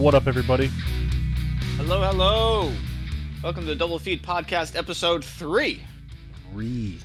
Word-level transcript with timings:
What 0.00 0.14
up, 0.14 0.26
everybody? 0.26 0.70
Hello, 1.76 2.00
hello. 2.00 2.72
Welcome 3.42 3.66
to 3.66 3.74
Double 3.74 3.98
Feed 3.98 4.22
Podcast, 4.22 4.74
episode 4.74 5.22
three. 5.22 5.82
Three. 6.50 6.98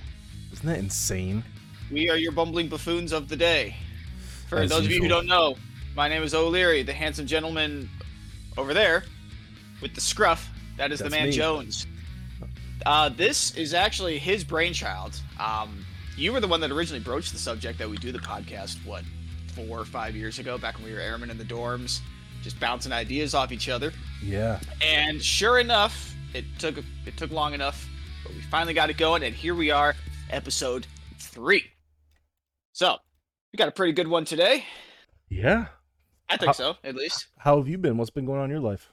Isn't 0.53 0.65
that 0.65 0.79
insane? 0.79 1.43
We 1.91 2.09
are 2.09 2.15
your 2.15 2.31
bumbling 2.31 2.69
buffoons 2.69 3.11
of 3.11 3.27
the 3.27 3.35
day. 3.35 3.75
For 4.47 4.59
As 4.59 4.69
those 4.69 4.85
of 4.85 4.91
you 4.91 5.01
who 5.01 5.09
don't 5.09 5.27
know, 5.27 5.57
my 5.93 6.07
name 6.07 6.23
is 6.23 6.33
O'Leary, 6.33 6.83
the 6.83 6.93
handsome 6.93 7.27
gentleman 7.27 7.89
over 8.57 8.73
there 8.73 9.03
with 9.81 9.93
the 9.93 9.99
scruff. 9.99 10.49
That 10.77 10.93
is 10.93 10.99
the 10.99 11.09
man 11.09 11.25
me. 11.25 11.31
Jones. 11.33 11.87
Uh, 12.85 13.09
this 13.09 13.53
is 13.55 13.73
actually 13.73 14.19
his 14.19 14.45
brainchild. 14.45 15.19
Um, 15.37 15.85
you 16.15 16.31
were 16.31 16.39
the 16.39 16.47
one 16.47 16.61
that 16.61 16.71
originally 16.71 17.03
broached 17.03 17.33
the 17.33 17.39
subject 17.39 17.77
that 17.79 17.89
we 17.89 17.97
do 17.97 18.13
the 18.13 18.19
podcast, 18.19 18.77
what, 18.85 19.03
four 19.53 19.81
or 19.81 19.85
five 19.85 20.15
years 20.15 20.39
ago, 20.39 20.57
back 20.57 20.77
when 20.77 20.85
we 20.85 20.93
were 20.93 21.01
airmen 21.01 21.29
in 21.29 21.37
the 21.37 21.43
dorms, 21.43 21.99
just 22.45 22.59
bouncing 22.59 22.91
ideas 22.93 23.33
off 23.33 23.51
each 23.51 23.69
other. 23.69 23.91
Yeah. 24.23 24.59
And 24.79 25.21
sure 25.21 25.57
enough, 25.57 26.15
it 26.35 26.45
took 26.59 26.77
it 26.77 27.17
took 27.17 27.31
long 27.31 27.55
enough, 27.55 27.89
but 28.23 28.33
we 28.35 28.41
finally 28.41 28.75
got 28.75 28.91
it 28.91 28.97
going, 28.97 29.23
and 29.23 29.35
here 29.35 29.55
we 29.55 29.71
are, 29.71 29.95
episode 30.29 30.85
three. 31.17 31.63
So 32.71 32.97
we 33.51 33.57
got 33.57 33.67
a 33.67 33.71
pretty 33.71 33.93
good 33.93 34.07
one 34.07 34.25
today. 34.25 34.63
Yeah. 35.27 35.65
I 36.29 36.37
think 36.37 36.47
How- 36.47 36.53
so, 36.53 36.75
at 36.83 36.95
least. 36.95 37.27
How 37.39 37.57
have 37.57 37.67
you 37.67 37.79
been? 37.79 37.97
What's 37.97 38.11
been 38.11 38.25
going 38.25 38.39
on 38.39 38.45
in 38.45 38.51
your 38.51 38.59
life? 38.59 38.91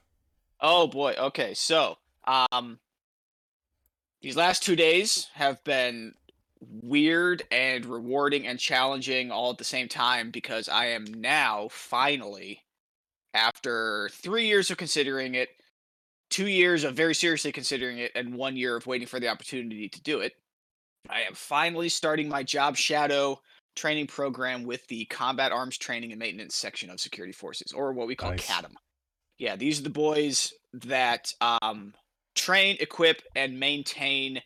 Oh 0.58 0.86
boy. 0.86 1.14
Okay, 1.18 1.52
so 1.52 1.98
um, 2.26 2.78
these 4.22 4.36
last 4.36 4.62
two 4.62 4.76
days 4.76 5.28
have 5.34 5.62
been 5.64 6.14
weird 6.60 7.42
and 7.50 7.84
rewarding 7.84 8.46
and 8.46 8.58
challenging 8.58 9.30
all 9.30 9.50
at 9.50 9.58
the 9.58 9.64
same 9.64 9.88
time 9.88 10.30
because 10.30 10.70
I 10.70 10.86
am 10.86 11.04
now 11.04 11.68
finally, 11.70 12.61
after 13.34 14.10
three 14.12 14.46
years 14.46 14.70
of 14.70 14.76
considering 14.76 15.34
it, 15.34 15.48
two 16.30 16.48
years 16.48 16.84
of 16.84 16.94
very 16.94 17.14
seriously 17.14 17.52
considering 17.52 17.98
it, 17.98 18.12
and 18.14 18.34
one 18.34 18.56
year 18.56 18.76
of 18.76 18.86
waiting 18.86 19.06
for 19.06 19.20
the 19.20 19.28
opportunity 19.28 19.88
to 19.88 20.02
do 20.02 20.20
it, 20.20 20.32
I 21.08 21.22
am 21.22 21.34
finally 21.34 21.88
starting 21.88 22.28
my 22.28 22.42
job 22.42 22.76
shadow 22.76 23.40
training 23.74 24.06
program 24.06 24.64
with 24.64 24.86
the 24.88 25.04
Combat 25.06 25.52
Arms 25.52 25.78
Training 25.78 26.12
and 26.12 26.18
Maintenance 26.18 26.54
section 26.54 26.90
of 26.90 27.00
Security 27.00 27.32
Forces, 27.32 27.72
or 27.72 27.92
what 27.92 28.06
we 28.06 28.14
call 28.14 28.30
Nice. 28.30 28.46
CADM. 28.46 28.74
Yeah, 29.38 29.56
these 29.56 29.80
are 29.80 29.84
the 29.84 29.90
boys 29.90 30.52
that 30.72 31.32
um, 31.40 31.94
train, 32.34 32.76
equip, 32.80 33.22
and 33.34 33.58
maintain 33.58 34.40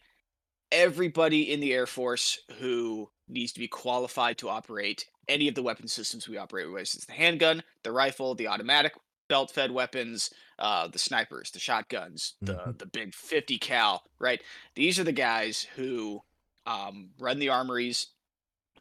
everybody 0.72 1.52
in 1.52 1.60
the 1.60 1.74
Air 1.74 1.86
Force 1.86 2.38
who 2.58 3.08
needs 3.28 3.52
to 3.52 3.60
be 3.60 3.68
qualified 3.68 4.38
to 4.38 4.48
operate 4.48 5.04
any 5.28 5.48
of 5.48 5.54
the 5.54 5.62
weapon 5.62 5.88
systems 5.88 6.28
we 6.28 6.36
operate 6.36 6.70
with. 6.70 6.82
It's 6.82 7.06
the 7.06 7.12
handgun, 7.12 7.62
the 7.84 7.92
rifle, 7.92 8.34
the 8.34 8.48
automatic 8.48 8.94
belt-fed 9.28 9.72
weapons, 9.72 10.30
uh, 10.58 10.88
the 10.88 10.98
snipers, 10.98 11.50
the 11.50 11.58
shotguns, 11.58 12.34
the 12.44 12.54
Mhm. 12.64 12.78
the 12.78 12.86
big 12.86 13.14
50 13.14 13.58
cal. 13.58 14.04
Right, 14.20 14.42
these 14.74 14.98
are 14.98 15.04
the 15.04 15.12
guys 15.12 15.62
who 15.76 16.22
um, 16.66 17.10
run 17.18 17.38
the 17.38 17.48
armories. 17.50 18.08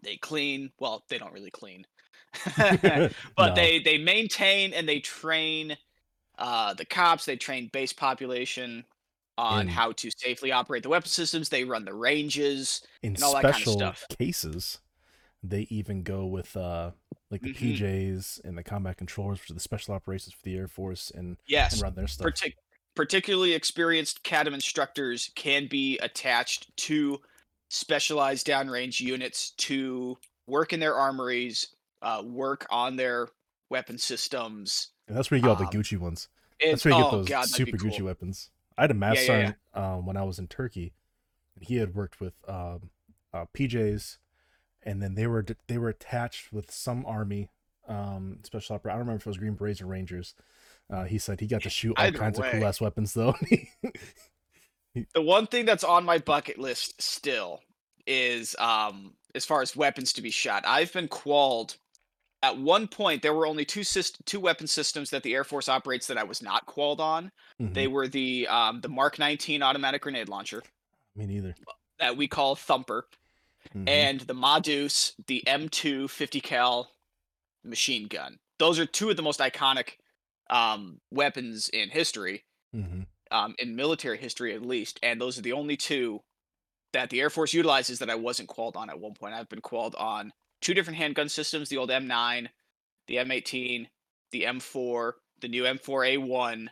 They 0.03 0.17
clean. 0.17 0.71
Well, 0.79 1.03
they 1.09 1.17
don't 1.17 1.33
really 1.33 1.51
clean, 1.51 1.85
but 3.37 3.55
No. 3.55 3.55
they 3.55 3.79
they 3.79 3.97
maintain 3.97 4.73
and 4.73 4.87
they 4.87 4.99
train 4.99 5.77
uh, 6.37 6.73
the 6.75 6.85
cops. 6.85 7.25
They 7.25 7.37
train 7.37 7.69
base 7.73 7.93
population 7.93 8.85
on 9.37 9.67
how 9.67 9.91
to 9.93 10.11
safely 10.17 10.51
operate 10.51 10.83
the 10.83 10.89
weapon 10.89 11.09
systems. 11.09 11.49
They 11.49 11.63
run 11.65 11.85
the 11.85 11.93
ranges. 11.95 12.81
in 13.03 13.15
and 13.15 13.23
all 13.23 13.33
that 13.35 13.47
kinda 13.47 13.65
special 13.65 13.65
stuff. 13.65 14.07
cases, 14.19 14.79
they 15.49 15.67
even 15.69 16.03
go 16.03 16.25
with 16.25 16.55
uh 16.57 16.91
like 17.31 17.41
the 17.41 17.53
Mhm. 17.53 17.77
PJs 17.77 18.41
and 18.43 18.57
the 18.57 18.63
combat 18.63 18.97
controllers, 18.97 19.39
which 19.39 19.49
are 19.49 19.55
the 19.55 19.59
special 19.59 19.93
operations 19.95 20.33
for 20.33 20.43
the 20.43 20.55
Air 20.55 20.67
Force, 20.67 21.09
and, 21.11 21.37
Yes, 21.47 21.73
and 21.73 21.81
run 21.81 21.95
their 21.95 22.07
stuff. 22.07 22.27
partic- 22.27 22.55
particularly 22.95 23.53
experienced 23.53 24.23
CADM 24.23 24.53
instructors 24.53 25.31
can 25.35 25.67
be 25.67 25.97
attached 25.99 26.75
to 26.77 27.19
specialized 27.69 28.45
downrange 28.47 28.99
units 29.01 29.51
to 29.51 30.17
work 30.47 30.71
in 30.71 30.79
their 30.79 30.95
armories, 30.95 31.67
uh, 32.03 32.21
work 32.23 32.67
on 32.69 32.95
their 32.95 33.27
weapon 33.69 33.97
systems. 33.97 34.89
and 35.07 35.17
that's 35.17 35.29
where 35.31 35.37
you 35.37 35.43
get 35.43 35.49
all 35.49 35.55
the 35.55 35.65
um, 35.65 35.71
Gucci 35.71 35.97
ones. 35.97 36.29
That's 36.63 36.85
where 36.85 36.93
you 36.93 37.03
get 37.03 37.07
oh 37.13 37.17
those 37.17 37.27
god, 37.27 37.47
super 37.49 37.77
Gucci 37.77 38.01
weapons. 38.01 38.49
I 38.77 38.81
had 38.83 38.91
a 38.91 38.93
math 38.93 39.15
Yeah, 39.15 39.21
yeah, 39.21 39.27
sergeant 39.27 39.57
um, 39.73 40.05
when 40.05 40.15
I 40.17 40.23
was 40.23 40.37
in 40.39 40.47
Turkey, 40.47 40.93
and 41.55 41.65
he 41.67 41.75
had 41.77 41.95
worked 41.95 42.19
with 42.21 42.33
um, 42.47 42.91
uh, 43.33 43.45
PJs, 43.53 44.17
and 44.85 45.01
then 45.01 45.15
they 45.15 45.27
were 45.27 45.45
they 45.67 45.77
were 45.77 45.89
attached 45.89 46.53
with 46.53 46.71
some 46.71 47.05
army 47.05 47.49
um, 47.87 48.39
special 48.43 48.75
opera. 48.75 48.91
I 48.91 48.95
don't 48.95 49.01
remember 49.01 49.17
if 49.21 49.27
it 49.27 49.29
was 49.29 49.37
Green 49.37 49.53
Berets 49.55 49.81
or 49.81 49.87
Rangers. 49.87 50.33
Uh, 50.91 51.03
he 51.03 51.17
said 51.17 51.39
he 51.39 51.47
got 51.47 51.63
to 51.63 51.69
shoot 51.69 51.93
all 51.97 52.05
Either 52.05 52.17
kinds 52.17 52.39
of 52.39 52.45
cool 52.45 52.65
ass 52.65 52.79
weapons 52.81 53.13
though. 53.13 53.35
The 55.13 55.21
one 55.21 55.45
thing 55.47 55.65
that's 55.65 55.83
on 55.83 56.05
my 56.05 56.19
bucket 56.19 56.57
list 56.57 57.01
still 57.01 57.59
is 58.07 58.55
um 58.59 59.13
as 59.33 59.43
far 59.43 59.61
as 59.61 59.75
weapons 59.75 60.13
to 60.13 60.21
be 60.21 60.31
shot. 60.31 60.63
I've 60.65 60.93
been 60.93 61.09
qualled 61.09 61.75
at 62.41 62.57
one 62.57 62.87
point 62.87 63.21
there 63.21 63.33
were 63.33 63.45
only 63.47 63.65
two 63.65 63.81
syst- 63.81 64.23
two 64.25 64.39
weapon 64.39 64.67
systems 64.67 65.09
that 65.09 65.23
the 65.23 65.33
Air 65.33 65.43
Force 65.43 65.67
operates 65.67 66.07
that 66.07 66.17
I 66.17 66.23
was 66.23 66.41
not 66.41 66.65
qualled 66.65 67.01
on. 67.01 67.31
Mhm. 67.61 67.73
They 67.73 67.87
were 67.87 68.07
the 68.07 68.47
um 68.47 68.79
the 68.79 68.87
Mark 68.87 69.19
19 69.19 69.61
automatic 69.61 70.01
grenade 70.01 70.29
launcher 70.29 70.63
Me 71.13 71.25
neither. 71.25 71.55
that 71.99 72.15
we 72.15 72.29
call 72.29 72.55
Thumper 72.55 73.05
Mhm. 73.73 73.89
and 73.89 74.19
the 74.21 74.33
Ma 74.33 74.59
Deuce, 74.59 75.13
the 75.27 75.43
M2 75.47 76.07
50 76.09 76.41
cal 76.41 76.91
machine 77.63 78.07
gun. 78.07 78.39
Those 78.59 78.79
are 78.79 78.85
two 78.85 79.09
of 79.09 79.17
the 79.17 79.23
most 79.23 79.39
iconic 79.39 79.97
um 80.49 81.01
weapons 81.11 81.69
in 81.69 81.89
history 81.89 82.45
Mhm. 82.75 83.07
um, 83.31 83.55
in 83.57 83.75
military 83.75 84.17
history 84.17 84.53
at 84.53 84.61
least, 84.61 84.99
and 85.01 85.19
those 85.19 85.37
are 85.39 85.41
the 85.41 85.53
only 85.53 85.75
two 85.75 86.23
that 86.93 87.09
the 87.09 87.19
Air 87.19 87.29
Force 87.31 87.53
utilizes 87.53 87.99
that 87.99 88.09
I 88.09 88.15
wasn't 88.15 88.47
qualled 88.49 88.75
on 88.77 88.89
at 88.89 88.99
one 88.99 89.15
point. 89.15 89.33
I've 89.33 89.49
been 89.49 89.61
qualled 89.61 89.95
on 89.95 90.31
two 90.61 90.73
different 90.73 90.97
handgun 90.97 91.29
systems: 91.29 91.69
the 91.69 91.77
old 91.77 91.89
M9, 91.89 92.49
the 93.07 93.17
M18, 93.17 93.89
the 94.31 94.43
M4, 94.45 95.13
the 95.41 95.47
new 95.47 95.63
M4A1, 95.65 96.69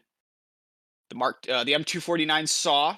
the 1.09 1.15
Mark, 1.15 1.47
uh, 1.49 1.63
the 1.63 1.73
M249 1.73 2.47
Saw, 2.47 2.97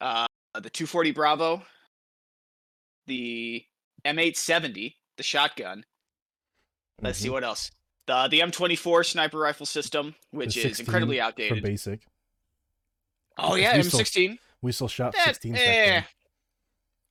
uh, 0.00 0.26
the 0.54 0.68
240 0.70 1.12
Bravo, 1.12 1.64
the 3.06 3.64
M870, 4.04 4.94
the 5.16 5.22
shotgun. 5.22 5.84
Let's 7.00 7.18
see 7.18 7.28
Mhm. 7.28 7.32
what 7.32 7.44
else. 7.44 7.70
The 8.06 8.28
the 8.28 8.40
M24 8.40 9.04
sniper 9.04 9.38
rifle 9.38 9.66
system, 9.66 10.14
which 10.30 10.56
is 10.56 10.62
16 10.64 10.86
incredibly 10.86 11.20
outdated. 11.20 11.62
basic. 11.62 12.06
Oh 13.38 13.54
yeah, 13.54 13.72
we 13.76 13.82
M16. 13.82 14.38
We 14.60 14.72
still 14.72 14.88
shot 14.88 15.12
That, 15.14 15.26
16s 15.36 15.52
back 15.54 15.62
eh. 15.64 16.02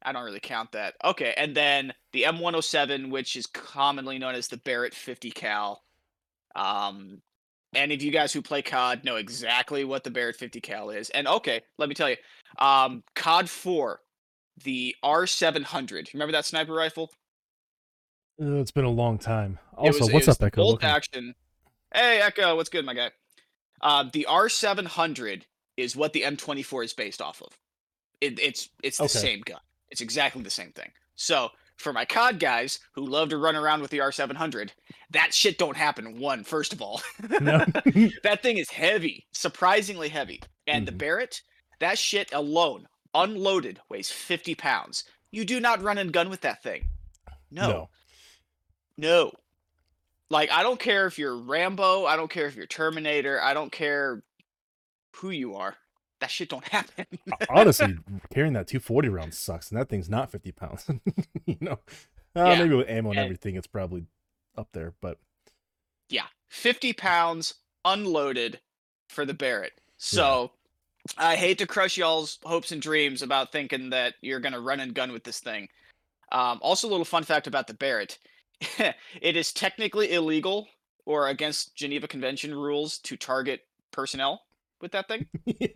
I 0.03 0.12
don't 0.12 0.24
really 0.24 0.40
count 0.40 0.72
that. 0.72 0.96
Okay, 1.03 1.34
and 1.38 1.56
then 1.56 1.94
the 2.12 2.24
M107, 2.24 3.09
which 3.12 3.35
is 3.35 3.46
commonly 3.47 4.18
known 4.19 4.35
as 4.35 4.47
the 4.47 4.57
Barrett 4.57 4.94
50 4.96 5.31
cal. 5.31 5.84
Um, 6.56 7.22
any 7.74 7.94
of 7.96 8.01
you 8.01 8.12
guys 8.12 8.34
who 8.34 8.41
play 8.41 8.62
COD 8.62 9.03
know 9.06 9.16
exactly 9.18 9.84
what 9.85 10.03
the 10.03 10.12
Barrett 10.12 10.35
50 10.35 10.59
cal 10.59 10.90
is. 10.90 11.09
And 11.12 11.28
okay, 11.28 11.62
let 11.78 11.88
me 11.88 11.96
tell 11.96 12.09
you, 12.09 12.18
um, 12.57 13.03
COD 13.16 13.50
4, 13.50 14.01
the 14.63 14.95
R700. 15.03 16.13
Remember 16.13 16.31
that 16.33 16.45
sniper 16.45 16.73
rifle? 16.73 17.11
Uh, 18.41 18.55
it's 18.55 18.72
been 18.72 18.85
a 18.85 18.89
long 18.89 19.17
time. 19.17 19.59
Also, 19.75 19.99
was- 20.05 20.11
what's 20.13 20.27
up, 20.27 20.41
Echo? 20.41 20.61
Bolt 20.61 20.83
action. 20.83 21.35
Hey, 21.94 22.22
Echo, 22.22 22.55
what's 22.55 22.69
good, 22.69 22.85
my 22.85 22.94
guy? 22.94 23.12
Um, 23.81 24.09
the 24.13 24.25
R700 24.30 25.44
is 25.77 25.95
what 25.95 26.13
the 26.13 26.21
M24 26.21 26.86
is 26.86 26.94
based 26.94 27.21
off 27.21 27.41
of. 27.41 27.57
It, 28.21 28.39
it's 28.39 28.69
it's 28.83 28.97
the 29.00 29.06
Okay. 29.06 29.19
same 29.19 29.41
gun. 29.41 29.59
It's 29.89 30.01
exactly 30.01 30.41
the 30.44 30.50
same 30.51 30.71
thing. 30.71 30.91
So 31.15 31.50
for 31.77 31.91
my 31.91 32.06
COD 32.06 32.39
guys 32.39 32.80
who 32.94 33.06
love 33.06 33.30
to 33.30 33.38
run 33.38 33.56
around 33.56 33.81
with 33.81 33.89
the 33.89 33.97
R700, 34.00 34.69
that 35.09 35.33
shit 35.33 35.57
don't 35.57 35.75
happen. 35.75 36.19
One, 36.19 36.44
first 36.44 36.71
of 36.74 36.81
all, 36.81 37.01
No. 37.41 37.57
that 38.24 38.39
thing 38.44 38.57
is 38.59 38.69
heavy, 38.69 39.25
surprisingly 39.31 40.09
heavy, 40.09 40.41
and 40.68 40.88
the 40.88 40.91
Mhm. 40.91 40.97
Barrett, 41.00 41.41
that 41.80 41.97
shit 41.97 42.31
alone, 42.33 42.88
unloaded, 43.13 43.80
weighs 43.90 44.10
50 44.12 44.56
pounds. 44.56 45.04
You 45.31 45.46
do 45.46 45.60
not 45.60 45.81
run 45.81 45.98
and 45.98 46.12
gun 46.13 46.30
with 46.30 46.42
that 46.42 46.62
thing. 46.63 46.86
no. 47.50 47.68
no. 47.69 47.90
No. 48.98 49.31
Like 50.30 50.52
I 50.52 50.63
don't 50.63 50.80
care 50.80 51.08
if 51.08 51.18
you're 51.18 51.36
Rambo, 51.36 52.06
I 52.06 52.16
don't 52.16 52.30
care 52.30 52.46
if 52.48 52.56
you're 52.56 52.66
Terminator, 52.68 53.42
I 53.42 53.54
don't 53.54 53.72
care 53.72 54.24
who 55.16 55.30
you 55.30 55.56
are. 55.56 55.75
That 56.19 56.30
shit 56.30 56.50
don't 56.50 56.63
happen. 56.68 57.06
honestly, 57.50 57.98
carrying 58.34 58.54
that 58.54 58.68
240 58.68 59.10
round 59.10 59.34
sucks, 59.34 59.72
and 59.72 59.80
that 59.80 59.90
thing's 59.90 60.10
not 60.10 60.31
50 60.31 60.52
pounds. 60.52 60.86
you 61.46 61.58
know, 61.60 61.80
uh, 62.36 62.46
Yeah, 62.46 62.60
maybe 62.60 62.75
with 62.75 62.90
ammo 62.90 63.10
and 63.10 63.18
and- 63.19 63.25
everything, 63.25 63.56
it's 63.56 63.68
probably 63.68 64.06
up 64.58 64.69
there. 64.74 64.94
But 65.02 65.18
yeah, 66.10 66.25
50 66.50 66.94
pounds 66.94 67.56
unloaded 67.84 68.60
for 69.10 69.25
the 69.25 69.34
Barrett. 69.34 69.74
So 69.98 70.52
I 71.18 71.36
hate 71.36 71.57
to 71.59 71.68
crush 71.68 71.98
y'all's 71.98 72.39
hopes 72.44 72.71
and 72.71 72.81
dreams 72.81 73.21
about 73.21 73.51
thinking 73.51 73.89
that 73.89 74.15
you're 74.21 74.39
gonna 74.39 74.59
run 74.59 74.80
and 74.80 74.94
gun 74.94 75.12
with 75.12 75.24
this 75.24 75.39
thing. 75.39 75.69
Um, 76.31 76.59
also, 76.62 76.88
a 76.88 76.92
little 76.92 77.06
fun 77.06 77.24
fact 77.24 77.48
about 77.48 77.68
the 77.68 77.74
Barrett: 77.74 78.18
it 79.21 79.36
is 79.36 79.51
technically 79.51 80.13
illegal, 80.13 80.68
or 81.06 81.27
against 81.27 81.75
Geneva 81.75 82.07
Convention 82.07 82.53
rules 82.53 83.00
to 83.00 83.18
target 83.18 83.62
personnel 83.92 84.44
with 84.80 84.92
that 84.92 85.07
thing. 85.07 85.27
yeah. 85.45 85.68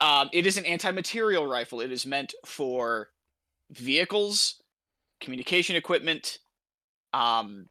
Um, 0.00 0.28
it 0.32 0.46
is 0.46 0.56
an 0.56 0.64
anti-material 0.64 1.46
rifle. 1.46 1.80
It 1.80 1.92
is 1.92 2.04
meant 2.04 2.34
for 2.44 3.10
vehicles, 3.70 4.60
communication 5.20 5.76
equipment, 5.76 6.38
um, 7.12 7.68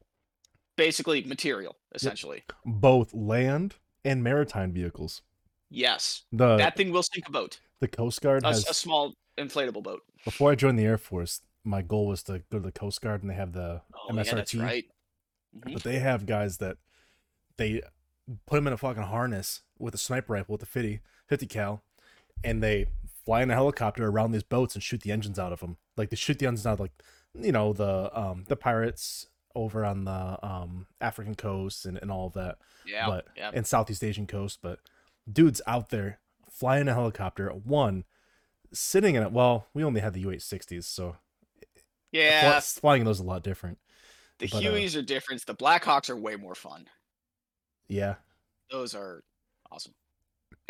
basically 0.78 1.24
material, 1.24 1.76
essentially. 1.94 2.44
Both 2.66 3.14
land 3.14 3.76
and 4.06 4.24
maritime 4.24 4.72
vehicles. 4.72 5.22
Yes, 5.74 6.24
The 6.34 6.58
that 6.58 6.76
thing 6.76 6.92
will 6.92 7.02
sink 7.04 7.28
a 7.28 7.32
boat, 7.32 7.60
the 7.80 7.88
Coast 7.88 8.22
Guard 8.22 8.44
a, 8.44 8.48
has 8.48 8.68
a 8.70 8.74
small 8.74 9.14
inflatable 9.38 9.82
boat. 9.84 10.02
before 10.26 10.52
I 10.52 10.56
joined 10.56 10.78
the 10.78 10.84
Air 10.86 10.98
Force, 10.98 11.42
my 11.64 11.82
goal 11.82 12.08
was 12.08 12.22
to 12.24 12.40
go 12.52 12.60
to 12.60 12.66
the 12.66 12.72
Coast 12.74 13.02
Guard 13.02 13.22
and 13.22 13.30
they 13.32 13.36
have 13.36 13.54
the 13.54 13.82
Oh 13.96 14.10
MSRT. 14.12 14.26
yeah, 14.26 14.34
that's 14.36 14.56
right. 14.56 14.86
Mhm. 15.58 15.74
But 15.74 15.84
they 15.84 16.00
have 16.00 16.26
guys 16.26 16.58
that 16.58 16.78
they 17.58 17.82
put 18.46 18.58
them 18.58 18.68
in 18.68 18.74
a 18.74 18.78
fucking 18.78 19.04
harness 19.04 19.62
with 19.80 19.94
a 19.96 19.98
sniper 19.98 20.34
rifle 20.34 20.54
with 20.54 20.64
a 20.64 20.66
50, 20.66 21.00
50 21.28 21.48
cal, 21.48 21.84
and 22.44 22.62
they 22.62 22.88
fly 23.26 23.42
in 23.42 23.50
a 23.52 23.54
helicopter 23.54 24.08
around 24.08 24.32
these 24.34 24.44
boats 24.44 24.76
and 24.76 24.84
shoot 24.84 25.02
the 25.02 25.12
engines 25.12 25.40
out 25.40 25.54
of 25.54 25.62
them. 25.62 25.78
Like 25.96 26.10
they 26.10 26.16
shoot 26.18 26.38
the 26.40 26.48
engines 26.48 26.68
out, 26.68 26.80
like 26.82 26.92
you 27.34 27.52
know 27.54 27.72
the 27.72 28.12
um 28.20 28.44
the 28.50 28.58
pirates 28.58 29.28
over 29.56 29.86
on 29.86 30.04
the 30.06 30.46
um 30.46 30.88
African 31.00 31.36
coast 31.36 31.86
and, 31.86 31.98
and 31.98 32.12
all 32.12 32.28
of 32.28 32.34
that, 32.34 32.58
Yeah, 32.86 33.08
but 33.08 33.28
yeah. 33.38 33.52
and 33.54 33.66
Southeast 33.66 34.04
Asian 34.04 34.28
coast. 34.28 34.60
But 34.62 34.80
dudes 35.32 35.62
out 35.68 35.90
there 35.90 36.20
flying 36.50 36.88
a 36.88 36.94
helicopter, 36.94 37.50
one 37.50 38.06
sitting 38.74 39.16
in 39.16 39.24
it. 39.24 39.32
Well, 39.32 39.68
we 39.74 39.84
only 39.84 40.02
had 40.02 40.14
the 40.14 40.22
U-860s, 40.22 40.84
so 40.86 41.18
Yeah, 42.12 42.52
fly- 42.52 42.60
flying 42.62 43.04
those 43.04 43.18
is 43.18 43.22
a 43.22 43.28
lot 43.28 43.44
different. 43.44 43.80
the 44.40 44.48
but, 44.48 44.66
uh, 44.66 44.70
Hueys 44.72 44.96
are 44.98 45.02
different. 45.02 45.46
The 45.46 45.56
Blackhawks 45.56 46.10
are 46.10 46.16
way 46.16 46.36
more 46.36 46.56
fun. 46.56 46.88
Yeah, 47.88 48.16
Those 48.70 48.96
are 48.96 49.24
awesome. 49.72 49.94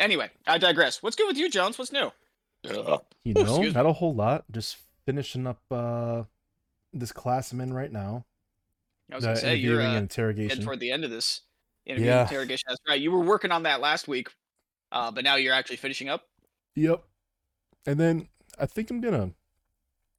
Anyway, 0.00 0.30
I 0.46 0.58
digress. 0.58 1.02
What's 1.02 1.14
good 1.14 1.28
with 1.28 1.36
you, 1.36 1.48
Jones? 1.48 1.78
What's 1.78 1.92
new? 1.92 2.10
You 2.64 2.72
know, 2.74 3.02
excuse 3.24 3.58
me. 3.58 3.70
not 3.72 3.86
a 3.86 3.92
whole 3.92 4.14
lot. 4.14 4.44
Just 4.50 4.76
finishing 5.06 5.46
up 5.46 5.60
uh 5.70 6.24
this 6.92 7.12
class 7.12 7.52
I'm 7.52 7.60
in 7.60 7.72
right 7.72 7.90
now. 7.92 8.24
I 9.10 9.14
was 9.16 9.24
gonna 9.24 9.36
say 9.36 9.54
you're 9.56 9.80
uh, 9.80 9.94
interrogation. 9.96 10.64
toward 10.64 10.80
the 10.80 10.90
end 10.90 11.04
of 11.04 11.10
this 11.10 11.42
interview 11.86 12.06
Yeah. 12.08 12.22
interrogation. 12.22 12.64
That's 12.68 12.80
right. 12.88 13.00
You 13.00 13.12
were 13.12 13.20
working 13.22 13.52
on 13.52 13.62
that 13.64 13.80
last 13.80 14.08
week, 14.08 14.28
uh, 14.92 15.10
but 15.10 15.24
now 15.24 15.36
you're 15.36 15.54
actually 15.54 15.76
finishing 15.76 16.08
up. 16.08 16.28
Yep. 16.76 17.02
And 17.86 17.98
then 17.98 18.28
I 18.58 18.66
think 18.66 18.90
I'm 18.90 19.00
gonna 19.00 19.32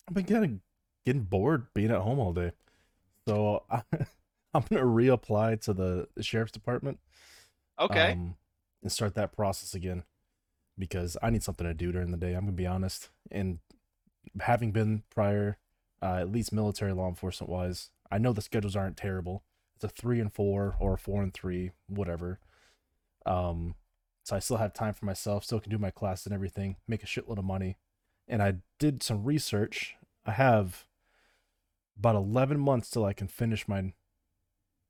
I've 0.08 0.14
been 0.14 0.26
kind 0.26 0.44
of 0.44 0.52
getting 1.06 1.24
bored 1.24 1.68
being 1.74 1.92
at 1.92 2.02
home 2.02 2.20
all 2.20 2.34
day. 2.34 2.52
So 3.28 3.64
I, 3.70 3.84
I'm 4.54 4.64
gonna 4.70 4.84
reapply 4.84 5.62
to 5.62 5.74
the, 5.74 6.08
the 6.16 6.24
sheriff's 6.24 6.52
department. 6.52 7.00
Okay. 7.80 8.12
Um, 8.12 8.36
and 8.82 8.92
start 8.92 9.16
that 9.16 9.32
process 9.32 9.74
again. 9.74 10.04
Because 10.78 11.16
I 11.22 11.30
need 11.30 11.44
something 11.44 11.68
to 11.68 11.74
do 11.74 11.92
during 11.92 12.10
the 12.10 12.18
day, 12.18 12.34
I'm 12.34 12.42
gonna 12.42 12.54
be 12.54 12.68
honest. 12.68 13.10
And 13.32 13.60
having 14.42 14.72
been 14.72 15.04
prior, 15.12 15.58
uh, 16.02 16.18
at 16.20 16.32
least 16.32 16.52
military 16.52 16.94
law 16.94 17.08
enforcement 17.08 17.50
wise, 17.50 17.92
I 18.12 18.18
know 18.18 18.34
the 18.34 18.42
schedules 18.42 18.76
aren't 18.76 18.98
terrible. 18.98 19.44
It's 19.76 19.84
a 19.86 19.88
three 19.88 20.20
and 20.20 20.34
four 20.34 20.76
or 20.80 20.96
a 20.96 20.98
four 20.98 21.22
and 21.22 21.34
three, 21.34 21.72
whatever. 21.88 22.40
Um, 23.26 23.76
so 24.24 24.36
I 24.36 24.40
still 24.40 24.58
have 24.58 24.74
time 24.74 24.94
for 24.94 25.06
myself, 25.06 25.44
still 25.44 25.60
can 25.60 25.72
do 25.72 25.78
my 25.78 25.92
class 25.92 26.26
and 26.26 26.34
everything, 26.34 26.78
make 26.88 27.04
a 27.04 27.06
shitload 27.06 27.38
of 27.38 27.46
money. 27.46 27.78
And 28.28 28.42
I 28.42 28.56
did 28.80 29.04
some 29.04 29.26
research. 29.26 29.96
I 30.26 30.32
have 30.32 30.86
about 32.00 32.16
11 32.16 32.58
months 32.60 32.90
till 32.90 33.04
I 33.04 33.12
can 33.12 33.28
finish 33.28 33.68
my, 33.68 33.94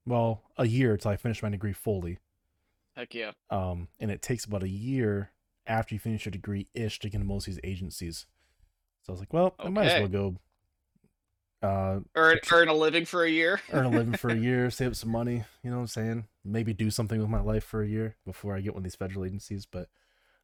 well, 0.05 0.43
a 0.55 0.67
year 0.67 0.97
till 0.97 1.11
I 1.11 1.17
finish 1.17 1.41
my 1.41 1.49
degree 1.49 1.73
fully. 1.73 2.19
Heck 2.95 3.15
yeah. 3.15 3.31
Um, 3.49 3.87
and 3.99 4.11
it 4.11 4.21
takes 4.21 4.45
about 4.45 4.61
a 4.61 4.69
year 4.69 5.31
after 5.65 5.95
you 5.95 5.99
finish 5.99 6.25
your 6.25 6.31
degree 6.31 6.67
ish 6.75 6.99
to 6.99 7.09
get 7.09 7.15
into 7.15 7.27
most 7.27 7.47
of 7.47 7.55
these 7.55 7.61
agencies. 7.63 8.27
So 9.01 9.11
I 9.11 9.13
was 9.13 9.19
like, 9.19 9.33
well, 9.33 9.55
I 9.59 9.69
might 9.69 9.87
as 9.87 9.99
well 9.99 10.09
go 10.09 10.35
uh, 11.63 11.99
Earn 12.15 12.39
earn 12.51 12.67
a 12.67 12.73
living 12.73 13.05
for 13.05 13.23
a 13.23 13.29
year. 13.29 13.61
earn 13.73 13.85
a 13.85 13.89
living 13.89 14.13
for 14.13 14.29
a 14.29 14.35
year, 14.49 14.69
save 14.69 14.89
up 14.89 14.95
some 14.95 15.11
money. 15.11 15.43
You 15.63 15.71
know 15.71 15.77
what 15.77 15.83
I'm 15.83 15.87
saying? 15.87 16.27
Maybe 16.43 16.73
do 16.73 16.91
something 16.91 17.19
with 17.19 17.29
my 17.29 17.41
life 17.41 17.63
for 17.63 17.81
a 17.81 17.87
year 17.87 18.15
before 18.25 18.55
I 18.55 18.61
get 18.61 18.73
one 18.73 18.81
of 18.81 18.83
these 18.83 18.95
federal 18.95 19.25
agencies. 19.25 19.65
But 19.65 19.87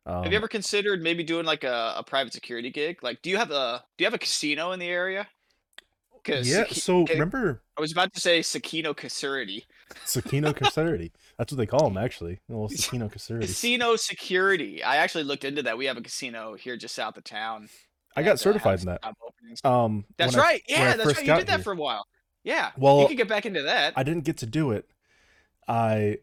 um, 0.06 0.24
Have 0.24 0.32
you 0.32 0.38
ever 0.38 0.48
considered 0.48 1.04
maybe 1.04 1.24
doing 1.24 1.46
like 1.46 1.64
a, 1.64 1.96
a 1.98 2.04
private 2.04 2.34
security 2.34 2.70
gig? 2.72 3.04
Like, 3.04 3.22
do 3.22 3.30
you 3.30 3.38
have 3.38 3.52
a 3.52 3.84
do 3.98 4.04
you 4.04 4.06
have 4.06 4.14
a 4.14 4.20
casino 4.20 4.72
in 4.72 4.80
the 4.80 4.88
area? 4.88 5.28
Yeah. 6.28 6.66
So 6.72 7.06
remember 7.06 7.64
I 7.78 7.82
was 7.82 7.92
about 7.92 8.14
to 8.14 8.20
say 8.20 8.42
Sakino 8.42 8.98
Security. 9.00 9.66
Sakino 10.06 10.54
Casserity? 10.54 11.12
That's 11.38 11.52
what 11.52 11.58
they 11.58 11.66
call 11.66 11.90
them, 11.90 11.98
actually. 12.04 12.40
Well, 12.48 12.70
Sakino 12.70 13.12
Casserity. 13.12 13.42
Casino 13.42 13.96
Security. 13.96 14.84
I 14.84 14.98
actually 14.98 15.24
looked 15.24 15.44
into 15.44 15.64
that. 15.64 15.78
We 15.78 15.86
have 15.86 15.98
a 15.98 16.02
casino 16.02 16.54
here 16.56 16.78
just 16.78 16.96
south 16.96 17.18
of 17.18 17.24
town. 17.24 17.70
I 18.16 18.24
got 18.24 18.40
certified 18.40 18.80
in 18.80 18.86
that. 18.88 19.04
Um, 19.64 20.06
That's 20.18 20.36
right. 20.36 20.62
I 20.70 20.72
Yeah, 20.72 20.96
that's 20.96 21.16
right. 21.18 21.26
You 21.26 21.36
did 21.36 21.48
that 21.48 21.56
here. 21.58 21.64
for 21.64 21.74
a 21.74 21.76
while. 21.76 22.06
Yeah. 22.44 22.72
Well, 22.78 23.02
you 23.02 23.08
could 23.08 23.18
get 23.18 23.28
back 23.28 23.46
into 23.46 23.64
that. 23.64 23.94
I 23.96 24.04
didn't 24.04 24.26
get 24.26 24.38
to 24.38 24.46
do 24.46 24.72
it. 24.72 24.90
I 25.68 26.18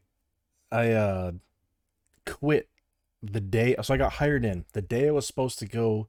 I 0.73 0.93
uh 0.93 1.33
quit 2.25 2.69
the 3.23 3.41
day 3.41 3.77
so 3.83 3.95
I 3.95 3.97
got 3.97 4.15
hired 4.15 4.45
in. 4.45 4.65
The 4.73 4.83
day 4.83 5.09
I 5.09 5.11
was 5.13 5.27
supposed 5.27 5.59
to 5.61 5.67
go 5.67 6.09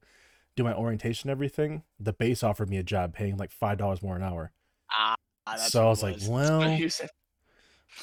do 0.56 0.64
my 0.64 0.74
orientation 0.74 1.30
and 1.30 1.38
everything, 1.38 1.84
the 2.00 2.14
base 2.14 2.44
offered 2.44 2.70
me 2.70 2.78
a 2.78 2.84
job 2.84 3.14
paying 3.14 3.38
like 3.38 3.52
five 3.52 3.78
dollars 3.78 4.02
more 4.02 4.16
an 4.16 4.24
hour. 4.24 4.52
Ah, 4.92 5.16
that's 5.46 5.72
So 5.72 5.86
I 5.86 5.90
was 5.90 6.04
like, 6.04 6.16
was. 6.16 6.28
well, 6.28 6.78
Deuces, 6.78 7.10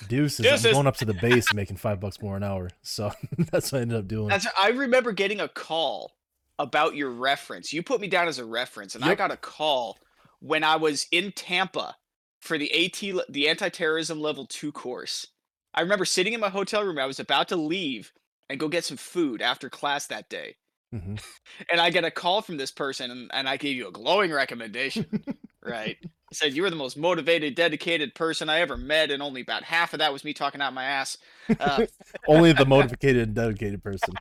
Deuces. 0.08 0.66
I'm 0.66 0.72
going 0.72 0.86
up 0.86 0.96
to 0.98 1.04
the 1.04 1.14
base 1.14 1.48
and 1.48 1.56
making 1.56 1.76
five 1.76 2.00
bucks 2.00 2.20
more 2.22 2.36
an 2.36 2.42
hour. 2.42 2.70
So 2.82 3.12
that's 3.50 3.72
what 3.72 3.78
I 3.78 3.82
ended 3.82 3.98
up 3.98 4.08
doing. 4.08 4.28
That's 4.28 4.46
I 4.58 4.70
remember 4.70 5.12
getting 5.12 5.40
a 5.40 5.48
call 5.48 6.12
about 6.58 6.94
your 6.94 7.10
reference. 7.10 7.72
You 7.72 7.82
put 7.82 8.00
me 8.00 8.08
down 8.08 8.28
as 8.28 8.38
a 8.38 8.44
reference, 8.44 8.94
and 8.94 9.04
I 9.04 9.14
got 9.14 9.32
a 9.32 9.36
call 9.36 9.98
when 10.40 10.62
I 10.64 10.76
was 10.76 11.06
in 11.10 11.32
Tampa 11.32 11.96
for 12.40 12.58
the 12.58 12.70
AT 12.72 13.24
the 13.28 13.48
anti-terrorism 13.48 14.20
level 14.20 14.46
2 14.46 14.70
course. 14.72 15.26
I 15.74 15.80
remember 15.80 16.04
sitting 16.04 16.34
in 16.34 16.40
my 16.40 16.50
hotel 16.50 16.84
room. 16.84 16.98
I 16.98 17.06
was 17.06 17.18
about 17.18 17.48
to 17.48 17.56
leave 17.56 18.12
and 18.48 18.60
go 18.60 18.68
get 18.68 18.84
some 18.84 18.96
food 18.96 19.42
after 19.42 19.70
class 19.70 20.06
that 20.08 20.28
day. 20.28 20.56
Mhm. 20.94 21.20
And 21.70 21.80
I 21.80 21.90
get 21.90 22.04
a 22.04 22.10
call 22.10 22.42
from 22.42 22.56
this 22.56 22.70
person 22.70 23.10
and, 23.10 23.30
and 23.32 23.48
I 23.48 23.56
gave 23.56 23.76
you 23.76 23.88
a 23.88 23.92
glowing 23.92 24.32
recommendation, 24.32 25.06
right? 25.62 25.96
I 26.02 26.34
said 26.34 26.54
you 26.54 26.62
were 26.62 26.70
the 26.70 26.76
most 26.76 26.96
motivated, 26.96 27.54
dedicated 27.54 28.14
person 28.14 28.48
I 28.48 28.60
ever 28.60 28.76
met, 28.76 29.10
and 29.10 29.22
only 29.22 29.40
about 29.40 29.62
half 29.62 29.92
of 29.92 30.00
that 30.00 30.12
was 30.12 30.24
me 30.24 30.34
talking 30.34 30.60
out 30.60 30.74
my 30.74 30.84
ass. 30.84 31.16
Uh, 31.60 31.86
Only 32.28 32.52
the 32.52 32.66
motivated 32.66 33.28
and 33.28 33.34
dedicated 33.34 33.82
person. 33.84 34.14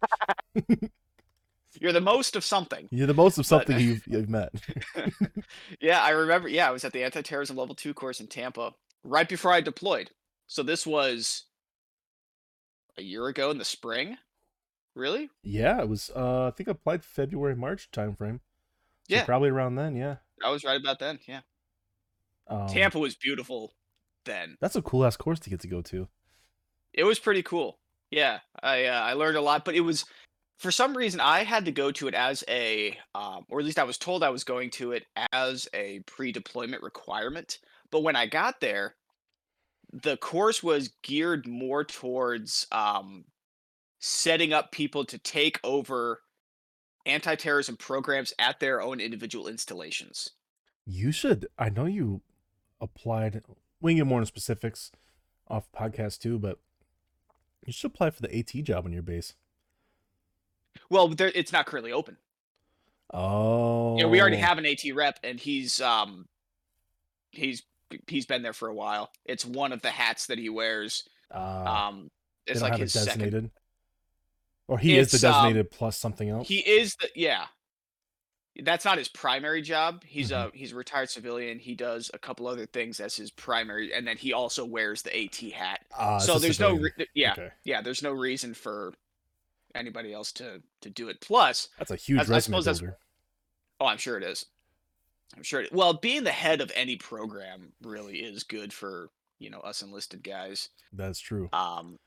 You're 1.80 1.92
the 1.94 2.02
most 2.02 2.36
of 2.36 2.44
something. 2.44 2.88
You're 2.92 3.08
the 3.08 3.14
most 3.14 3.38
of 3.38 3.44
But- 3.44 3.48
something 3.68 3.80
you've, 3.80 4.08
you've 4.08 4.30
met. 4.30 4.54
Yeah, 5.80 6.02
I 6.02 6.10
remember. 6.12 6.48
Yeah, 6.48 6.68
I 6.68 6.72
was 6.72 6.84
at 6.86 6.94
the 6.94 7.04
anti-terrorism 7.04 7.56
level 7.58 7.76
two 7.76 7.94
course 7.94 8.20
in 8.20 8.28
Tampa 8.28 8.74
right 9.04 9.28
before 9.28 9.52
I 9.52 9.62
deployed. 9.62 10.10
So 10.48 10.64
this 10.64 10.86
was 10.88 11.44
a 12.98 13.04
year 13.04 13.28
ago 13.28 13.52
in 13.52 13.58
the 13.58 13.66
spring. 13.66 14.18
Really? 14.96 15.30
yeah, 15.44 15.82
it 15.82 15.90
was. 15.90 16.12
Uh, 16.16 16.48
I 16.48 16.52
think 16.52 16.70
I 16.70 16.72
applied 16.74 17.04
February 17.04 17.56
March 17.56 17.90
timeframe. 17.92 18.40
So 19.10 19.16
Yeah. 19.16 19.26
probably 19.26 19.50
around 19.50 19.76
then. 19.76 19.96
Yeah. 19.96 20.18
I 20.44 20.50
was 20.52 20.64
right 20.64 20.80
about 20.80 21.00
then. 21.00 21.20
Yeah, 21.28 21.42
Um, 22.48 22.68
Tampa 22.68 23.00
was 23.00 23.16
beautiful 23.16 23.74
then. 24.26 24.58
That's 24.62 24.76
a 24.76 24.82
cool 24.82 25.06
ass 25.06 25.18
course 25.18 25.40
to 25.42 25.50
get 25.50 25.60
to 25.62 25.68
go 25.68 25.82
to. 25.84 26.08
It 26.94 27.04
was 27.06 27.18
pretty 27.20 27.42
cool. 27.44 27.80
Yeah, 28.12 28.40
I 28.62 28.86
uh, 28.86 29.02
I 29.02 29.14
learned 29.14 29.38
a 29.38 29.42
lot, 29.42 29.66
but 29.66 29.74
it 29.76 29.82
was 29.82 30.06
for 30.58 30.72
some 30.72 30.96
reason 30.96 31.20
I 31.20 31.44
had 31.44 31.66
to 31.66 31.72
go 31.72 31.92
to 31.92 32.08
it 32.08 32.14
as 32.14 32.44
a, 32.48 32.98
um, 33.16 33.46
or 33.50 33.60
at 33.60 33.66
least 33.66 33.80
I 33.80 33.84
was 33.84 33.98
told 33.98 34.24
I 34.24 34.30
was 34.30 34.44
going 34.44 34.70
to 34.72 34.92
it 34.92 35.06
as 35.32 35.68
a 35.74 36.00
pre-deployment 36.02 36.84
requirement. 36.84 37.60
But 37.92 38.04
when 38.04 38.16
I 38.16 38.28
got 38.28 38.62
there, 38.62 38.96
the 39.92 40.18
course 40.18 40.64
was 40.64 40.92
geared 41.04 41.48
more 41.48 41.84
towards 41.84 42.66
um, 42.72 43.26
setting 44.00 44.54
up 44.54 44.72
people 44.72 45.06
to 45.06 45.18
take 45.18 45.60
over 45.64 46.22
anti-terrorism 47.06 47.78
programs 47.78 48.34
at 48.40 48.60
their 48.60 48.82
own 48.82 49.00
individual 49.00 49.48
installations. 49.48 50.32
You 50.86 51.12
should. 51.12 51.48
I 51.58 51.70
know 51.70 51.86
you 51.86 52.22
applied. 52.82 53.42
We 53.82 53.92
can 53.92 53.98
get 53.98 54.08
more 54.08 54.20
into 54.20 54.28
specifics 54.28 54.92
off 55.48 55.72
podcast 55.72 56.20
too, 56.20 56.40
but 56.40 56.60
you 57.66 57.74
should 57.74 57.92
apply 57.92 58.10
for 58.10 58.22
the 58.22 58.38
AT 58.38 58.52
job 58.64 58.86
on 58.86 58.94
your 58.94 59.04
base. 59.04 59.36
Well, 60.90 61.08
there, 61.10 61.32
it's 61.34 61.52
not 61.52 61.66
currently 61.66 61.92
open. 61.92 62.18
Oh. 63.14 63.96
know, 63.98 64.08
we 64.08 64.20
already 64.22 64.38
have 64.38 64.58
an 64.58 64.66
AT 64.66 64.82
rep, 64.94 65.20
and 65.24 65.40
he's 65.40 65.80
um, 65.82 66.28
he's 67.32 67.64
he's 68.08 68.26
been 68.26 68.42
there 68.42 68.54
for 68.54 68.68
a 68.70 68.74
while. 68.74 69.12
It's 69.26 69.46
one 69.46 69.72
of 69.72 69.82
the 69.82 69.90
hats 69.92 70.28
that 70.28 70.40
he 70.40 70.50
wears. 70.50 71.08
Uh, 71.34 71.38
Um, 71.90 72.12
it's 72.48 72.62
like 72.62 72.76
his 72.78 72.96
it 72.96 73.00
second. 73.00 73.20
designated. 73.20 73.52
Or 74.68 74.80
he 74.80 74.98
is 74.98 75.14
It's, 75.14 75.22
the 75.22 75.28
um, 75.30 75.34
designated 75.34 75.72
plus 75.72 75.98
something 75.98 76.30
else. 76.30 76.48
He 76.48 76.60
is 76.60 76.96
the 76.96 77.10
yeah. 77.16 77.46
that's 78.64 78.86
not 78.86 78.98
his 78.98 79.10
primary 79.10 79.62
job. 79.62 80.04
He's 80.06 80.32
Mhm. 80.32 80.54
a 80.54 80.58
he's 80.58 80.72
a 80.72 80.76
retired 80.76 81.10
civilian. 81.10 81.60
He 81.60 81.76
does 81.76 82.10
a 82.14 82.20
couple 82.20 82.48
other 82.48 82.66
things 82.66 83.00
as 83.00 83.16
his 83.16 83.30
primary, 83.30 83.94
and 83.94 84.08
then 84.08 84.18
he 84.18 84.34
also 84.34 84.64
wears 84.66 85.02
the 85.04 85.16
AT 85.16 85.52
hat. 85.52 85.82
It's 86.00 86.26
so 86.26 86.40
there's 86.40 86.60
no 86.60 86.74
re- 86.76 86.92
yeah 87.14 87.34
Okay. 87.34 87.50
yeah 87.64 87.82
there's 87.82 88.02
no 88.02 88.12
reason 88.12 88.54
for 88.54 88.94
anybody 89.76 90.14
else 90.14 90.32
to 90.34 90.62
to 90.82 90.90
do 90.90 91.10
it. 91.10 91.20
Plus, 91.22 91.70
That's 91.78 91.92
a 91.92 91.96
huge 91.96 92.30
I- 92.30 92.36
I 92.36 92.40
suppose 92.40 92.66
that's- 92.66 92.84
oh, 93.80 93.86
I'm 93.86 93.98
sure 93.98 94.18
it 94.18 94.24
is. 94.24 94.46
I'm 95.36 95.44
sure. 95.44 95.62
It, 95.62 95.74
well, 95.74 95.94
being 95.94 96.24
the 96.24 96.32
head 96.32 96.62
of 96.62 96.72
any 96.76 96.96
program 96.96 97.74
really 97.82 98.18
is 98.20 98.44
good 98.44 98.72
for 98.72 99.10
you 99.40 99.50
know 99.50 99.60
us 99.60 99.82
enlisted 99.82 100.24
guys. 100.24 100.70
That's 100.92 101.20
true. 101.20 101.50
Um, 101.54 101.98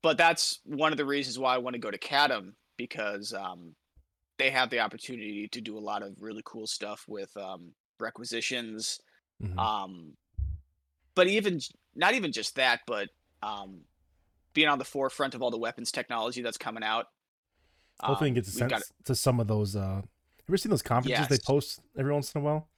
but 0.00 0.16
that's 0.16 0.60
one 0.64 0.90
of 0.92 0.98
the 0.98 1.04
reasons 1.04 1.38
why 1.38 1.54
I 1.54 1.58
want 1.58 1.74
to 1.74 1.80
go 1.80 1.90
to 1.90 1.98
Cadam 1.98 2.54
because 2.76 3.32
um, 3.34 3.74
they 4.38 4.50
have 4.50 4.70
the 4.70 4.80
opportunity 4.80 5.46
to 5.48 5.60
do 5.60 5.76
a 5.76 5.80
lot 5.80 6.02
of 6.02 6.14
really 6.20 6.42
cool 6.44 6.66
stuff 6.66 7.04
with 7.06 7.36
um, 7.36 7.72
requisitions. 8.00 9.00
Mhm. 9.42 9.56
Um, 9.58 10.16
but 11.14 11.26
even 11.28 11.60
not 11.94 12.14
even 12.14 12.32
just 12.32 12.54
that, 12.56 12.80
but 12.86 13.10
um, 13.42 13.82
being 14.54 14.68
on 14.68 14.78
the 14.78 14.84
forefront 14.84 15.34
of 15.34 15.42
all 15.42 15.50
the 15.50 15.58
weapons 15.58 15.90
technology 15.92 16.42
that's 16.42 16.58
coming 16.58 16.82
out. 16.82 17.06
Hopefully, 18.00 18.30
um, 18.30 18.36
it 18.36 18.40
gets 18.40 18.56
a 18.56 18.60
we've 18.60 18.70
got 18.70 18.80
sense 18.82 18.92
to 19.04 19.14
some 19.14 19.40
of 19.40 19.46
those. 19.46 19.76
Uh, 19.76 20.02
ever 20.48 20.56
seen 20.56 20.70
those 20.70 20.82
conferences 20.82 21.28
they 21.28 21.38
post 21.38 21.80
every 21.96 22.12
once 22.12 22.34
in 22.34 22.40
a 22.40 22.44
while? 22.44 22.68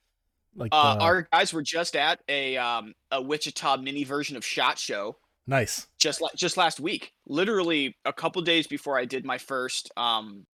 Like 0.54 0.70
Uh, 0.72 0.94
the- 0.94 1.00
our 1.00 1.22
guys 1.32 1.52
were 1.52 1.62
just 1.62 1.96
at 1.96 2.20
a 2.28 2.56
um, 2.56 2.94
a 3.10 3.20
Wichita 3.20 3.78
mini 3.78 4.04
version 4.04 4.36
of 4.36 4.44
Shot 4.44 4.78
Show 4.78 5.16
nice. 5.46 5.88
just 5.98 6.20
la- 6.20 6.28
just 6.36 6.56
last 6.56 6.78
week. 6.78 7.12
Literally 7.26 7.96
a 8.04 8.12
couple 8.12 8.40
days 8.42 8.66
before 8.66 8.98
I 8.98 9.04
did 9.04 9.24
my 9.24 9.38
first 9.38 9.90
um, 9.96 10.46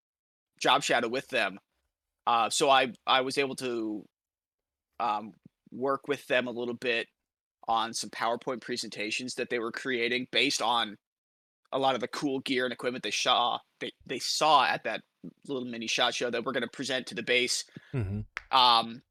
job 0.59 0.83
shadow 0.83 1.07
with 1.07 1.27
them. 1.29 1.59
Uh, 2.27 2.49
so 2.49 2.69
I 2.69 2.93
I 3.07 3.21
was 3.21 3.38
able 3.38 3.55
to 3.55 4.05
um, 4.99 5.33
work 5.71 6.07
with 6.07 6.25
them 6.27 6.47
a 6.47 6.51
little 6.51 6.73
bit 6.75 7.07
on 7.67 7.93
some 7.93 8.09
PowerPoint 8.09 8.61
presentations 8.61 9.35
that 9.35 9.49
they 9.49 9.59
were 9.59 9.71
creating 9.71 10.27
based 10.31 10.61
on 10.61 10.97
a 11.71 11.79
lot 11.79 11.95
of 11.95 12.01
the 12.01 12.07
cool 12.07 12.39
gear 12.39 12.65
and 12.65 12.73
equipment 12.73 13.03
they 13.03 13.11
saw 13.11 13.59
they, 13.79 13.91
they 14.05 14.19
saw 14.19 14.65
at 14.65 14.83
that 14.83 15.01
little 15.47 15.65
mini 15.65 15.88
shot 15.88 16.13
show 16.13 16.29
that 16.29 16.43
we're 16.43 16.53
going 16.53 16.63
to 16.63 16.69
present 16.69 17.07
to 17.07 17.15
the 17.15 17.23
base 17.23 17.65
hmm 17.91 18.21
um, 18.51 19.01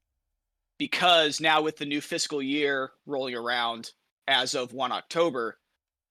because 0.79 1.41
now 1.41 1.61
with 1.61 1.77
the 1.77 1.85
new 1.85 2.01
fiscal 2.01 2.41
year 2.41 2.93
rolling 3.07 3.35
around 3.35 3.93
as 4.27 4.55
of 4.55 4.73
1 4.73 4.93
October, 4.93 5.59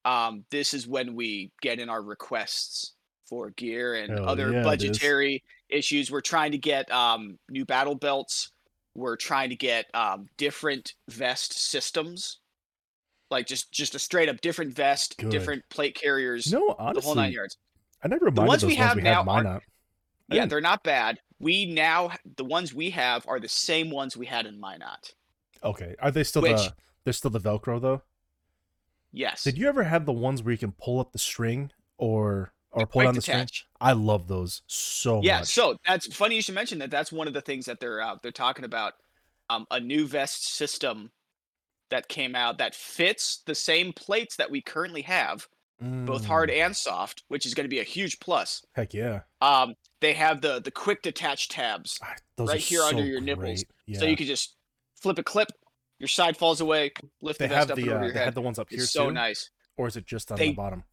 um, 0.06 0.44
this 0.51 0.74
is 0.74 0.88
when 0.88 1.16
we 1.16 1.51
get 1.62 1.80
in 1.80 1.89
our 1.89 2.01
requests 2.01 2.94
for 3.25 3.50
gear 3.51 3.96
and 3.96 4.13
Hell 4.13 4.30
other 4.30 4.51
yeah, 4.51 4.63
budgetary 4.63 5.44
issues. 5.70 6.12
We're 6.12 6.22
trying 6.22 6.51
to 6.51 6.58
get 6.58 6.92
um, 6.92 7.39
new 7.50 7.66
battle 7.66 7.96
belts. 7.96 8.51
We're 8.96 9.16
trying 9.16 9.50
to 9.50 9.56
get 9.56 9.86
um, 9.94 10.27
different 10.38 10.94
vest 11.10 11.54
systems, 11.54 12.39
like 13.30 13.46
just 13.48 13.72
just 13.72 13.96
a 13.96 14.00
straight 14.00 14.30
up 14.30 14.40
different 14.42 14.74
vest, 14.74 15.18
Good. 15.18 15.30
different 15.30 15.64
plate 15.70 15.96
carriers, 15.96 16.52
No, 16.52 16.76
honestly, 16.80 17.02
the 17.02 17.06
whole 17.06 17.16
nine 17.16 17.32
yards. 17.32 17.58
I 18.04 18.08
never 18.08 18.26
minded 18.26 18.48
ones 18.48 18.62
those 18.62 18.68
we 18.70 18.76
ones 18.78 18.88
have 18.88 18.96
we 18.98 19.02
now 19.04 19.24
had 19.24 19.62
Yeah, 20.30 20.46
they're 20.46 20.62
not 20.62 20.84
bad. 20.84 21.20
We 21.40 21.66
now 21.66 22.12
the 22.36 22.46
ones 22.46 22.74
we 22.74 22.90
have 22.92 23.28
are 23.28 23.40
the 23.40 23.50
same 23.50 23.90
ones 23.90 24.16
we 24.18 24.26
had 24.26 24.46
in 24.46 24.60
Minot. 24.60 25.14
Okay, 25.64 25.96
are 26.00 26.12
they 26.12 26.24
still 26.24 26.42
Which- 26.44 26.58
the? 26.58 26.74
They're 27.04 27.14
still 27.14 27.32
the 27.32 27.40
Velcro 27.40 27.82
though. 27.82 28.02
Yes. 29.12 29.44
Did 29.44 29.58
you 29.58 29.68
ever 29.68 29.84
have 29.84 30.06
the 30.06 30.12
ones 30.14 30.44
where 30.44 30.52
you 30.52 30.58
can 30.58 30.74
pull 30.74 31.00
up 31.00 31.12
the 31.12 31.20
string 31.20 31.72
or 31.98 32.52
or 32.72 32.86
pull 32.86 33.04
down 33.04 33.16
the 33.16 33.22
string? 33.22 33.48
I 33.80 33.94
love 33.94 34.28
those 34.28 34.62
so 34.68 35.22
Yeah, 35.24 35.40
much. 35.40 35.58
Yeah, 35.58 35.64
so 35.72 35.78
that's 35.88 36.14
funny 36.14 36.36
you 36.36 36.42
should 36.42 36.56
mention 36.56 36.80
that. 36.80 36.92
That's 36.92 37.12
one 37.12 37.28
of 37.28 37.34
the 37.34 37.42
things 37.42 37.66
that 37.66 37.80
they're 37.80 38.02
uh, 38.02 38.18
they're 38.22 38.32
talking 38.32 38.66
about. 38.66 38.94
Um, 39.50 39.66
a 39.72 39.80
new 39.80 40.06
vest 40.08 40.46
system 40.56 41.10
that 41.89 42.08
came 42.08 42.36
out 42.36 42.58
that 42.58 42.75
fits 42.75 43.41
the 43.46 43.56
same 43.56 43.94
plates 43.94 44.36
that 44.38 44.51
we 44.51 44.62
currently 44.62 45.01
have, 45.03 45.48
both 45.79 46.25
hard 46.25 46.50
Mm, 46.50 46.65
and 46.65 46.75
soft, 46.75 47.24
which 47.27 47.46
is 47.46 47.53
going 47.53 47.65
to 47.65 47.70
be 47.70 47.79
a 47.79 47.84
huge 47.84 48.20
plus. 48.20 48.65
Heck 48.74 48.94
yeah! 48.94 49.22
Um, 49.41 49.75
they 50.01 50.13
have 50.13 50.41
the 50.41 50.60
the 50.60 50.72
quick 50.72 51.01
detach 51.03 51.50
tabs, 51.50 52.00
Ah, 52.03 52.15
Those 52.36 52.50
Right 52.50 52.60
here 52.60 52.82
under 52.82 53.01
so 53.03 53.06
your 53.08 53.22
nipples. 53.22 53.63
Yeah. 53.86 54.00
so 54.00 54.06
you 54.06 54.15
can 54.17 54.25
just 54.27 54.56
flip 55.01 55.17
a 55.20 55.24
clip, 55.24 55.50
your 56.00 56.08
side 56.08 56.36
falls 56.36 56.62
away, 56.62 56.91
lift 57.22 57.39
they 57.39 57.48
the 57.48 57.53
vest 57.56 57.72
up 57.72 57.77
and 57.77 57.86
the 57.88 57.91
over 57.91 58.00
uh, 58.00 58.03
your 58.06 58.13
they 58.13 58.20
head. 58.20 58.25
had 58.25 58.36
the 58.36 58.41
ones 58.41 58.58
up 58.60 58.70
here 58.70 58.79
It's 58.82 58.91
so 58.91 59.08
too, 59.08 59.13
nice. 59.13 59.50
or 59.77 59.88
is 59.88 59.96
it 59.96 60.06
just 60.06 60.32
on 60.32 60.38
They- 60.38 60.50
the 60.50 60.53
bottom? 60.56 60.84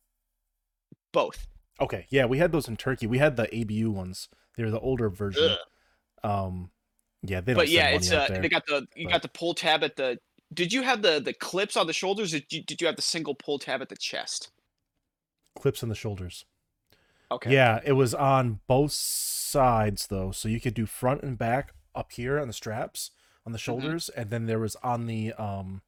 Both. 1.13 1.47
Okay, 1.81 2.07
yeah, 2.11 2.25
we 2.27 2.39
had 2.39 2.53
those 2.53 2.69
in 2.69 2.77
Turkey. 2.77 3.07
We 3.07 3.19
had 3.19 3.37
the 3.37 3.49
ABU 3.53 3.91
ones. 3.91 4.29
They 4.57 4.63
were 4.65 4.71
the 4.71 4.79
older 4.81 5.09
version. 5.11 5.57
Um, 6.23 6.71
yeah, 7.23 7.41
they 7.41 7.53
don't 7.53 7.63
but 7.63 7.69
yeah, 7.69 7.89
it's 7.89 8.13
uh, 8.13 8.27
there. 8.29 8.43
they 8.43 8.49
got 8.49 8.67
the 8.67 8.87
you 8.95 9.07
but- 9.07 9.13
got 9.13 9.23
the 9.23 9.29
pull 9.29 9.55
tab 9.55 9.83
at 9.83 9.97
the. 9.97 10.19
Did 10.55 10.73
you 10.73 10.83
have 10.83 11.03
the 11.03 11.21
the 11.21 11.33
clips 11.33 11.77
on 11.77 11.87
the 11.87 11.93
shoulders? 11.93 12.33
Or 12.33 12.39
did 12.41 12.53
you, 12.53 12.63
did 12.63 12.81
you 12.81 12.87
have 12.87 12.97
the 12.97 13.03
single 13.03 13.35
pull 13.35 13.59
tab 13.59 13.83
at 13.83 13.89
the 13.89 13.97
chest? 13.97 14.51
clips 15.57 15.83
on 15.85 15.89
the 15.89 15.95
shoulders. 15.95 16.45
Okay. 17.31 17.53
Yeah, 17.53 17.81
it 17.85 17.93
was 17.93 18.13
on 18.13 18.59
both 18.67 18.91
sides 18.91 20.09
though, 20.09 20.33
so 20.33 20.49
you 20.49 20.61
could 20.61 20.75
do 20.75 20.85
front 20.85 21.23
and 21.23 21.39
back 21.39 21.73
up 21.95 22.11
here 22.13 22.41
on 22.41 22.49
the 22.49 22.53
straps 22.53 23.11
on 23.47 23.51
Mm-hmm. 23.51 23.53
the 23.53 23.59
shoulders, 23.59 24.09
and 24.09 24.31
then 24.31 24.47
there 24.47 24.59
was 24.59 24.75
on 24.77 25.07
the 25.07 25.33
um 25.35 25.83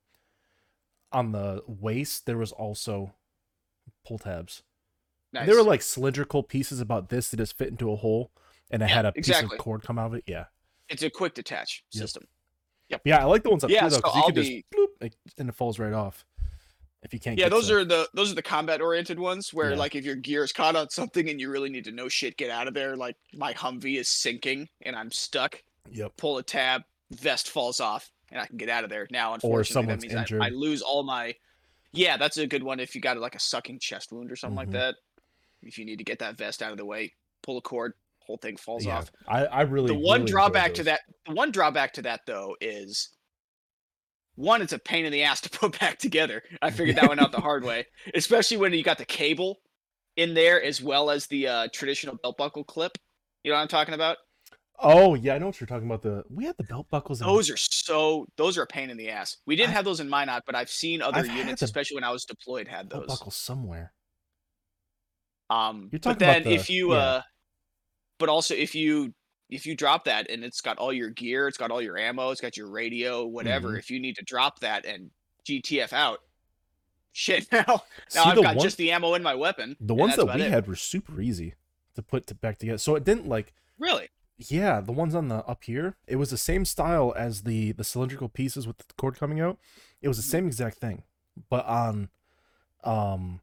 on 1.13 1.33
the 1.33 1.63
waist 1.67 2.27
there 2.27 2.37
was 2.39 2.53
also 2.53 3.15
pull 4.07 4.19
tabs. 4.19 4.63
Nice. 5.33 5.47
They 5.49 5.55
were 5.55 5.63
like 5.63 5.83
cylindrical 5.83 6.43
pieces 6.43 6.81
about 6.81 7.09
this 7.09 7.31
that 7.31 7.39
just 7.39 7.57
fit 7.59 7.69
into 7.69 7.91
a 7.91 7.97
hole, 7.97 8.31
and 8.71 8.83
it 8.83 8.89
Yeah, 8.89 8.95
had 8.95 9.05
a 9.07 9.13
piece 9.13 9.43
of 9.43 9.51
cord 9.59 9.83
come 9.83 9.99
out 9.99 10.07
of 10.07 10.15
it. 10.15 10.25
Yeah, 10.27 10.45
it's 10.89 11.03
a 11.03 11.11
quick 11.11 11.35
detach 11.35 11.85
Yep. 11.93 12.03
system. 12.03 12.29
Yeah, 13.05 13.19
I 13.19 13.25
like 13.25 13.43
the 13.43 13.51
ones 13.51 13.65
up 13.65 13.71
Yeah, 13.71 13.81
here 13.83 13.91
though 13.91 14.01
so 14.05 14.17
you 14.17 14.23
can 14.25 14.35
be- 14.35 14.65
just 14.71 15.11
bloop, 15.11 15.13
and 15.39 15.49
it 15.49 15.55
falls 15.55 15.79
right 15.79 15.93
off. 15.93 16.25
If 17.03 17.13
you 17.15 17.21
can't, 17.21 17.39
Yeah, 17.39 17.45
get 17.47 17.51
those 17.51 17.71
are 17.71 17.85
the 17.85 18.09
those 18.15 18.33
are 18.33 18.35
the 18.35 18.43
combat 18.43 18.81
oriented 18.81 19.19
ones 19.21 19.53
where 19.55 19.71
Yeah. 19.71 19.77
like 19.77 19.95
if 19.95 20.05
your 20.05 20.17
gear 20.17 20.43
is 20.43 20.53
caught 20.53 20.75
on 20.75 20.89
something 20.91 21.29
and 21.29 21.41
you 21.41 21.51
really 21.51 21.69
need 21.69 21.85
to 21.85 21.93
know 21.93 22.09
shit, 22.09 22.37
get 22.37 22.51
out 22.51 22.67
of 22.67 22.75
there. 22.75 22.97
Like 22.97 23.17
my 23.35 23.53
Humvee 23.55 23.99
is 23.99 24.09
sinking 24.09 24.69
and 24.83 24.97
I'm 24.97 25.13
stuck. 25.13 25.63
Yep. 25.93 26.17
Pull 26.17 26.39
a 26.39 26.43
tab, 26.43 26.83
vest 27.13 27.51
falls 27.51 27.79
off, 27.79 28.11
and 28.33 28.41
I 28.41 28.47
can 28.47 28.57
get 28.57 28.69
out 28.69 28.83
of 28.83 28.91
there. 28.91 29.07
Now, 29.11 29.35
unfortunately, 29.35 29.73
someone's 29.73 30.03
that 30.03 30.31
means 30.31 30.43
I, 30.43 30.47
I 30.47 30.49
lose 30.49 30.83
all 30.83 31.05
my. 31.05 31.35
Yeah, 31.93 32.17
that's 32.17 32.39
a 32.39 32.47
good 32.47 32.63
one 32.65 32.81
if 32.81 32.95
you 32.97 33.01
got 33.01 33.17
like 33.19 33.37
a 33.37 33.41
sucking 33.41 33.79
chest 33.79 34.11
wound 34.11 34.33
or 34.33 34.37
something 34.37 34.57
Mhm. 34.57 34.59
like 34.59 34.71
that. 34.73 34.97
If 35.63 35.79
you 35.79 35.85
need 35.85 35.99
to 35.99 36.05
get 36.05 36.19
that 36.19 36.37
vest 36.37 36.61
out 36.63 36.73
of 36.73 36.77
the 36.77 36.85
way, 36.85 37.15
pull 37.43 37.57
a 37.59 37.63
cord, 37.63 37.95
whole 38.27 38.39
thing 38.39 38.57
falls 38.57 38.85
Yeah, 38.85 38.99
off. 38.99 39.11
I 39.29 39.47
I 39.47 39.63
really 39.63 39.89
the 39.89 39.95
one 39.95 40.21
really 40.21 40.31
drawback 40.33 40.75
to 40.75 40.85
that 40.85 41.01
the 41.27 41.35
one 41.35 41.51
drawback 41.53 41.93
to 41.95 42.03
that 42.03 42.21
though 42.27 42.57
is 42.61 43.11
one 44.35 44.61
it's 44.61 44.73
a 44.75 44.79
pain 44.79 45.05
in 45.07 45.13
the 45.13 45.23
ass 45.23 45.41
to 45.41 45.51
put 45.59 45.79
back 45.81 45.99
together 45.99 46.43
i 46.61 46.71
figured 46.71 46.97
that 46.97 47.09
one 47.09 47.19
out 47.19 47.33
the 47.33 47.41
hard 47.49 47.65
way 47.65 47.87
especially 48.15 48.57
when 48.59 48.73
you 48.73 48.83
got 48.83 48.99
the 48.99 49.05
cable 49.05 49.57
in 50.17 50.35
there 50.35 50.63
as 50.63 50.83
well 50.83 51.09
as 51.11 51.27
the 51.29 51.47
uh, 51.49 51.69
traditional 51.73 52.17
belt 52.23 52.37
buckle 52.37 52.63
clip 52.65 52.99
you 53.45 53.51
know 53.51 53.57
what 53.57 53.63
i'm 53.63 53.69
talking 53.69 53.95
about 53.95 54.17
Oh 54.79 55.15
yeah, 55.15 55.35
I 55.35 55.39
know 55.39 55.47
what 55.47 55.59
you're 55.59 55.67
talking 55.67 55.87
about. 55.87 56.03
The 56.03 56.23
we 56.29 56.45
had 56.45 56.55
the 56.59 56.65
belt 56.65 56.87
buckles. 56.91 57.23
in- 57.23 57.27
those 57.27 57.49
are 57.49 57.57
so 57.57 58.27
those 58.37 58.59
are 58.59 58.63
a 58.63 58.67
pain 58.67 58.91
in 58.91 58.99
the 58.99 59.09
ass 59.09 59.39
we 59.47 59.57
didn't 59.57 59.69
I've- 59.69 59.77
those 59.87 60.01
in 60.01 60.09
minot 60.11 60.43
but 60.45 60.55
i've 60.55 60.69
seen 60.69 61.01
other 61.01 61.21
I've 61.21 61.29
units 61.35 61.61
the 61.61 61.65
especially 61.65 61.95
when 61.95 62.05
i 62.05 62.11
was 62.11 62.27
deployed 62.27 62.69
had 62.69 62.91
belt 62.91 63.09
those 63.09 63.17
buckles 63.19 63.37
somewhere. 63.37 63.95
um 65.49 65.89
You're 65.93 66.01
but 66.01 66.03
talking 66.19 66.23
about 66.29 66.45
then 66.45 66.53
if 66.53 66.69
you 66.69 66.93
yeah. 66.93 66.99
uh 66.99 67.23
but 68.19 68.29
also 68.29 68.55
if 68.55 68.75
you 68.75 69.13
if 69.49 69.65
you 69.67 69.77
drop 69.77 70.05
that 70.05 70.29
and 70.31 70.43
it's 70.45 70.61
got 70.61 70.77
all 70.79 70.93
your 70.93 71.11
gear 71.11 71.47
it's 71.49 71.59
got 71.59 71.71
all 71.71 71.81
your 71.83 71.97
ammo 71.99 72.31
it's 72.31 72.41
got 72.41 72.57
your 72.57 72.69
radio 72.69 73.25
whatever 73.27 73.71
Mhm. 73.75 73.79
if 73.79 73.91
you 73.91 74.01
need 74.01 74.17
to 74.17 74.25
drop 74.25 74.59
that 74.61 74.85
and 74.85 75.11
gtf 75.49 75.93
out 75.93 76.19
shit 77.13 77.47
now 77.53 77.65
now 77.67 77.77
See, 78.09 78.19
i've 78.21 78.37
got 78.43 78.57
one- 78.57 78.63
just 78.65 78.77
the 78.77 78.91
ammo 78.93 79.15
in 79.15 79.23
my 79.23 79.35
weapon 79.35 79.77
The 79.81 79.95
ones 79.95 80.17
that 80.17 80.27
we 80.27 80.43
it. 80.43 80.51
had 80.51 80.67
were 80.67 80.77
super 80.77 81.21
easy 81.21 81.55
to 81.95 82.03
put 82.03 82.27
to 82.27 82.35
back 82.35 82.59
together. 82.59 82.77
So 82.79 82.95
it 82.95 83.05
didn't 83.05 83.27
like 83.27 83.55
really 83.79 84.09
yeah, 84.39 84.81
the 84.83 84.93
ones 84.93 85.15
on 85.15 85.29
the 85.29 85.37
up 85.47 85.65
here, 85.65 85.97
it 86.07 86.17
was 86.17 86.29
the 86.29 86.37
same 86.37 86.67
style 86.67 87.15
as 87.17 87.45
the 87.45 87.73
the 87.73 87.85
cylindrical 87.85 88.29
pieces 88.29 88.67
with 88.67 88.77
the 88.77 88.85
cord 88.99 89.19
coming 89.19 89.41
out. 89.41 89.59
It 90.03 90.09
was 90.09 90.19
the 90.19 90.23
Mhm. 90.23 90.31
same 90.31 90.47
exact 90.47 90.77
thing, 90.77 91.05
but 91.49 91.65
on 91.65 92.11
um 92.85 93.41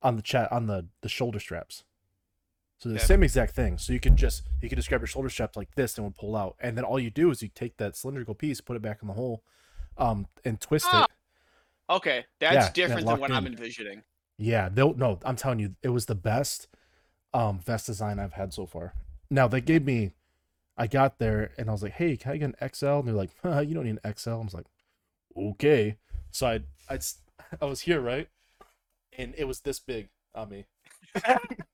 on 0.00 0.16
the 0.16 0.22
chat 0.22 0.50
on 0.50 0.68
the 0.68 0.86
the 1.02 1.08
shoulder 1.10 1.38
straps. 1.38 1.84
So 2.84 2.90
the 2.90 2.98
Yeah. 2.98 3.06
same 3.06 3.22
exact 3.22 3.54
thing. 3.54 3.78
So 3.78 3.94
you 3.94 3.98
could 4.00 4.14
just 4.14 4.42
you 4.60 4.68
could 4.68 4.76
just 4.76 4.90
grab 4.90 5.00
your 5.00 5.06
shoulder 5.06 5.30
straps 5.30 5.56
like 5.56 5.74
this 5.74 5.96
and 5.96 6.04
it 6.04 6.08
would 6.08 6.16
pull 6.16 6.36
out, 6.36 6.54
and 6.60 6.76
then 6.76 6.84
all 6.84 7.00
you 7.00 7.08
do 7.10 7.30
is 7.30 7.42
you 7.42 7.48
take 7.48 7.78
that 7.78 7.96
cylindrical 7.96 8.34
piece, 8.34 8.60
put 8.60 8.76
it 8.76 8.82
back 8.82 8.98
in 9.00 9.08
the 9.08 9.14
hole, 9.14 9.42
um, 9.96 10.26
and 10.44 10.60
twist 10.60 10.92
Ah. 10.92 11.02
it. 11.02 11.10
okay 11.90 12.24
that's 12.40 12.66
Yeah, 12.66 12.72
different 12.74 13.06
than 13.06 13.18
what 13.18 13.32
i'm 13.32 13.46
envisioning 13.46 14.02
Yeah, 14.36 14.68
they'll 14.68 14.94
no, 14.94 15.18
I'm 15.24 15.36
telling 15.36 15.60
you, 15.60 15.76
it 15.82 15.90
was 15.90 16.06
the 16.06 16.14
best 16.14 16.68
um 17.32 17.58
vest 17.60 17.86
design 17.86 18.18
I've 18.18 18.34
had 18.34 18.52
so 18.52 18.66
far. 18.66 18.92
Now 19.30 19.48
they 19.48 19.60
gave 19.62 19.84
me 19.84 20.12
I 20.76 20.86
got 20.88 21.18
there 21.18 21.52
and 21.58 21.68
I 21.68 21.72
was 21.72 21.82
like, 21.82 21.92
hey, 21.94 22.16
can 22.16 22.32
I 22.32 22.36
get 22.38 22.50
an 22.50 22.56
XL? 22.60 23.00
And 23.00 23.08
they're 23.08 23.14
like, 23.14 23.30
huh, 23.42 23.60
you 23.60 23.74
don't 23.74 23.84
need 23.84 23.98
an 24.02 24.14
XL. 24.14 24.40
I 24.40 24.44
was 24.44 24.54
like, 24.54 24.66
okay. 25.36 25.96
So 26.32 26.46
I 26.46 26.60
I 26.90 26.98
I 27.62 27.66
was 27.66 27.82
here, 27.82 28.00
right? 28.00 28.28
And 29.18 29.34
it 29.38 29.44
was 29.46 29.60
this 29.60 29.80
big 29.80 30.08
on 30.34 30.50
me. 30.50 30.66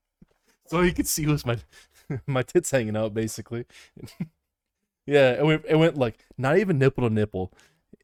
so 0.71 0.81
you 0.81 0.93
could 0.93 1.07
see 1.07 1.25
was 1.25 1.45
my 1.45 1.57
my 2.27 2.43
tits 2.43 2.71
hanging 2.71 2.97
out 2.97 3.13
basically. 3.13 3.65
yeah, 5.05 5.31
it 5.33 5.45
went, 5.45 5.65
it 5.67 5.75
went 5.75 5.97
like 5.97 6.25
not 6.37 6.57
even 6.57 6.77
nipple 6.77 7.07
to 7.07 7.13
nipple. 7.13 7.53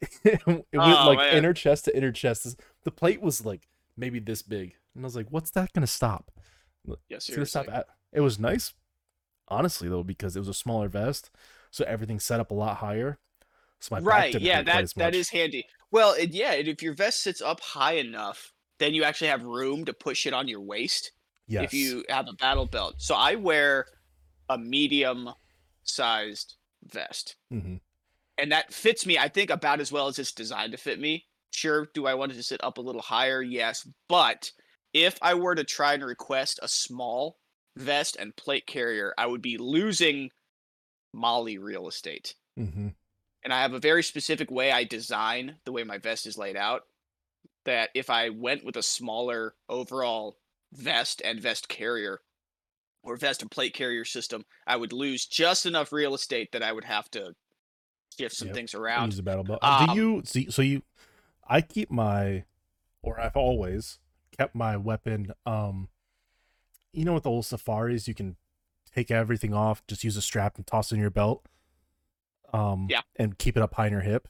it 0.24 0.46
went 0.46 0.66
Oh, 0.76 1.08
like 1.08 1.20
man. 1.20 1.38
inner 1.38 1.54
chest 1.54 1.86
to 1.86 1.96
inner 1.98 2.12
chest. 2.12 2.60
The 2.84 2.92
plate 2.92 3.22
was 3.22 3.46
like 3.46 3.68
maybe 3.96 4.20
this 4.20 4.42
big, 4.42 4.76
and 4.96 5.04
I 5.04 5.06
was 5.06 5.16
like, 5.16 5.28
"What's 5.30 5.52
that 5.52 5.74
gonna 5.74 5.88
stop?" 5.88 6.32
Yes, 7.10 7.28
It's 7.28 7.36
gonna 7.36 7.46
stop 7.46 7.70
at. 7.70 7.88
It 8.14 8.22
was 8.22 8.40
nice, 8.40 8.74
honestly 9.48 9.90
though, 9.90 10.04
because 10.04 10.36
it 10.36 10.40
was 10.40 10.48
a 10.48 10.54
smaller 10.54 10.88
vest, 10.88 11.32
so 11.72 11.86
everything 11.86 12.20
set 12.20 12.40
up 12.40 12.52
a 12.52 12.56
lot 12.56 12.78
higher. 12.78 13.20
So 13.80 13.96
my 13.96 14.02
right 14.02 14.36
yeah 14.40 14.62
that 14.64 14.92
that 14.98 15.14
is 15.16 15.30
handy 15.30 15.66
well 15.92 16.14
it, 16.14 16.32
yeah 16.32 16.54
if 16.54 16.82
your 16.82 16.94
vest 16.94 17.22
sits 17.22 17.42
up 17.42 17.60
high 17.60 17.94
enough 17.94 18.54
then 18.80 18.94
you 18.94 19.04
actually 19.04 19.28
have 19.28 19.44
room 19.44 19.86
to 19.86 19.94
push 19.94 20.26
it 20.26 20.34
on 20.34 20.48
your 20.48 20.62
waist 20.62 21.12
yes. 21.48 21.66
if 21.66 21.74
you 21.74 22.04
have 22.10 22.28
a 22.28 22.34
battle 22.34 22.66
belt. 22.66 22.96
So 22.98 23.16
i 23.16 23.36
wear 23.36 23.86
a 24.50 24.58
medium 24.58 25.30
sized 25.84 26.56
vest. 26.84 27.36
Hmm 27.52 27.76
and 28.40 28.52
that 28.52 28.72
fits 28.72 29.04
me 29.08 29.18
i 29.18 29.28
think 29.28 29.50
about 29.50 29.80
as 29.80 29.92
well 29.92 30.06
as 30.06 30.20
it's 30.20 30.32
designed 30.32 30.72
to 30.72 30.78
fit 30.78 31.00
me. 31.00 31.26
Sure 31.52 31.88
do 31.94 32.06
i 32.06 32.14
want 32.14 32.32
it 32.32 32.36
to 32.36 32.44
sit 32.44 32.64
up 32.64 32.78
a 32.78 32.82
little 32.82 33.02
higher? 33.02 33.42
Yes. 33.42 33.88
But 34.08 34.52
if 34.94 35.18
i 35.22 35.34
were 35.34 35.56
to 35.56 35.64
try 35.64 35.94
and 35.94 36.06
request 36.06 36.60
a 36.62 36.68
small 36.68 37.38
vest 37.76 38.16
and 38.20 38.36
plate 38.36 38.66
carrier 38.66 39.14
i 39.18 39.26
would 39.26 39.42
be 39.42 39.58
losing 39.58 40.30
MOLLE 41.14 41.58
real 41.58 41.88
estate. 41.88 42.36
Hmm 42.56 42.90
and 43.48 43.54
I 43.54 43.62
have 43.62 43.72
a 43.72 43.80
very 43.80 44.04
specific 44.04 44.52
way 44.52 44.74
I 44.74 44.84
design 44.84 45.56
the 45.64 45.72
way 45.72 45.86
my 45.86 46.00
vest 46.00 46.28
is 46.28 46.38
laid 46.38 46.58
out. 46.58 46.82
That 47.64 47.92
if 47.94 48.10
I 48.10 48.28
went 48.28 48.66
with 48.66 48.76
a 48.76 48.84
smaller 48.84 49.56
overall 49.70 50.38
vest 50.74 51.22
and 51.24 51.40
vest 51.40 51.68
carrier 51.70 52.20
or 53.04 53.16
vest 53.16 53.42
and 53.42 53.52
plate 53.52 53.74
carrier 53.74 54.06
system, 54.06 54.44
I 54.66 54.76
would 54.76 54.94
lose 54.94 55.26
just 55.26 55.66
enough 55.66 55.92
real 55.92 56.14
estate 56.16 56.50
that 56.52 56.64
I 56.64 56.72
would 56.72 56.84
have 56.84 57.10
to 57.12 57.34
shift 58.18 58.36
some 58.36 58.48
Yep. 58.48 58.56
things 58.56 58.74
Use 58.74 58.80
around. 58.82 59.12
the 59.14 59.24
battle 59.24 59.44
belt. 59.44 59.60
Uh, 59.62 59.78
do 59.80 59.92
Um, 59.92 59.96
you 59.96 60.22
see? 60.26 60.50
So 60.50 60.62
you, 60.62 60.82
I 61.48 61.62
keep 61.62 61.90
my, 61.92 62.44
or 63.02 63.20
I've 63.20 63.38
always 63.38 64.00
kept 64.38 64.56
my 64.56 64.76
weapon. 64.78 65.32
Um, 65.46 65.90
you 66.92 67.06
know, 67.06 67.14
with 67.14 67.24
the 67.24 67.30
old 67.30 67.46
safaris, 67.46 68.08
you 68.08 68.14
can 68.14 68.36
take 68.94 69.12
everything 69.12 69.54
off, 69.54 69.86
just 69.88 70.04
use 70.04 70.18
a 70.18 70.22
strap 70.22 70.58
and 70.58 70.66
toss 70.66 70.92
it 70.92 70.96
in 70.96 71.02
your 71.02 71.10
belt. 71.10 71.46
Um, 72.54 72.88
Yeah. 72.90 73.02
and 73.18 73.38
keep 73.38 73.58
it 73.58 73.64
up 73.64 73.74
high 73.76 73.88
in 73.88 73.92
your 73.94 74.02
hip. 74.02 74.28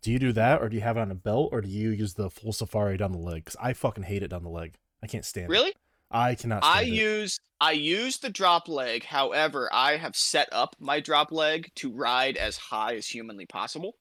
Do 0.00 0.12
you 0.12 0.18
do 0.20 0.32
that, 0.32 0.62
or 0.62 0.68
do 0.68 0.76
you 0.76 0.82
have 0.82 0.96
it 0.96 1.00
on 1.00 1.10
a 1.10 1.16
belt, 1.16 1.50
or 1.52 1.60
do 1.60 1.68
you 1.68 1.90
use 1.90 2.14
the 2.14 2.30
full 2.30 2.52
safari 2.52 2.96
down 2.96 3.10
the 3.10 3.18
leg? 3.18 3.44
Because 3.44 3.56
I 3.60 3.72
fucking 3.72 4.04
hate 4.04 4.22
it 4.22 4.28
down 4.28 4.44
the 4.44 4.48
leg. 4.48 4.74
I 5.02 5.06
can't 5.06 5.24
stand 5.24 5.54
it. 5.54 5.58
Really? 5.58 5.74
I 6.10 6.34
cannot. 6.34 6.64
Stand 6.64 6.80
I 6.80 6.82
it. 6.82 6.88
use 6.94 7.38
I 7.60 7.72
use 7.72 8.18
the 8.18 8.30
drop 8.30 8.68
leg. 8.68 9.04
However, 9.04 9.68
I 9.72 9.96
have 9.96 10.16
set 10.16 10.48
up 10.52 10.76
my 10.80 11.00
drop 11.00 11.32
leg 11.32 11.72
to 11.76 11.92
ride 11.92 12.36
as 12.36 12.56
high 12.58 12.94
as 12.96 13.08
humanly 13.08 13.46
possible. 13.46 13.98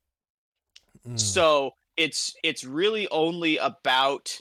Mm, 1.06 1.18
So 1.20 1.72
it's 1.96 2.34
it's 2.44 2.64
really 2.64 3.08
only 3.10 3.58
about 3.58 4.40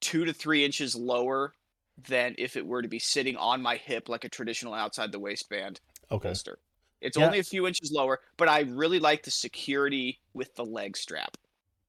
two 0.00 0.24
to 0.26 0.34
three 0.34 0.64
inches 0.64 0.96
lower 0.96 1.54
than 1.98 2.34
if 2.38 2.56
it 2.56 2.66
were 2.66 2.82
to 2.82 2.88
be 2.88 3.00
sitting 3.00 3.36
on 3.36 3.62
my 3.62 3.76
hip 3.76 4.08
like 4.08 4.24
a 4.24 4.30
traditional 4.30 4.74
outside 4.74 5.12
the 5.12 5.20
waistband 5.20 5.80
okay. 6.10 6.38
holster. 6.38 6.58
It's 7.00 7.16
Yeah. 7.16 7.26
only 7.26 7.38
a 7.40 7.44
few 7.44 7.66
inches 7.66 7.92
lower, 7.92 8.20
but 8.38 8.48
I 8.48 8.60
really 8.62 9.00
like 9.00 9.24
the 9.24 9.30
security 9.32 10.20
with 10.34 10.54
the 10.56 10.64
leg 10.66 10.96
strap 10.96 11.36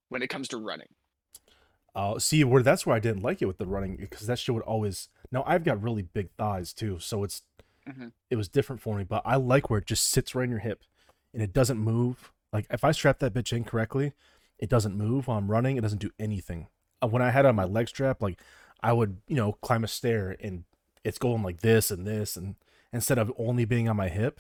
when 0.09 0.23
it 0.23 0.29
comes 0.29 0.49
to 0.49 0.57
running. 0.57 0.89
Uh, 1.95 2.19
see 2.19 2.43
where 2.43 2.61
that's 2.61 2.85
where 2.85 2.95
I 2.95 2.99
didn't 2.99 3.23
like 3.23 3.41
it 3.41 3.45
with 3.45 3.57
the 3.57 3.65
running 3.65 3.95
because 3.95 4.27
that 4.27 4.37
shit 4.37 4.53
would 4.53 4.63
always. 4.63 5.07
Now 5.31 5.43
I've 5.47 5.63
got 5.63 5.81
really 5.81 6.01
big 6.01 6.29
thighs 6.37 6.73
too, 6.73 6.99
so 6.99 7.23
it's 7.23 7.43
Mhm. 7.87 8.11
it 8.29 8.35
was 8.35 8.49
different 8.49 8.81
for 8.81 8.97
me. 8.97 9.03
But 9.05 9.21
I 9.25 9.35
like 9.37 9.69
where 9.69 9.79
it 9.79 9.85
just 9.85 10.05
sits 10.09 10.35
right 10.35 10.43
in 10.43 10.49
your 10.49 10.59
hip, 10.59 10.83
and 11.33 11.41
it 11.41 11.53
doesn't 11.53 11.77
move. 11.79 12.33
Like 12.51 12.67
if 12.69 12.83
I 12.83 12.91
strap 12.91 13.19
that 13.19 13.33
bitch 13.33 13.53
in 13.55 13.63
correctly, 13.63 14.13
it 14.57 14.69
doesn't 14.69 14.97
move 14.97 15.27
while 15.27 15.37
I'm 15.37 15.49
running. 15.51 15.77
It 15.77 15.81
doesn't 15.81 15.99
do 16.01 16.11
anything. 16.19 16.67
Uh, 17.01 17.07
when 17.07 17.21
I 17.21 17.29
had 17.29 17.45
it 17.45 17.49
on 17.49 17.55
my 17.55 17.63
leg 17.65 17.87
strap, 17.87 18.21
like 18.21 18.39
I 18.81 18.91
would 18.91 19.21
you 19.27 19.35
know 19.35 19.53
climb 19.53 19.83
a 19.83 19.87
stair 19.87 20.35
and 20.41 20.65
it's 21.03 21.17
going 21.17 21.43
like 21.43 21.61
this 21.61 21.91
and 21.91 22.05
this 22.05 22.35
and 22.35 22.55
instead 22.91 23.17
of 23.17 23.31
only 23.37 23.63
being 23.65 23.87
on 23.87 23.95
my 23.95 24.09
hip, 24.09 24.39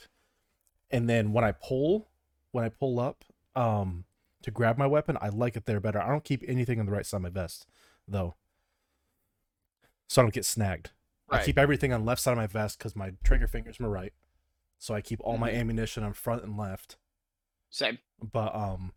and 0.91 1.09
then 1.09 1.31
when 1.31 1.43
I 1.45 1.51
pull, 1.53 2.09
when 2.51 2.65
I 2.65 2.69
pull 2.69 2.99
up, 2.99 3.23
um, 3.55 4.05
to 4.45 4.51
grab 4.51 4.77
my 4.77 4.87
weapon, 4.87 5.17
I 5.19 5.29
like 5.29 5.55
it 5.57 5.65
there 5.65 5.79
better. 5.79 6.01
I 6.01 6.07
don't 6.07 6.23
keep 6.23 6.43
anything 6.47 6.79
on 6.79 6.85
the 6.85 6.91
right 6.91 7.05
side 7.05 7.17
of 7.17 7.23
my 7.23 7.29
vest, 7.29 7.67
though, 8.07 8.35
so 10.07 10.21
I 10.21 10.23
don't 10.23 10.33
get 10.33 10.45
snagged. 10.45 10.91
I 11.29 11.43
keep 11.43 11.57
everything 11.57 11.91
on 11.91 12.01
the 12.01 12.05
left 12.07 12.21
side 12.21 12.33
of 12.33 12.37
my 12.37 12.45
vest 12.47 12.77
because 12.77 12.95
my 12.95 13.13
trigger 13.23 13.47
finger's 13.47 13.79
my 13.79 13.87
right, 13.87 14.13
so 14.77 14.93
I 14.93 15.01
keep 15.01 15.19
all 15.21 15.37
my 15.39 15.49
Mhm. 15.51 15.55
ammunition 15.55 16.03
on 16.03 16.13
front 16.13 16.43
and 16.43 16.55
left. 16.57 16.97
Same. 17.71 17.97
But 18.21 18.53
um, 18.55 18.93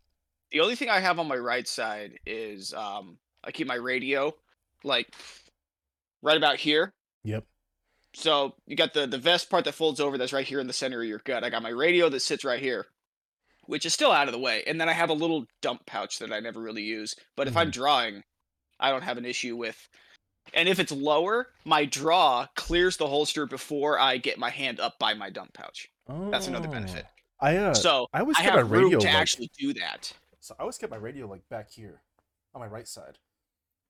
The 0.51 0.61
only 0.61 0.75
thing 0.75 0.89
I 0.89 0.99
have 0.99 1.19
on 1.19 1.27
my 1.27 1.35
right 1.37 1.67
side 1.67 2.19
is 2.25 2.73
um 2.73 3.19
I 3.43 3.51
keep 3.51 3.67
my 3.67 3.75
radio 3.75 4.33
like 4.83 5.13
right 6.21 6.37
about 6.37 6.57
here. 6.57 6.93
yep, 7.23 7.45
So 8.13 8.55
you 8.67 8.75
got 8.75 8.93
the 8.93 9.07
the 9.07 9.17
vest 9.17 9.49
part 9.49 9.65
that 9.65 9.73
folds 9.73 9.99
over 9.99 10.17
that's 10.17 10.33
right 10.33 10.47
here 10.47 10.59
in 10.59 10.67
the 10.67 10.73
center 10.73 11.01
of 11.01 11.07
your 11.07 11.19
gut. 11.19 11.43
I 11.43 11.49
got 11.49 11.63
my 11.63 11.69
radio 11.69 12.09
that 12.09 12.19
sits 12.21 12.43
right 12.43 12.61
here, 12.61 12.87
which 13.69 13.85
is 13.85 13.93
still 13.93 14.11
out 14.11 14.27
of 14.27 14.33
the 14.33 14.39
way. 14.39 14.63
And 14.65 14.81
then 14.81 14.89
I 14.89 14.93
have 14.93 15.11
a 15.11 15.13
little 15.13 15.45
dump 15.61 15.85
pouch 15.85 16.17
that 16.19 16.33
I 16.33 16.39
never 16.39 16.59
really 16.59 16.81
use. 16.81 17.15
But 17.37 17.47
if 17.47 17.55
I'm 17.55 17.69
drawing, 17.69 18.23
I 18.79 18.89
don't 18.89 19.03
have 19.03 19.19
an 19.19 19.25
issue 19.25 19.55
with. 19.55 19.87
And 20.55 20.67
if 20.67 20.79
it's 20.79 20.91
lower, 20.91 21.49
my 21.65 21.85
draw 21.85 22.47
clears 22.55 22.97
the 22.97 23.05
holster 23.05 23.45
before 23.45 23.99
I 23.99 24.17
get 24.17 24.39
my 24.39 24.49
hand 24.49 24.79
up 24.79 24.97
by 24.97 25.13
my 25.13 25.29
dump 25.29 25.53
pouch. 25.53 25.87
Oh. 26.07 26.31
That's 26.31 26.47
another 26.47 26.67
benefit. 26.67 27.05
Oh. 27.07 27.45
I 27.45 27.57
uh, 27.57 27.73
so 27.75 28.07
I 28.11 28.21
always 28.21 28.37
I 28.37 28.41
have 28.41 28.55
my 28.55 28.61
room 28.61 28.85
radio 28.85 28.99
to 28.99 29.05
like, 29.05 29.15
actually 29.15 29.51
do 29.57 29.73
that. 29.75 30.11
So 30.39 30.55
I 30.57 30.63
always 30.63 30.79
kept 30.79 30.91
my 30.91 30.97
radio 30.97 31.27
like 31.27 31.47
back 31.49 31.69
here 31.69 32.01
on 32.55 32.61
my 32.61 32.67
right 32.67 32.87
side, 32.87 33.19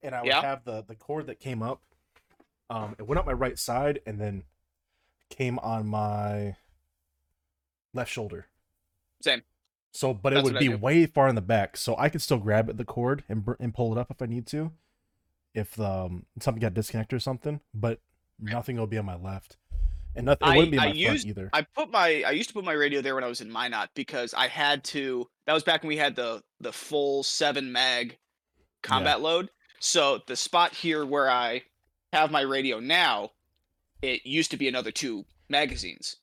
and 0.03 0.13
I 0.13 0.21
would 0.21 0.27
Yeah. 0.27 0.41
have 0.41 0.65
the 0.65 0.83
the 0.83 0.93
cord 0.93 1.27
that 1.27 1.39
came 1.39 1.63
up. 1.63 1.81
Um, 2.69 2.95
it 2.99 3.07
went 3.07 3.17
up 3.17 3.25
my 3.25 3.31
right 3.31 3.57
side 3.57 4.01
and 4.05 4.19
then 4.19 4.43
came 5.29 5.57
on 5.59 5.87
my 5.87 6.57
left 7.93 8.11
shoulder. 8.11 8.45
Same. 9.21 9.41
So, 9.91 10.13
but 10.13 10.33
it 10.33 10.43
would 10.43 10.59
be 10.59 10.69
way 10.69 11.05
far 11.07 11.27
in 11.27 11.35
the 11.35 11.41
back, 11.41 11.75
so 11.75 11.95
I 11.97 12.09
could 12.09 12.21
still 12.21 12.37
grab 12.37 12.69
at 12.69 12.77
the 12.77 12.85
cord 12.85 13.23
and 13.27 13.43
and 13.59 13.73
pull 13.73 13.91
it 13.91 13.97
up 13.99 14.11
if 14.11 14.21
I 14.21 14.25
need 14.27 14.45
to, 14.47 14.71
if 15.53 15.79
um 15.79 16.25
something 16.39 16.61
got 16.61 16.73
disconnected 16.73 17.15
or 17.17 17.19
something. 17.19 17.59
But 17.73 17.99
nothing 18.39 18.77
will 18.77 18.87
be 18.87 18.97
on 18.99 19.05
my 19.05 19.15
left, 19.15 19.57
and 20.15 20.25
nothing 20.27 20.47
it 20.47 20.51
I- 20.51 20.55
wouldn't 20.55 20.71
be 20.71 20.77
on 20.77 20.83
I 20.83 20.87
my 20.89 20.93
used- 20.93 21.23
front 21.23 21.25
either. 21.37 21.49
I 21.53 21.61
put 21.63 21.89
my 21.91 22.23
I 22.25 22.31
used 22.31 22.49
to 22.49 22.53
put 22.53 22.63
my 22.65 22.73
radio 22.73 23.01
there 23.01 23.15
when 23.15 23.23
I 23.23 23.27
was 23.27 23.41
in 23.41 23.51
Minot 23.51 23.89
because 23.95 24.33
I 24.35 24.47
had 24.47 24.83
to 24.85 25.27
that 25.47 25.53
was 25.53 25.63
back 25.63 25.81
when 25.81 25.87
we 25.89 25.97
had 25.97 26.15
the 26.15 26.43
the 26.61 26.71
full 26.71 27.23
7 27.23 27.71
mag 27.71 28.17
combat 28.83 29.21
load. 29.21 29.49
So 29.79 30.21
the 30.27 30.35
spot 30.35 30.73
here 30.73 31.05
where 31.05 31.29
I 31.31 31.63
have 32.13 32.31
my 32.31 32.41
radio 32.41 32.79
now, 32.79 33.31
it 34.01 34.25
used 34.25 34.51
to 34.51 34.57
be 34.57 34.67
another 34.67 34.91
two 34.91 35.25
magazines. 35.49 36.17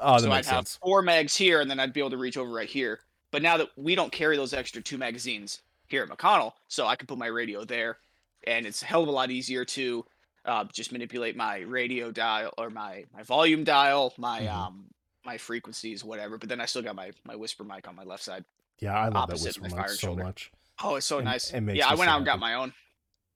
Oh, 0.00 0.18
so 0.18 0.30
I'd 0.30 0.36
have 0.36 0.46
sense. 0.46 0.78
four 0.82 1.02
mags 1.02 1.36
here 1.36 1.60
and 1.60 1.70
then 1.70 1.78
I'd 1.80 1.92
be 1.92 2.00
able 2.00 2.10
to 2.10 2.16
reach 2.16 2.36
over 2.36 2.50
right 2.50 2.68
here. 2.68 3.00
But 3.30 3.42
now 3.42 3.56
that 3.56 3.68
we 3.76 3.94
don't 3.94 4.12
carry 4.12 4.36
those 4.36 4.52
extra 4.54 4.80
two 4.82 4.98
magazines 4.98 5.60
here 5.86 6.02
at 6.02 6.08
McConnell, 6.08 6.52
so 6.68 6.86
I 6.86 6.96
can 6.96 7.06
put 7.06 7.18
my 7.18 7.26
radio 7.26 7.64
there 7.64 7.98
and 8.46 8.66
it's 8.66 8.82
a 8.82 8.86
hell 8.86 9.02
of 9.02 9.08
a 9.08 9.12
lot 9.12 9.30
easier 9.30 9.64
to 9.64 10.04
uh, 10.44 10.64
just 10.72 10.92
manipulate 10.92 11.36
my 11.36 11.60
radio 11.60 12.10
dial 12.10 12.52
or 12.58 12.68
my 12.70 13.04
my 13.14 13.22
volume 13.22 13.64
dial, 13.64 14.12
my 14.18 14.42
Mhm. 14.42 14.52
um 14.52 14.84
my 15.24 15.38
frequencies, 15.38 16.04
whatever. 16.04 16.36
But 16.36 16.50
then 16.50 16.60
I 16.60 16.66
still 16.66 16.82
got 16.82 16.94
my 16.94 17.12
my 17.24 17.34
whisper 17.34 17.64
mic 17.64 17.88
on 17.88 17.96
my 17.96 18.02
left 18.04 18.22
side. 18.22 18.44
Yeah, 18.80 18.92
I 18.94 19.08
love 19.08 19.30
that 19.30 19.40
whisper 19.40 19.62
mic 19.62 19.88
so 19.88 19.94
shoulder. 19.96 20.24
much. 20.24 20.52
Oh, 20.82 20.96
it's 20.96 21.06
so 21.06 21.20
nice. 21.20 21.50
it 21.52 21.62
yeah, 21.74 21.86
I 21.88 21.94
went 21.94 22.08
so 22.08 22.12
out 22.12 22.16
and 22.18 22.26
got 22.26 22.38
my 22.38 22.54
own. 22.54 22.74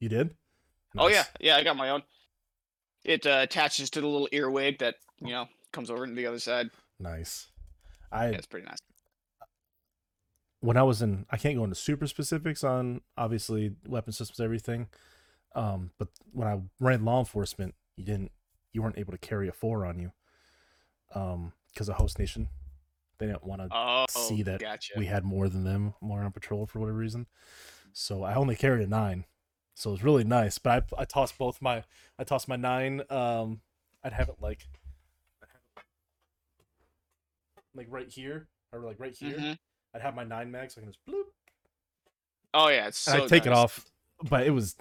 You 0.00 0.08
did? 0.10 0.34
Oh 0.98 1.08
yeah, 1.08 1.24
yeah, 1.40 1.56
I 1.56 1.64
got 1.64 1.76
my 1.76 1.90
own. 1.90 2.02
It 3.04 3.26
uh, 3.26 3.40
attaches 3.42 3.88
to 3.90 4.00
the 4.00 4.06
little 4.06 4.28
earwig 4.32 4.78
that 4.80 4.96
you 5.20 5.28
know 5.30 5.48
comes 5.78 5.90
over 5.90 6.08
to 6.08 6.12
the 6.12 6.26
other 6.26 6.40
side. 6.40 6.70
Nice. 6.98 7.46
I 8.10 8.30
Yeah, 8.30 8.38
it's 8.38 8.48
pretty 8.48 8.66
nice. 8.66 8.78
when 10.58 10.76
I 10.76 10.82
was 10.82 11.02
in, 11.02 11.24
I 11.30 11.36
can't 11.36 11.56
go 11.56 11.62
into 11.62 11.76
super 11.76 12.08
specifics 12.08 12.64
on 12.64 13.02
obviously 13.16 13.76
weapon 13.86 14.12
systems, 14.12 14.40
everything. 14.40 14.88
Um, 15.54 15.92
but 15.96 16.08
when 16.32 16.48
I 16.48 16.60
ran 16.80 17.04
law 17.04 17.20
enforcement, 17.20 17.76
you 17.96 18.04
didn't, 18.04 18.32
you 18.72 18.82
weren't 18.82 18.98
able 18.98 19.12
to 19.12 19.18
carry 19.18 19.46
a 19.46 19.52
four 19.52 19.86
on 19.86 20.00
you, 20.00 20.10
um, 21.14 21.52
because 21.72 21.88
of 21.88 21.94
host 21.94 22.18
nation, 22.18 22.48
they 23.18 23.26
didn't 23.26 23.44
want 23.44 23.62
to 23.62 23.68
Oh, 23.70 24.06
see 24.08 24.42
that 24.42 24.58
gotcha. 24.58 24.94
we 24.96 25.06
had 25.06 25.24
more 25.24 25.48
than 25.48 25.62
them, 25.62 25.94
more 26.00 26.22
on 26.22 26.32
patrol 26.32 26.66
for 26.66 26.80
whatever 26.80 26.98
reason. 26.98 27.28
So 27.92 28.24
I 28.24 28.34
only 28.34 28.56
carried 28.56 28.84
a 28.84 28.90
nine, 28.90 29.26
so 29.76 29.90
it 29.90 29.92
was 29.92 30.02
really 30.02 30.24
nice. 30.24 30.58
But 30.58 30.86
I, 30.98 31.02
I 31.02 31.04
tossed 31.04 31.38
both 31.38 31.62
my, 31.62 31.84
I 32.18 32.24
tossed 32.24 32.48
my 32.48 32.56
nine. 32.56 33.02
Um, 33.10 33.60
I'd 34.02 34.12
have 34.12 34.28
it 34.28 34.36
like, 34.40 34.66
like 37.78 37.86
right 37.90 38.08
here 38.10 38.48
or 38.72 38.80
like 38.80 39.00
right 39.00 39.14
here. 39.16 39.36
Mhm. 39.38 39.58
I'd 39.94 40.02
have 40.02 40.14
my 40.14 40.24
nine 40.24 40.50
mags, 40.50 40.74
so 40.74 40.80
I 40.80 40.84
can 40.84 40.92
just 40.92 41.04
bloop, 41.08 41.24
Oh 42.52 42.68
yeah, 42.68 42.88
it's 42.88 42.98
so 42.98 43.24
I'd 43.24 43.28
take 43.28 43.46
it 43.46 43.52
off. 43.52 43.86
But 44.28 44.46
it 44.46 44.50
was, 44.50 44.76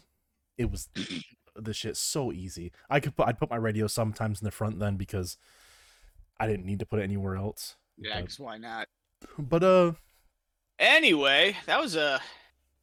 it 0.57 0.69
was 0.71 0.89
the 1.55 1.73
shit 1.73 1.95
so 1.95 2.31
easy. 2.33 2.71
I 2.89 2.99
could 2.99 3.15
put 3.15 3.27
I'd 3.27 3.37
put 3.39 3.49
my 3.49 3.55
radio 3.55 3.87
sometimes 3.87 4.41
in 4.41 4.45
the 4.45 4.51
front 4.51 4.79
then 4.79 4.95
because 4.97 5.37
I 6.39 6.47
didn't 6.47 6.65
need 6.65 6.79
to 6.79 6.85
put 6.85 6.99
it 6.99 7.03
anywhere 7.03 7.35
else. 7.37 7.75
Yeah, 7.97 8.15
But- 8.15 8.21
because 8.23 8.39
why 8.39 8.57
not? 8.57 8.87
But 9.39 9.63
uh, 9.63 9.93
Anyway, 10.79 11.55
that 11.65 11.79
was 11.81 11.95
a, 11.95 12.21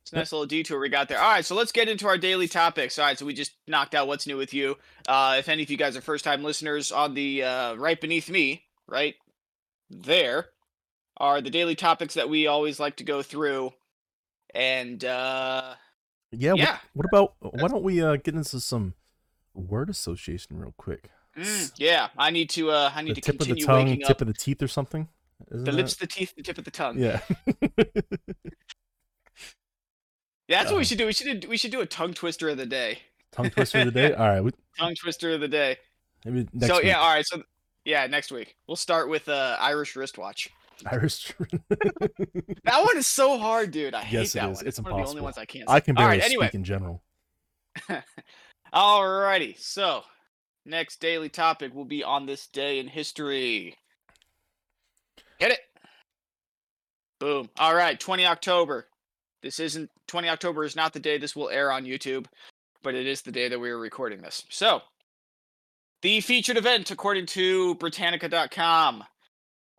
it's 0.03 0.12
a 0.12 0.16
nice 0.16 0.33
little 0.33 0.46
detour 0.46 0.81
we 0.81 0.88
got 0.88 1.09
there. 1.09 1.20
All 1.20 1.31
right, 1.31 1.44
so 1.44 1.55
let's 1.55 1.70
get 1.70 1.88
into 1.88 2.09
our 2.09 2.18
daily 2.18 2.48
topics. 2.48 2.98
All 2.98 3.05
right, 3.07 3.16
so 3.16 3.24
we 3.24 3.35
just 3.35 3.53
knocked 3.68 3.94
out 3.94 4.09
what's 4.09 4.27
new 4.27 4.37
with 4.37 4.53
you. 4.53 4.77
Uh, 5.07 5.37
if 5.38 5.48
any 5.48 5.62
of 5.62 5.70
you 5.70 5.77
guys 5.77 5.96
are 5.96 6.00
first 6.00 6.24
time 6.24 6.42
listeners, 6.42 6.90
on 6.90 7.14
the 7.14 7.44
uh, 7.44 7.74
right 7.77 8.00
beneath 8.00 8.29
me, 8.29 8.64
right 8.88 9.14
there, 9.90 10.47
are 11.16 11.40
the 11.40 11.51
daily 11.51 11.75
topics 11.77 12.14
that 12.14 12.29
we 12.29 12.47
always 12.47 12.81
like 12.81 12.97
to 12.97 13.05
go 13.05 13.23
through. 13.23 13.73
And 14.55 15.05
uh, 15.05 15.75
yeah. 16.33 16.53
what- 16.53 16.59
Yeah. 16.61 16.79
What, 16.94 17.07
about 17.07 17.35
why 17.40 17.68
don't 17.68 17.83
we 17.83 18.03
uh 18.03 18.16
get 18.16 18.35
into 18.35 18.61
some 18.61 18.94
word 19.55 19.90
association 19.90 20.59
real 20.59 20.75
quick? 20.77 21.11
mm, 21.37 21.73
yeah, 21.77 22.09
I 22.16 22.31
need 22.31 22.51
to. 22.51 22.70
Uh, 22.70 22.92
I 22.94 23.03
need 23.03 23.16
The 23.16 23.20
to 23.20 23.33
tip 23.33 23.40
of 23.40 23.49
the 23.49 23.61
tongue, 23.61 23.87
waking 23.87 24.01
tip 24.07 24.16
up. 24.16 24.20
of 24.23 24.27
the 24.29 24.35
teeth, 24.35 24.62
or 24.62 24.68
something. 24.68 25.09
Isn't 25.51 25.64
The 25.64 25.70
that- 25.73 25.77
lips, 25.77 25.97
the 25.97 26.07
teeth, 26.07 26.33
the 26.37 26.42
tip 26.44 26.59
of 26.59 26.64
the 26.64 26.70
tongue. 26.70 26.99
Yeah. 26.99 27.20
Yeah, 27.27 27.44
that's 30.49 30.70
what 30.70 30.77
we 30.77 30.83
Uh, 30.83 30.85
should 30.85 30.99
do. 30.99 31.07
We 31.07 31.12
should 31.12 31.40
do, 31.40 31.49
we 31.49 31.57
should 31.57 31.70
do 31.73 31.81
a 31.81 31.87
tongue 31.87 32.14
twister 32.14 32.49
of 32.49 32.57
the 32.57 32.66
day. 32.66 32.99
tongue 33.33 33.51
twister 33.51 33.81
of 33.81 33.87
the 33.87 33.90
day. 33.92 34.12
All 34.14 34.29
right. 34.29 34.40
We, 34.40 34.53
Tongue 34.79 34.94
twister 35.01 35.33
of 35.33 35.40
the 35.40 35.49
day. 35.49 35.77
maybe 36.25 36.47
next 36.53 36.68
so 36.68 36.77
week. 36.77 36.85
yeah, 36.87 36.99
all 37.01 37.12
right. 37.14 37.25
So 37.27 37.42
yeah, 37.85 38.07
next 38.07 38.31
week 38.33 38.57
we'll 38.66 38.77
start 38.77 39.09
with 39.09 39.29
uh, 39.29 39.57
Irish 39.61 39.97
wristwatch. 39.97 40.51
Irish. 40.90 41.33
That 42.64 42.83
one 42.83 42.97
is 42.97 43.07
so 43.07 43.38
hard, 43.38 43.70
dude. 43.70 43.94
I 43.94 44.01
hate 44.03 44.18
Yes, 44.20 44.35
it 44.35 44.38
that 44.40 44.51
is. 44.51 44.57
one. 44.59 44.66
It's 44.66 44.81
one 44.81 44.87
of 44.92 44.97
the 44.97 45.03
only 45.03 45.03
impossible. 45.18 45.25
ones 45.25 45.38
I 45.38 45.44
can't. 45.44 45.70
I 45.70 45.81
can 45.81 45.94
barely 45.94 46.09
right, 46.18 46.25
anyway. 46.25 46.47
speak 46.47 46.55
in 46.55 46.64
general. 46.64 47.03
Alrighty, 48.75 49.59
so 49.59 50.03
next 50.64 51.01
daily 51.01 51.29
topic 51.29 51.75
will 51.75 51.85
be 51.85 52.03
on 52.03 52.27
this 52.27 52.47
day 52.49 52.79
in 52.81 52.88
history. 52.88 53.75
Hit 55.38 55.53
it. 55.53 55.61
Boom. 57.20 57.49
All 57.59 57.75
right, 57.75 57.99
20 58.01 58.27
October. 58.27 58.88
This 59.42 59.61
isn't 59.61 59.90
20 60.09 60.29
October 60.29 60.64
is 60.64 60.75
not 60.75 60.92
the 60.92 61.01
day 61.01 61.18
this 61.18 61.37
will 61.37 61.51
air 61.51 61.70
on 61.70 61.85
YouTube, 61.85 62.27
but 62.83 62.94
it 62.94 63.07
is 63.07 63.20
the 63.23 63.33
day 63.33 63.49
that 63.49 63.59
we 63.61 63.70
are 63.70 63.79
recording 63.79 64.23
this. 64.23 64.44
So, 64.49 64.81
the 66.05 66.21
featured 66.21 66.59
event, 66.59 66.90
according 66.90 67.25
to 67.25 67.77
Britannica.com, 67.77 69.05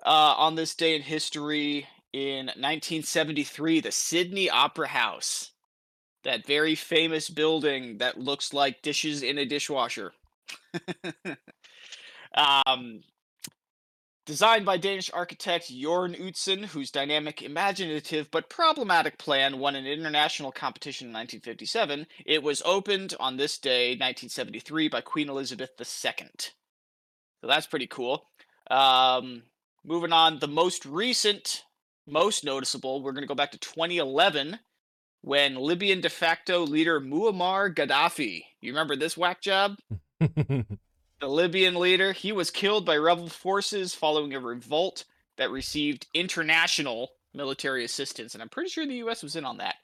uh, 0.04 0.36
on 0.38 0.56
this 0.56 0.74
day 0.74 0.96
in 0.96 1.04
history 1.04 1.86
in 2.14 2.48
1973, 2.48 3.82
the 3.82 3.92
Sydney 3.92 4.50
Opera 4.50 4.88
House 4.88 5.52
that 6.24 6.48
very 6.48 6.74
famous 6.74 7.30
building 7.30 8.00
that 8.00 8.20
looks 8.20 8.54
like 8.54 8.82
dishes 8.82 9.22
in 9.22 9.38
a 9.38 9.46
dishwasher. 9.46 10.14
um, 12.36 13.02
designed 14.26 14.66
by 14.66 14.78
Danish 14.78 15.12
architect 15.14 15.72
Jorn 15.72 16.20
Utzon, 16.20 16.66
whose 16.66 16.92
dynamic, 16.92 17.42
imaginative, 17.42 18.30
but 18.32 18.50
problematic 18.50 19.18
plan 19.18 19.60
won 19.60 19.76
an 19.76 19.86
international 19.86 20.52
competition 20.52 21.08
in 21.08 21.14
1957, 21.14 22.08
it 22.26 22.42
was 22.42 22.62
opened 22.66 23.16
on 23.20 23.38
this 23.38 23.58
day, 23.58 23.90
1973, 23.92 24.88
by 24.90 25.02
Queen 25.02 25.30
Elizabeth 25.30 25.72
II. 25.80 26.28
So 26.40 27.48
that's 27.48 27.68
pretty 27.68 27.88
cool. 27.88 28.26
Um, 28.70 29.44
moving 29.84 30.12
on, 30.12 30.40
the 30.40 30.48
most 30.48 30.86
recent, 30.86 31.64
most 32.08 32.44
noticeable, 32.44 33.04
we're 33.04 33.12
going 33.12 33.24
to 33.24 33.28
go 33.28 33.36
back 33.36 33.52
to 33.52 33.60
2011 33.60 34.60
when 35.22 35.56
Libyan 35.56 36.02
de 36.02 36.10
facto 36.10 36.66
leader 36.66 37.02
Muammar 37.02 37.74
Gaddafi, 37.74 38.44
you 38.62 38.72
remember 38.72 38.96
this 38.96 39.18
whack 39.18 39.42
job? 39.42 39.76
The 41.22 41.28
Libyan 41.28 41.76
leader, 41.76 42.12
he 42.12 42.32
was 42.32 42.52
killed 42.52 42.86
by 42.86 42.98
rebel 42.98 43.30
forces 43.30 43.96
following 43.96 44.34
a 44.34 44.40
revolt 44.40 45.06
that 45.38 45.50
received 45.50 46.08
international 46.14 47.12
military 47.34 47.86
assistance, 47.86 48.34
and 48.34 48.42
I'm 48.42 48.50
pretty 48.50 48.70
sure 48.70 48.86
the 48.86 48.96
U.S. 48.96 49.24
was 49.24 49.36
in 49.36 49.46
on 49.46 49.58
that. 49.58 49.76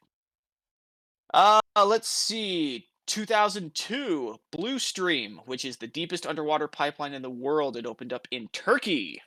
Uh, 1.34 1.60
let's 1.86 2.08
see. 2.08 2.88
2002, 3.08 4.40
Blue 4.52 4.80
Stream, 4.80 5.42
which 5.46 5.66
is 5.66 5.78
the 5.78 5.88
deepest 5.88 6.26
underwater 6.26 6.68
pipeline 6.68 7.14
in 7.14 7.22
the 7.22 7.30
world, 7.30 7.76
it 7.76 7.86
opened 7.86 8.14
up 8.14 8.28
in 8.32 8.48
Turkey 8.50 9.22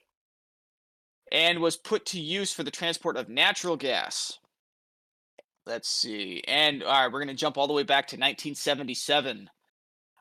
and 1.33 1.59
was 1.59 1.77
put 1.77 2.07
to 2.07 2.21
use 2.21 2.53
for 2.53 2.63
the 2.63 2.71
transport 2.71 3.17
of 3.17 3.29
natural 3.29 3.77
gas. 3.77 4.39
Let's 5.67 5.89
see. 5.89 6.43
And 6.47 6.83
all 6.83 6.93
right, 6.93 7.13
we're 7.13 7.21
going 7.21 7.29
to 7.29 7.35
jump 7.35 7.59
all 7.59 7.67
the 7.67 7.73
way 7.73 7.83
back 7.83 8.07
to 8.09 8.17
1977. 8.17 9.51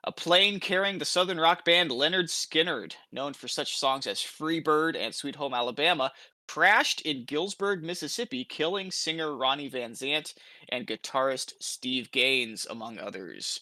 A 0.05 0.11
plane 0.11 0.59
carrying 0.59 0.97
the 0.97 1.05
southern 1.05 1.39
rock 1.39 1.63
band 1.63 1.89
Lynyrd 1.89 2.29
Skynyrd, 2.29 2.95
known 3.11 3.33
for 3.33 3.47
such 3.47 3.77
songs 3.77 4.05
as 4.05 4.21
Free 4.21 4.59
Bird 4.59 4.97
and 4.97 5.15
Sweet 5.15 5.35
Home 5.37 5.53
Alabama, 5.53 6.11
crashed 6.47 7.01
in 7.01 7.25
Gillsburg, 7.25 7.81
Mississippi, 7.81 8.43
killing 8.43 8.91
singer 8.91 9.35
Ronnie 9.35 9.69
Van 9.69 9.93
Zant 9.93 10.33
and 10.69 10.85
guitarist 10.85 11.53
Steve 11.61 12.11
Gaines, 12.11 12.67
among 12.69 12.99
others. 12.99 13.61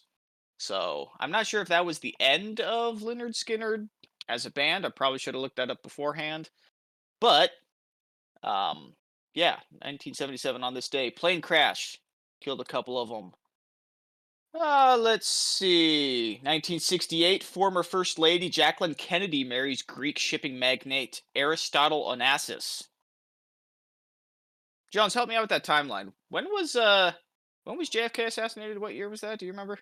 So 0.58 1.12
I'm 1.20 1.32
not 1.32 1.46
sure 1.46 1.62
if 1.62 1.68
that 1.68 1.86
was 1.86 2.00
the 2.00 2.16
end 2.20 2.60
of 2.60 3.02
Lynyrd 3.02 3.36
Skynyrd 3.36 3.90
as 4.28 4.46
a 4.46 4.52
band. 4.52 4.86
I 4.86 4.90
probably 4.90 5.20
should 5.20 5.36
have 5.36 5.42
looked 5.42 5.58
that 5.58 5.70
up 5.70 5.84
beforehand. 5.84 6.50
But 7.20 7.52
um, 8.44 8.94
yeah, 9.36 9.58
1977 9.82 10.64
on 10.64 10.74
this 10.74 10.90
day, 10.90 11.12
plane 11.12 11.42
crash 11.42 12.00
killed 12.42 12.62
a 12.62 12.66
couple 12.66 13.00
of 13.00 13.10
them. 13.10 13.32
Uh, 14.54 14.98
let's 15.00 15.28
see. 15.28 16.34
1968, 16.44 17.44
former 17.44 17.84
First 17.84 18.20
Lady 18.20 18.50
Jacqueline 18.50 18.96
Kennedy 18.96 19.44
marries 19.44 19.82
Greek 19.82 20.20
shipping 20.20 20.60
magnate 20.60 21.22
Aristotle 21.36 22.06
Onassis. 22.06 22.84
Jones, 24.92 25.14
help 25.14 25.30
me 25.30 25.36
out 25.36 25.42
with 25.42 25.50
that 25.52 25.64
timeline. 25.66 26.12
When 26.30 26.46
was 26.46 26.76
uh 26.76 27.14
when 27.64 27.78
was 27.78 27.90
JFK 27.90 28.26
assassinated? 28.26 28.78
What 28.78 28.94
year 28.94 29.08
was 29.08 29.22
that? 29.22 29.40
Do 29.40 29.46
you 29.46 29.54
remember? 29.54 29.80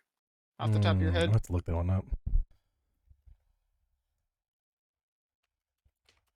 Off 0.60 0.71
the 0.71 0.79
top 0.79 0.97
of 0.97 1.01
your 1.01 1.12
Mm, 1.12 1.15
head? 1.15 1.27
I'll 1.29 1.34
have 1.34 1.41
to 1.43 1.53
look 1.53 1.65
that 1.65 1.75
one 1.75 1.89
up. 1.89 2.05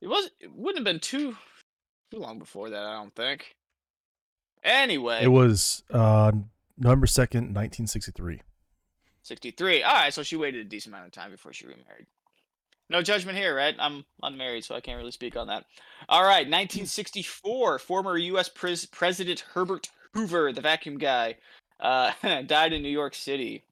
It 0.02 0.08
was 0.08 0.30
it 0.40 0.52
wouldn't 0.52 0.80
have 0.80 0.92
been 0.92 1.00
too 1.02 1.38
too 2.12 2.18
long 2.20 2.40
before 2.40 2.72
that, 2.72 2.84
I 2.84 2.94
don't 2.94 3.14
think. 3.14 3.56
Anyway, 4.64 5.20
It 5.24 5.28
was 5.28 5.84
uh 5.92 6.32
November 6.78 7.08
second, 7.08 7.54
nineteen 7.54 7.88
sixty 7.88 8.12
three. 8.12 8.42
63. 9.24 9.84
All 9.84 9.94
right, 9.94 10.14
so 10.14 10.22
she 10.22 10.36
waited 10.36 10.66
a 10.66 10.70
decent 10.70 10.94
amount 10.94 11.08
of 11.08 11.14
time 11.14 11.32
before 11.32 11.54
she 11.54 11.66
remarried. 11.66 12.08
No 12.90 13.02
judgment 13.02 13.38
here, 13.38 13.56
right? 13.56 13.76
I'm 13.80 14.04
unmarried, 14.22 14.66
so 14.66 14.76
I 14.76 14.82
can't 14.82 14.98
really 14.98 15.12
speak 15.12 15.38
on 15.38 15.48
that. 15.48 15.64
All 16.10 16.24
right, 16.24 16.46
1964, 16.46 17.80
former 17.80 18.18
U.S. 18.18 18.50
Pres- 18.50 18.86
President 18.86 19.46
Herbert 19.54 19.90
Hoover, 20.14 20.52
the 20.52 20.62
vacuum 20.62 20.98
guy, 20.98 21.38
uh, 21.80 22.12
died 22.46 22.74
in 22.74 22.84
New 22.84 22.90
York 22.90 23.16
City. 23.16 23.64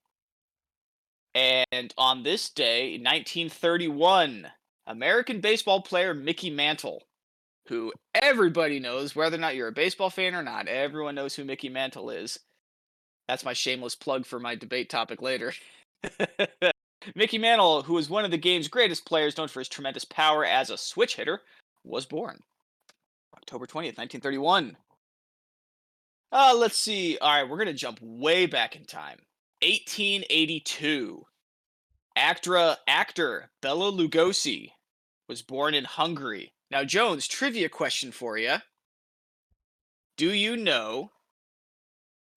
And 1.36 1.94
on 1.98 2.24
this 2.24 2.50
day, 2.50 2.94
1931, 2.94 4.48
American 4.88 5.42
baseball 5.42 5.82
player 5.82 6.14
Mickey 6.14 6.50
Mantle, 6.50 7.04
who 7.68 7.92
everybody 8.14 8.80
knows, 8.80 9.16
whether 9.16 9.36
or 9.36 9.40
not 9.40 9.56
you're 9.56 9.68
a 9.68 9.74
baseball 9.74 10.10
fan 10.10 10.34
or 10.34 10.44
not, 10.44 10.68
everyone 10.68 11.16
knows 11.16 11.36
who 11.36 11.46
Mickey 11.46 11.70
Mantle 11.70 12.10
is. 12.10 12.40
That's 13.28 13.46
my 13.46 13.54
shameless 13.54 13.96
plug 13.96 14.26
for 14.26 14.40
my 14.40 14.56
debate 14.56 14.90
topic 14.90 15.22
later. 15.22 15.54
Mickey 17.16 17.38
Mantle, 17.38 17.82
who 17.84 17.98
is 17.98 18.10
one 18.10 18.26
of 18.26 18.32
the 18.32 18.38
game's 18.38 18.68
greatest 18.68 19.06
players, 19.06 19.38
known 19.38 19.48
for 19.48 19.60
his 19.60 19.70
tremendous 19.70 20.06
power 20.06 20.46
as 20.46 20.70
a 20.70 20.78
switch 20.78 21.16
hitter, 21.16 21.42
was 21.84 22.06
born 22.06 22.40
October 23.36 23.66
20th, 23.66 23.98
1931. 23.98 24.78
Uh, 26.32 26.56
let's 26.58 26.78
see. 26.78 27.18
All 27.20 27.30
right, 27.30 27.50
we're 27.50 27.58
going 27.58 27.68
to 27.68 27.74
jump 27.74 28.00
way 28.02 28.46
back 28.46 28.76
in 28.76 28.86
time. 28.86 29.20
1882. 29.64 31.26
Actra, 32.16 32.78
actor 32.88 33.50
Bela 33.62 33.92
Lugosi 33.92 34.72
was 35.28 35.42
born 35.42 35.74
in 35.74 35.84
Hungary. 35.84 36.52
Now, 36.70 36.84
Jones, 36.84 37.28
trivia 37.28 37.70
question 37.70 38.12
for 38.12 38.38
you. 38.38 38.56
Do 40.18 40.34
you 40.34 40.56
know 40.56 41.12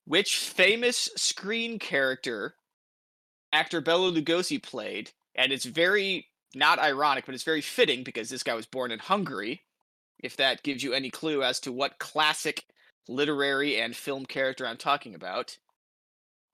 which 0.04 0.36
famous 0.36 1.08
screen 1.16 1.78
character 1.78 2.56
actor 3.52 3.80
Bela 3.80 4.10
Lugosi 4.10 4.62
played? 4.62 5.12
And 5.34 5.52
it's 5.52 5.64
very 5.64 6.28
not 6.54 6.78
ironic, 6.78 7.26
but 7.26 7.34
it's 7.34 7.44
very 7.44 7.60
fitting 7.60 8.04
because 8.04 8.28
this 8.28 8.42
guy 8.42 8.54
was 8.54 8.66
born 8.66 8.90
in 8.90 8.98
Hungary. 8.98 9.62
If 10.20 10.36
that 10.36 10.62
gives 10.62 10.82
you 10.82 10.92
any 10.94 11.10
clue 11.10 11.42
as 11.42 11.60
to 11.60 11.72
what 11.72 11.98
classic 11.98 12.64
literary 13.08 13.80
and 13.80 13.94
film 13.94 14.26
character 14.26 14.66
I'm 14.66 14.76
talking 14.76 15.14
about. 15.14 15.58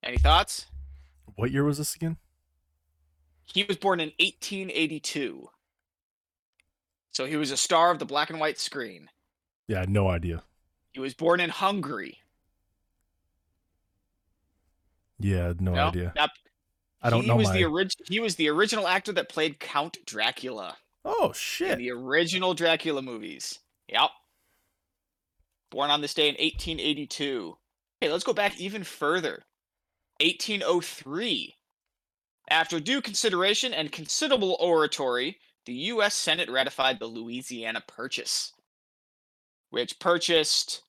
Any 0.03 0.17
thoughts? 0.17 0.65
What 1.35 1.51
year 1.51 1.63
was 1.63 1.77
this 1.77 1.95
again? 1.95 2.17
He 3.43 3.63
was 3.63 3.77
born 3.77 3.99
in 3.99 4.11
1882. 4.19 5.49
So 7.11 7.25
he 7.25 7.35
was 7.35 7.51
a 7.51 7.57
star 7.57 7.91
of 7.91 7.99
the 7.99 8.05
black 8.05 8.29
and 8.29 8.39
white 8.39 8.59
screen. 8.59 9.09
Yeah, 9.67 9.85
no 9.87 10.09
idea. 10.09 10.43
He 10.91 10.99
was 10.99 11.13
born 11.13 11.39
in 11.39 11.49
Hungary. 11.49 12.20
Yeah, 15.23 15.43
I 15.43 15.47
had 15.47 15.61
no, 15.61 15.75
idea. 15.75 16.13
Not, 16.15 16.29
I 17.01 17.09
don't 17.09 17.23
he 17.23 17.27
know 17.27 17.35
was 17.35 17.47
my. 17.49 17.53
the 17.53 17.65
orig- 17.65 18.07
he 18.07 18.19
was 18.19 18.35
the 18.35 18.49
original 18.49 18.87
actor 18.87 19.11
that 19.13 19.29
played 19.29 19.59
Count 19.59 19.97
Dracula 20.05 20.77
oh 21.05 21.27
in 21.27 21.33
shit! 21.33 21.77
the 21.77 21.91
original 21.91 22.53
Dracula 22.53 23.01
movies. 23.01 23.59
Yep. 23.87 24.09
Born 25.71 25.89
on 25.89 26.01
this 26.01 26.13
day 26.13 26.27
in 26.27 26.35
1882. 26.35 27.57
Okay, 28.01 28.11
let's 28.11 28.23
go 28.23 28.33
back 28.33 28.59
even 28.59 28.83
further. 28.83 29.43
1803. 30.21 31.55
After 32.49 32.79
due 32.79 33.01
consideration 33.01 33.73
and 33.73 33.91
considerable 33.91 34.57
oratory, 34.59 35.37
the 35.65 35.73
U.S. 35.73 36.13
Senate 36.15 36.49
ratified 36.49 36.99
the 36.99 37.05
Louisiana 37.05 37.81
Purchase, 37.87 38.53
which 39.69 39.99
purchased 39.99 40.83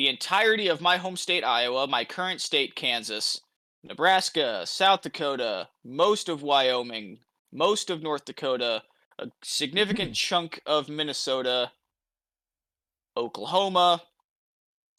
the 0.00 0.08
entirety 0.08 0.68
of 0.68 0.80
my 0.80 0.96
home 0.96 1.14
state, 1.14 1.44
Iowa, 1.44 1.86
my 1.86 2.06
current 2.06 2.40
state, 2.40 2.74
Kansas, 2.74 3.42
Nebraska, 3.84 4.62
South 4.64 5.02
Dakota, 5.02 5.68
most 5.84 6.30
of 6.30 6.42
Wyoming, 6.42 7.18
most 7.52 7.90
of 7.90 8.02
North 8.02 8.24
Dakota, 8.24 8.82
a 9.18 9.26
significant 9.42 10.14
chunk 10.14 10.58
of 10.64 10.88
Minnesota, 10.88 11.70
Oklahoma, 13.14 14.00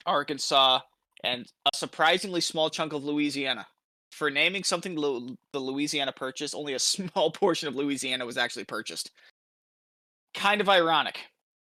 Arkansas, 0.05 0.81
and 1.23 1.51
a 1.65 1.75
surprisingly 1.75 2.39
small 2.39 2.69
chunk 2.69 2.93
of 2.93 3.03
Louisiana. 3.03 3.65
For 4.11 4.29
naming 4.29 4.63
something 4.63 4.95
Lu- 4.95 5.35
the 5.51 5.59
Louisiana 5.59 6.11
Purchase, 6.11 6.53
only 6.53 6.75
a 6.75 6.79
small 6.79 7.31
portion 7.41 7.67
of 7.67 7.75
Louisiana 7.75 8.23
was 8.23 8.37
actually 8.37 8.65
purchased. 8.65 9.09
Kind 10.35 10.61
of 10.61 10.69
ironic. 10.69 11.17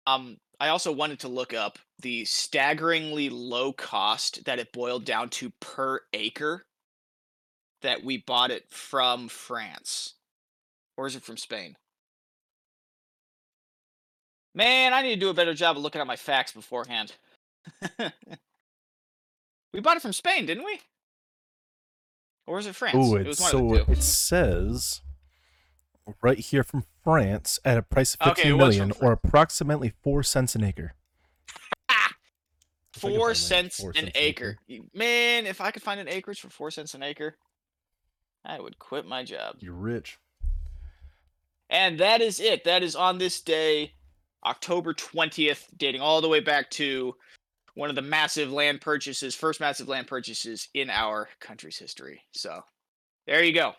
Um, 0.06 0.38
I 0.60 0.68
also 0.68 0.92
wanted 0.92 1.20
to 1.22 1.30
look 1.30 1.56
up 1.56 1.80
the 2.04 2.24
staggeringly 2.26 3.30
low 3.30 3.74
cost 3.74 4.46
that 4.46 4.60
it 4.60 4.72
boiled 4.72 5.06
down 5.06 5.30
to 5.30 5.50
per 5.60 6.02
acre 6.14 6.66
that 7.82 8.04
we 8.04 8.18
bought 8.18 8.52
it 8.52 8.66
from 8.70 9.28
France. 9.28 10.14
Or 10.96 11.08
is 11.08 11.16
it 11.16 11.24
from 11.24 11.38
Spain? 11.38 11.76
Man, 14.54 14.94
I 14.94 15.02
need 15.02 15.16
to 15.16 15.20
do 15.20 15.30
a 15.30 15.34
better 15.34 15.56
job 15.56 15.78
of 15.78 15.84
looking 15.84 16.00
at 16.00 16.06
my 16.08 16.16
facts 16.16 16.52
beforehand. 16.52 17.14
we 19.74 19.80
bought 19.82 19.98
it 19.98 20.02
from 20.04 20.14
Spain, 20.14 20.46
didn't 20.46 20.66
we? 20.66 20.80
Or 22.46 22.60
is 22.60 22.68
it 22.68 22.76
France? 22.76 22.96
Ooh, 22.96 23.16
it 23.16 23.26
it's 23.26 23.40
was 23.40 23.40
one 23.40 23.52
so 23.52 23.58
of 23.58 23.72
the 23.72 23.86
two. 23.86 23.92
it 23.94 24.04
says 24.04 25.02
right 26.22 26.38
here 26.38 26.64
from 26.64 26.84
France 27.04 27.60
at 27.64 27.78
a 27.78 27.82
price 27.82 28.16
of 28.16 28.22
Okay, 28.28 28.44
fifteen 28.44 28.52
from 28.52 28.58
million, 28.58 28.92
or 29.02 29.12
approximately 29.14 29.94
four 30.04 30.22
cents 30.24 30.54
an 30.56 30.64
acre. 30.64 30.94
Ah! 31.90 32.12
If 32.93 32.93
I 32.93 32.93
could 32.93 32.93
Four 33.12 33.36
cents 33.36 33.78
four 33.78 33.90
an 33.92 33.96
cents 34.06 34.12
acre. 34.16 34.58
Y- 34.70 34.80
Man, 34.94 35.46
if 35.46 35.62
I 35.62 35.72
could 35.72 35.84
find 35.84 36.00
an 36.00 36.08
acreage 36.08 36.40
for 36.40 36.50
four 36.50 36.72
cents 36.72 36.94
an 36.94 37.04
acre, 37.04 37.38
I 38.46 38.60
would 38.60 38.80
quit 38.80 39.06
my 39.06 39.24
job. 39.24 39.58
You're 39.60 39.74
rich. 39.74 40.18
And 41.70 42.00
that 42.00 42.22
is 42.22 42.40
it. 42.40 42.64
That 42.66 42.84
is 42.84 42.96
on 42.96 43.18
this 43.18 43.42
day, 43.42 43.94
October 44.46 44.94
20th, 44.94 45.68
dating 45.78 46.02
all 46.02 46.22
the 46.22 46.30
way 46.30 46.40
back 46.40 46.70
to 46.72 47.16
one 47.76 47.90
of 47.90 47.96
the 47.96 48.02
massive 48.02 48.52
land 48.52 48.82
purchases, 48.82 49.34
first 49.34 49.60
massive 49.60 49.88
land 49.88 50.08
purchases 50.08 50.68
in 50.74 50.90
our 50.90 51.30
country's 51.40 51.78
history. 51.78 52.22
So 52.32 52.64
there 53.26 53.44
you 53.44 53.54
go. 53.54 53.74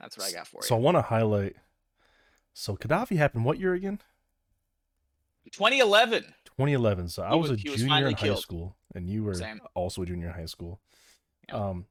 That's 0.00 0.16
what 0.16 0.26
I 0.26 0.32
got 0.32 0.46
for 0.46 0.58
you. 0.62 0.68
So 0.68 0.76
I 0.76 0.78
want 0.78 0.96
to 0.96 1.02
highlight. 1.02 1.56
So 2.54 2.76
Gaddafi 2.76 3.16
happened 3.16 3.44
what 3.44 3.58
year 3.58 3.74
again? 3.74 4.00
2011. 5.52 6.34
2011. 6.58 7.08
So 7.08 7.22
I 7.22 7.34
was, 7.34 7.50
was- 7.50 7.58
a 7.58 7.62
he 7.62 7.70
was 7.70 7.78
junior 7.80 7.90
finally 7.94 8.10
in 8.12 8.16
high 8.16 8.26
killed. 8.26 8.38
school, 8.40 8.76
and 8.94 9.08
you 9.08 9.24
were 9.24 9.34
Same. 9.34 9.60
also 9.74 10.02
a 10.02 10.06
junior 10.06 10.28
in 10.28 10.32
high 10.34 10.46
school. 10.46 10.80
Um, 11.52 11.86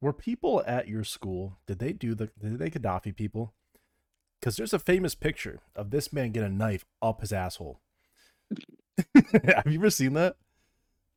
were 0.00 0.12
people 0.12 0.62
at 0.66 0.88
your 0.88 1.04
school? 1.04 1.58
Did 1.66 1.78
they 1.78 1.92
do 1.92 2.14
the? 2.14 2.30
Did 2.40 2.58
they 2.58 2.70
Gaddafi 2.70 3.14
people? 3.14 3.54
Because 4.40 4.56
there's 4.56 4.72
a 4.74 4.78
famous 4.78 5.14
picture 5.14 5.60
of 5.74 5.90
this 5.90 6.12
man 6.12 6.32
get 6.32 6.44
a 6.44 6.48
knife 6.48 6.84
up 7.00 7.20
his 7.20 7.32
asshole. 7.32 7.80
Have 9.14 9.66
you 9.66 9.78
ever 9.78 9.90
seen 9.90 10.12
that? 10.14 10.36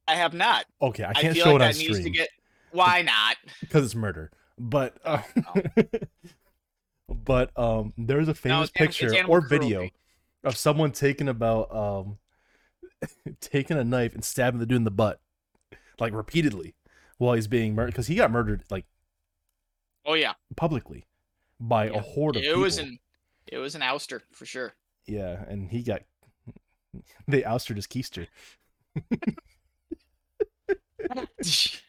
I 0.07 0.15
have 0.15 0.33
not. 0.33 0.65
Okay, 0.81 1.03
I 1.03 1.11
I, 1.11 1.13
can't 1.13 1.35
feel 1.35 1.45
show 1.45 1.53
like 1.53 1.61
it 1.61 1.65
on 1.65 1.71
that 1.71 1.77
needs 1.77 1.87
to 1.89 2.01
stream 2.01 2.13
get. 2.13 2.29
Why 2.71 3.01
not? 3.03 3.37
because 3.61 3.85
it's 3.85 3.95
murder. 3.95 4.31
But 4.57 4.97
uh, 5.05 5.21
Oh, 5.55 5.61
but 7.09 7.51
um, 7.57 7.93
there's 7.97 8.27
a 8.27 8.33
famous 8.33 8.69
it's 8.69 8.77
picture 8.77 9.13
or 9.27 9.41
video 9.41 9.77
cruelty. 9.79 9.93
of 10.43 10.57
someone 10.57 10.91
taking 10.91 11.27
about 11.27 11.73
um 11.75 12.17
taking 13.41 13.77
a 13.77 13.83
knife 13.83 14.13
and 14.13 14.23
stabbing 14.23 14.59
the 14.59 14.65
dude 14.65 14.77
in 14.77 14.83
the 14.83 14.91
butt 14.91 15.19
like 15.99 16.13
repeatedly 16.13 16.75
while 17.17 17.33
he's 17.33 17.47
being 17.47 17.75
murdered 17.75 17.91
because 17.91 18.07
he 18.07 18.15
got 18.15 18.31
murdered 18.31 18.63
like 18.69 18.85
Oh 20.05 20.13
yeah, 20.13 20.33
publicly 20.55 21.05
by 21.59 21.85
Yeah. 21.89 21.97
a 21.97 22.01
horde 22.01 22.35
of 22.37 22.41
it 22.43 22.45
people. 22.47 22.61
was 22.61 22.77
an 22.77 22.99
it 23.47 23.57
was 23.57 23.75
an 23.75 23.81
ouster 23.81 24.21
for 24.31 24.45
sure. 24.45 24.73
yeah, 25.05 25.43
and 25.47 25.69
he 25.69 25.83
got 25.83 26.01
they 27.27 27.43
ousted 27.43 27.75
his 27.77 27.85
keister. 27.87 28.27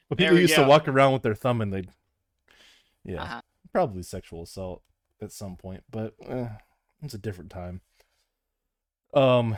But 0.09 0.19
people 0.19 0.39
used 0.39 0.55
to 0.55 0.67
walk 0.67 0.89
around 0.89 1.13
with 1.13 1.23
their 1.23 1.35
thumb 1.35 1.61
and 1.61 1.73
they'd 1.73 1.89
yeah, 3.05 3.23
Uh-huh. 3.23 3.41
probably 3.73 4.03
sexual 4.03 4.43
assault 4.43 4.83
at 5.23 5.33
some 5.33 5.57
point, 5.57 5.85
but 5.91 6.15
eh, 6.27 6.49
it's 7.03 7.15
a 7.15 7.19
different 7.19 7.51
time. 7.51 7.81
Um, 9.15 9.57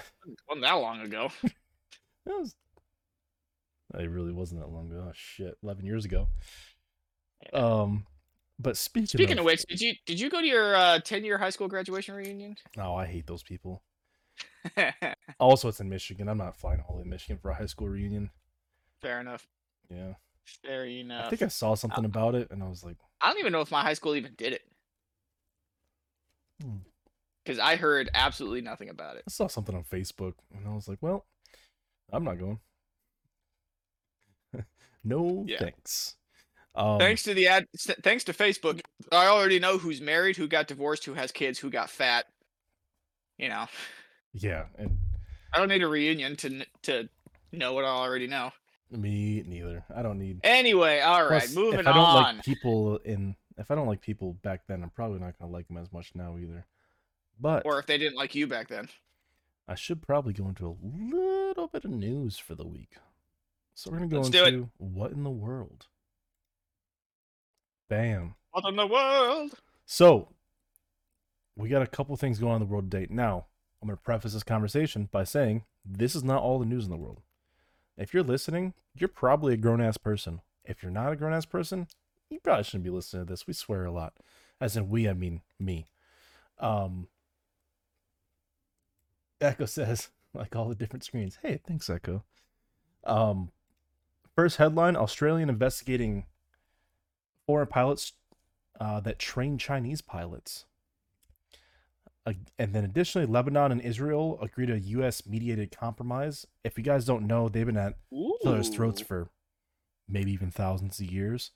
Wasn't 0.48 0.62
that 0.62 0.72
long 0.74 1.00
ago. 1.00 1.30
it 1.44 1.52
was. 2.26 2.54
It 3.98 4.08
really 4.08 4.32
wasn't 4.32 4.60
that 4.62 4.68
long 4.70 4.90
ago. 4.90 5.06
Oh, 5.08 5.12
shit, 5.14 5.56
eleven 5.62 5.84
years 5.84 6.04
ago. 6.04 6.28
Um, 7.52 8.06
but 8.58 8.76
speaking, 8.76 9.06
Speaking 9.06 9.32
of, 9.32 9.40
of 9.40 9.44
which, 9.44 9.66
did 9.68 9.80
you 9.80 9.94
did 10.06 10.18
you 10.18 10.30
go 10.30 10.40
to 10.40 10.46
your 10.46 10.74
uh, 10.74 10.98
ten 11.00 11.24
year 11.24 11.36
high 11.36 11.50
school 11.50 11.68
graduation 11.68 12.14
reunion? 12.14 12.56
oh, 12.78 12.94
I 12.94 13.06
hate 13.06 13.26
those 13.26 13.42
people. 13.42 13.82
Also, 15.40 15.68
it's 15.68 15.80
in 15.80 15.88
Michigan. 15.88 16.28
I'm 16.28 16.38
not 16.38 16.56
flying 16.56 16.80
all 16.80 16.94
the 16.94 16.98
way 16.98 17.04
to 17.04 17.10
Michigan 17.10 17.36
for 17.36 17.50
a 17.50 17.54
high 17.54 17.66
school 17.66 17.88
reunion. 17.88 18.30
Fair 19.00 19.20
enough. 19.20 19.46
Yeah, 19.90 20.14
Fair 20.64 20.86
enough. 20.86 21.26
I 21.26 21.30
think 21.30 21.42
I 21.42 21.48
saw 21.48 21.74
something 21.74 22.04
about 22.04 22.34
it, 22.36 22.50
and 22.50 22.62
I 22.62 22.68
was 22.68 22.84
like, 22.84 22.96
I 23.20 23.28
don't 23.30 23.40
even 23.40 23.52
know 23.52 23.60
if 23.60 23.70
my 23.72 23.82
high 23.82 23.94
school 23.94 24.14
even 24.14 24.32
did 24.36 24.52
it 24.52 24.62
Hmm. 26.62 26.76
Because 27.44 27.58
I 27.58 27.76
heard 27.76 28.08
absolutely 28.14 28.60
nothing 28.60 28.88
about 28.88 29.16
it. 29.16 29.24
I 29.26 29.30
saw 29.30 29.46
something 29.46 29.74
on 29.74 29.84
Facebook, 29.84 30.34
and 30.54 30.66
I 30.66 30.74
was 30.74 30.88
like, 30.88 30.98
well, 31.00 31.26
I'm 32.12 32.24
not 32.24 32.38
going. 32.38 32.58
no 35.04 35.44
Yeah. 35.46 35.58
thanks. 35.58 36.16
Um, 36.74 36.98
thanks 36.98 37.22
to 37.24 37.34
the 37.34 37.48
ad, 37.48 37.66
s- 37.74 37.94
thanks 38.02 38.24
to 38.24 38.32
Facebook, 38.32 38.80
I 39.10 39.26
already 39.26 39.58
know 39.58 39.76
who's 39.76 40.00
married, 40.00 40.36
who 40.36 40.48
got 40.48 40.68
divorced, 40.68 41.04
who 41.04 41.12
has 41.14 41.30
kids, 41.30 41.58
who 41.58 41.68
got 41.70 41.90
fat. 41.90 42.26
You 43.38 43.48
know, 43.48 43.66
Yeah, 44.32 44.66
and 44.78 44.96
I 45.52 45.58
don't 45.58 45.68
need 45.68 45.82
a 45.82 45.88
reunion 45.88 46.36
to 46.36 46.48
kn- 46.48 46.66
to 46.82 47.08
know 47.50 47.72
what 47.74 47.84
I 47.84 47.88
already 47.88 48.26
know. 48.26 48.52
me 48.90 49.42
neither. 49.46 49.84
I 49.94 50.02
don't 50.02 50.18
need. 50.18 50.40
Anyway, 50.44 51.00
all 51.00 51.22
right, 51.24 51.40
Plus, 51.42 51.54
moving 51.54 51.80
if 51.80 51.86
I 51.86 51.92
don't 51.92 51.98
on. 52.04 52.36
like 52.36 52.44
people 52.44 52.98
in, 52.98 53.34
if 53.58 53.70
I 53.70 53.74
don't 53.74 53.86
like 53.86 54.00
people 54.00 54.34
back 54.42 54.62
then, 54.68 54.82
I'm 54.82 54.90
probably 54.90 55.18
not 55.18 55.38
gonna 55.38 55.50
like 55.50 55.66
them 55.68 55.76
as 55.78 55.92
much 55.92 56.12
now 56.14 56.36
either. 56.38 56.64
But 57.42 57.66
or 57.66 57.80
if 57.80 57.86
they 57.86 57.98
didn't 57.98 58.16
like 58.16 58.36
you 58.36 58.46
back 58.46 58.68
then. 58.68 58.88
I 59.66 59.74
should 59.74 60.00
probably 60.00 60.32
go 60.32 60.48
into 60.48 60.66
a 60.68 60.76
little 60.80 61.66
bit 61.66 61.84
of 61.84 61.90
news 61.90 62.38
for 62.38 62.54
the 62.54 62.66
week. 62.66 62.94
So 63.74 63.90
we're 63.90 63.98
gonna 63.98 64.08
go 64.08 64.20
Let's 64.20 64.34
into 64.34 64.70
what 64.78 65.10
in 65.10 65.24
the 65.24 65.30
world. 65.30 65.86
Bam. 67.88 68.36
What 68.52 68.68
in 68.68 68.76
the 68.76 68.86
world? 68.86 69.54
So 69.84 70.28
we 71.56 71.68
got 71.68 71.82
a 71.82 71.86
couple 71.86 72.16
things 72.16 72.38
going 72.38 72.52
on 72.52 72.62
in 72.62 72.68
the 72.68 72.72
world 72.72 72.90
today. 72.90 73.08
Now 73.10 73.46
I'm 73.80 73.88
gonna 73.88 73.96
preface 73.96 74.34
this 74.34 74.44
conversation 74.44 75.08
by 75.10 75.24
saying 75.24 75.64
this 75.84 76.14
is 76.14 76.22
not 76.22 76.42
all 76.42 76.60
the 76.60 76.64
news 76.64 76.84
in 76.84 76.90
the 76.90 76.96
world. 76.96 77.22
If 77.96 78.14
you're 78.14 78.22
listening, 78.22 78.74
you're 78.94 79.08
probably 79.08 79.54
a 79.54 79.58
grown 79.58 79.80
ass 79.80 79.96
person. 79.96 80.42
If 80.64 80.80
you're 80.80 80.92
not 80.92 81.12
a 81.12 81.16
grown 81.16 81.32
ass 81.32 81.44
person, 81.44 81.88
you 82.30 82.38
probably 82.38 82.62
shouldn't 82.62 82.84
be 82.84 82.90
listening 82.90 83.26
to 83.26 83.32
this. 83.32 83.48
We 83.48 83.52
swear 83.52 83.84
a 83.84 83.90
lot. 83.90 84.14
As 84.60 84.76
in 84.76 84.88
we, 84.88 85.08
I 85.08 85.12
mean 85.12 85.40
me. 85.58 85.86
Um 86.60 87.08
Echo 89.42 89.66
says, 89.66 90.08
like 90.34 90.56
all 90.56 90.68
the 90.68 90.74
different 90.74 91.04
screens. 91.04 91.38
Hey, 91.42 91.60
thanks, 91.66 91.90
Echo. 91.90 92.24
Um 93.04 93.50
first 94.34 94.56
headline 94.56 94.96
Australian 94.96 95.50
investigating 95.50 96.24
foreign 97.46 97.66
pilots 97.66 98.12
uh, 98.80 99.00
that 99.00 99.18
train 99.18 99.58
Chinese 99.58 100.00
pilots. 100.00 100.64
Uh, 102.24 102.32
and 102.58 102.72
then 102.72 102.84
additionally, 102.84 103.26
Lebanon 103.26 103.72
and 103.72 103.80
Israel 103.80 104.38
agreed 104.40 104.66
to 104.66 104.74
a 104.74 104.78
U.S. 104.78 105.26
mediated 105.26 105.76
compromise. 105.76 106.46
If 106.64 106.78
you 106.78 106.84
guys 106.84 107.04
don't 107.04 107.26
know, 107.26 107.48
they've 107.48 107.66
been 107.66 107.76
at 107.76 107.96
each 108.12 108.46
other's 108.46 108.68
throats 108.68 109.00
for 109.00 109.28
maybe 110.08 110.32
even 110.32 110.50
thousands 110.50 111.00
of 111.00 111.06
years 111.10 111.50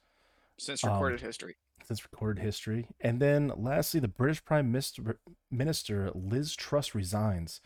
since 0.58 0.82
um, 0.84 0.92
recorded 0.92 1.20
history. 1.20 1.56
since 1.84 2.02
recorded 2.04 2.42
history. 2.42 2.88
And 3.00 3.20
then 3.20 3.52
lastly, 3.56 4.00
the 4.00 4.08
British 4.08 4.44
Prime 4.44 4.70
Minister, 4.72 5.18
Minister 5.50 6.10
Liz 6.14 6.54
Truss 6.56 6.94
resigns. 6.94 7.60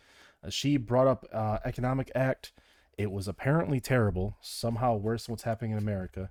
Uh, 0.45 0.51
she 0.51 0.77
brought 0.77 1.07
up 1.07 1.27
uh, 1.33 1.59
Economic 1.65 2.11
Act. 2.15 2.53
It 2.99 3.11
was 3.11 3.29
apparently 3.29 3.81
terrible, 3.81 4.37
somehow 4.41 4.97
worse 4.97 5.27
than 5.27 5.33
what's 5.33 5.45
happening 5.45 5.73
in 5.73 5.79
America. 5.79 6.31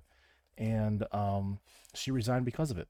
and 0.58 1.04
um, 1.12 1.58
she 1.94 2.10
resigned 2.10 2.44
because 2.44 2.70
of 2.70 2.78
it. 2.78 2.88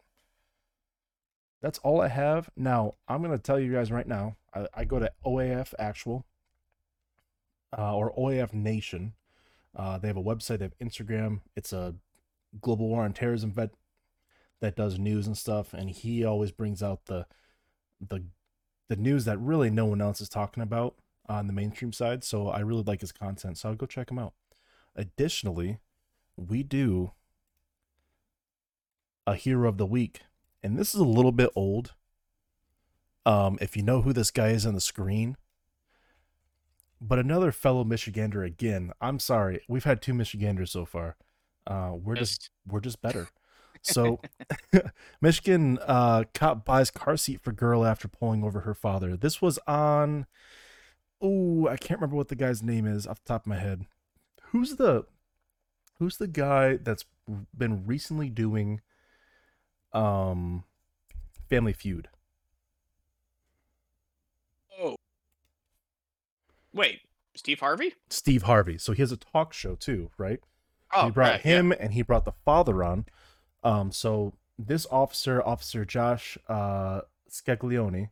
That's 1.63 1.79
all 1.81 2.01
I 2.01 2.09
have. 2.09 2.51
Now 2.57 2.95
I'm 3.09 3.23
gonna 3.23 3.39
tell 3.39 3.61
you 3.61 3.73
guys 3.73 3.93
right 3.93 4.07
now. 4.09 4.37
I, 4.55 4.67
I 4.75 4.85
go 4.85 4.99
to 4.99 5.11
OAF 5.25 5.75
Actual 5.79 6.27
uh, 7.77 7.95
or 7.95 8.13
OAF 8.19 8.53
Nation. 8.53 9.13
Uh, 9.77 9.99
they 9.99 10.09
have 10.09 10.17
a 10.17 10.23
website. 10.23 10.59
They 10.59 10.65
have 10.65 10.79
Instagram. 10.79 11.41
It's 11.55 11.73
a 11.73 11.95
global 12.61 12.89
war 12.89 13.05
on 13.05 13.13
terrorism 13.13 13.53
vet 13.53 13.71
that 14.61 14.77
does 14.77 14.99
news 14.99 15.27
and 15.27 15.37
stuff, 15.37 15.73
and 15.73 15.91
he 15.91 16.25
always 16.25 16.53
brings 16.53 16.83
out 16.83 17.07
the 17.07 17.27
the 18.01 18.25
the 18.89 18.97
news 18.97 19.25
that 19.25 19.39
really 19.39 19.71
no 19.71 19.87
one 19.87 20.01
else 20.01 20.21
is 20.21 20.29
talking 20.29 20.63
about 20.63 20.97
on 21.29 21.47
the 21.47 21.53
mainstream 21.53 21.93
side. 21.93 22.25
So 22.25 22.49
I 22.49 22.61
really 22.61 22.83
like 22.83 23.01
his 23.01 23.13
content. 23.13 23.59
So 23.59 23.69
I'll 23.69 23.75
go 23.77 23.87
check 23.87 24.11
him 24.11 24.19
out. 24.19 24.35
Additionally, 24.97 25.79
we 26.37 26.63
do 26.63 27.13
a 29.27 29.35
hero 29.37 29.69
of 29.69 29.79
the 29.79 29.87
week, 29.87 30.23
and 30.63 30.79
this 30.79 30.95
is 30.95 31.01
a 31.01 31.05
little 31.05 31.33
bit 31.33 31.51
old. 31.55 31.95
Um, 33.25 33.59
if 33.61 33.77
you 33.77 33.83
know 33.83 34.03
who 34.03 34.13
this 34.13 34.31
guy 34.31 34.49
is 34.49 34.67
on 34.67 34.75
the 34.75 34.81
screen, 34.81 35.37
but 37.01 37.19
another 37.19 37.53
fellow 37.53 37.85
Michigander 37.85 38.45
again. 38.45 38.93
I'm 39.01 39.19
sorry, 39.19 39.63
we've 39.69 39.85
had 39.85 40.03
two 40.03 40.15
Michiganders 40.15 40.73
so 40.73 40.85
far. 40.85 41.17
Uh, 41.67 41.93
we're 41.95 42.17
just 42.17 42.51
we're 42.67 42.81
just 42.81 43.01
better. 43.03 43.29
So, 43.83 44.21
Michigan 45.21 45.79
uh, 45.87 46.25
cop 46.35 46.65
buys 46.65 46.91
car 46.91 47.17
seat 47.17 47.41
for 47.41 47.53
girl 47.53 47.85
after 47.85 48.09
pulling 48.09 48.45
over 48.45 48.61
her 48.61 48.75
father. 48.75 49.17
This 49.17 49.41
was 49.41 49.59
on. 49.67 50.27
Oh, 51.23 51.69
I 51.69 51.77
can't 51.77 52.01
remember 52.01 52.17
what 52.17 52.29
the 52.29 52.35
guy's 52.35 52.63
name 52.63 52.87
is 52.87 53.07
off 53.07 53.23
the 53.23 53.29
top 53.29 53.43
of 53.43 53.47
my 53.47 53.59
head. 53.59 53.87
Who's 54.53 54.77
the 54.77 55.05
Who's 55.99 56.17
the 56.17 56.29
guy 56.29 56.77
that's 56.77 57.05
been 57.57 57.87
recently 57.87 58.31
doing 58.31 58.81
um 59.93 60.65
Family 61.49 61.73
Feud? 61.73 62.09
oh, 64.81 64.97
wait, 66.73 67.01
Steve 67.35 67.61
Harvey? 67.61 67.95
Steve 68.09 68.45
Harvey. 68.45 68.79
So 68.79 68.93
he 68.93 69.03
has 69.03 69.13
a 69.13 69.17
talk 69.17 69.53
show 69.53 69.75
too, 69.75 70.11
right? 70.17 70.41
Oh, 70.93 71.07
he 71.07 71.11
brought 71.11 71.31
right, 71.31 71.45
yeah. 71.45 71.57
him 71.59 71.73
and 71.73 71.93
he 71.93 72.03
brought 72.03 72.25
the 72.25 72.33
father 72.45 72.83
on. 72.83 73.07
Um, 73.63 73.93
so 73.93 74.35
this 74.59 74.87
officer, 74.91 75.43
Officer 75.47 75.85
Josh 75.85 76.37
uh, 76.49 77.03
Scaglione, 77.31 78.11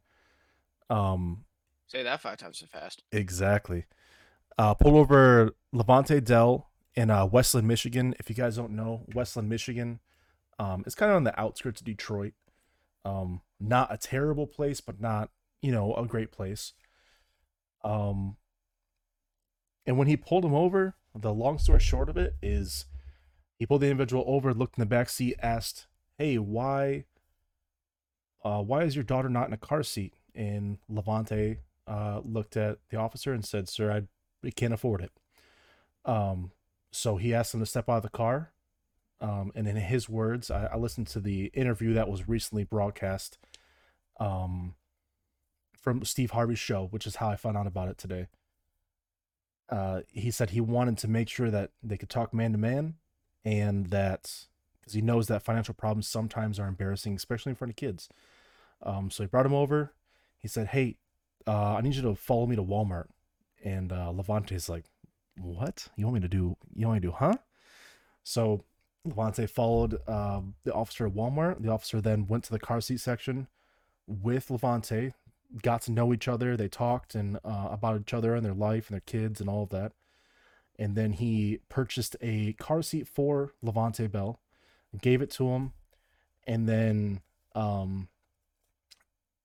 um, 0.91 1.45
Say 1.87 2.03
that 2.03 2.21
five 2.21 2.37
times 2.39 2.59
so 2.59 2.67
fast. 2.67 3.03
exactly, 3.13 3.87
uh, 4.59 4.75
pulled 4.75 4.95
over 4.95 5.53
Levante 5.73 6.21
Bell 6.21 6.71
in 6.95 7.11
uh, 7.11 7.25
Westland, 7.27 7.67
Michigan. 7.67 8.15
If 8.19 8.29
you 8.29 8.35
guys 8.37 8.57
don't 8.57 8.73
know, 8.73 9.05
Westland, 9.15 9.49
Michigan, 9.49 10.01
um, 10.59 10.83
it's 10.87 10.95
kind 10.95 11.11
of 11.11 11.17
on 11.17 11.25
the 11.25 11.39
outskirts 11.41 11.81
of 11.81 11.87
Detroit. 11.87 12.35
Um, 13.05 13.41
not 13.59 13.93
a 13.93 13.97
terrible 13.97 14.47
place, 14.47 14.81
but 14.81 15.01
not 15.01 15.31
you 15.63 15.73
know 15.73 15.95
a 15.95 16.05
great 16.07 16.31
place. 16.31 16.75
Um, 17.83 18.37
and 19.87 19.97
when 19.97 20.09
he 20.09 20.17
pulled 20.17 20.45
him 20.45 20.55
over, 20.55 20.95
the 21.15 21.33
long 21.33 21.59
story 21.59 21.81
short 21.81 22.09
of 22.09 22.17
it 22.17 22.37
is 22.43 22.87
he 23.59 23.67
pulled 23.67 23.83
the 23.83 23.91
individual 23.91 24.25
over, 24.27 24.55
looked 24.55 24.79
in 24.79 24.83
the 24.83 24.87
back 24.87 25.09
seat, 25.09 25.37
asked, 25.43 25.87
Hey, 26.17 26.39
why 26.39 27.05
uh 28.45 28.63
why 28.63 28.83
is 28.83 28.95
your 28.95 29.05
daughter 29.05 29.29
not 29.29 29.49
in 29.49 29.53
a 29.53 29.59
car 29.59 29.83
seat? 29.83 30.15
And 30.35 30.79
Levante 30.89 31.59
uh 31.87 32.21
looked 32.25 32.57
at 32.57 32.79
the 32.91 32.97
officer 32.97 33.33
and 33.33 33.45
said, 33.45 33.69
Sir, 33.69 34.07
I 34.45 34.51
can't 34.51 34.75
afford 34.75 35.03
it. 35.03 35.13
Um 36.05 36.53
so 36.91 37.17
he 37.17 37.35
asked 37.35 37.55
him 37.55 37.61
to 37.61 37.67
step 37.67 37.89
out 37.89 37.99
of 37.99 38.03
the 38.03 38.09
car. 38.09 38.53
Um, 39.21 39.51
and 39.55 39.67
in 39.67 39.77
his 39.77 40.09
words, 40.09 40.51
I, 40.51 40.67
I 40.67 40.77
listened 40.77 41.09
to 41.09 41.21
the 41.21 41.47
interview 41.47 41.93
that 41.95 42.09
was 42.09 42.29
recently 42.29 42.65
broadcast 42.65 43.37
um, 44.21 44.75
from 45.77 46.05
Steve 46.05 46.31
Harvey's 46.31 46.61
show, 46.61 46.87
which 46.87 47.07
is 47.07 47.17
how 47.17 47.29
I 47.29 47.37
found 47.37 47.57
out 47.57 47.67
about 47.67 47.89
it 47.89 47.99
today 47.99 48.29
uh, 49.71 50.01
he 50.11 50.31
said 50.31 50.51
he 50.51 50.61
wanted 50.61 50.99
to 50.99 51.09
make 51.09 51.29
sure 51.29 51.51
that 51.51 51.71
they 51.83 51.97
could 51.97 52.09
talk 52.09 52.33
man 52.33 52.53
to 52.53 52.59
man 52.59 52.95
and 53.45 53.87
that 53.87 54.47
because 54.81 54.95
he 54.95 55.03
knows 55.03 55.27
that 55.29 55.43
financial 55.43 55.75
problems 55.75 56.09
sometimes 56.09 56.59
are 56.59 56.69
embarrassing, 56.69 57.15
especially 57.15 57.51
in 57.51 57.57
front 57.57 57.71
of 57.71 57.77
kids. 57.77 58.09
Um, 58.83 59.11
so 59.11 59.23
he 59.23 59.27
brought 59.27 59.47
him 59.47 59.55
over. 59.55 59.93
He 60.39 60.49
said, 60.49 60.69
Hey, 60.69 60.97
uh, 61.47 61.75
I 61.75 61.81
need 61.83 61.95
you 61.95 62.03
to 62.03 62.15
follow 62.15 62.47
me 62.47 62.57
to 62.57 62.63
Walmart. 62.63 63.09
And 63.65 63.93
uh, 63.93 64.11
Levante's 64.11 64.69
like, 64.69 64.85
What? 65.39 65.89
You 65.97 66.07
want 66.07 66.15
me 66.15 66.21
to 66.21 66.29
do? 66.29 66.57
You 66.75 66.87
want 66.87 67.03
me 67.03 67.07
to 67.07 67.13
do, 67.13 67.17
huh? 67.19 67.37
So 68.23 68.65
Levante 69.05 69.47
followed 69.47 69.99
um, 70.09 70.55
the 70.65 70.73
officer 70.73 71.07
at 71.07 71.13
Walmart. 71.13 71.63
The 71.63 71.71
officer 71.71 72.01
then 72.01 72.27
went 72.27 72.45
to 72.45 72.53
the 72.53 72.59
car 72.59 72.81
seat 72.81 73.01
section 73.01 73.49
with 74.07 74.51
Levante 74.51 75.13
got 75.63 75.83
to 75.83 75.93
know 75.93 76.13
each 76.13 76.29
other. 76.29 76.57
They 76.57 76.69
talked 76.69 77.15
and 77.15 77.39
uh, 77.45 77.69
about 77.71 78.01
each 78.01 78.15
other 78.15 78.35
and 78.35 78.45
their 78.45 78.55
life 78.55 78.89
and 78.89 78.95
their 78.95 79.01
kids 79.01 79.41
and 79.41 79.49
all 79.49 79.65
of 79.65 79.71
that. 79.71 79.93
And 80.79 80.95
then 80.95 81.15
he 81.15 81.61
purchased 81.69 82.17
a 82.21 82.53
car 82.55 82.83
seat 82.83 83.09
for 83.09 83.53
Levante 83.63 84.07
Bell, 84.07 84.41
gave 85.01 85.21
it 85.23 85.31
to 85.33 85.49
him, 85.49 85.73
and 86.47 86.69
then 86.69 87.21
um, 87.55 88.09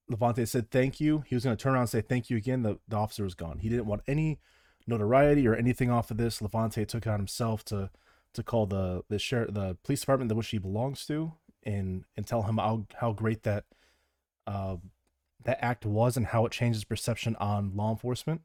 Levante 0.08 0.46
said 0.46 0.70
thank 0.70 1.00
you. 1.00 1.24
He 1.28 1.36
was 1.36 1.44
going 1.44 1.58
to 1.58 1.62
turn 1.62 1.74
around 1.74 1.84
and 1.84 1.90
say 1.90 2.02
thank 2.02 2.30
you 2.30 2.38
again. 2.38 2.62
The, 2.62 2.78
the 2.88 2.98
officer 2.98 3.24
was 3.24 3.34
gone. 3.34 3.60
He 3.60 3.70
didn't 3.70 3.88
want 3.88 4.04
any 4.08 4.40
notoriety 4.86 5.48
or 5.48 5.56
anything 5.56 5.90
off 5.90 6.12
of 6.12 6.18
this. 6.18 6.42
Levante 6.42 6.86
took 6.86 7.06
it 7.06 7.10
on 7.10 7.20
himself 7.20 7.64
to 7.66 7.90
to 8.34 8.44
call 8.44 8.66
the 8.66 9.04
the 9.10 9.20
sheriff, 9.20 9.54
the 9.54 9.78
police 9.84 10.02
department 10.02 10.30
that 10.30 10.36
which 10.36 10.50
he 10.50 10.58
belongs 10.58 11.06
to, 11.08 11.34
and 11.64 12.06
and 12.16 12.28
tell 12.28 12.44
him 12.44 12.58
how 12.58 12.86
how 12.96 13.12
great 13.12 13.44
that 13.44 13.66
uh, 14.46 14.78
that 15.44 15.64
act 15.64 15.86
was 15.86 16.18
and 16.18 16.28
how 16.28 16.46
it 16.46 16.52
changes 16.52 16.84
perception 16.84 17.36
on 17.38 17.76
law 17.76 17.92
enforcement. 17.92 18.42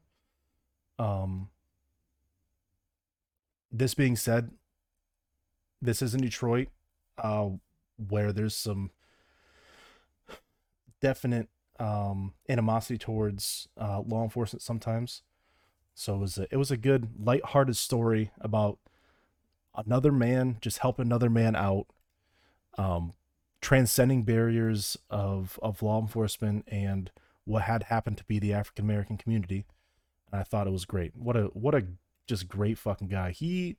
Um, 0.97 1.49
this 3.71 3.93
being 3.93 4.15
said, 4.15 4.51
this 5.81 6.01
is 6.01 6.13
in 6.13 6.21
Detroit, 6.21 6.67
uh, 7.17 7.49
where 8.09 8.31
there's 8.33 8.55
some 8.55 8.91
definite 11.01 11.47
um, 11.79 12.33
animosity 12.49 12.97
towards 12.97 13.69
uh, 13.79 14.01
law 14.01 14.23
enforcement 14.23 14.61
sometimes. 14.61 15.23
So 15.93 16.15
it 16.15 16.19
was 16.19 16.37
a, 16.37 16.47
it 16.51 16.57
was 16.57 16.71
a 16.71 16.77
good 16.77 17.09
lighthearted 17.23 17.77
story 17.77 18.31
about 18.39 18.79
another 19.75 20.11
man 20.11 20.57
just 20.61 20.79
helping 20.79 21.05
another 21.05 21.29
man 21.29 21.55
out, 21.55 21.87
um, 22.77 23.13
transcending 23.61 24.23
barriers 24.23 24.97
of 25.09 25.59
of 25.61 25.81
law 25.81 25.99
enforcement 26.01 26.65
and 26.67 27.11
what 27.45 27.63
had 27.63 27.83
happened 27.83 28.17
to 28.17 28.23
be 28.25 28.39
the 28.39 28.53
African 28.53 28.85
American 28.85 29.17
community. 29.17 29.65
And 30.31 30.39
I 30.39 30.43
thought 30.43 30.67
it 30.67 30.71
was 30.71 30.85
great. 30.85 31.15
What 31.15 31.35
a 31.35 31.43
what 31.53 31.75
a 31.75 31.85
just 32.27 32.47
great 32.47 32.77
fucking 32.77 33.07
guy. 33.07 33.31
He 33.31 33.77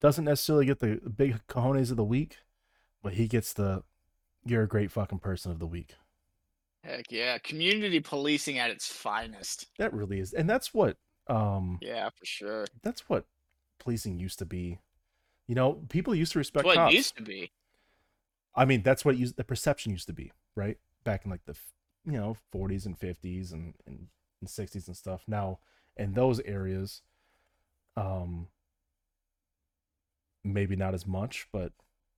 doesn't 0.00 0.24
necessarily 0.24 0.66
get 0.66 0.78
the 0.78 1.00
big 1.14 1.40
cojones 1.48 1.90
of 1.90 1.96
the 1.96 2.04
week, 2.04 2.38
but 3.02 3.14
he 3.14 3.26
gets 3.26 3.52
the 3.52 3.82
you're 4.44 4.62
a 4.62 4.68
great 4.68 4.90
fucking 4.90 5.18
person 5.18 5.50
of 5.50 5.58
the 5.58 5.66
week. 5.66 5.94
Heck 6.84 7.10
yeah, 7.10 7.38
community 7.38 8.00
policing 8.00 8.58
at 8.58 8.70
its 8.70 8.86
finest. 8.86 9.66
That 9.78 9.92
really 9.92 10.20
is. 10.20 10.32
And 10.32 10.48
that's 10.48 10.72
what 10.72 10.96
um 11.26 11.78
Yeah, 11.82 12.08
for 12.10 12.24
sure. 12.24 12.64
that's 12.82 13.08
what 13.08 13.24
policing 13.80 14.18
used 14.18 14.38
to 14.38 14.46
be. 14.46 14.78
You 15.48 15.54
know, 15.56 15.82
people 15.88 16.14
used 16.14 16.32
to 16.32 16.38
respect 16.38 16.64
what 16.64 16.76
cops. 16.76 16.92
it 16.92 16.96
used 16.96 17.16
to 17.16 17.22
be. 17.22 17.50
I 18.58 18.64
mean, 18.64 18.82
that's 18.82 19.04
what 19.04 19.16
used, 19.16 19.36
the 19.36 19.44
perception 19.44 19.92
used 19.92 20.08
to 20.08 20.12
be, 20.12 20.32
right? 20.56 20.78
Back 21.04 21.24
in 21.24 21.30
like 21.30 21.44
the, 21.46 21.54
you 22.04 22.18
know, 22.18 22.36
40s 22.52 22.86
and 22.86 22.98
50s 22.98 23.52
and, 23.52 23.74
and, 23.86 24.08
and 24.40 24.50
60s 24.50 24.88
and 24.88 24.96
stuff. 24.96 25.22
Now, 25.28 25.60
in 25.96 26.14
those 26.14 26.40
areas, 26.40 27.02
um, 27.96 28.48
maybe 30.42 30.74
not 30.74 30.92
as 30.92 31.06
much, 31.06 31.46
but 31.52 31.72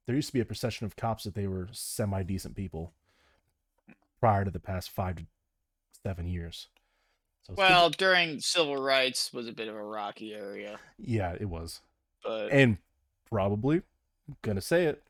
there 0.07 0.17
used 0.17 0.29
to 0.29 0.33
be 0.33 0.41
a 0.41 0.47
perception 0.47 0.87
of 0.87 0.97
cops 0.97 1.25
that 1.25 1.35
they 1.35 1.47
were 1.47 1.69
semi 1.73 2.23
decent 2.23 2.57
people 2.57 2.95
prior 4.19 4.45
to 4.45 4.51
the 4.51 4.59
past 4.59 4.91
five 4.91 5.17
to 5.17 5.27
seven 6.03 6.27
years. 6.27 6.69
So 7.43 7.55
Well, 7.57 7.91
during 7.91 8.41
civil 8.41 8.77
rights 8.77 9.33
was 9.33 9.47
a 9.47 9.53
bit 9.53 9.69
of 9.69 9.75
a 9.75 9.83
rocky 9.83 10.33
area, 10.33 10.79
yeah, 10.99 11.37
it 11.39 11.49
was. 11.51 11.81
but 12.25 12.51
And 12.51 12.79
probably, 13.31 13.83
gonna 14.43 14.61
say 14.61 14.87
it, 14.87 15.03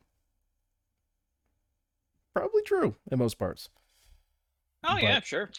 probably 2.35 2.63
true 2.63 2.97
in 3.11 3.19
most 3.19 3.39
parts. 3.39 3.69
oh 4.85 4.97
yeah, 4.99 5.21
sure. 5.21 5.51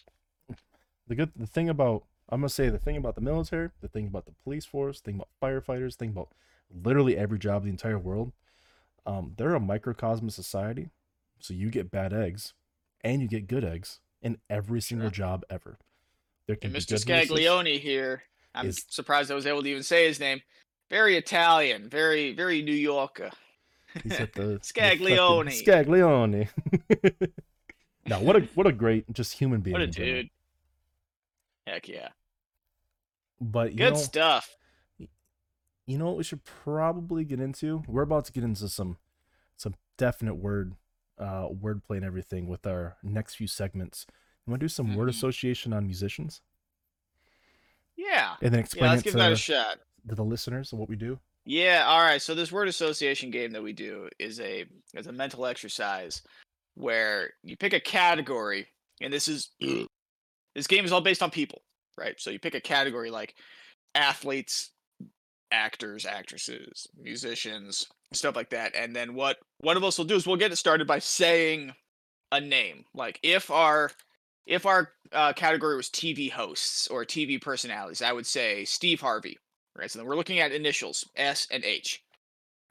the 1.08 1.16
good 1.16 1.32
the 1.36 1.48
thing 1.48 1.70
about 1.70 2.04
I'm 2.30 2.40
gonna 2.42 2.50
say 2.50 2.70
the 2.70 2.78
thing 2.80 2.98
about 2.98 3.16
the 3.16 3.22
military, 3.22 3.70
the 3.82 3.88
thing 3.88 4.08
about 4.08 4.26
the 4.26 4.34
police 4.44 4.66
force, 4.66 5.00
the 5.02 5.12
thing 5.12 5.16
about 5.16 5.30
firefighters, 5.42 5.92
the 5.92 5.98
thing 5.98 6.10
about 6.12 6.30
literally 6.74 7.18
every 7.18 7.40
job 7.40 7.64
in 7.64 7.68
the 7.68 7.72
entire 7.72 8.00
world. 8.00 8.32
Um, 9.06 9.34
they're 9.38 9.56
a 9.56 9.60
microcosm 9.60 10.28
of 10.28 10.34
society, 10.34 10.90
so 11.40 11.54
you 11.54 11.70
get 11.72 11.90
bad 11.92 12.14
eggs, 12.14 12.54
and 13.04 13.22
you 13.22 13.28
get 13.28 13.48
good 13.48 13.66
eggs 13.66 14.00
in 14.22 14.38
every 14.50 14.80
single 14.80 15.08
Sure. 15.08 15.12
job 15.12 15.44
ever. 15.50 15.80
There 16.46 16.56
can 16.56 16.74
And 16.76 16.82
Mr. 16.84 16.98
Scaglione 17.04 17.80
here. 17.80 18.24
I'm 18.54 18.68
is- 18.68 18.86
surprised 18.90 19.32
I 19.32 19.36
was 19.36 19.48
able 19.48 19.64
to 19.64 19.70
even 19.70 19.82
say 19.84 20.08
his 20.08 20.20
name. 20.20 20.42
Very 20.90 21.16
Italian, 21.18 21.90
very 21.90 22.34
very 22.34 22.62
New 22.62 22.74
Yorker. 22.76 23.32
He's 24.04 24.14
at 24.14 24.34
the 24.34 24.42
the 24.44 24.60
Scaglione. 24.60 25.46
fucking- 25.46 25.66
Scaglione. 25.66 26.50
no, 28.08 28.20
what 28.22 28.36
a 28.36 28.40
what 28.56 28.68
a 28.68 28.72
great 28.72 29.12
just 29.14 29.34
human 29.34 29.62
being. 29.62 29.74
what 29.74 29.82
a 29.82 29.88
dude. 29.88 30.30
Heck 31.68 31.88
yeah. 31.88 32.10
But 33.40 33.72
you 33.72 33.78
Good 33.80 33.94
know, 33.94 34.00
stuff. 34.00 34.56
you 35.86 35.98
know 35.98 36.06
what 36.06 36.18
we 36.18 36.24
should 36.24 36.44
probably 36.44 37.24
get 37.26 37.40
into? 37.40 37.84
We're 37.88 38.04
about 38.04 38.26
to 38.26 38.32
get 38.32 38.44
into 38.44 38.68
some 38.70 38.98
some 39.58 39.76
definite 39.98 40.36
word 40.36 40.76
uh 41.20 41.48
wordplay 41.50 41.98
and 41.98 42.06
everything 42.06 42.48
with 42.48 42.66
our 42.66 42.98
next 43.04 43.36
few 43.36 43.48
segments. 43.48 44.06
You 44.46 44.52
want 44.52 44.60
to 44.62 44.64
do 44.66 44.70
some 44.70 44.96
word 44.96 45.08
Mhm. 45.08 45.12
association 45.16 45.74
on 45.74 45.86
musicians 45.86 46.42
Yeah. 47.96 48.36
and 48.42 48.52
then 48.54 48.60
Yeah, 48.60 48.64
explain 48.64 48.90
let's 48.92 49.02
it 49.02 49.06
give 49.06 49.12
to, 49.14 49.18
that 49.20 49.32
a 49.32 49.36
shot. 49.36 49.80
to 50.10 50.16
the 50.16 50.24
listeners 50.26 50.74
of 50.74 50.80
what 50.80 50.90
we 50.90 50.96
do? 50.96 51.20
Yeah, 51.46 51.86
all 51.88 52.02
right. 52.02 52.22
So 52.22 52.36
this 52.36 52.52
word 52.52 52.68
association 52.68 53.32
game 53.32 53.52
that 53.52 53.64
we 53.64 53.74
do 53.74 54.10
is 54.20 54.40
a 54.40 54.66
is 54.94 55.08
a 55.08 55.12
mental 55.12 55.46
exercise 55.46 56.22
where 56.76 57.32
you 57.44 57.58
pick 57.58 57.74
a 57.74 57.80
category, 57.80 58.68
and 59.02 59.12
this 59.12 59.28
is 59.28 59.50
this 60.56 60.68
game 60.68 60.86
is 60.86 60.92
all 60.92 61.02
based 61.02 61.24
on 61.24 61.32
people, 61.32 61.64
right? 61.98 62.16
So 62.20 62.30
you 62.30 62.40
pick 62.40 62.54
a 62.54 62.62
category 62.62 63.10
like 63.10 63.36
athletes, 63.96 64.72
actors, 65.52 66.06
actresses, 66.06 66.88
musicians, 67.02 67.88
stuff 68.14 68.36
like 68.36 68.52
that, 68.52 68.76
and 68.76 68.96
then 68.96 69.16
what 69.16 69.38
one 69.60 69.78
of 69.78 69.84
us 69.84 69.98
will 69.98 70.06
do 70.06 70.16
is 70.16 70.28
we'll 70.28 70.36
get 70.38 70.52
it 70.52 70.58
started 70.58 70.88
by 70.88 71.00
saying 71.00 71.74
a 72.32 72.40
name. 72.40 72.86
Like 72.94 73.20
if 73.24 73.50
our 73.50 73.92
if 74.46 74.68
our 74.68 74.90
uh, 75.12 75.34
category 75.34 75.76
was 75.76 75.90
TV 75.90 76.32
hosts 76.32 76.88
or 76.88 77.04
TV 77.04 77.42
personalities, 77.42 78.04
I 78.04 78.14
would 78.14 78.28
say 78.28 78.64
Steve 78.66 79.02
Harvey 79.02 79.40
right? 79.76 79.90
So 79.90 80.00
then 80.00 80.08
we're 80.08 80.16
looking 80.16 80.40
at 80.40 80.52
initials 80.52 81.08
S 81.16 81.48
and 81.52 81.64
H. 81.64 82.02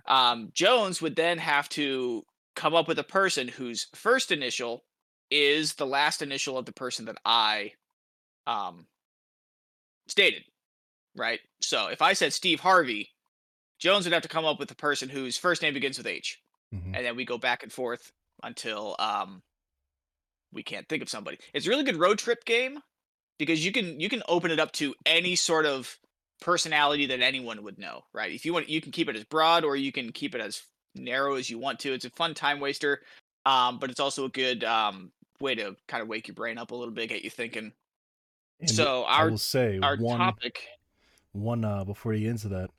Um, 0.07 0.51
Jones 0.55 1.01
would 1.03 1.17
then 1.17 1.39
have 1.39 1.69
to 1.71 2.23
come 2.57 2.75
up 2.75 2.89
with 2.89 2.99
a 2.99 3.05
person 3.05 3.49
whose 3.49 3.87
first 3.95 4.33
initial 4.33 4.85
is 5.31 5.75
the 5.75 5.87
last 5.87 6.23
initial 6.23 6.59
of 6.59 6.67
the 6.67 6.73
person 6.73 7.05
that 7.07 7.17
I 7.25 7.73
um, 8.47 8.87
stated, 10.09 10.43
right? 11.17 11.41
So 11.61 11.87
if 11.89 12.03
I 12.03 12.15
said 12.15 12.33
Steve 12.33 12.61
Harvey, 12.61 13.09
Jones 13.79 14.05
would 14.05 14.13
have 14.13 14.23
to 14.23 14.29
come 14.29 14.45
up 14.45 14.59
with 14.59 14.71
a 14.71 14.75
person 14.77 15.09
whose 15.09 15.39
first 15.39 15.63
name 15.63 15.75
begins 15.75 15.99
with 15.99 16.07
H, 16.07 16.39
Mhm. 16.75 16.97
and 16.97 17.07
then 17.07 17.17
we 17.17 17.25
go 17.25 17.39
back 17.39 17.63
and 17.63 17.73
forth 17.73 18.13
until 18.43 18.97
um, 18.99 19.43
we 20.53 20.63
can't 20.63 20.89
think 20.89 21.03
of 21.03 21.09
somebody. 21.09 21.39
It's 21.55 21.67
a 21.67 21.71
really 21.71 21.85
good 21.85 21.97
road 21.97 22.19
trip 22.19 22.45
game 22.45 22.81
because 23.39 23.65
you 23.65 23.73
can 23.73 24.01
you 24.01 24.09
can 24.09 24.23
open 24.29 24.51
it 24.51 24.59
up 24.59 24.73
to 24.73 24.95
any 25.07 25.37
sort 25.37 25.67
of 25.67 25.97
personality 26.41 27.07
that 27.07 27.21
anyone 27.21 27.63
would 27.63 27.79
know, 27.79 28.05
right? 28.13 28.33
If 28.33 28.45
you 28.45 28.53
want, 28.53 28.69
you 28.69 28.81
can 28.81 28.93
keep 28.93 29.09
it 29.09 29.17
as 29.17 29.25
broad 29.25 29.65
or 29.65 29.77
you 29.77 29.93
can 29.93 30.13
keep 30.13 30.35
it 30.35 30.41
as 30.41 30.63
narrow 30.95 31.35
as 31.35 31.49
you 31.49 31.59
want 31.59 31.79
to. 31.81 31.93
It's 31.93 32.05
a 32.05 32.11
fun 32.11 32.35
time 32.35 32.61
waster, 32.61 33.03
um, 33.47 33.79
but 33.79 33.91
it's 33.91 34.01
also 34.01 34.25
a 34.25 34.31
good 34.31 34.65
um, 34.65 35.13
way 35.41 35.55
to 35.55 35.77
kind 35.89 36.03
of 36.03 36.09
wake 36.09 36.29
your 36.29 36.35
brain 36.35 36.59
up 36.59 36.71
a 36.71 36.75
little 36.75 36.95
bit, 36.95 37.09
get 37.09 37.25
you 37.25 37.31
thinking. 37.31 37.73
And 38.61 38.71
so 38.71 39.05
I 39.05 39.21
our 39.21 39.31
will 39.31 39.39
say 39.39 39.79
our 39.83 39.97
one 39.97 40.19
topic, 40.19 40.61
one 41.33 41.65
uh 41.65 41.85
before 41.85 42.13
you 42.13 42.21
get 42.21 42.31
into 42.31 42.49
that 42.49 42.71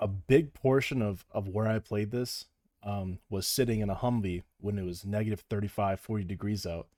a 0.00 0.08
big 0.08 0.54
portion 0.54 1.02
of 1.02 1.24
of 1.30 1.48
where 1.48 1.66
i 1.66 1.78
played 1.78 2.10
this 2.10 2.46
um 2.82 3.18
was 3.30 3.46
sitting 3.46 3.80
in 3.80 3.90
a 3.90 3.94
humvee 3.94 4.42
when 4.60 4.78
it 4.78 4.84
was 4.84 5.04
negative 5.04 5.44
35 5.50 6.00
40 6.00 6.24
degrees 6.24 6.66
out 6.66 6.88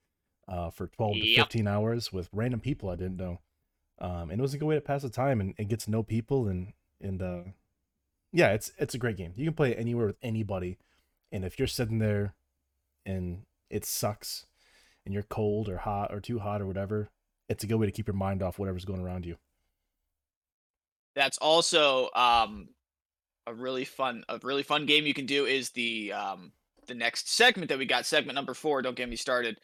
uh 0.49 0.71
for 0.71 0.87
12 0.87 1.15
to 1.15 1.35
15 1.37 1.67
hours 1.67 2.13
with 2.13 2.29
random 2.33 2.61
people 2.61 2.89
i 2.89 2.97
didn't 2.97 3.17
know 3.17 3.41
um 4.01 4.31
and 4.31 4.39
it 4.39 4.43
was 4.43 4.55
a 4.55 4.59
good 4.59 4.67
way 4.67 4.75
to 4.75 4.81
pass 4.81 5.03
the 5.03 5.09
time 5.09 5.41
and, 5.41 5.55
and 5.59 5.69
get 5.69 5.81
to 5.81 5.91
know 5.91 6.03
people 6.03 6.49
and 6.49 6.73
and 7.01 7.23
uh 7.23 7.41
yeah 8.33 8.49
it's 8.49 8.73
it's 8.79 8.95
a 8.95 8.99
great 8.99 9.17
game 9.17 9.33
you 9.37 9.45
can 9.45 9.55
play 9.55 9.73
it 9.73 9.79
anywhere 9.79 10.07
with 10.07 10.17
anybody 10.23 10.79
and 11.33 11.45
if 11.45 11.59
you're 11.59 11.69
sitting 11.69 11.99
there 11.99 12.35
and 13.05 13.43
it 13.71 13.85
sucks 13.85 14.47
and 15.05 15.15
you're 15.15 15.23
cold 15.23 15.69
or 15.69 15.79
hot 15.79 16.13
or 16.13 16.21
too 16.21 16.39
hot 16.39 16.61
or 16.61 16.67
whatever 16.67 17.11
it's 17.49 17.65
a 17.65 17.67
good 17.67 17.77
way 17.77 17.87
to 17.87 17.93
keep 17.93 18.07
your 18.07 18.15
mind 18.15 18.43
off 18.43 18.59
whatever's 18.59 18.85
going 18.85 19.01
around 19.01 19.25
you 19.25 19.37
that's 21.17 21.39
also 21.39 22.11
um, 22.15 22.69
a 23.47 23.55
really 23.55 23.85
fun 23.85 24.23
a 24.29 24.39
really 24.43 24.63
fun 24.63 24.87
game 24.87 25.07
you 25.07 25.15
can 25.15 25.27
do 25.27 25.47
is 25.47 25.71
the 25.71 26.13
um, 26.13 26.53
the 26.87 26.95
next 26.95 27.31
segment 27.31 27.69
that 27.71 27.79
we 27.79 27.87
got, 27.87 28.07
segment 28.07 28.35
number 28.35 28.55
four. 28.55 28.83
Don't 28.83 28.97
get 28.97 29.09
me 29.09 29.17
started. 29.17 29.59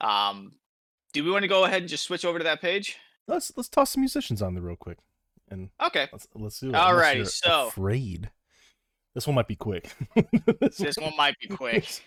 Um, 0.00 0.52
do 1.12 1.24
we 1.24 1.30
want 1.30 1.42
to 1.42 1.48
go 1.48 1.64
ahead 1.64 1.80
and 1.80 1.88
just 1.88 2.04
switch 2.04 2.24
over 2.24 2.38
to 2.38 2.44
that 2.44 2.60
page? 2.60 2.98
Let's 3.28 3.52
let's 3.56 3.68
toss 3.68 3.90
some 3.90 4.00
musicians 4.02 4.42
on 4.42 4.54
there 4.54 4.62
real 4.62 4.76
quick 4.76 4.98
and 5.50 5.70
Okay, 5.80 6.08
let's 6.12 6.26
let's 6.34 6.58
do 6.60 6.68
it. 6.70 6.74
unless 6.74 7.14
Alrighty, 7.14 7.26
so- 7.28 7.68
afraid. 7.68 8.30
This 9.14 9.26
one 9.26 9.34
might 9.34 9.48
be 9.48 9.56
quick. 9.56 9.90
this 10.60 10.96
one 10.98 11.16
might 11.16 11.34
be 11.40 11.48
quick. 11.48 12.02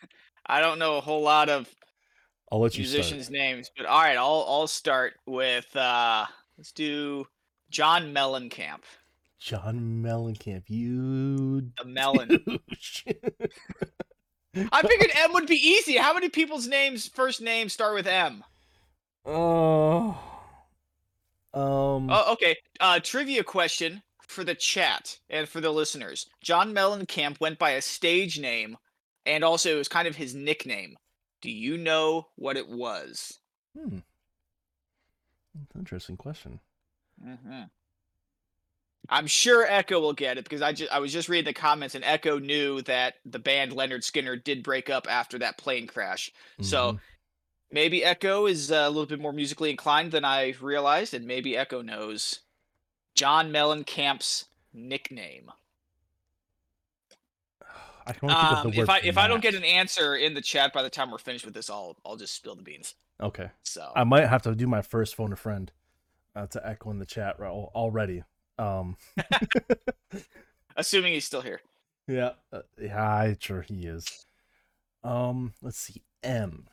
I 0.46 0.60
don't 0.60 0.78
know 0.78 0.96
a 0.96 1.00
whole 1.00 1.22
lot 1.22 1.48
of 1.48 1.68
I'll 2.50 2.60
let 2.60 2.74
you 2.76 2.80
musicians' 2.82 3.26
start. 3.26 3.32
names, 3.38 3.70
but 3.76 3.86
all 3.86 4.00
right, 4.00 4.16
I'll 4.16 4.44
I'll 4.48 4.66
start 4.66 5.14
with 5.26 5.74
uh, 5.76 6.24
let's 6.56 6.72
do 6.72 7.26
John 7.70 8.14
Mellencamp, 8.14 8.80
John 9.38 10.02
Mellencamp, 10.02 10.64
you 10.68 11.60
the 11.76 11.84
Melon. 11.84 12.28
douche. 12.68 13.04
I 14.72 14.82
figured 14.82 15.10
M 15.14 15.32
would 15.34 15.46
be 15.46 15.54
easy. 15.56 15.96
How 15.98 16.14
many 16.14 16.30
people's 16.30 16.66
names 16.66 17.06
first 17.06 17.40
names 17.42 17.72
start 17.74 17.94
with 17.94 18.06
M? 18.06 18.42
oh. 19.26 20.18
Um. 21.54 22.08
Oh, 22.10 22.32
okay. 22.34 22.56
Uh, 22.80 23.00
trivia 23.00 23.42
question 23.42 24.02
for 24.26 24.44
the 24.44 24.54
chat 24.54 25.18
and 25.30 25.48
for 25.48 25.60
the 25.60 25.70
listeners. 25.70 26.26
John 26.42 26.74
Mellencamp 26.74 27.40
went 27.40 27.58
by 27.58 27.70
a 27.70 27.82
stage 27.82 28.38
name, 28.38 28.76
and 29.24 29.42
also 29.42 29.70
it 29.70 29.78
was 29.78 29.88
kind 29.88 30.06
of 30.06 30.16
his 30.16 30.34
nickname. 30.34 30.96
Do 31.40 31.50
you 31.50 31.78
know 31.78 32.28
what 32.36 32.56
it 32.56 32.68
was? 32.68 33.38
hmm. 33.76 33.98
Interesting 35.76 36.16
question. 36.16 36.60
Mm-hmm. 37.24 37.62
I'm 39.08 39.26
sure 39.26 39.66
Echo 39.66 40.00
will 40.00 40.12
get 40.12 40.36
it 40.38 40.44
because 40.44 40.62
I 40.62 40.72
just 40.72 40.92
I 40.92 40.98
was 40.98 41.12
just 41.12 41.28
reading 41.28 41.46
the 41.46 41.52
comments 41.58 41.94
and 41.94 42.04
Echo 42.04 42.38
knew 42.38 42.82
that 42.82 43.14
the 43.24 43.38
band 43.38 43.72
Lynyrd 43.72 44.04
Skynyrd 44.04 44.44
did 44.44 44.62
break 44.62 44.90
up 44.90 45.06
after 45.10 45.38
that 45.38 45.56
plane 45.58 45.86
crash. 45.86 46.30
So 46.60 46.92
Mhm. 46.92 47.00
Maybe 47.70 48.04
Echo 48.04 48.46
is 48.46 48.70
uh, 48.70 48.84
a 48.86 48.88
little 48.88 49.06
bit 49.06 49.20
more 49.20 49.32
musically 49.32 49.70
inclined 49.70 50.12
than 50.12 50.24
I 50.24 50.54
realized, 50.60 51.14
and 51.14 51.26
maybe 51.26 51.56
Echo 51.56 51.82
knows 51.82 52.40
John 53.14 53.52
Mellencamp's 53.52 54.46
nickname. 54.72 55.50
I 58.06 58.12
Um, 58.22 58.72
if 58.72 58.88
I 58.88 59.00
if 59.00 59.18
I 59.18 59.28
don't 59.28 59.42
get 59.42 59.54
an 59.54 59.64
answer 59.64 60.16
in 60.16 60.32
the 60.32 60.40
chat 60.40 60.72
by 60.72 60.82
the 60.82 60.88
time 60.88 61.10
we're 61.10 61.18
finished 61.18 61.44
with 61.44 61.54
this, 61.54 61.68
I'll 61.68 61.96
I'll 62.06 62.16
just 62.16 62.34
spill 62.34 62.54
the 62.54 62.62
beans. 62.62 62.94
Okay. 63.20 63.50
So 63.64 63.92
I 63.94 64.04
might 64.04 64.26
have 64.26 64.42
to 64.42 64.54
do 64.54 64.66
my 64.66 64.80
first 64.80 65.14
phone 65.14 65.32
a 65.32 65.36
friend 65.36 65.70
uh, 66.34 66.46
to 66.46 66.66
echo 66.66 66.90
in 66.90 66.98
the 66.98 67.06
chat 67.06 67.38
already. 67.40 68.24
Um. 68.58 68.96
assuming 70.78 71.12
he's 71.12 71.26
still 71.26 71.42
here. 71.42 71.60
Yeah, 72.06 72.30
uh, 72.52 72.62
yeah, 72.80 73.02
I 73.02 73.36
sure 73.38 73.60
he 73.60 73.86
is. 73.86 74.24
Um, 75.04 75.52
let's 75.60 75.78
see, 75.78 76.02
M. 76.22 76.68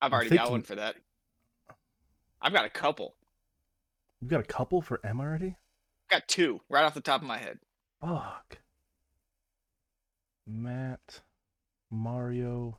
I've 0.00 0.12
already 0.12 0.36
got 0.36 0.50
one 0.50 0.62
for 0.62 0.76
that. 0.76 0.96
I've 2.40 2.52
got 2.52 2.64
a 2.64 2.70
couple. 2.70 3.14
We've 4.20 4.30
got 4.30 4.40
a 4.40 4.44
couple 4.44 4.80
for 4.80 5.00
M 5.04 5.20
already. 5.20 5.56
I've 6.10 6.20
got 6.20 6.28
two 6.28 6.60
right 6.68 6.84
off 6.84 6.94
the 6.94 7.00
top 7.00 7.20
of 7.20 7.26
my 7.26 7.38
head. 7.38 7.58
Fuck. 8.00 8.58
Matt, 10.46 11.20
Mario, 11.90 12.78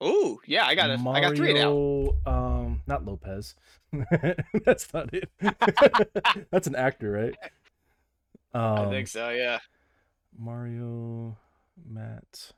Oh 0.00 0.40
yeah, 0.46 0.64
I 0.64 0.74
got 0.74 0.90
a, 0.90 0.98
Mario. 0.98 1.18
I 1.18 1.28
got 1.28 1.36
three 1.36 1.54
now. 1.54 2.14
Um, 2.24 2.82
not 2.86 3.04
Lopez. 3.04 3.56
That's 4.64 4.92
not 4.94 5.12
it. 5.12 5.28
That's 6.50 6.68
an 6.68 6.76
actor, 6.76 7.10
right? 7.10 7.36
Um, 8.54 8.86
I 8.86 8.90
think 8.90 9.08
so. 9.08 9.30
Yeah. 9.30 9.58
Mario, 10.38 11.36
Matt, 11.84 12.52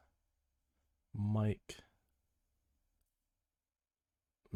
Mike. 1.15 1.77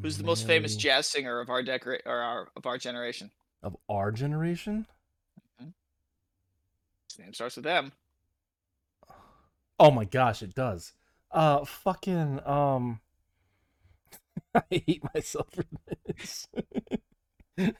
Who's 0.01 0.19
the 0.19 0.25
most 0.25 0.47
famous 0.47 0.73
Mary 0.73 0.81
jazz 0.81 1.07
singer 1.07 1.41
of 1.41 1.49
our 1.51 1.63
decora- 1.63 2.05
or 2.05 2.17
our 2.17 2.49
of 2.57 2.67
our 2.67 2.79
generation? 2.79 3.31
of 3.63 3.77
our 3.89 4.13
generation? 4.13 4.87
His 5.59 7.19
name 7.19 7.33
starts 7.33 7.57
with 7.57 7.67
M. 7.67 7.93
Oh 9.79 9.91
my 9.91 10.05
gosh, 10.05 10.43
it 10.43 10.55
does. 10.55 10.93
Uh, 11.31 11.65
fucking 11.65 12.41
um. 12.45 13.01
I 14.55 14.63
hate 14.71 15.03
myself 15.15 15.49
for 15.53 15.65
this. 16.07 16.49
uh, 17.59 17.71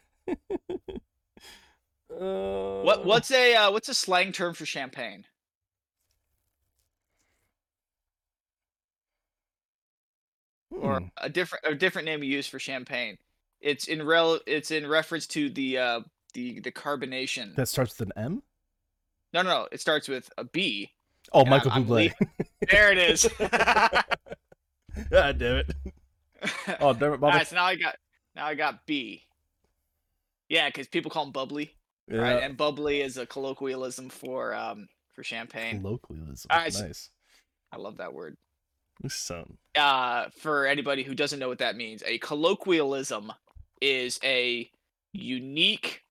What 2.11 3.05
what's 3.05 3.31
a 3.31 3.55
uh, 3.57 3.71
what's 3.73 3.89
a 3.89 3.95
slang 3.95 4.33
term 4.33 4.55
for 4.55 4.67
champagne? 4.67 5.27
Or 10.81 11.01
hmm, 11.01 11.07
a 11.19 11.29
different 11.29 11.65
a 11.67 11.75
different 11.75 12.07
name 12.07 12.23
you 12.23 12.31
use 12.31 12.47
for 12.47 12.59
champagne? 12.59 13.17
It's 13.61 13.87
in 13.89 14.03
rel 14.05 14.41
it's 14.47 14.71
in 14.71 14.87
reference 14.87 15.27
to 15.29 15.49
the 15.51 15.79
uh, 15.79 16.01
the 16.35 16.61
the 16.61 16.73
carbonation. 16.73 17.55
That 17.57 17.69
starts 17.69 17.99
with 17.99 18.09
an 18.09 18.13
M. 18.23 18.43
no, 19.33 19.43
no, 19.43 19.49
no. 19.51 19.69
It 19.73 19.81
starts 19.81 20.09
with 20.09 20.31
a 20.39 20.45
B. 20.45 20.93
Oh, 21.33 21.41
And 21.41 21.51
Michael 21.51 21.71
I'm- 21.73 21.83
I'm 21.83 21.89
Bublé. 21.89 22.13
There 22.71 22.93
it 22.93 22.99
is. 22.99 23.29
God 25.11 25.39
damn 25.39 25.57
it. 25.57 25.71
Oh, 26.81 26.93
damn 26.93 27.03
it, 27.13 27.13
All 27.13 27.19
Bobby. 27.19 27.39
right, 27.39 27.47
so 27.47 27.57
now 27.57 27.65
I 27.65 27.77
got 27.77 27.97
now 28.37 28.47
I 28.47 28.55
got 28.55 28.85
B. 28.87 29.23
Yeah, 30.49 30.69
because 30.69 30.87
people 30.89 31.11
call 31.11 31.25
him 31.25 31.33
bubbly, 31.33 31.75
Yeah. 32.09 32.19
right? 32.19 32.43
And 32.43 32.57
bubbly 32.57 33.01
is 33.01 33.17
a 33.17 33.25
colloquialism 33.27 34.11
for 34.11 34.55
um 34.55 34.89
for 35.15 35.23
champagne. 35.25 35.81
Colloquialism. 35.81 36.49
Right, 36.51 36.73
so- 36.73 36.87
nice. 36.87 37.11
I 37.73 37.77
love 37.79 37.97
that 37.97 38.13
word. 38.13 38.37
Son. 39.09 39.59
uh, 39.77 40.27
for 40.39 40.67
anybody 40.67 41.03
who 41.03 41.15
doesn't 41.15 41.39
know 41.39 41.49
what 41.49 41.59
that 41.59 41.77
means, 41.77 42.03
a 42.07 42.19
colloquialism 42.19 43.33
is 43.81 44.19
a 44.25 44.71
unique. 45.13 46.03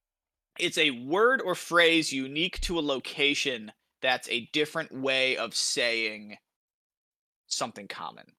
It's 0.59 0.77
a 0.77 0.91
word 0.91 1.41
or 1.41 1.55
phrase 1.55 2.13
unique 2.13 2.61
to 2.61 2.77
a 2.77 2.81
location 2.81 3.71
that's 4.01 4.29
a 4.29 4.49
different 4.53 4.91
way 4.91 5.37
of 5.37 5.55
saying 5.55 6.37
something 7.47 7.87
common. 7.87 8.33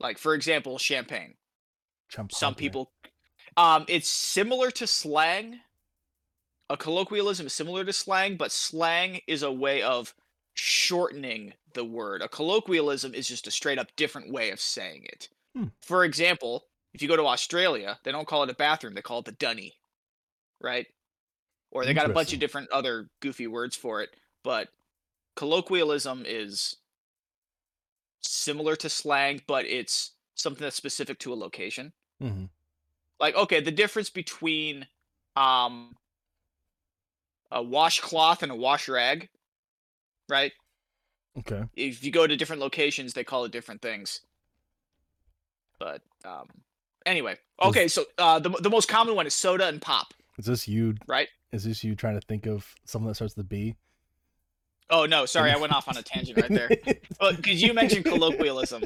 Like, 0.00 0.18
for 0.18 0.34
example, 0.34 0.78
champagne. 0.78 1.34
Some 2.10 2.28
Champagne. 2.28 2.54
people, 2.54 2.92
um, 3.56 3.84
it's 3.88 4.08
similar 4.08 4.70
to 4.72 4.86
slang. 4.86 5.60
A 6.70 6.76
colloquialism 6.76 7.46
is 7.46 7.52
similar 7.52 7.84
to 7.84 7.92
slang, 7.92 8.36
but 8.36 8.52
slang 8.52 9.20
is 9.26 9.42
a 9.42 9.52
way 9.52 9.82
of 9.82 10.14
shortening 10.54 11.54
the 11.74 11.84
word. 11.84 12.22
A 12.22 12.28
colloquialism 12.28 13.14
is 13.14 13.28
just 13.28 13.46
a 13.46 13.50
straight 13.50 13.78
up 13.78 13.94
different 13.96 14.32
way 14.32 14.50
of 14.50 14.60
saying 14.60 15.04
it. 15.04 15.28
Hmm. 15.54 15.66
For 15.82 16.04
example, 16.04 16.66
if 16.92 17.02
you 17.02 17.08
go 17.08 17.16
to 17.16 17.26
Australia, 17.26 17.98
they 18.04 18.12
don't 18.12 18.26
call 18.28 18.42
it 18.44 18.50
a 18.50 18.54
bathroom, 18.54 18.94
they 18.94 19.02
call 19.02 19.18
it 19.20 19.24
the 19.24 19.32
dunny. 19.32 19.74
Right? 20.60 20.86
Or 21.70 21.84
they 21.84 21.92
got 21.94 22.08
a 22.08 22.14
bunch 22.14 22.32
of 22.32 22.38
different 22.38 22.70
other 22.70 23.10
goofy 23.20 23.48
words 23.48 23.74
for 23.76 24.00
it, 24.00 24.10
but 24.44 24.68
colloquialism 25.36 26.24
is 26.26 26.76
similar 28.22 28.76
to 28.76 28.88
slang, 28.88 29.42
but 29.46 29.66
it's 29.66 30.12
something 30.36 30.62
that's 30.62 30.76
specific 30.76 31.18
to 31.20 31.32
a 31.32 31.36
location 31.36 31.92
Mhm. 32.22 32.48
like 33.20 33.34
okay 33.36 33.60
the 33.60 33.70
difference 33.70 34.10
between 34.10 34.86
um 35.36 35.96
a 37.50 37.62
washcloth 37.62 38.42
and 38.42 38.50
a 38.50 38.56
wash 38.56 38.88
rag 38.88 39.28
right 40.28 40.52
Okay. 41.38 41.62
if 41.74 42.04
you 42.04 42.12
go 42.12 42.26
to 42.26 42.36
different 42.36 42.62
locations 42.62 43.12
they 43.12 43.24
call 43.24 43.44
it 43.44 43.52
different 43.52 43.82
things 43.82 44.20
but 45.78 46.00
um 46.24 46.46
anyway 47.06 47.36
okay 47.62 47.88
so 47.88 48.04
uh 48.18 48.38
the, 48.38 48.50
the 48.50 48.70
most 48.70 48.88
common 48.88 49.14
one 49.16 49.26
is 49.26 49.34
soda 49.34 49.66
and 49.66 49.82
pop 49.82 50.14
Is 50.38 50.46
this 50.46 50.68
you? 50.68 50.94
right 51.06 51.28
Is 51.52 51.64
this 51.64 51.82
you 51.82 51.94
trying 51.96 52.18
to 52.20 52.26
think 52.26 52.46
of 52.46 52.72
something 52.84 53.08
that 53.08 53.14
starts 53.16 53.36
with 53.36 53.48
B? 53.48 53.76
oh 54.90 55.06
no 55.06 55.26
sorry 55.26 55.50
i 55.50 55.56
went 55.56 55.72
off 55.72 55.88
on 55.88 55.96
a 55.96 56.02
tangent 56.02 56.38
right 56.40 56.50
there 56.50 56.68
because 57.36 57.62
you 57.62 57.74
mentioned 57.74 58.04
colloquialism 58.04 58.84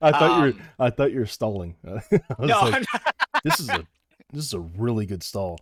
I 0.00 0.10
thought 0.12 0.42
you 0.42 0.52
Um, 0.52 0.58
were. 0.78 0.84
I 0.86 0.90
thought 0.90 1.12
you 1.12 1.20
were 1.20 1.26
stalling. 1.26 1.74
No 1.84 1.96
like, 2.38 2.74
I'm 2.74 2.84
not, 2.92 3.14
this 3.44 3.60
is 3.60 3.68
a 3.70 3.86
this 4.32 4.44
is 4.44 4.52
a 4.52 4.58
really 4.60 5.06
good 5.06 5.22
stall. 5.22 5.58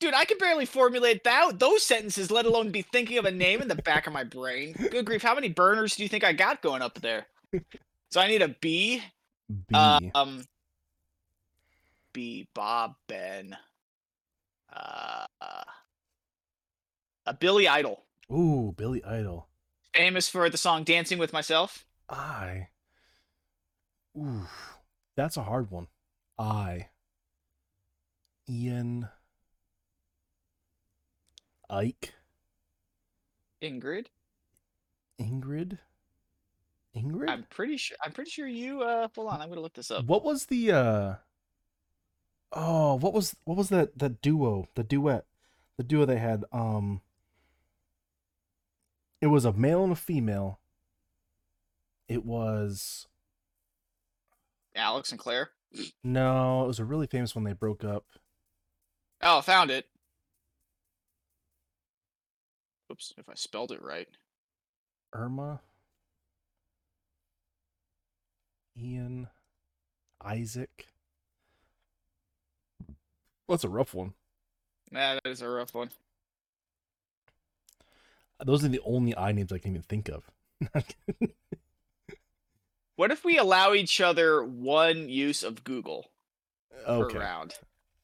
Dude 0.00 0.14
i 0.14 0.24
can 0.24 0.38
barely 0.38 0.66
formulate 0.66 1.24
that 1.24 1.58
those 1.58 1.82
sentences 1.82 2.30
let 2.30 2.46
alone 2.46 2.70
be 2.70 2.82
thinking 2.82 3.18
of 3.18 3.24
a 3.24 3.30
name 3.30 3.62
in 3.62 3.68
the 3.68 3.74
back 3.74 4.06
of 4.06 4.12
my 4.12 4.24
brain 4.24 4.72
good 4.90 5.04
grief 5.06 5.22
how 5.22 5.34
many 5.34 5.48
burners 5.48 5.96
do 5.96 6.02
you 6.02 6.08
think 6.08 6.24
i 6.24 6.32
got 6.32 6.62
going 6.62 6.82
up 6.82 7.00
there 7.00 7.26
so 8.10 8.20
i 8.20 8.26
need 8.26 8.42
a 8.42 8.48
b 8.48 9.02
B. 9.48 9.74
Uh, 9.74 10.00
um, 10.14 10.44
B. 12.12 12.48
Bob 12.52 12.96
Ben. 13.06 13.56
Uh, 14.74 15.26
a 17.24 17.32
Billy 17.34 17.68
Idol, 17.68 18.02
Ooh, 18.30 18.74
Billy 18.76 19.04
Idol. 19.04 19.46
famous 19.94 20.28
for 20.28 20.50
the 20.50 20.58
song 20.58 20.82
"Dancing 20.84 21.18
with 21.18 21.32
Myself." 21.32 21.86
I. 22.08 22.68
Ooh, 24.18 24.46
that's 25.16 25.36
a 25.36 25.42
hard 25.44 25.70
one. 25.70 25.86
I. 26.38 26.88
Ian. 28.48 29.08
Ike. 31.68 32.14
Ingrid. 33.62 34.06
Ingrid. 35.20 35.78
Ingrid. 36.96 37.28
I'm 37.28 37.46
pretty 37.50 37.76
sure. 37.76 37.96
I'm 38.04 38.12
pretty 38.12 38.30
sure 38.30 38.46
you. 38.46 38.82
Uh, 38.82 39.08
hold 39.14 39.28
on. 39.28 39.40
I'm 39.40 39.48
gonna 39.48 39.60
look 39.60 39.74
this 39.74 39.90
up. 39.90 40.04
What 40.06 40.24
was 40.24 40.46
the 40.46 40.72
uh 40.72 41.14
Oh, 42.52 42.94
what 42.94 43.12
was 43.12 43.36
what 43.44 43.56
was 43.56 43.68
that 43.70 43.98
that 43.98 44.22
duo, 44.22 44.68
the 44.74 44.84
duet, 44.84 45.24
the 45.76 45.82
duo 45.82 46.04
they 46.06 46.18
had? 46.18 46.44
Um, 46.52 47.00
it 49.20 49.26
was 49.26 49.44
a 49.44 49.52
male 49.52 49.82
and 49.82 49.92
a 49.92 49.96
female. 49.96 50.60
It 52.08 52.24
was 52.24 53.08
Alex 54.74 55.10
and 55.10 55.18
Claire. 55.18 55.50
no, 56.04 56.64
it 56.64 56.68
was 56.68 56.78
a 56.78 56.84
really 56.84 57.06
famous 57.06 57.34
one. 57.34 57.44
They 57.44 57.52
broke 57.52 57.84
up. 57.84 58.04
Oh, 59.20 59.40
found 59.40 59.70
it. 59.70 59.86
Oops, 62.90 63.14
if 63.18 63.28
I 63.28 63.34
spelled 63.34 63.72
it 63.72 63.82
right. 63.82 64.08
Irma, 65.12 65.60
Ian, 68.78 69.28
Isaac. 70.24 70.86
That's 73.48 73.64
a 73.64 73.68
rough 73.68 73.94
one. 73.94 74.14
Nah, 74.90 75.14
that 75.14 75.26
is 75.26 75.42
a 75.42 75.48
rough 75.48 75.74
one. 75.74 75.90
Those 78.44 78.64
are 78.64 78.68
the 78.68 78.80
only 78.84 79.16
I 79.16 79.32
names 79.32 79.52
I 79.52 79.58
can 79.58 79.70
even 79.70 79.82
think 79.82 80.08
of. 80.08 80.30
What 82.96 83.12
if 83.12 83.24
we 83.24 83.36
allow 83.36 83.74
each 83.74 84.00
other 84.00 84.42
one 84.42 85.10
use 85.10 85.42
of 85.42 85.64
Google 85.64 86.10
okay, 86.88 87.12
per 87.12 87.20
round? 87.20 87.54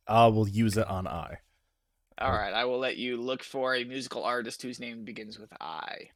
I 0.06 0.26
will 0.26 0.46
use 0.46 0.76
it 0.76 0.86
on 0.86 1.06
I. 1.06 1.38
All 2.18 2.30
Oh. 2.32 2.52
I 2.52 2.64
will 2.64 2.78
let 2.78 2.96
you 2.96 3.16
look 3.16 3.42
for 3.42 3.74
a 3.74 3.84
musical 3.84 4.24
artist 4.24 4.62
whose 4.62 4.80
name 4.80 5.04
begins 5.04 5.38
with 5.38 5.52
I. 5.60 6.10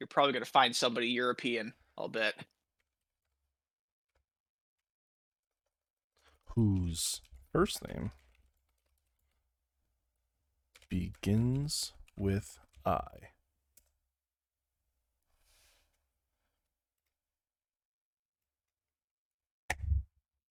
You're 0.00 0.06
probably 0.08 0.32
going 0.32 0.44
to 0.44 0.50
find 0.50 0.74
somebody 0.74 1.08
European, 1.08 1.74
I'll 1.96 2.08
bet. 2.08 2.34
whose 6.54 7.22
first 7.50 7.86
name 7.88 8.10
begins 10.88 11.92
with 12.16 12.58
I. 12.84 13.00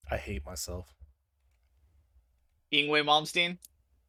I 0.09 0.17
hate 0.17 0.45
myself. 0.45 0.88
Yngwie 2.74 3.03
Malmsteen? 3.03 3.57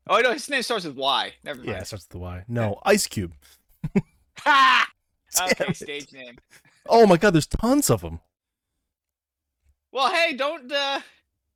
Oh, 0.09 0.20
no, 0.20 0.32
his 0.32 0.48
name 0.48 0.62
starts 0.62 0.84
with 0.84 0.96
Y. 0.96 1.32
Never 1.44 1.59
mind. 1.59 1.68
Yeah, 1.68 1.78
it 1.78 1.86
starts 1.86 2.05
with 2.07 2.11
the 2.11 2.18
Y. 2.18 2.44
No, 2.48 2.80
Ice 2.84 3.07
Cube. 3.07 3.34
Ha! 4.40 4.88
Damn 5.36 5.48
Okay, 5.50 5.64
it. 5.68 5.76
stage 5.76 6.12
name. 6.12 6.36
Oh 6.88 7.07
my 7.07 7.16
god, 7.16 7.32
there's 7.34 7.46
tons 7.46 7.88
of 7.90 8.00
them. 8.00 8.20
Well, 9.92 10.12
hey, 10.12 10.34
don't 10.34 10.70
uh, 10.72 11.00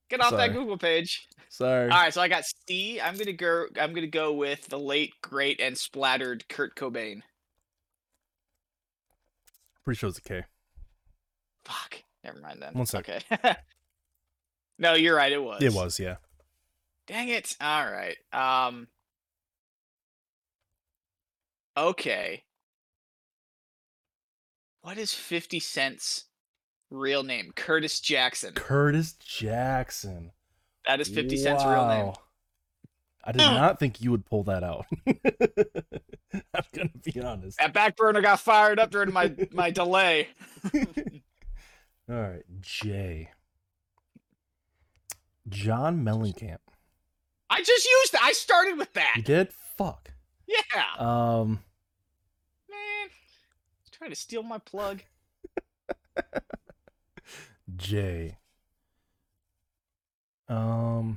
get 0.09 0.21
off 0.21 0.31
Sorry. 0.31 0.49
that 0.49 0.55
Google 0.55 0.79
page. 0.79 1.27
Sorry. 1.49 1.91
All 1.91 1.99
right, 2.03 2.13
so 2.15 2.21
I 2.21 2.29
got 2.29 2.45
C. 2.69 3.01
I'm 3.01 3.17
gonna 3.17 3.33
go. 3.33 3.67
I'm 3.81 3.93
gonna 3.93 4.07
go 4.07 4.33
with 4.33 4.67
the 4.69 4.79
late, 4.79 5.15
great, 5.23 5.61
and 5.61 5.77
splattered 5.77 6.47
Kurt 6.49 6.77
Cobain. 6.77 7.23
Pretty 9.85 9.99
sure 9.99 10.09
it's 10.11 10.19
a 10.19 10.23
K. 10.23 10.45
Fuck. 11.65 12.03
Never 12.25 12.41
mind 12.41 12.61
then. 12.61 12.75
One 12.75 12.87
sec. 12.87 13.09
Okay. 13.09 13.55
no, 14.79 14.95
you're 14.95 15.17
right. 15.17 15.33
It 15.33 15.43
was. 15.43 15.63
It 15.63 15.73
was, 15.73 15.99
yeah. 15.99 16.17
Dang 17.07 17.29
it. 17.29 17.57
All 17.61 17.87
right. 17.91 18.17
Um. 18.33 18.89
Okay. 21.77 22.45
What 24.83 24.99
is 24.99 25.13
50 25.13 25.61
Cent's 25.61 26.25
real 26.91 27.23
name? 27.23 27.53
Curtis 27.55 28.01
Jackson. 28.01 28.55
Curtis 28.55 29.15
Jackson. 29.15 30.33
That 30.87 31.01
is 31.01 31.09
50 31.09 31.37
Cent's 31.37 31.65
real 31.65 31.89
name. 31.89 32.07
Wow. 32.07 32.15
I 33.25 33.33
did 33.33 33.39
not 33.39 33.81
think 33.81 34.01
you 34.01 34.13
would 34.13 34.25
pull 34.25 34.45
that 34.45 34.63
out. 34.63 34.87
I'm 35.07 36.65
gonna 36.73 36.91
be 37.03 37.21
honest. 37.21 37.59
That 37.59 37.73
back 37.73 37.97
burner 37.97 38.21
got 38.21 38.39
fired 38.39 38.79
up 38.79 38.93
during 38.93 39.13
my 39.13 39.35
my 39.53 39.73
delay. 39.73 40.29
All 42.09 42.15
right, 42.15 42.45
J. 42.61 43.31
John 45.49 45.99
Mellencamp. 46.05 46.59
I 47.57 47.63
just 47.63 47.87
used 47.87 48.13
that. 48.13 48.21
I 48.23 48.33
started 48.33 48.77
with 48.77 48.93
that. 48.93 49.15
You 49.17 49.23
did? 49.23 49.49
Fuck. 49.79 50.11
Yeah. 50.47 50.59
Um, 50.99 51.61
Man. 52.69 53.09
Trying 53.91 54.11
to 54.11 54.17
steal 54.17 54.43
my 54.43 54.59
plug. 54.59 55.03
J. 57.77 58.37
Um, 60.49 61.17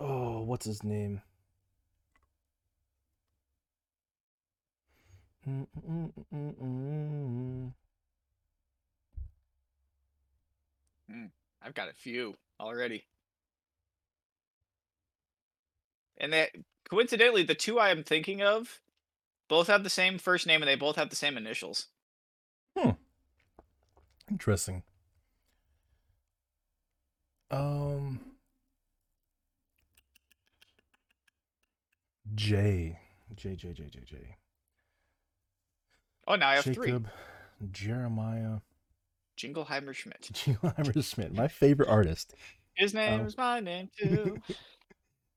Oh, 0.00 0.44
what's 0.44 0.64
his 0.64 0.82
name? 0.82 1.20
Mm-mm-mm-mm-mm. 5.46 7.72
I've 11.60 11.74
got 11.74 11.88
a 11.88 11.92
few 11.92 12.36
already. 12.60 13.04
And 16.18 16.32
that 16.32 16.50
coincidentally, 16.88 17.42
the 17.44 17.54
two 17.54 17.78
I 17.78 17.90
am 17.90 18.02
thinking 18.02 18.42
of 18.42 18.80
both 19.48 19.68
have 19.68 19.84
the 19.84 19.90
same 19.90 20.18
first 20.18 20.46
name 20.46 20.60
and 20.62 20.68
they 20.68 20.74
both 20.76 20.96
have 20.96 21.10
the 21.10 21.16
same 21.16 21.36
initials. 21.36 21.86
Hmm. 22.76 22.90
Interesting. 24.30 24.82
Um, 27.50 28.20
J, 32.34 32.98
J, 33.34 33.56
J, 33.56 33.72
J, 33.72 33.84
J, 33.88 34.00
J. 34.04 34.36
Oh, 36.26 36.34
now 36.36 36.50
I 36.50 36.54
have 36.56 36.64
three. 36.64 36.88
Jacob, 36.88 37.08
Jeremiah, 37.70 38.58
Jingleheimer 39.38 39.94
Schmidt. 39.94 40.28
Jingleheimer 40.32 41.02
Smith, 41.02 41.32
my 41.32 41.48
favorite 41.48 41.88
artist. 41.88 42.34
His 42.74 42.92
name 42.92 43.22
Oh. 43.22 43.24
is 43.24 43.36
my 43.36 43.60
name 43.60 43.88
too. 43.98 44.38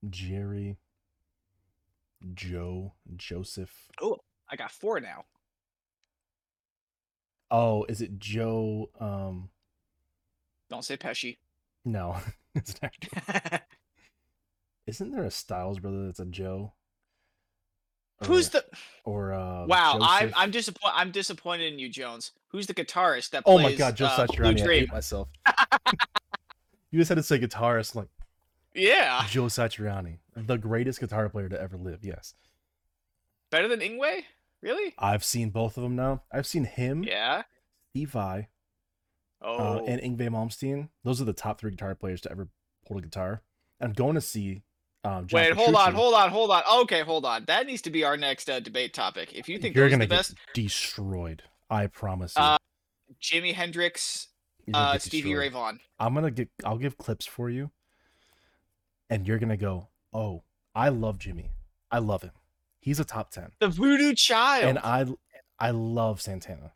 Jerry, 0.10 0.78
Joe, 2.34 2.94
Joseph. 3.16 3.72
Oh, 4.02 4.18
I 4.50 4.56
got 4.56 4.72
four 4.72 5.00
now. 5.00 5.26
Oh, 7.50 7.86
is 7.90 8.02
it 8.02 8.18
Joe? 8.20 8.90
Um, 9.00 9.50
Don't 10.70 10.84
say 10.86 10.98
Pesci. 10.98 11.38
no, 11.86 12.18
it's 12.56 12.74
an 12.74 12.80
actor. 12.84 13.62
Isn't 14.88 15.12
there 15.12 15.24
a 15.24 15.32
Styles 15.32 15.80
brother 15.80 16.06
that's 16.06 16.20
a 16.20 16.26
Joe? 16.26 16.74
Who's 18.26 18.50
the? 18.50 18.64
or 19.04 19.34
uh? 19.34 19.66
Wow, 19.66 19.98
I'm 20.02 20.32
I'm 20.36 20.52
disappointed. 20.52 20.94
I'm 20.96 21.10
disappointed 21.12 21.74
in 21.74 21.80
you, 21.80 21.90
Jones. 21.90 22.32
Who's 22.50 22.68
the 22.68 22.74
guitarist 22.74 23.32
that 23.32 23.44
Oh 23.48 23.58
plays? 23.58 23.64
my 23.64 23.76
god, 23.76 23.96
Joe 23.98 24.06
uh, 24.06 24.28
Satriani! 24.28 24.62
I 24.62 24.74
hate 24.74 24.92
myself. 24.92 25.28
you 26.92 27.00
just 27.00 27.10
had 27.10 27.16
to 27.16 27.24
say 27.24 27.40
guitarist, 27.40 27.96
like 27.96 28.08
Yeah, 28.74 29.26
Joe 29.30 29.44
Satriani, 29.46 30.20
the 30.36 30.58
greatest 30.58 31.00
guitar 31.00 31.28
player 31.30 31.50
to 31.50 31.60
ever 31.62 31.78
live. 31.78 32.00
Yes, 32.04 32.34
better 33.50 33.68
than 33.68 33.80
Yngwie. 33.80 34.24
Really? 34.62 34.94
I've 35.00 35.24
seen 35.24 35.50
both 35.50 35.76
of 35.78 35.84
them 35.84 35.96
now. 35.96 36.22
I've 36.32 36.46
seen 36.48 36.66
him, 36.66 37.04
Yeah. 37.04 37.44
Steve 37.90 38.12
Vai, 38.12 38.48
Oh. 39.42 39.80
uh, 39.80 39.84
and 39.88 40.00
Yngwie 40.02 40.30
Malmsteen. 40.30 40.90
Those 41.04 41.20
are 41.20 41.26
the 41.26 41.34
top 41.34 41.60
three 41.60 41.72
guitar 41.72 41.96
players 41.96 42.22
to 42.22 42.32
ever 42.32 42.48
hold 42.88 43.00
a 43.00 43.04
guitar. 43.08 43.42
I'm 43.82 43.94
going 43.94 44.16
to 44.16 44.22
see. 44.22 44.62
Um, 45.04 45.26
John 45.26 45.42
Wait, 45.42 45.54
hold 45.54 45.74
on, 45.76 45.96
hold 45.96 46.14
on, 46.14 46.30
hold 46.30 46.52
on. 46.52 46.62
Okay, 46.84 47.02
hold 47.02 47.26
on. 47.26 47.46
That 47.46 47.66
needs 47.66 47.82
to 47.82 47.90
be 47.90 48.04
our 48.04 48.16
next 48.18 48.48
uh, 48.52 48.60
debate 48.60 48.94
topic. 48.94 49.34
If 49.34 49.50
you 49.50 49.58
think 49.58 49.76
You're 49.76 49.90
gonna 49.90 50.04
the 50.06 50.10
get 50.10 50.16
best, 50.18 50.36
destroyed. 50.54 51.42
I 51.72 51.88
promise 51.88 52.36
you. 52.38 52.44
Uh, 52.44 52.58
Jimi 53.20 53.54
Hendrix, 53.56 54.28
uh, 54.72 55.00
Stevie 55.00 55.34
Ray. 55.34 55.50
Vaughan. 55.50 55.80
I'm 56.00 56.14
gonna 56.14 56.30
get. 56.30 56.50
I'll 56.64 56.78
give 56.78 57.00
clips 57.00 57.26
for 57.26 57.50
you, 57.50 57.72
and 59.12 59.28
you're 59.28 59.38
gonna 59.38 59.58
go. 59.58 59.90
Oh, 60.14 60.42
I 60.74 60.90
love 60.90 61.20
Jimi. 61.20 61.50
I 61.92 62.00
love 62.00 62.24
him. 62.24 62.32
He's 62.80 63.00
a 63.00 63.06
top 63.06 63.30
ten, 63.30 63.52
The 63.60 63.68
Voodoo 63.68 64.14
Child. 64.16 64.64
and 64.66 64.80
I, 64.80 65.06
I 65.60 65.70
love 65.72 66.20
Santana, 66.22 66.72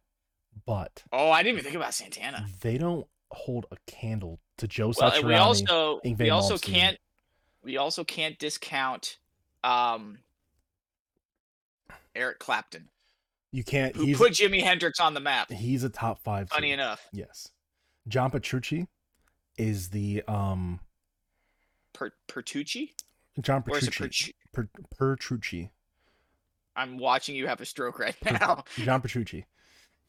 but 0.68 1.04
oh, 1.12 1.32
I 1.32 1.42
didn't 1.42 1.54
even 1.56 1.64
think 1.64 1.76
about 1.76 1.96
Santana. 1.96 2.46
they 2.62 2.78
don't 2.78 3.08
hold 3.32 3.66
a 3.72 3.78
candle 3.88 4.40
to 4.58 4.68
Joe 4.68 4.94
Well, 5.00 5.12
Satriani. 5.12 5.24
we 5.26 5.34
also 5.34 6.00
we 6.04 6.30
also 6.30 6.56
Malmsteen. 6.56 6.62
can't 6.74 6.98
we 7.64 7.78
also 7.78 8.04
can't 8.04 8.38
discount 8.38 9.18
um 9.64 10.20
Eric 12.16 12.40
Clapton, 12.40 12.90
you 13.52 13.64
can't. 13.64 13.96
who 13.96 14.06
He's 14.06 14.18
put 14.18 14.34
Jimi 14.34 14.62
Hendrix 14.62 15.00
on 15.00 15.14
the 15.14 15.20
map. 15.20 15.52
he's 15.52 15.84
a 15.84 15.90
top 15.90 16.20
five. 16.24 16.50
Funny 16.50 16.68
too. 16.70 16.74
enough, 16.76 17.02
Yes, 17.12 17.50
John 18.08 18.30
Petrucci 18.32 18.88
is 19.58 19.90
the 19.90 20.24
um 20.28 20.80
per- 21.96 22.12
Pertucci 22.28 22.92
John 23.42 23.64
or 23.68 23.78
is 23.78 23.84
it 23.88 23.92
Petrucci. 23.92 24.36
Per, 24.54 24.70
Petrucci. 24.98 25.72
I'm 26.76 26.98
watching 26.98 27.36
you 27.36 27.48
have 27.48 27.60
a 27.62 27.66
stroke 27.66 28.00
right 28.00 28.16
now. 28.24 28.64
John 28.78 29.02
Petrucci. 29.02 29.46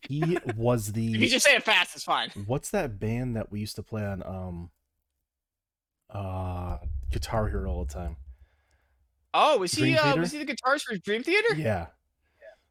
He 0.03 0.39
was 0.57 0.93
the. 0.93 1.15
if 1.15 1.21
you 1.21 1.29
just 1.29 1.47
say 1.47 1.55
it 1.57 1.63
fast, 1.63 1.95
it's 1.97 2.05
fine. 2.05 2.31
what's 2.47 2.71
that 2.71 2.99
band 3.01 3.35
that 3.37 3.51
we 3.51 3.61
used 3.61 3.77
to 3.77 3.83
play 3.83 4.05
on 4.05 4.23
um 4.23 4.71
uh 6.11 6.79
Guitar 7.11 7.49
Hero 7.49 7.71
all 7.71 7.85
the 7.85 7.93
time? 7.93 8.17
Oh, 9.35 9.59
was 9.59 9.73
he 9.73 9.83
Dream 9.95 9.99
uh, 10.03 10.17
was 10.17 10.33
he 10.33 10.43
the 10.43 10.47
guitarist 10.55 10.83
for 10.83 10.97
Dream 10.97 11.23
Theater? 11.23 11.55
Yeah, 11.57 11.87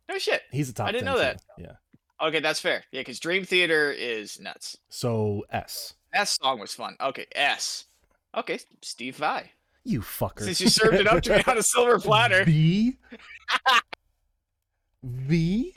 No 0.09 0.17
shit. 0.17 0.41
he's 0.51 0.69
a 0.69 0.73
top. 0.73 0.87
I 0.87 0.91
didn't 0.91 1.05
10 1.05 1.13
know 1.13 1.19
that. 1.19 1.41
Yeah. 1.57 1.73
Okay, 2.21 2.39
that's 2.39 2.59
fair. 2.61 2.83
Yeah, 2.91 3.01
because 3.01 3.19
Dream 3.19 3.43
Theater 3.43 3.91
is 3.91 4.39
nuts. 4.39 4.77
So 4.89 5.43
S. 5.51 5.93
That 6.13 6.27
song 6.29 6.59
was 6.59 6.73
fun. 6.73 6.95
Okay, 7.01 7.25
S. 7.35 7.85
Okay, 8.35 8.59
Steve 8.81 9.15
Vai. 9.15 9.51
You 9.83 10.01
fucker. 10.01 10.41
Since 10.41 10.61
you 10.61 10.69
served 10.69 10.95
it 10.95 11.07
up 11.07 11.21
to 11.23 11.37
me 11.37 11.43
on 11.47 11.57
a 11.57 11.63
silver 11.63 11.99
platter. 11.99 12.43
V. 12.43 12.97
v. 15.03 15.75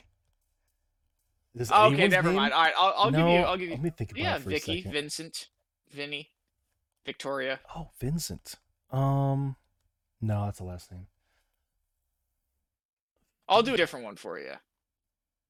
Is 1.55 1.71
Okay, 1.71 2.07
never 2.07 2.29
name? 2.29 2.37
mind. 2.37 2.53
All 2.53 2.61
right, 2.63 2.73
I'll, 2.77 2.93
I'll 2.97 3.11
give 3.11 3.19
you. 3.19 3.25
I'll 3.25 3.57
give 3.57 3.67
you. 3.67 3.73
Let 3.75 3.83
me 3.83 3.89
think 3.91 4.11
about 4.11 4.21
Yeah, 4.21 4.35
it 4.35 4.41
for 4.41 4.49
a 4.49 4.53
Vicky, 4.53 4.77
second. 4.77 4.91
Vincent, 4.93 5.47
Vinny, 5.91 6.31
Victoria. 7.05 7.59
Oh, 7.75 7.89
Vincent. 7.99 8.55
Um, 8.91 9.55
no, 10.21 10.45
that's 10.45 10.59
the 10.59 10.63
last 10.65 10.91
name. 10.91 11.07
I'll 13.47 13.63
do 13.63 13.73
a 13.73 13.77
different 13.77 14.05
one 14.05 14.15
for 14.15 14.39
you. 14.39 14.53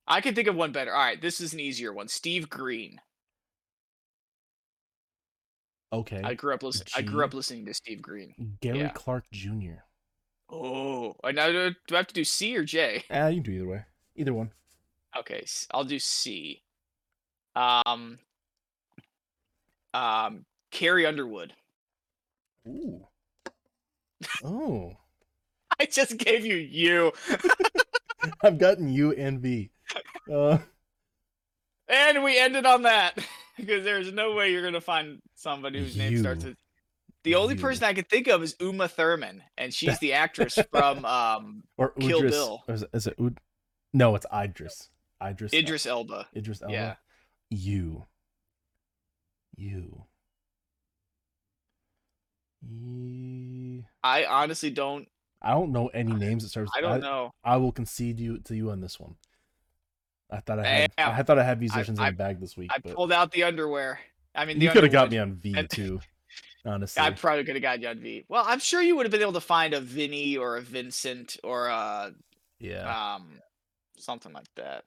I 0.08 0.22
can 0.22 0.34
think 0.34 0.48
of 0.48 0.56
one 0.56 0.72
better. 0.72 0.94
All 0.94 1.00
right, 1.04 1.22
this 1.22 1.40
is 1.40 1.54
an 1.54 1.60
easier 1.60 1.94
one. 1.94 2.08
Steve 2.08 2.50
Green. 2.50 3.00
Okay. 5.92 6.22
I 6.24 6.34
grew 6.34 6.54
up 6.54 6.64
listening. 6.64 6.88
I 6.96 7.02
grew 7.02 7.24
up 7.24 7.34
listening 7.34 7.66
to 7.66 7.74
Steve 7.74 8.02
Green. 8.02 8.34
Gary 8.62 8.80
yeah. 8.80 8.90
Clark 8.90 9.26
Jr. 9.32 9.82
Oh, 10.52 11.16
and 11.24 11.36
now 11.36 11.48
do 11.48 11.72
do 11.88 11.96
I 11.96 11.98
have 11.98 12.08
to 12.08 12.14
do 12.14 12.24
C 12.24 12.56
or 12.56 12.64
J? 12.64 13.04
Ah, 13.12 13.28
you 13.28 13.42
can 13.42 13.52
do 13.52 13.58
either 13.58 13.68
way. 13.68 13.86
Either 14.16 14.34
one. 14.34 14.52
Okay, 15.18 15.42
s- 15.44 15.68
I'll 15.72 15.84
do 15.84 16.00
C. 16.00 16.62
Um. 17.56 18.20
Um, 19.94 20.46
Carrie 20.72 21.06
Underwood. 21.06 21.54
Ooh. 22.68 23.08
Oh. 24.44 24.96
I 25.80 25.86
just 25.86 26.18
gave 26.18 26.46
you 26.46 26.56
you, 26.56 27.14
I've 28.44 28.58
gotten 28.58 28.90
U 28.92 29.14
and 29.14 29.40
V. 29.40 29.72
Uh, 30.32 30.58
and 31.88 32.24
we 32.24 32.38
ended 32.38 32.66
on 32.66 32.84
that 32.84 33.18
because 33.60 33.84
there's 33.84 34.12
no 34.14 34.34
way 34.34 34.52
you're 34.52 34.64
gonna 34.64 34.82
find 34.82 35.20
somebody 35.36 35.80
whose 35.80 35.96
name 35.98 36.18
starts 36.20 36.44
with. 36.44 36.58
The 37.24 37.36
only 37.36 37.56
You. 37.56 37.62
person 37.62 37.84
I 37.84 37.94
could 37.94 38.10
think 38.10 38.28
of 38.28 38.42
is 38.44 38.56
Uma 38.62 38.88
Thurman, 38.88 39.44
and 39.58 39.74
she's 39.74 40.00
the 40.00 40.14
actress 40.24 40.58
from 40.72 41.04
um, 41.06 41.64
or 41.78 41.92
Kill 42.00 42.22
Udris. 42.22 42.30
Bill. 42.32 42.64
or 42.68 42.74
Is 42.76 42.82
it, 42.84 42.90
is 42.94 43.08
it 43.08 43.16
Ud? 43.20 43.40
No, 43.94 44.16
it's 44.16 44.26
Idris. 44.34 44.90
Idris. 45.22 45.54
Idris 45.54 45.86
Elba. 45.86 46.28
Idris 46.36 46.62
Elba. 46.62 46.74
Yeah. 46.74 46.96
You. 47.50 48.06
You. 49.58 50.06
I 54.04 54.26
honestly 54.26 54.70
don't. 54.70 55.08
I 55.42 55.52
don't 55.52 55.72
know 55.72 55.88
any 55.88 56.14
names 56.14 56.44
that 56.44 56.50
starts. 56.50 56.72
I 56.76 56.82
don't 56.82 57.02
know. 57.02 57.32
I 57.44 57.58
will 57.58 57.72
concede 57.72 58.20
you 58.20 58.40
to 58.40 58.56
you 58.56 58.72
on 58.72 58.82
this 58.82 59.00
one. 59.00 59.16
I 60.32 60.40
thought 60.42 60.60
I 60.60 60.66
had. 60.68 60.92
I 60.98 61.04
Damn. 61.06 61.14
had 61.16 61.28
thought 61.28 61.40
I 61.40 61.44
had 61.44 61.60
musicians 61.60 62.00
I- 62.00 62.08
in 62.10 62.14
the 62.14 62.18
bag 62.18 62.40
this 62.40 62.56
week, 62.58 62.70
I 62.74 62.80
but 62.80 62.94
pulled 62.96 63.12
out 63.12 63.32
the 63.32 63.44
underwear. 63.44 64.00
I 64.36 64.46
mean, 64.46 64.60
the 64.60 64.66
you 64.66 64.72
could 64.72 64.84
have 64.84 64.92
got 64.92 65.10
me 65.12 65.18
on 65.18 65.34
V 65.36 65.54
And- 65.58 65.70
too. 65.72 66.00
Honestly, 66.66 67.02
I 67.02 67.12
probably 67.12 67.46
could 67.46 67.56
have 67.56 67.62
got 67.64 67.82
you 67.82 67.88
on 67.88 68.00
V. 68.00 68.26
Well, 68.28 68.44
I'm 68.46 68.60
sure 68.60 68.82
you 68.82 68.96
would 68.98 69.06
have 69.06 69.12
been 69.12 69.22
able 69.22 69.34
to 69.34 69.40
find 69.42 69.74
a 69.74 69.80
Vinny 69.80 70.36
or 70.38 70.58
a 70.58 70.62
Vincent 70.62 71.38
or 71.44 71.68
a 71.68 72.14
yeah, 72.60 73.14
um 73.16 73.40
something 73.98 74.34
like 74.34 74.54
that. 74.56 74.84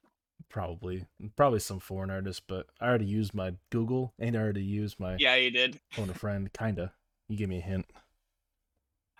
probably, 0.49 1.07
probably 1.35 1.59
some 1.59 1.79
foreign 1.79 2.11
artist. 2.11 2.43
But 2.47 2.67
I 2.79 2.87
already 2.87 3.05
used 3.07 3.33
my 3.33 3.53
Google 3.71 4.13
and 4.19 4.35
I 4.35 4.39
already 4.39 4.61
used 4.63 4.99
my 4.99 5.17
Yeah, 5.19 5.33
you 5.35 5.49
did. 5.49 5.79
phone 5.91 6.11
a 6.11 6.13
friend. 6.13 6.53
Kinda. 6.53 6.93
You 7.27 7.37
gave 7.37 7.49
me 7.49 7.57
a 7.57 7.61
hint. 7.61 7.87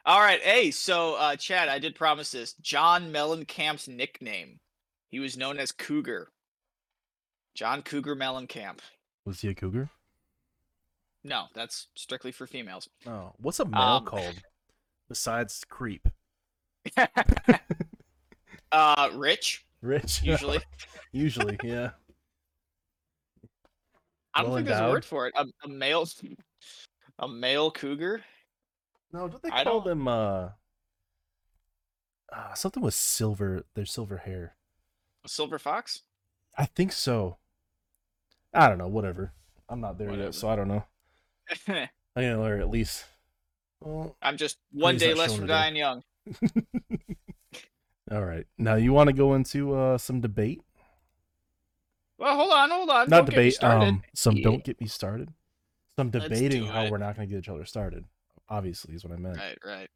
All 0.05 0.19
right. 0.19 0.41
Hey, 0.41 0.69
so 0.71 1.15
uh 1.15 1.35
Chad, 1.35 1.69
I 1.69 1.79
did 1.79 1.95
promise 1.95 2.31
this. 2.31 2.53
John 2.61 3.11
Mellencamp's 3.11 3.87
nickname. 3.87 4.59
He 5.13 5.19
was 5.19 5.37
known 5.37 5.59
as 5.59 5.71
Cougar. 5.71 6.31
John 7.53 7.83
Cougar 7.83 8.15
Mellencamp. 8.15 8.79
Was 9.25 9.41
he 9.41 9.47
a 9.49 9.53
cougar? 9.53 9.91
No, 11.23 11.45
that's 11.53 11.85
strictly 11.93 12.31
for 12.31 12.47
females. 12.47 12.89
Oh, 13.05 13.33
what's 13.37 13.59
a 13.59 13.65
male 13.65 13.79
Um, 13.79 14.05
called 14.05 14.41
besides 15.07 15.63
creep? 15.69 16.07
uh 18.71 19.11
Rich, 19.13 19.67
Rich. 19.83 20.23
usually. 20.23 20.57
Usually, 21.11 21.59
yeah. 21.63 21.91
I 24.33 24.41
don't 24.41 24.49
Well 24.49 24.57
think 24.57 24.67
there's 24.67 24.79
a 24.81 24.89
word 24.89 25.05
for 25.05 25.27
it. 25.27 25.33
A, 25.37 25.45
a 25.63 25.67
male 25.67 26.07
a 27.19 27.27
male 27.27 27.69
cougar. 27.69 28.23
No, 29.11 29.27
don't 29.27 29.43
they 29.43 29.51
call 29.51 29.63
don't- 29.63 29.85
them 29.85 30.07
uh, 30.07 30.49
uh 32.35 32.53
something 32.55 32.81
with 32.81 32.95
silver? 32.95 33.63
Their 33.75 33.85
silver 33.85 34.17
hair. 34.17 34.55
Silver 35.25 35.59
Fox? 35.59 36.03
I 36.57 36.65
think 36.65 36.91
so. 36.91 37.37
I 38.53 38.67
don't 38.69 38.77
know. 38.77 38.87
Whatever. 38.87 39.33
I'm 39.69 39.81
not 39.81 39.97
there 39.97 40.07
Whatever. 40.07 40.25
yet, 40.27 40.35
so 40.35 40.49
I 40.49 40.55
don't 40.55 40.67
know. 40.67 40.83
I 41.67 41.89
gotta 42.15 42.39
learn 42.39 42.61
at 42.61 42.69
least. 42.69 43.05
Well, 43.81 44.15
I'm 44.21 44.37
just 44.37 44.57
one 44.71 44.97
day 44.97 45.13
less 45.13 45.35
from 45.35 45.47
dying 45.47 45.75
young. 45.75 46.03
all 48.11 48.23
right. 48.23 48.45
Now 48.57 48.75
you 48.75 48.93
want 48.93 49.07
to 49.07 49.13
go 49.13 49.33
into 49.33 49.75
uh 49.75 49.97
some 49.97 50.21
debate? 50.21 50.61
Well, 52.17 52.35
hold 52.35 52.53
on, 52.53 52.69
hold 52.69 52.89
on. 52.89 53.09
not 53.09 53.17
Don't 53.17 53.29
debate. 53.31 53.61
Um, 53.63 54.03
some 54.13 54.37
Yeah. 54.37 54.43
don't 54.43 54.63
get 54.63 54.79
me 54.79 54.87
started. 54.87 55.29
Some 55.97 56.11
debating 56.11 56.65
how 56.65 56.89
we're 56.89 56.97
not 56.97 57.15
gonna 57.15 57.27
get 57.27 57.39
each 57.39 57.49
other 57.49 57.65
started. 57.65 58.05
Obviously, 58.49 58.93
is 58.93 59.03
what 59.03 59.13
I 59.13 59.17
meant. 59.17 59.37
Right, 59.37 59.57
right. 59.65 59.89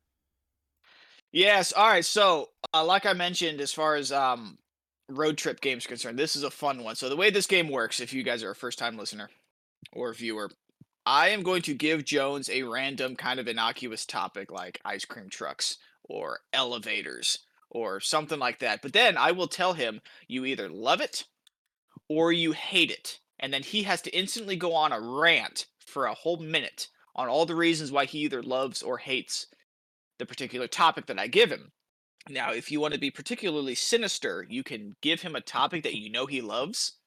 Yes. 1.32 1.72
All 1.74 1.88
right. 1.88 2.06
So, 2.06 2.50
uh, 2.74 2.84
like 2.84 3.06
I 3.06 3.14
mentioned, 3.14 3.62
as 3.62 3.72
far 3.74 3.96
as 3.96 4.12
um, 4.12 4.58
road 5.10 5.38
trip 5.38 5.62
games 5.62 5.88
concerned, 5.88 6.18
this 6.20 6.36
is 6.36 6.44
a 6.44 6.52
fun 6.52 6.84
one. 6.84 6.96
So, 6.96 7.10
the 7.10 7.16
way 7.16 7.30
this 7.30 7.48
game 7.48 7.70
works, 7.70 8.00
if 8.00 8.14
you 8.14 8.24
guys 8.24 8.44
are 8.44 8.52
a 8.52 8.56
first 8.56 8.80
time 8.80 8.98
listener 8.98 9.30
or 9.92 10.14
viewer, 10.14 10.50
I 11.06 11.30
am 11.30 11.42
going 11.42 11.62
to 11.64 11.74
give 11.74 12.04
Jones 12.04 12.50
a 12.50 12.64
random 12.64 13.16
kind 13.16 13.40
of 13.40 13.48
innocuous 13.48 14.06
topic 14.06 14.52
like 14.52 14.82
ice 14.84 15.06
cream 15.06 15.30
trucks 15.30 15.78
or 16.04 16.40
elevators 16.52 17.40
or 17.70 18.00
something 18.00 18.40
like 18.40 18.60
that. 18.60 18.82
But 18.82 18.94
then 18.94 19.18
I 19.18 19.32
will 19.32 19.48
tell 19.48 19.74
him 19.74 20.02
you 20.28 20.46
either 20.46 20.70
love 20.70 21.02
it 21.02 21.26
or 22.10 22.32
you 22.32 22.52
hate 22.52 22.92
it. 22.92 23.20
And 23.40 23.54
then 23.54 23.64
he 23.64 23.84
has 23.84 24.02
to 24.02 24.18
instantly 24.18 24.56
go 24.56 24.74
on 24.74 24.92
a 24.92 25.00
rant 25.00 25.68
for 25.86 26.06
a 26.06 26.14
whole 26.14 26.38
minute 26.38 26.90
on 27.16 27.30
all 27.30 27.46
the 27.46 27.56
reasons 27.56 27.92
why 27.92 28.06
he 28.06 28.20
either 28.20 28.44
loves 28.44 28.82
or 28.82 28.98
hates 28.98 29.48
the 30.20 30.26
particular 30.26 30.68
topic 30.68 31.06
that 31.06 31.20
I 31.20 31.28
give 31.28 31.52
him. 31.52 31.72
Now, 32.30 32.52
if 32.52 32.72
you 32.72 32.80
want 32.80 32.94
to 32.94 33.00
be 33.00 33.12
particularly 33.12 33.76
sinister, 33.76 34.46
you 34.50 34.64
can 34.64 34.96
give 35.02 35.22
him 35.22 35.36
a 35.36 35.42
topic 35.42 35.84
that 35.84 35.96
you 35.98 36.10
know 36.10 36.26
he 36.26 36.42
loves. 36.42 37.00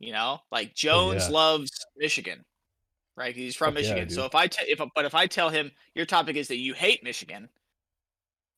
You 0.00 0.12
know, 0.12 0.40
like 0.52 0.74
Jones 0.74 1.28
Oh, 1.28 1.30
yeah. 1.30 1.30
loves 1.30 1.70
Michigan, 1.96 2.44
right? 3.16 3.34
He's 3.36 3.56
from 3.56 3.74
Fuck 3.74 3.80
yeah, 3.80 4.04
Michigan. 4.04 4.10
so 4.10 4.24
if 4.26 4.34
I 4.34 4.48
te- 4.48 4.70
if 4.70 4.80
but 4.94 5.04
if 5.06 5.14
I 5.14 5.26
tell 5.26 5.50
him 5.50 5.72
your 5.94 6.06
topic 6.06 6.36
is 6.36 6.48
that 6.48 6.58
you 6.58 6.74
hate 6.74 7.02
Michigan, 7.04 7.50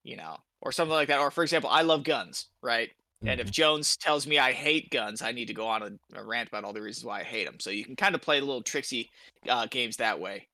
you 0.04 0.16
know, 0.16 0.36
or 0.60 0.72
something 0.72 0.92
like 0.94 1.08
that, 1.08 1.20
or 1.20 1.30
for 1.30 1.42
example, 1.42 1.70
I 1.70 1.82
love 1.82 2.04
guns, 2.04 2.48
right? 2.62 2.90
And 3.26 3.40
if 3.40 3.50
Mhm. 3.50 3.52
Jones 3.52 3.96
tells 3.96 4.26
me 4.26 4.38
I 4.38 4.52
hate 4.52 4.90
guns, 4.90 5.22
I 5.22 5.32
need 5.32 5.46
to 5.48 5.54
go 5.54 5.66
on 5.66 5.82
a, 5.82 6.18
a 6.18 6.24
rant 6.24 6.48
about 6.48 6.64
all 6.64 6.72
the 6.72 6.80
reasons 6.82 7.04
why 7.04 7.20
I 7.20 7.24
hate 7.24 7.44
them. 7.46 7.60
So 7.60 7.70
you 7.70 7.84
can 7.84 7.96
kind 7.96 8.14
of 8.14 8.22
play 8.22 8.40
the 8.40 8.46
little 8.46 8.62
tricksy 8.62 9.10
uh, 9.48 9.66
games 9.66 9.96
that 9.98 10.18
way. 10.20 10.48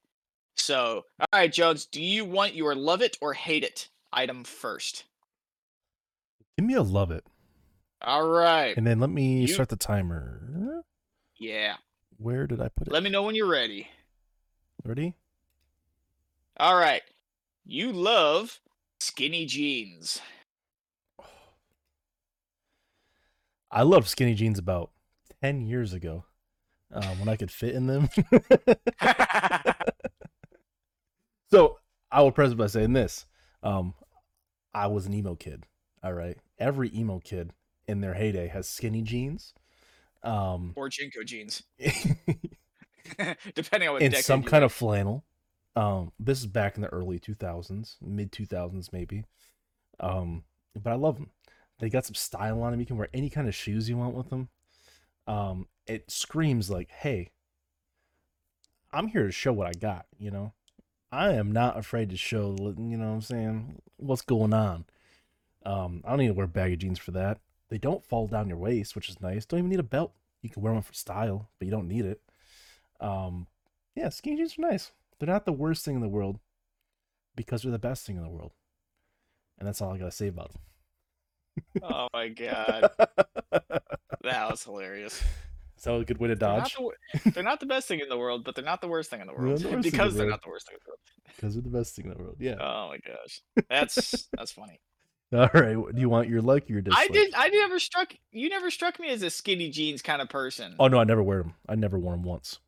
So, 0.56 1.04
all 1.20 1.26
right, 1.32 1.52
Jones, 1.52 1.86
do 1.86 2.02
you 2.02 2.24
want 2.24 2.54
your 2.54 2.74
love 2.76 3.02
it 3.02 3.18
or 3.22 3.34
hate 3.34 3.64
it 3.64 3.90
item 4.12 4.44
first? 4.44 5.04
Give 6.56 6.66
me 6.66 6.74
a 6.74 6.82
love 6.82 7.10
it, 7.10 7.24
All 8.02 8.28
right. 8.28 8.76
and 8.76 8.86
then 8.86 9.00
let 9.00 9.10
me 9.10 9.42
You- 9.42 9.48
start 9.48 9.68
the 9.68 9.76
timer. 9.76 10.82
Yeah. 11.38 11.76
Where 12.16 12.46
did 12.46 12.60
I 12.60 12.68
put 12.68 12.86
it? 12.86 12.92
Let 12.92 13.02
me 13.02 13.10
know 13.10 13.22
when 13.24 13.34
you're 13.34 13.46
ready. 13.48 13.88
Ready? 14.84 15.14
All 16.58 16.76
right. 16.76 17.02
You 17.64 17.92
love 17.92 18.60
skinny 19.00 19.46
jeans. 19.46 20.20
I 23.70 23.82
loved 23.82 24.06
skinny 24.08 24.34
jeans 24.34 24.58
about 24.58 24.92
ten 25.42 25.60
years 25.66 25.92
ago, 25.92 26.24
um, 26.92 27.18
when 27.18 27.28
I 27.28 27.36
could 27.36 27.50
fit 27.50 27.74
in 27.74 27.86
them. 27.88 28.08
so 31.50 31.78
I 32.12 32.22
will 32.22 32.30
preface 32.32 32.54
by 32.54 32.68
saying 32.68 32.92
this: 32.92 33.26
um, 33.62 33.94
I 34.72 34.86
was 34.86 35.06
an 35.06 35.14
emo 35.14 35.34
kid. 35.34 35.64
All 36.04 36.12
right, 36.12 36.38
every 36.58 36.90
emo 36.94 37.20
kid 37.20 37.52
in 37.86 38.00
their 38.00 38.14
heyday 38.14 38.48
has 38.48 38.68
skinny 38.68 39.02
jeans. 39.02 39.54
Um, 40.22 40.72
or 40.74 40.88
JNCO 40.88 41.24
jeans, 41.26 41.62
depending 43.54 43.88
on 43.88 43.94
what 43.94 44.00
decade 44.00 44.24
some 44.24 44.42
kind 44.42 44.64
of 44.64 44.72
flannel. 44.72 45.24
Um, 45.76 46.12
this 46.18 46.38
is 46.38 46.46
back 46.46 46.76
in 46.76 46.82
the 46.82 46.88
early 46.88 47.18
2000s, 47.18 47.96
mid 48.00 48.32
2000s 48.32 48.92
maybe. 48.92 49.24
Um, 50.00 50.44
but 50.80 50.92
I 50.92 50.96
love 50.96 51.16
them. 51.16 51.30
They 51.78 51.90
got 51.90 52.06
some 52.06 52.14
style 52.14 52.62
on 52.62 52.70
them. 52.70 52.80
You 52.80 52.86
can 52.86 52.96
wear 52.96 53.08
any 53.12 53.28
kind 53.28 53.48
of 53.48 53.54
shoes 53.54 53.88
you 53.88 53.96
want 53.96 54.14
with 54.14 54.30
them. 54.30 54.48
Um, 55.26 55.66
it 55.86 56.10
screams 56.10 56.70
like, 56.70 56.90
"Hey, 56.90 57.30
I'm 58.92 59.08
here 59.08 59.24
to 59.24 59.32
show 59.32 59.52
what 59.52 59.66
I 59.66 59.72
got." 59.72 60.06
You 60.18 60.30
know, 60.30 60.52
I 61.10 61.32
am 61.32 61.52
not 61.52 61.78
afraid 61.78 62.10
to 62.10 62.16
show. 62.16 62.56
You 62.58 62.96
know, 62.96 63.08
what 63.08 63.14
I'm 63.14 63.20
saying 63.20 63.82
what's 63.96 64.22
going 64.22 64.54
on. 64.54 64.84
Um, 65.64 66.02
I 66.04 66.10
don't 66.10 66.18
need 66.18 66.28
to 66.28 66.34
wear 66.34 66.46
baggy 66.46 66.76
jeans 66.76 66.98
for 66.98 67.10
that. 67.12 67.38
They 67.70 67.78
don't 67.78 68.04
fall 68.04 68.26
down 68.26 68.48
your 68.48 68.58
waist, 68.58 68.94
which 68.94 69.08
is 69.08 69.20
nice. 69.20 69.44
Don't 69.46 69.58
even 69.58 69.70
need 69.70 69.80
a 69.80 69.84
belt. 69.84 70.12
You 70.42 70.50
can 70.50 70.62
wear 70.62 70.72
one 70.74 70.82
for 70.82 70.92
style, 70.92 71.48
but 71.58 71.64
you 71.66 71.70
don't 71.72 71.88
need 71.88 72.04
it. 72.04 72.20
Um, 73.00 73.46
yeah, 73.94 74.10
skinny 74.10 74.36
jeans 74.36 74.58
are 74.58 74.62
nice. 74.62 74.92
They're 75.18 75.28
not 75.32 75.46
the 75.46 75.52
worst 75.52 75.84
thing 75.84 75.94
in 75.94 76.00
the 76.02 76.08
world 76.08 76.38
because 77.36 77.62
they're 77.62 77.72
the 77.72 77.78
best 77.78 78.06
thing 78.06 78.16
in 78.16 78.22
the 78.22 78.28
world. 78.28 78.52
And 79.58 79.66
that's 79.66 79.80
all 79.80 79.92
I 79.94 79.98
gotta 79.98 80.10
say 80.10 80.28
about 80.28 80.52
them. 80.52 80.62
Oh 81.82 82.08
my 82.12 82.28
god, 82.28 82.90
that 84.22 84.50
was 84.50 84.64
hilarious. 84.64 85.22
Is 85.76 85.84
that 85.84 85.94
a 85.94 86.04
good 86.04 86.18
way 86.18 86.28
to 86.28 86.34
They're 86.40 86.52
not, 86.52 86.70
dodge? 86.70 86.76
the, 86.76 87.30
they're 87.32 87.42
not 87.44 87.60
the 87.60 87.66
best 87.66 87.88
thing 87.88 88.00
in 88.00 88.08
the 88.08 88.18
world, 88.18 88.44
but 88.44 88.54
they're 88.54 88.64
not 88.64 88.80
the 88.80 88.88
worst 88.88 89.10
thing 89.10 89.20
in 89.20 89.26
the 89.26 89.34
They're 89.36 89.46
world 89.46 89.58
the 89.58 89.68
in 89.72 89.82
the 89.82 89.90
because 89.90 90.16
they're 90.16 90.26
world. 90.26 90.30
not 90.30 90.42
the 90.42 90.48
worst 90.48 90.66
thing 90.68 90.76
in 90.76 90.80
the 90.84 90.90
world. 90.90 91.00
Because 91.36 91.54
they're 91.54 91.62
the 91.62 91.68
best 91.70 91.96
thing 91.96 92.06
in 92.06 92.12
the 92.12 92.18
world. 92.18 92.36
Yeah. 92.38 92.56
Oh 92.60 92.88
my 92.88 92.98
gosh, 92.98 93.42
that's 93.68 94.28
that's 94.36 94.52
funny. 94.52 94.80
All 95.34 95.50
right. 95.54 95.76
what- 95.76 95.94
Do 95.94 96.00
you 96.00 96.08
want 96.08 96.28
your 96.28 96.42
like 96.42 96.68
or 96.68 96.72
your 96.74 96.82
dislike? 96.82 97.10
I 97.10 97.12
did. 97.12 97.34
I 97.34 97.48
never 97.48 97.78
struck. 97.78 98.14
You 98.32 98.48
never 98.48 98.70
struck 98.70 98.98
me 99.00 99.08
as 99.10 99.22
a 99.22 99.30
skinny 99.30 99.70
jeans 99.70 100.02
kind 100.02 100.20
of 100.22 100.28
person. 100.28 100.76
Oh 100.78 100.88
no, 100.88 100.98
I 100.98 101.04
never 101.04 101.22
wear 101.22 101.42
them. 101.42 101.54
I 101.68 101.74
never 101.74 101.98
wore 101.98 102.12
them 102.12 102.22
once. 102.22 102.58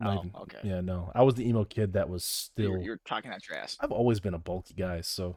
Not 0.00 0.16
Oh, 0.16 0.20
even- 0.20 0.32
okay. 0.42 0.58
Yeah, 0.64 0.80
no. 0.80 1.10
I 1.14 1.22
was 1.22 1.34
the 1.36 1.48
emo 1.48 1.64
kid 1.64 1.92
that 1.94 2.08
was 2.08 2.50
you're, 2.56 2.68
still. 2.70 2.82
you're 2.82 3.00
talking 3.04 3.30
out 3.30 3.48
your 3.48 3.58
ass. 3.58 3.76
I've 3.80 3.92
always 3.92 4.20
been 4.20 4.34
a 4.34 4.38
bulky 4.38 4.74
guy, 4.74 5.00
so 5.02 5.36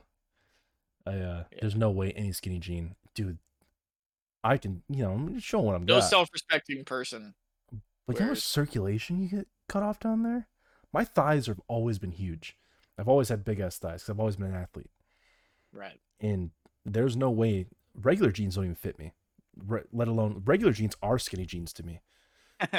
I 1.06 1.12
uh 1.12 1.44
Yeah. 1.52 1.58
there's 1.62 1.76
no 1.76 1.92
way 1.92 2.12
any 2.12 2.32
skinny 2.32 2.60
jean, 2.60 2.96
dude. 3.14 3.38
I 4.44 4.58
can, 4.58 4.84
you 4.90 5.04
know, 5.04 5.12
I'm 5.14 5.34
just 5.36 5.46
showing 5.46 5.66
what 5.66 5.76
I'm 5.76 5.86
No 5.86 6.00
got. 6.00 6.10
self-respecting 6.10 6.86
person. 6.86 7.34
But 8.06 8.16
you 8.16 8.20
know 8.22 8.26
how 8.28 8.32
much 8.32 8.40
circulation 8.42 9.22
you 9.22 9.28
get 9.30 9.48
cut 9.68 9.84
off 9.84 10.00
down 10.00 10.24
there? 10.24 10.48
My 10.94 11.04
thighs 11.04 11.48
have 11.48 11.60
always 11.68 12.00
been 12.00 12.12
huge. 12.12 12.56
I've 12.98 13.10
always 13.10 13.28
had 13.30 13.44
big 13.44 13.60
ass 13.60 13.78
thighs 13.78 14.02
because 14.02 14.10
I've 14.10 14.20
always 14.20 14.38
been 14.38 14.48
an 14.48 14.56
athlete. 14.56 14.90
Right. 15.74 16.00
And 16.22 16.52
there's 16.94 17.16
no 17.16 17.30
way 17.30 17.68
regular 18.02 18.32
jeans 18.32 18.56
don't 18.56 18.66
even 18.66 18.76
fit 18.76 18.98
me. 18.98 19.14
Re- 19.66 19.84
let 19.92 20.08
alone 20.08 20.42
regular 20.46 20.74
jeans 20.74 20.96
are 21.02 21.20
skinny 21.20 21.46
jeans 21.46 21.74
to 21.74 21.84
me. 21.84 22.02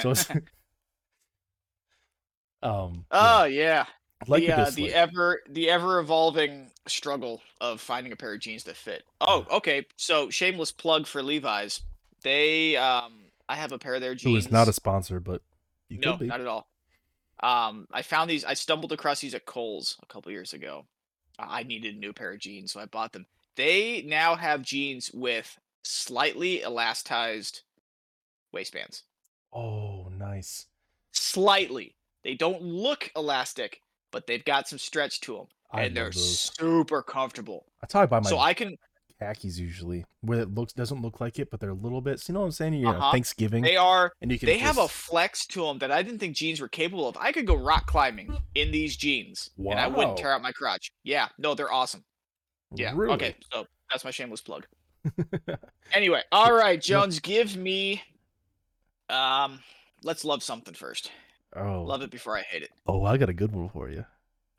So 0.01 0.11
it's 0.11 0.29
um 2.63 3.05
oh 3.11 3.45
yeah. 3.45 3.87
like 4.27 4.45
the 4.45 4.53
uh, 4.53 4.71
the 4.71 4.93
ever 4.93 5.41
the 5.49 5.71
ever 5.71 6.01
evolving 6.01 6.71
struggle 6.87 7.41
of 7.61 7.81
finding 7.81 8.13
a 8.13 8.17
pair 8.17 8.35
of 8.35 8.41
jeans 8.41 8.65
that 8.65 8.77
fit. 8.77 9.05
Oh, 9.21 9.47
okay. 9.51 9.87
So 9.97 10.31
shameless 10.31 10.73
plug 10.73 11.07
for 11.07 11.23
Levi's. 11.23 11.83
They 12.23 12.77
um 12.77 13.13
I 13.49 13.57
have 13.57 13.73
a 13.73 13.79
pair 13.79 13.95
of 13.95 14.01
their 14.01 14.13
Who 14.13 14.17
jeans. 14.17 14.47
is 14.47 14.53
not 14.53 14.69
a 14.69 14.73
sponsor, 14.73 15.21
but 15.21 15.43
you 15.89 15.99
no, 15.99 16.13
could 16.13 16.21
be. 16.21 16.27
not 16.27 16.41
at 16.41 16.47
all. 16.47 16.69
Um, 17.41 17.87
I 17.93 18.03
found 18.03 18.29
these. 18.29 18.45
I 18.45 18.55
stumbled 18.55 18.93
across 18.93 19.21
these 19.21 19.35
at 19.35 19.47
Kohl's 19.47 19.97
a 20.03 20.07
couple 20.07 20.33
years 20.33 20.53
ago. 20.53 20.87
I 21.39 21.63
needed 21.63 21.95
a 21.95 21.99
new 21.99 22.13
pair 22.13 22.33
of 22.33 22.41
jeans, 22.41 22.73
so 22.73 22.81
I 22.81 22.87
bought 22.87 23.13
them. 23.13 23.27
They 23.59 24.03
now 24.07 24.37
have 24.37 24.63
jeans 24.63 25.11
with 25.13 25.59
slightly 25.83 26.61
elastized 26.61 27.63
waistbands. 28.53 29.03
Oh, 29.53 30.07
nice. 30.17 30.67
Slightly. 31.13 31.97
They 32.23 32.35
don't 32.35 32.63
look 32.63 33.11
elastic, 33.17 33.81
but 34.13 34.27
they've 34.29 34.45
got 34.45 34.69
some 34.69 34.79
stretch 34.79 35.21
to 35.23 35.35
them, 35.37 35.47
I 35.73 35.83
and 35.83 35.97
they're 35.97 36.05
those. 36.05 36.53
super 36.57 37.03
comfortable. 37.03 37.67
That's 37.81 37.93
how 37.95 38.03
I 38.03 38.07
buy 38.07 38.21
my 38.21 38.31
So 38.31 38.39
I 38.39 38.55
can. 38.55 38.77
khakis 39.19 39.59
usually, 39.59 40.05
where 40.21 40.39
it 40.41 40.55
looks 40.55 40.73
doesn't 40.73 41.03
look 41.03 41.21
like 41.21 41.41
it, 41.41 41.51
but 41.51 41.59
they're 41.59 41.71
a 41.71 41.75
little 41.75 42.01
bit. 42.01 42.21
So 42.21 42.31
you 42.31 42.35
know 42.35 42.41
what 42.41 42.47
I'm 42.47 42.53
saying? 42.53 42.75
You're 42.75 42.95
Uh-huh. 42.95 43.11
Thanksgiving, 43.11 43.65
They 43.65 43.77
are. 43.77 44.13
and 44.21 44.31
you 44.31 44.39
can. 44.39 44.47
They 44.47 44.59
have 44.59 44.79
a 44.79 44.87
flex 44.87 45.45
to 45.49 45.63
them 45.63 45.79
that 45.79 45.91
I 45.91 46.03
didn't 46.05 46.21
think 46.21 46.37
jeans 46.37 46.61
were 46.61 46.69
capable 46.69 47.09
of. 47.09 47.17
I 47.19 47.33
could 47.33 47.47
go 47.47 47.57
rock 47.57 47.87
climbing 47.87 48.37
in 48.55 48.71
these 48.71 48.97
jeans, 48.97 49.51
and 49.59 49.81
I 49.81 49.89
wouldn't 49.89 50.17
tear 50.19 50.33
out 50.33 50.43
my 50.43 50.53
crotch. 50.53 50.93
Yeah, 51.03 51.29
no, 51.39 51.55
they're 51.55 51.73
awesome. 51.73 52.05
Yeah. 52.75 52.93
Really? 52.95 53.15
Okay, 53.15 53.37
so 53.53 53.67
that's 53.91 54.05
my 54.05 54.11
shameless 54.11 54.41
plug. 54.41 54.67
Anyway, 55.95 56.21
all 56.31 56.53
right, 56.53 56.81
Jones, 56.83 57.19
give 57.19 57.57
me. 57.57 58.03
Um, 59.09 59.61
let's 60.05 60.23
love 60.23 60.43
something 60.43 60.75
first. 60.75 61.11
oh, 61.57 61.83
Love 61.83 62.03
it 62.03 62.11
before 62.11 62.37
I 62.37 62.43
hate 62.43 62.63
it. 62.63 62.71
oh, 62.87 63.05
I 63.07 63.17
got 63.17 63.31
a 63.31 63.33
good 63.33 63.53
one 63.53 63.71
for 63.71 63.89
you. 63.89 64.05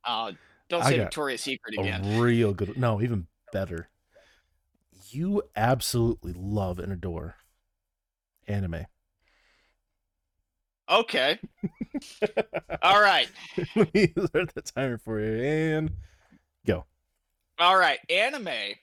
Uh, 0.03 0.31
don't 0.69 0.81
I 0.83 0.89
say 0.89 0.97
Victoria's 0.97 1.41
Secret 1.41 1.77
again. 1.77 2.19
real 2.19 2.53
good. 2.53 2.75
No, 2.77 2.99
even 2.99 3.27
better. 3.53 3.89
You 5.11 5.43
absolutely 5.55 6.33
love 6.33 6.79
and 6.79 6.91
adore 6.91 7.35
anime. 8.47 8.85
Okay. 10.89 11.39
All 12.81 12.99
right. 12.99 13.29
Let 13.75 13.93
me 13.93 14.07
start 14.25 14.51
the 14.55 14.63
timer 14.63 14.97
for 14.97 15.19
you. 15.19 15.43
And 15.43 15.91
Go. 16.65 16.85
All 17.59 17.77
right, 17.77 17.99
anime 18.09 18.75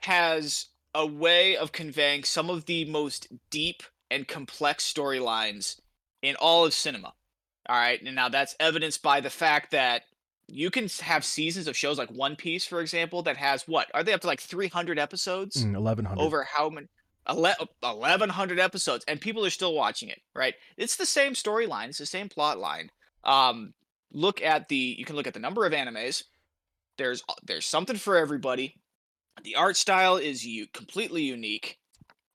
has 0.00 0.66
a 0.94 1.06
way 1.06 1.56
of 1.56 1.72
conveying 1.72 2.24
some 2.24 2.48
of 2.48 2.64
the 2.64 2.84
most 2.86 3.28
deep 3.50 3.82
and 4.10 4.26
complex 4.26 4.90
storylines 4.90 5.80
in 6.22 6.36
all 6.36 6.64
of 6.64 6.72
cinema. 6.72 7.12
All 7.68 7.76
right, 7.76 8.00
and 8.02 8.14
now 8.14 8.28
that's 8.28 8.56
evidenced 8.58 9.02
by 9.02 9.20
the 9.20 9.30
fact 9.30 9.72
that 9.72 10.02
you 10.48 10.70
can 10.70 10.88
have 11.00 11.24
seasons 11.24 11.66
of 11.68 11.76
shows 11.76 11.98
like 11.98 12.10
One 12.10 12.36
Piece, 12.36 12.66
for 12.66 12.80
example, 12.80 13.22
that 13.22 13.36
has 13.36 13.66
what 13.68 13.90
are 13.94 14.02
they 14.02 14.12
up 14.12 14.20
to 14.22 14.26
like 14.26 14.40
300 14.40 14.98
episodes? 14.98 15.64
Mm, 15.64 15.72
1100. 15.74 16.22
over 16.22 16.44
how 16.44 16.68
many 16.70 16.86
1100 17.26 18.58
episodes 18.60 19.04
and 19.08 19.18
people 19.20 19.46
are 19.46 19.50
still 19.50 19.72
watching 19.72 20.10
it 20.10 20.20
right 20.34 20.54
it's 20.76 20.96
the 20.96 21.06
same 21.06 21.32
storyline 21.32 21.88
it's 21.88 21.96
the 21.96 22.04
same 22.04 22.28
plot 22.28 22.58
line 22.58 22.90
um 23.24 23.72
look 24.12 24.42
at 24.42 24.68
the 24.68 24.94
you 24.98 25.06
can 25.06 25.16
look 25.16 25.26
at 25.26 25.32
the 25.32 25.40
number 25.40 25.64
of 25.64 25.72
animes 25.72 26.24
there's 26.98 27.22
there's 27.44 27.66
something 27.66 27.96
for 27.96 28.16
everybody 28.16 28.76
the 29.42 29.56
art 29.56 29.76
style 29.76 30.16
is 30.16 30.46
you 30.46 30.66
completely 30.72 31.22
unique 31.22 31.78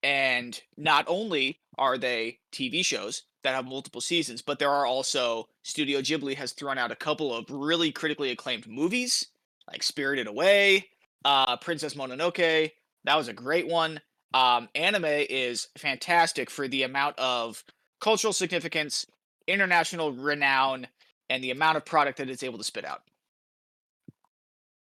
and 0.02 0.60
not 0.76 1.04
only 1.08 1.60
are 1.78 1.98
they 1.98 2.38
tv 2.52 2.84
shows 2.84 3.22
that 3.42 3.54
have 3.54 3.64
multiple 3.64 4.00
seasons 4.00 4.42
but 4.42 4.58
there 4.58 4.70
are 4.70 4.86
also 4.86 5.48
studio 5.62 6.00
ghibli 6.00 6.34
has 6.34 6.52
thrown 6.52 6.78
out 6.78 6.92
a 6.92 6.96
couple 6.96 7.34
of 7.34 7.44
really 7.48 7.90
critically 7.90 8.30
acclaimed 8.30 8.66
movies 8.66 9.26
like 9.70 9.82
spirited 9.82 10.26
away 10.26 10.86
uh 11.24 11.56
princess 11.56 11.94
mononoke 11.94 12.70
that 13.04 13.16
was 13.16 13.28
a 13.28 13.32
great 13.32 13.66
one. 13.66 14.00
Um, 14.32 14.68
anime 14.74 15.04
is 15.06 15.68
fantastic 15.76 16.50
for 16.50 16.68
the 16.68 16.82
amount 16.82 17.18
of 17.18 17.64
cultural 18.00 18.32
significance, 18.32 19.06
international 19.46 20.12
renown, 20.12 20.86
and 21.28 21.42
the 21.42 21.50
amount 21.50 21.76
of 21.76 21.84
product 21.84 22.18
that 22.18 22.30
it's 22.30 22.42
able 22.42 22.58
to 22.58 22.64
spit 22.64 22.84
out. 22.84 23.02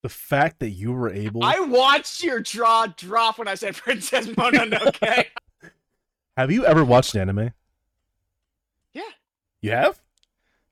The 0.05 0.09
fact 0.09 0.59
that 0.59 0.69
you 0.69 0.91
were 0.91 1.09
able. 1.09 1.43
I 1.43 1.59
watched 1.61 2.23
your 2.23 2.39
jaw 2.39 2.85
drop 2.95 3.39
when 3.39 3.47
I 3.47 3.55
said 3.55 3.73
Princess 3.85 4.27
Mononoke. 4.27 5.25
Have 6.37 6.51
you 6.51 6.63
ever 6.63 6.85
watched 6.85 7.15
anime? 7.15 7.51
Yeah. 8.93 9.01
You 9.61 9.71
have? 9.71 9.99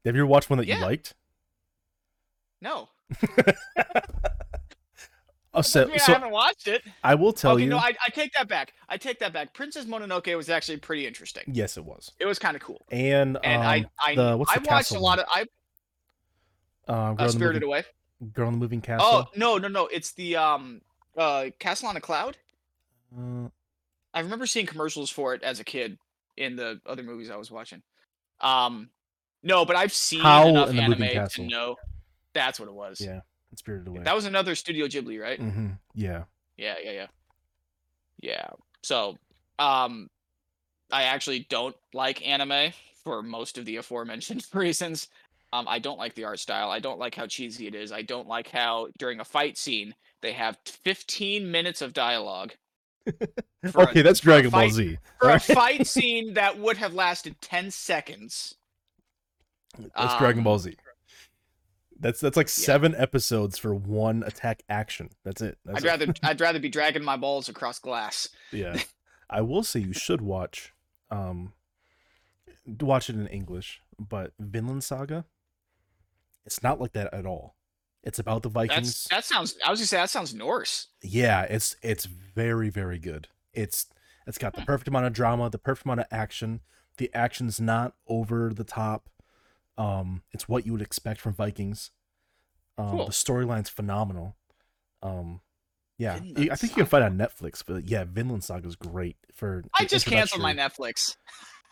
Have 0.06 0.16
you 0.16 0.22
ever 0.22 0.28
watched 0.28 0.52
one 0.52 0.60
that 0.60 0.68
Yeah. 0.68 0.76
you 0.78 0.82
liked? 0.84 1.16
no, 2.62 2.90
Oh, 5.56 5.62
so, 5.62 5.84
I, 5.84 5.86
mean, 5.86 5.98
I 6.08 6.12
haven't 6.12 6.30
watched 6.32 6.68
it. 6.68 6.84
I 7.04 7.16
will 7.16 7.34
tell 7.34 7.54
okay, 7.54 7.64
you. 7.64 7.70
no, 7.70 7.78
I, 7.78 7.94
I 8.06 8.10
take 8.10 8.34
that 8.34 8.48
back. 8.48 8.74
I 8.88 8.98
take 8.98 9.18
that 9.20 9.34
back. 9.34 9.54
Princess 9.56 9.86
Mononoke 9.86 10.36
was 10.38 10.50
actually 10.50 10.78
pretty 10.78 11.08
interesting. 11.08 11.44
yes, 11.48 11.76
it 11.78 11.86
was. 11.86 12.12
It 12.20 12.26
was 12.28 12.38
kind 12.38 12.56
of 12.56 12.62
cool. 12.62 12.86
And, 12.92 13.38
And 13.44 13.62
um, 13.62 13.68
I, 13.68 13.86
I, 14.04 14.16
the- 14.16 14.46
I 14.48 14.58
watched 14.66 14.92
a 14.92 15.00
lot 15.00 15.18
of. 15.20 15.26
I 15.28 15.46
uh, 16.88 16.92
uh, 16.92 16.96
Girl, 16.96 17.12
in 17.12 17.18
the 17.26 17.30
Spirited 17.32 17.64
Away. 17.64 17.84
Girl 18.34 18.48
in 18.48 18.54
the 18.54 18.60
Moving 18.60 18.82
Castle. 18.82 19.06
Oh 19.08 19.26
no, 19.36 19.58
no, 19.58 19.68
no! 19.68 19.88
It's 19.88 20.12
the 20.14 20.36
um, 20.38 20.82
uh, 21.18 21.46
Castle 21.60 21.90
on 21.90 21.98
a 21.98 22.02
Cloud. 22.02 22.38
Uh, 23.16 23.50
I 24.14 24.20
remember 24.22 24.46
seeing 24.46 24.66
commercials 24.66 25.10
for 25.10 25.34
it 25.34 25.44
as 25.44 25.60
a 25.60 25.64
kid 25.64 25.98
in 26.38 26.56
the 26.56 26.80
other 26.86 27.04
movies 27.04 27.30
I 27.30 27.36
was 27.36 27.52
watching. 27.52 27.82
Um, 28.42 28.90
no, 29.44 29.66
but 29.66 29.76
I've 29.76 29.94
seen 29.94 30.22
Howl 30.22 30.50
enough 30.50 30.70
in 30.70 30.76
the 30.76 30.82
Moving 30.84 31.04
anime 31.04 31.08
to 31.10 31.14
Castle. 31.14 31.46
know 31.46 31.76
that's 32.34 32.60
what 32.60 32.68
it 32.70 32.74
was. 32.74 33.02
yeah, 33.02 33.22
and 33.50 33.58
Spirited 33.60 33.88
Away. 33.88 34.04
That 34.04 34.16
was 34.16 34.26
another 34.26 34.56
Studio 34.56 34.88
Ghibli, 34.88 35.22
right? 35.22 35.40
Mm-hmm. 35.40 35.70
Yeah. 35.96 36.24
Yeah, 36.58 36.76
yeah, 36.84 36.92
yeah. 36.92 37.08
Yeah. 38.22 38.48
So, 38.84 39.18
um, 39.60 40.10
I 40.92 41.04
actually 41.04 41.48
don't 41.50 41.76
like 41.94 42.26
anime 42.28 42.74
for 43.04 43.22
most 43.22 43.58
of 43.58 43.66
the 43.66 43.78
aforementioned 43.78 44.46
reasons. 44.54 45.08
Um, 45.54 45.68
I 45.68 45.78
don't 45.78 46.00
like 46.00 46.16
the 46.16 46.24
art 46.24 46.40
style. 46.40 46.72
I 46.72 46.80
don't 46.80 46.98
like 46.98 47.14
how 47.14 47.28
cheesy 47.28 47.68
it 47.68 47.76
is. 47.76 47.92
I 47.92 48.02
don't 48.02 48.28
like 48.28 48.50
how 48.50 48.88
during 48.98 49.20
a 49.20 49.24
fight 49.24 49.56
scene 49.56 49.94
they 50.24 50.32
have 50.34 50.58
15 50.66 51.52
minutes 51.52 51.84
of 51.84 51.94
dialogue. 51.94 52.54
for 53.72 53.84
a- 53.84 53.90
okay, 53.90 54.02
that's 54.02 54.20
Dragon 54.20 54.50
Ball 54.50 54.62
fight- 54.62 54.72
Z. 54.72 54.98
for 55.22 55.30
a 55.30 55.40
fight 55.40 55.86
scene 55.96 56.34
that 56.34 56.58
would 56.58 56.78
have 56.78 56.96
lasted 56.96 57.40
10 57.40 57.70
seconds. 57.70 58.56
That's 59.96 60.18
Dragon 60.18 60.40
um, 60.40 60.44
Ball 60.46 60.58
Z. 60.58 60.76
That's 62.00 62.20
that's 62.20 62.36
like 62.36 62.50
seven 62.50 62.96
episodes 62.96 63.60
for 63.60 63.76
one 63.76 64.24
attack 64.24 64.64
action. 64.70 65.12
That's 65.24 65.42
it. 65.42 65.60
That's 65.66 65.78
I'd 65.78 65.86
it. 65.86 65.88
rather 65.88 66.14
I'd 66.24 66.42
rather 66.42 66.60
be 66.60 66.70
dragging 66.70 67.04
my 67.04 67.16
balls 67.16 67.48
across 67.48 67.78
glass. 67.78 68.28
Yeah. 68.52 68.82
I 69.30 69.42
will 69.42 69.64
say 69.64 69.82
you 69.82 69.94
should 69.94 70.22
watch 70.22 70.74
um 71.12 71.54
watch 72.82 73.10
it 73.12 73.16
in 73.16 73.28
English, 73.28 73.82
but 74.00 74.34
Vinland 74.40 74.84
Saga 74.84 75.26
it's 76.46 76.64
not 76.64 76.80
like 76.80 76.94
that 76.94 77.14
at 77.14 77.26
all. 77.26 77.56
It's 78.04 78.20
about 78.20 78.44
the 78.44 78.50
Vikings. 78.50 79.08
That's 79.10 79.30
that 79.30 79.34
sounds 79.36 79.56
I 79.66 79.70
was 79.72 79.80
gonna 79.80 79.88
say 79.88 79.98
that 79.98 80.10
sounds 80.10 80.34
Norse. 80.34 80.88
Yeah, 81.02 81.44
it's 81.44 81.76
it's 81.82 82.06
very 82.06 82.70
very 82.70 83.00
good. 83.00 83.30
It's 83.54 83.88
it's 84.28 84.38
got 84.38 84.54
the 84.56 84.62
perfect 84.62 84.88
amount 84.88 85.06
of 85.06 85.14
drama, 85.14 85.50
the 85.50 85.58
perfect 85.58 85.86
amount 85.86 86.02
of 86.02 86.08
action. 86.12 86.62
The 86.98 87.10
action's 87.14 87.60
not 87.62 87.94
over 88.08 88.54
the 88.54 88.64
top. 88.64 89.10
Um, 89.78 90.24
it's 90.32 90.48
what 90.48 90.66
you 90.66 90.74
would 90.74 90.82
expect 90.82 91.20
from 91.22 91.34
Vikings. 91.34 91.92
Um, 92.78 92.92
Cool. 92.92 93.06
the 93.06 93.12
storyline's 93.12 93.70
phenomenal. 93.70 94.36
Um, 95.02 95.42
yeah, 95.98 96.20
Vinland 96.20 96.52
I 96.52 96.56
think 96.56 96.74
you 96.74 96.84
can 96.84 96.86
find 96.86 97.04
it 97.04 97.08
on 97.08 97.18
Netflix, 97.18 97.64
but 97.66 97.86
yeah, 97.86 98.04
Vinland 98.08 98.44
Saga 98.44 98.68
is 98.68 98.76
great 98.76 99.16
for. 99.34 99.64
I 99.78 99.86
just 99.86 100.06
canceled 100.06 100.42
my 100.42 100.54
Netflix. 100.54 101.16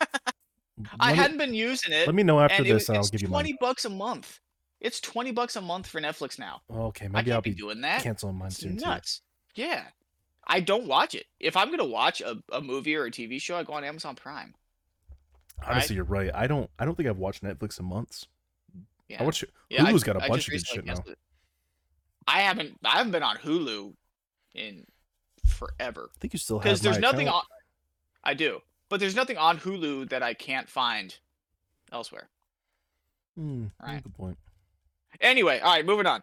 I 1.00 1.12
me- 1.12 1.18
hadn't 1.18 1.38
been 1.38 1.54
using 1.54 1.92
it. 1.92 2.06
Let 2.06 2.14
me 2.14 2.22
know 2.22 2.40
after 2.40 2.62
it, 2.62 2.68
this, 2.68 2.88
and 2.88 2.98
I'll 2.98 3.04
give 3.04 3.22
you 3.22 3.28
twenty 3.28 3.52
mine. 3.52 3.58
bucks 3.60 3.84
a 3.84 3.90
month. 3.90 4.40
It's 4.82 5.00
twenty 5.00 5.30
bucks 5.32 5.56
a 5.56 5.60
month 5.60 5.86
for 5.86 6.00
Netflix 6.00 6.38
now. 6.38 6.60
Okay, 6.70 7.06
I 7.06 7.08
maybe 7.08 7.32
I'll 7.32 7.40
be 7.40 7.50
be 7.50 7.56
doing 7.56 7.80
that. 7.82 8.02
canceling 8.02 8.34
mine 8.36 8.48
It's 8.48 8.58
soon 8.58 8.76
too. 8.76 8.84
nuts. 8.84 9.22
Yeah. 9.54 9.84
I 10.46 10.58
don't 10.60 10.86
watch 10.86 11.14
it. 11.14 11.26
If 11.38 11.56
I'm 11.56 11.70
gonna 11.70 11.84
watch 11.84 12.20
a, 12.20 12.36
a 12.52 12.60
movie 12.60 12.96
or 12.96 13.04
a 13.06 13.10
TV 13.10 13.40
show, 13.40 13.56
I 13.56 13.62
go 13.62 13.72
on 13.74 13.84
Amazon 13.84 14.16
Prime. 14.16 14.54
Honestly, 15.64 15.94
you're 15.96 16.04
right. 16.04 16.30
I 16.34 16.46
don't. 16.48 16.68
I 16.78 16.84
don't 16.84 16.96
think 16.96 17.08
I've 17.08 17.18
watched 17.18 17.44
Netflix 17.44 17.78
in 17.78 17.86
months. 17.86 18.26
Yeah. 19.08 19.22
I 19.22 19.24
watch. 19.24 19.44
yeah, 19.70 19.84
I- 19.84 19.92
Hulu's 19.92 20.02
got 20.02 20.16
a 20.16 20.24
I 20.24 20.28
bunch 20.28 20.48
of 20.48 20.52
good 20.52 20.66
shit 20.66 20.84
now. 20.84 20.94
it. 21.06 21.18
I 22.26 22.40
haven't 22.40 22.76
I 22.84 22.96
haven't 22.98 23.12
been 23.12 23.22
on 23.22 23.36
Hulu 23.36 23.94
in 24.54 24.84
forever. 25.46 26.10
I 26.16 26.18
think 26.20 26.32
you 26.32 26.38
still 26.40 26.58
have. 26.58 26.64
Because 26.64 26.80
there's 26.80 26.98
nothing 26.98 27.28
account. 27.28 27.44
on 27.44 27.58
I 28.24 28.34
do. 28.34 28.60
But 28.88 28.98
there's 29.00 29.14
nothing 29.16 29.38
on 29.38 29.58
Hulu 29.58 30.08
that 30.10 30.22
I 30.24 30.34
can't 30.34 30.68
find 30.68 31.16
elsewhere. 31.92 32.28
Hmm, 33.36 33.66
Right. 33.80 34.02
Good 34.02 34.14
point. 34.14 34.38
Anyway, 35.20 35.60
all 35.60 35.74
right, 35.74 35.86
moving 35.86 36.06
on. 36.06 36.22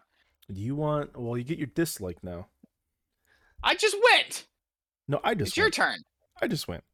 Do 0.52 0.60
you 0.60 0.74
want? 0.74 1.16
Well, 1.16 1.36
you 1.36 1.44
get 1.44 1.58
your 1.58 1.68
dislike 1.68 2.22
now. 2.22 2.48
I 3.62 3.74
just 3.74 3.96
went. 4.10 4.46
No, 5.08 5.20
I 5.22 5.34
just. 5.34 5.50
It's 5.50 5.56
your 5.56 5.70
turn. 5.70 5.98
I 6.40 6.48
just 6.48 6.66
went. 6.68 6.84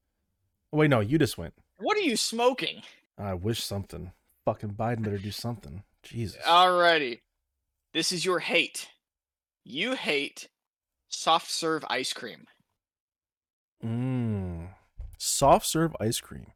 Oh, 0.72 0.78
wait, 0.78 0.90
no, 0.90 1.01
you 1.01 1.18
just 1.18 1.38
went. 1.38 1.55
What 1.78 1.97
are 1.97 2.03
you 2.03 2.16
smoking? 2.16 2.82
I 3.18 3.34
wish 3.34 3.62
something. 3.62 4.12
Fucking 4.44 4.74
Biden 4.74 5.03
better 5.03 5.18
do 5.18 5.30
something. 5.30 5.82
Jesus. 6.03 6.42
Alrighty. 6.44 7.20
This 7.92 8.12
is 8.12 8.24
your 8.24 8.40
hate. 8.40 8.88
You 9.64 9.94
hate 9.94 10.49
soft 11.09 11.51
serve 11.51 11.84
ice 11.88 12.12
cream. 12.12 12.47
Mmm. 13.84 14.68
Soft 15.18 15.66
serve 15.66 15.97
ice 15.99 16.20
cream. 16.20 16.53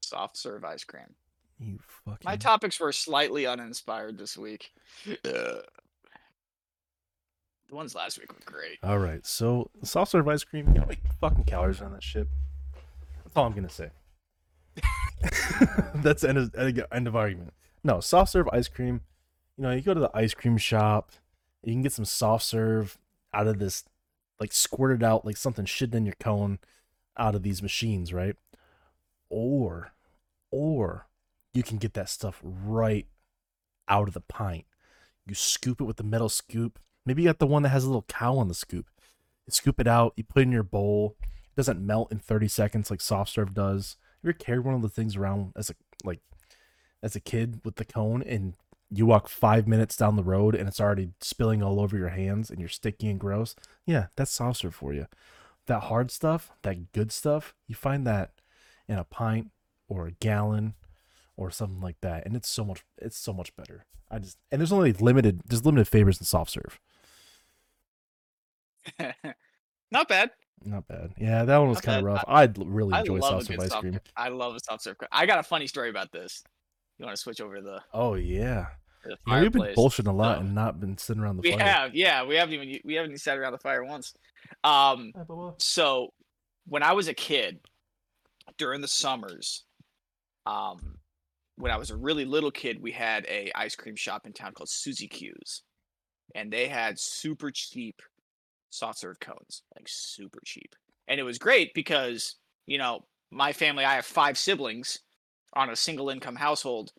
Soft 0.00 0.36
serve 0.36 0.64
ice 0.64 0.84
cream. 0.84 1.14
You 1.58 1.78
fucking. 2.04 2.24
My 2.24 2.36
topics 2.36 2.80
were 2.80 2.92
slightly 2.92 3.46
uninspired 3.46 4.18
this 4.18 4.36
week. 4.36 4.72
Uh, 5.08 5.62
the 7.68 7.74
ones 7.74 7.94
last 7.94 8.18
week 8.18 8.32
were 8.32 8.40
great. 8.44 8.78
All 8.82 8.98
right, 8.98 9.24
so 9.26 9.70
soft 9.82 10.10
serve 10.12 10.28
ice 10.28 10.44
cream. 10.44 10.68
You 10.68 10.80
know, 10.80 10.86
like 10.88 11.00
fucking 11.20 11.44
calories 11.44 11.80
on 11.80 11.92
that 11.92 12.02
shit. 12.02 12.28
That's 13.24 13.36
all 13.36 13.46
I'm 13.46 13.52
gonna 13.52 13.68
say. 13.68 13.90
That's 15.94 16.24
end 16.24 16.38
of, 16.38 16.54
end 16.92 17.06
of 17.06 17.16
argument. 17.16 17.54
No, 17.82 18.00
soft 18.00 18.32
serve 18.32 18.48
ice 18.52 18.68
cream. 18.68 19.00
You 19.56 19.62
know, 19.62 19.70
you 19.70 19.82
go 19.82 19.94
to 19.94 20.00
the 20.00 20.10
ice 20.14 20.34
cream 20.34 20.56
shop, 20.56 21.12
you 21.62 21.72
can 21.72 21.82
get 21.82 21.92
some 21.92 22.04
soft 22.04 22.44
serve 22.44 22.98
out 23.32 23.46
of 23.46 23.58
this, 23.58 23.84
like 24.40 24.52
squirted 24.52 25.02
out 25.02 25.24
like 25.24 25.36
something 25.36 25.64
shitting 25.64 25.94
in 25.94 26.06
your 26.06 26.16
cone, 26.18 26.58
out 27.16 27.34
of 27.34 27.42
these 27.42 27.62
machines, 27.62 28.12
right? 28.12 28.36
Or, 29.30 29.92
or 30.50 31.06
you 31.54 31.62
can 31.62 31.78
get 31.78 31.94
that 31.94 32.10
stuff 32.10 32.40
right 32.42 33.06
out 33.88 34.08
of 34.08 34.14
the 34.14 34.20
pint. 34.20 34.66
You 35.26 35.34
scoop 35.34 35.80
it 35.80 35.84
with 35.84 35.96
the 35.96 36.02
metal 36.02 36.28
scoop. 36.28 36.78
Maybe 37.06 37.22
you 37.22 37.28
got 37.28 37.38
the 37.38 37.46
one 37.46 37.62
that 37.62 37.70
has 37.70 37.84
a 37.84 37.86
little 37.86 38.04
cow 38.08 38.36
on 38.36 38.48
the 38.48 38.54
scoop. 38.54 38.86
You 39.46 39.52
scoop 39.52 39.80
it 39.80 39.86
out, 39.86 40.14
you 40.16 40.24
put 40.24 40.40
it 40.40 40.42
in 40.42 40.52
your 40.52 40.62
bowl. 40.62 41.16
It 41.22 41.56
doesn't 41.56 41.84
melt 41.84 42.10
in 42.10 42.18
30 42.18 42.48
seconds 42.48 42.90
like 42.90 43.00
soft 43.00 43.32
serve 43.32 43.54
does. 43.54 43.96
You 44.22 44.30
ever 44.30 44.38
carried 44.38 44.64
one 44.64 44.74
of 44.74 44.82
the 44.82 44.88
things 44.88 45.16
around 45.16 45.52
as 45.56 45.70
a 45.70 45.74
like 46.02 46.20
as 47.02 47.14
a 47.14 47.20
kid 47.20 47.60
with 47.64 47.76
the 47.76 47.84
cone 47.84 48.22
and 48.22 48.54
you 48.90 49.06
walk 49.06 49.28
five 49.28 49.68
minutes 49.68 49.96
down 49.96 50.16
the 50.16 50.22
road 50.22 50.54
and 50.54 50.68
it's 50.68 50.80
already 50.80 51.10
spilling 51.20 51.62
all 51.62 51.80
over 51.80 51.96
your 51.96 52.10
hands 52.10 52.50
and 52.50 52.58
you're 52.58 52.68
sticky 52.68 53.08
and 53.08 53.20
gross? 53.20 53.54
Yeah, 53.86 54.06
that's 54.16 54.30
soft 54.30 54.60
serve 54.60 54.74
for 54.74 54.92
you. 54.92 55.06
That 55.66 55.84
hard 55.84 56.10
stuff, 56.10 56.50
that 56.62 56.92
good 56.92 57.12
stuff, 57.12 57.54
you 57.66 57.74
find 57.74 58.06
that 58.06 58.32
in 58.88 58.98
a 58.98 59.04
pint 59.04 59.50
or 59.88 60.06
a 60.06 60.12
gallon 60.12 60.74
or 61.36 61.50
something 61.50 61.80
like 61.80 61.96
that. 62.00 62.24
And 62.26 62.36
it's 62.36 62.48
so 62.48 62.64
much 62.64 62.84
it's 62.98 63.18
so 63.18 63.32
much 63.32 63.54
better. 63.56 63.86
I 64.10 64.18
just 64.18 64.38
and 64.52 64.60
there's 64.60 64.72
only 64.72 64.92
limited 64.92 65.40
there's 65.46 65.64
limited 65.64 65.88
favors 65.88 66.18
in 66.20 66.26
soft 66.26 66.50
serve. 66.52 66.78
Not 69.90 70.08
bad. 70.08 70.30
Not 70.64 70.86
bad. 70.88 71.12
Yeah, 71.18 71.44
that 71.44 71.58
one 71.58 71.68
was 71.68 71.80
kind 71.80 71.98
of 71.98 72.04
rough. 72.04 72.24
I'd 72.26 72.56
really 72.58 72.92
I 72.94 73.00
enjoy 73.00 73.18
love 73.18 73.44
soft 73.44 73.46
serve 73.46 73.60
ice 73.60 73.68
soft 73.70 73.80
cream. 73.82 74.00
I 74.16 74.28
love 74.28 74.54
a 74.54 74.60
soft 74.60 74.82
serve. 74.82 74.96
I 75.12 75.26
got 75.26 75.38
a 75.38 75.42
funny 75.42 75.66
story 75.66 75.90
about 75.90 76.10
this. 76.12 76.42
You 76.98 77.04
want 77.06 77.16
to 77.16 77.20
switch 77.22 77.40
over 77.40 77.56
to 77.56 77.62
the, 77.62 77.80
Oh 77.92 78.14
yeah. 78.14 78.66
the 79.04 79.16
Yeah, 79.26 79.40
we've 79.40 79.52
been 79.52 79.60
fireplace? 79.62 79.76
bullshitting 79.76 80.08
a 80.08 80.12
lot 80.12 80.36
So- 80.36 80.40
and 80.42 80.54
not 80.54 80.80
been 80.80 80.96
sitting 80.96 81.22
around 81.22 81.36
the 81.36 81.42
We 81.42 81.52
fire. 81.52 81.60
have, 81.66 81.94
yeah. 81.94 82.24
We 82.24 82.36
haven't 82.36 82.54
even 82.54 82.80
we 82.84 82.94
haven't 82.94 83.10
even 83.10 83.18
sat 83.18 83.36
around 83.38 83.52
the 83.52 83.58
fire 83.58 83.84
once. 83.84 84.14
Um, 84.62 85.12
so 85.58 86.12
when 86.66 86.82
I 86.82 86.92
was 86.92 87.08
a 87.08 87.14
kid, 87.14 87.60
during 88.58 88.80
the 88.80 88.88
summers, 88.88 89.64
um, 90.46 90.98
when 91.56 91.70
I 91.70 91.76
was 91.76 91.90
a 91.90 91.96
really 91.96 92.24
little 92.24 92.50
kid, 92.50 92.82
we 92.82 92.92
had 92.92 93.24
a 93.26 93.50
ice 93.54 93.76
cream 93.76 93.96
shop 93.96 94.26
in 94.26 94.32
town 94.32 94.52
called 94.52 94.68
Suzy 94.68 95.06
Q's, 95.06 95.62
and 96.34 96.52
they 96.52 96.68
had 96.68 96.98
super 96.98 97.50
cheap 97.50 98.02
soft 98.70 98.98
serve 98.98 99.20
cones, 99.20 99.62
like 99.76 99.86
super 99.88 100.40
cheap, 100.44 100.74
and 101.08 101.20
it 101.20 101.24
was 101.24 101.38
great 101.38 101.72
because 101.74 102.36
you 102.66 102.78
know 102.78 103.04
my 103.30 103.52
family, 103.52 103.84
I 103.84 103.94
have 103.94 104.06
five 104.06 104.38
siblings 104.38 105.00
on 105.54 105.70
a 105.70 105.76
single 105.76 106.10
income 106.10 106.36
household. 106.36 106.92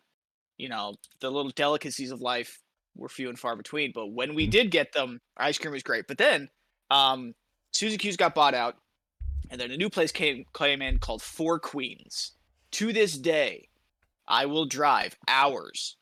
You 0.56 0.68
know 0.68 0.94
the 1.20 1.30
little 1.30 1.50
delicacies 1.50 2.10
of 2.10 2.20
life 2.20 2.62
were 2.96 3.08
few 3.08 3.28
and 3.28 3.38
far 3.38 3.56
between, 3.56 3.92
but 3.94 4.08
when 4.08 4.34
we 4.34 4.46
did 4.46 4.70
get 4.70 4.92
them, 4.92 5.20
ice 5.36 5.58
cream 5.58 5.72
was 5.72 5.82
great. 5.82 6.06
But 6.08 6.18
then, 6.18 6.48
um, 6.90 7.34
Suzy 7.72 7.98
Q's 7.98 8.16
got 8.16 8.34
bought 8.34 8.54
out, 8.54 8.76
and 9.50 9.60
then 9.60 9.70
a 9.70 9.76
new 9.76 9.90
place 9.90 10.12
came 10.12 10.44
came 10.54 10.80
in 10.80 10.98
called 10.98 11.20
Four 11.20 11.58
Queens. 11.58 12.32
To 12.72 12.92
this 12.92 13.16
day, 13.16 13.68
I 14.28 14.46
will 14.46 14.66
drive 14.66 15.16
hours 15.28 15.96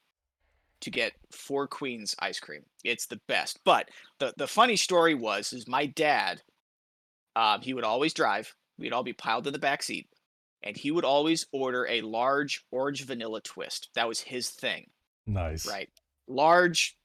to 0.80 0.90
get 0.90 1.12
Four 1.30 1.66
Queens 1.66 2.14
ice 2.18 2.40
cream. 2.40 2.62
It's 2.84 3.06
the 3.06 3.20
best. 3.28 3.58
But 3.64 3.88
the 4.18 4.34
the 4.36 4.46
funny 4.46 4.76
story 4.76 5.14
was 5.14 5.52
is 5.52 5.66
my 5.68 5.86
dad, 5.86 6.42
um, 7.36 7.60
he 7.62 7.74
would 7.74 7.84
always 7.84 8.14
drive. 8.14 8.54
We'd 8.78 8.92
all 8.92 9.02
be 9.04 9.12
piled 9.12 9.46
in 9.46 9.52
the 9.52 9.58
back 9.58 9.82
seat, 9.82 10.08
and 10.62 10.76
he 10.76 10.90
would 10.90 11.04
always 11.04 11.46
order 11.52 11.86
a 11.86 12.00
large 12.02 12.64
orange 12.70 13.04
vanilla 13.04 13.40
twist. 13.40 13.88
That 13.94 14.08
was 14.08 14.20
his 14.20 14.50
thing 14.50 14.90
Nice. 15.26 15.66
right? 15.66 15.88
Large, 16.26 16.96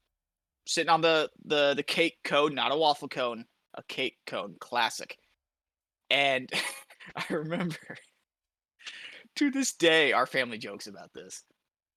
sitting 0.66 0.90
on 0.90 1.00
the 1.00 1.30
the 1.44 1.74
the 1.74 1.82
cake 1.82 2.18
cone, 2.24 2.54
not 2.54 2.72
a 2.72 2.76
waffle 2.76 3.08
cone, 3.08 3.44
a 3.74 3.82
cake 3.84 4.16
cone, 4.26 4.56
classic. 4.58 5.16
And 6.10 6.50
I 7.16 7.24
remember 7.32 7.76
to 9.36 9.50
this 9.50 9.72
day, 9.72 10.12
our 10.12 10.26
family 10.26 10.58
jokes 10.58 10.86
about 10.86 11.12
this. 11.14 11.42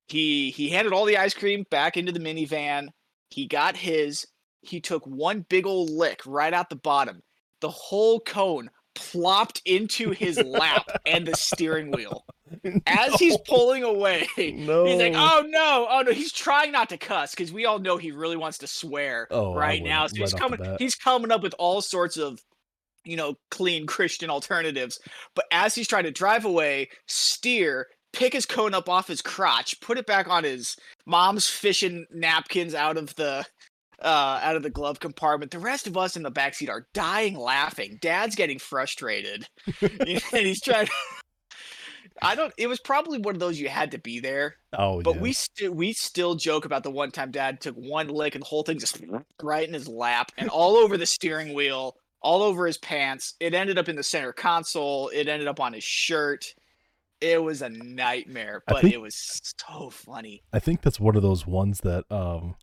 He 0.07 0.51
he 0.51 0.69
handed 0.69 0.93
all 0.93 1.05
the 1.05 1.17
ice 1.17 1.33
cream 1.33 1.65
back 1.71 1.97
into 1.97 2.11
the 2.11 2.19
minivan. 2.19 2.89
He 3.29 3.47
got 3.47 3.77
his. 3.77 4.27
He 4.61 4.79
took 4.79 5.05
one 5.05 5.45
big 5.49 5.65
old 5.65 5.89
lick 5.89 6.21
right 6.25 6.53
out 6.53 6.69
the 6.69 6.75
bottom. 6.75 7.21
The 7.61 7.69
whole 7.69 8.19
cone 8.19 8.69
plopped 8.95 9.61
into 9.65 10.11
his 10.11 10.37
lap 10.37 10.85
and 11.05 11.25
the 11.25 11.35
steering 11.35 11.91
wheel 11.91 12.23
as 12.85 13.15
he's 13.15 13.37
pulling 13.47 13.83
away. 13.83 14.27
no. 14.37 14.85
He's 14.85 14.99
like, 14.99 15.13
oh 15.15 15.43
no, 15.47 15.87
oh 15.89 16.01
no. 16.01 16.11
He's 16.11 16.31
trying 16.31 16.71
not 16.71 16.89
to 16.89 16.97
cuss 16.97 17.31
because 17.33 17.51
we 17.51 17.65
all 17.65 17.79
know 17.79 17.97
he 17.97 18.11
really 18.11 18.37
wants 18.37 18.59
to 18.59 18.67
swear 18.67 19.27
Oh, 19.31 19.55
right 19.55 19.81
now. 19.83 20.05
So 20.07 20.17
he's 20.17 20.33
coming, 20.33 20.59
he's 20.77 20.95
coming 20.95 21.31
up 21.31 21.41
with 21.41 21.55
all 21.57 21.81
sorts 21.81 22.17
of, 22.17 22.39
you 23.05 23.17
know, 23.17 23.35
clean 23.51 23.85
Christian 23.85 24.29
alternatives. 24.29 24.99
But 25.35 25.45
as 25.51 25.75
he's 25.75 25.87
trying 25.87 26.03
to 26.03 26.11
drive 26.11 26.45
away, 26.45 26.89
steer, 27.07 27.87
pick 28.11 28.33
his 28.33 28.45
cone 28.45 28.73
up 28.73 28.89
off 28.89 29.07
his 29.07 29.21
crotch, 29.21 29.79
put 29.81 29.97
it 29.97 30.05
back 30.05 30.27
on 30.27 30.43
his 30.43 30.75
mom's 31.05 31.47
fishing 31.47 32.05
napkins 32.11 32.75
out 32.75 32.97
of 32.97 33.15
the. 33.15 33.45
Uh, 34.01 34.37
out 34.43 34.57
of 34.57 34.63
the 34.63 34.69
glove 34.69 34.99
compartment. 34.99 35.49
The 35.49 35.59
rest 35.59 35.87
of 35.87 35.95
us 35.95 36.17
in 36.17 36.23
the 36.23 36.31
backseat 36.31 36.67
are 36.67 36.87
dying 36.93 37.37
laughing. 37.37 37.99
Dad's 38.01 38.35
getting 38.35 38.59
frustrated. 38.59 39.47
and 39.81 40.09
he's 40.41 40.59
trying 40.59 40.87
To... 40.87 40.91
I 42.21 42.35
don't 42.35 42.53
it 42.57 42.67
was 42.67 42.79
probably 42.79 43.19
one 43.19 43.35
of 43.35 43.39
those 43.39 43.59
you 43.59 43.69
had 43.69 43.91
to 43.91 43.97
be 43.97 44.19
there 44.19 44.55
oh 44.77 45.01
but 45.01 45.15
yeah. 45.15 45.21
we 45.21 45.33
still 45.33 45.71
we 45.71 45.93
still 45.93 46.35
joke 46.35 46.65
about 46.65 46.83
the 46.83 46.91
one 46.91 47.11
time 47.11 47.31
dad 47.31 47.59
took 47.59 47.75
one 47.75 48.07
lick 48.07 48.35
and 48.35 48.43
the 48.43 48.47
whole 48.47 48.63
thing 48.63 48.79
just 48.79 49.01
right 49.41 49.67
in 49.67 49.73
his 49.73 49.87
lap 49.87 50.31
and 50.37 50.49
all 50.49 50.75
over 50.75 50.97
the 50.97 51.05
steering 51.05 51.53
wheel, 51.53 51.95
all 52.23 52.41
over 52.41 52.65
his 52.65 52.77
pants. 52.77 53.35
It 53.39 53.53
ended 53.53 53.77
up 53.77 53.89
in 53.89 53.95
the 53.95 54.03
center 54.03 54.33
console. 54.33 55.09
It 55.09 55.27
ended 55.27 55.47
up 55.47 55.59
on 55.59 55.73
his 55.73 55.83
shirt. 55.83 56.53
It 57.21 57.41
was 57.41 57.61
a 57.61 57.69
nightmare, 57.69 58.63
but 58.67 58.81
think- 58.81 58.93
it 58.93 59.01
was 59.01 59.41
so 59.57 59.89
funny. 59.89 60.43
I 60.51 60.59
think 60.59 60.81
that's 60.81 60.99
one 60.99 61.15
of 61.15 61.21
those 61.21 61.45
ones 61.47 61.79
that 61.81 62.05
um 62.11 62.55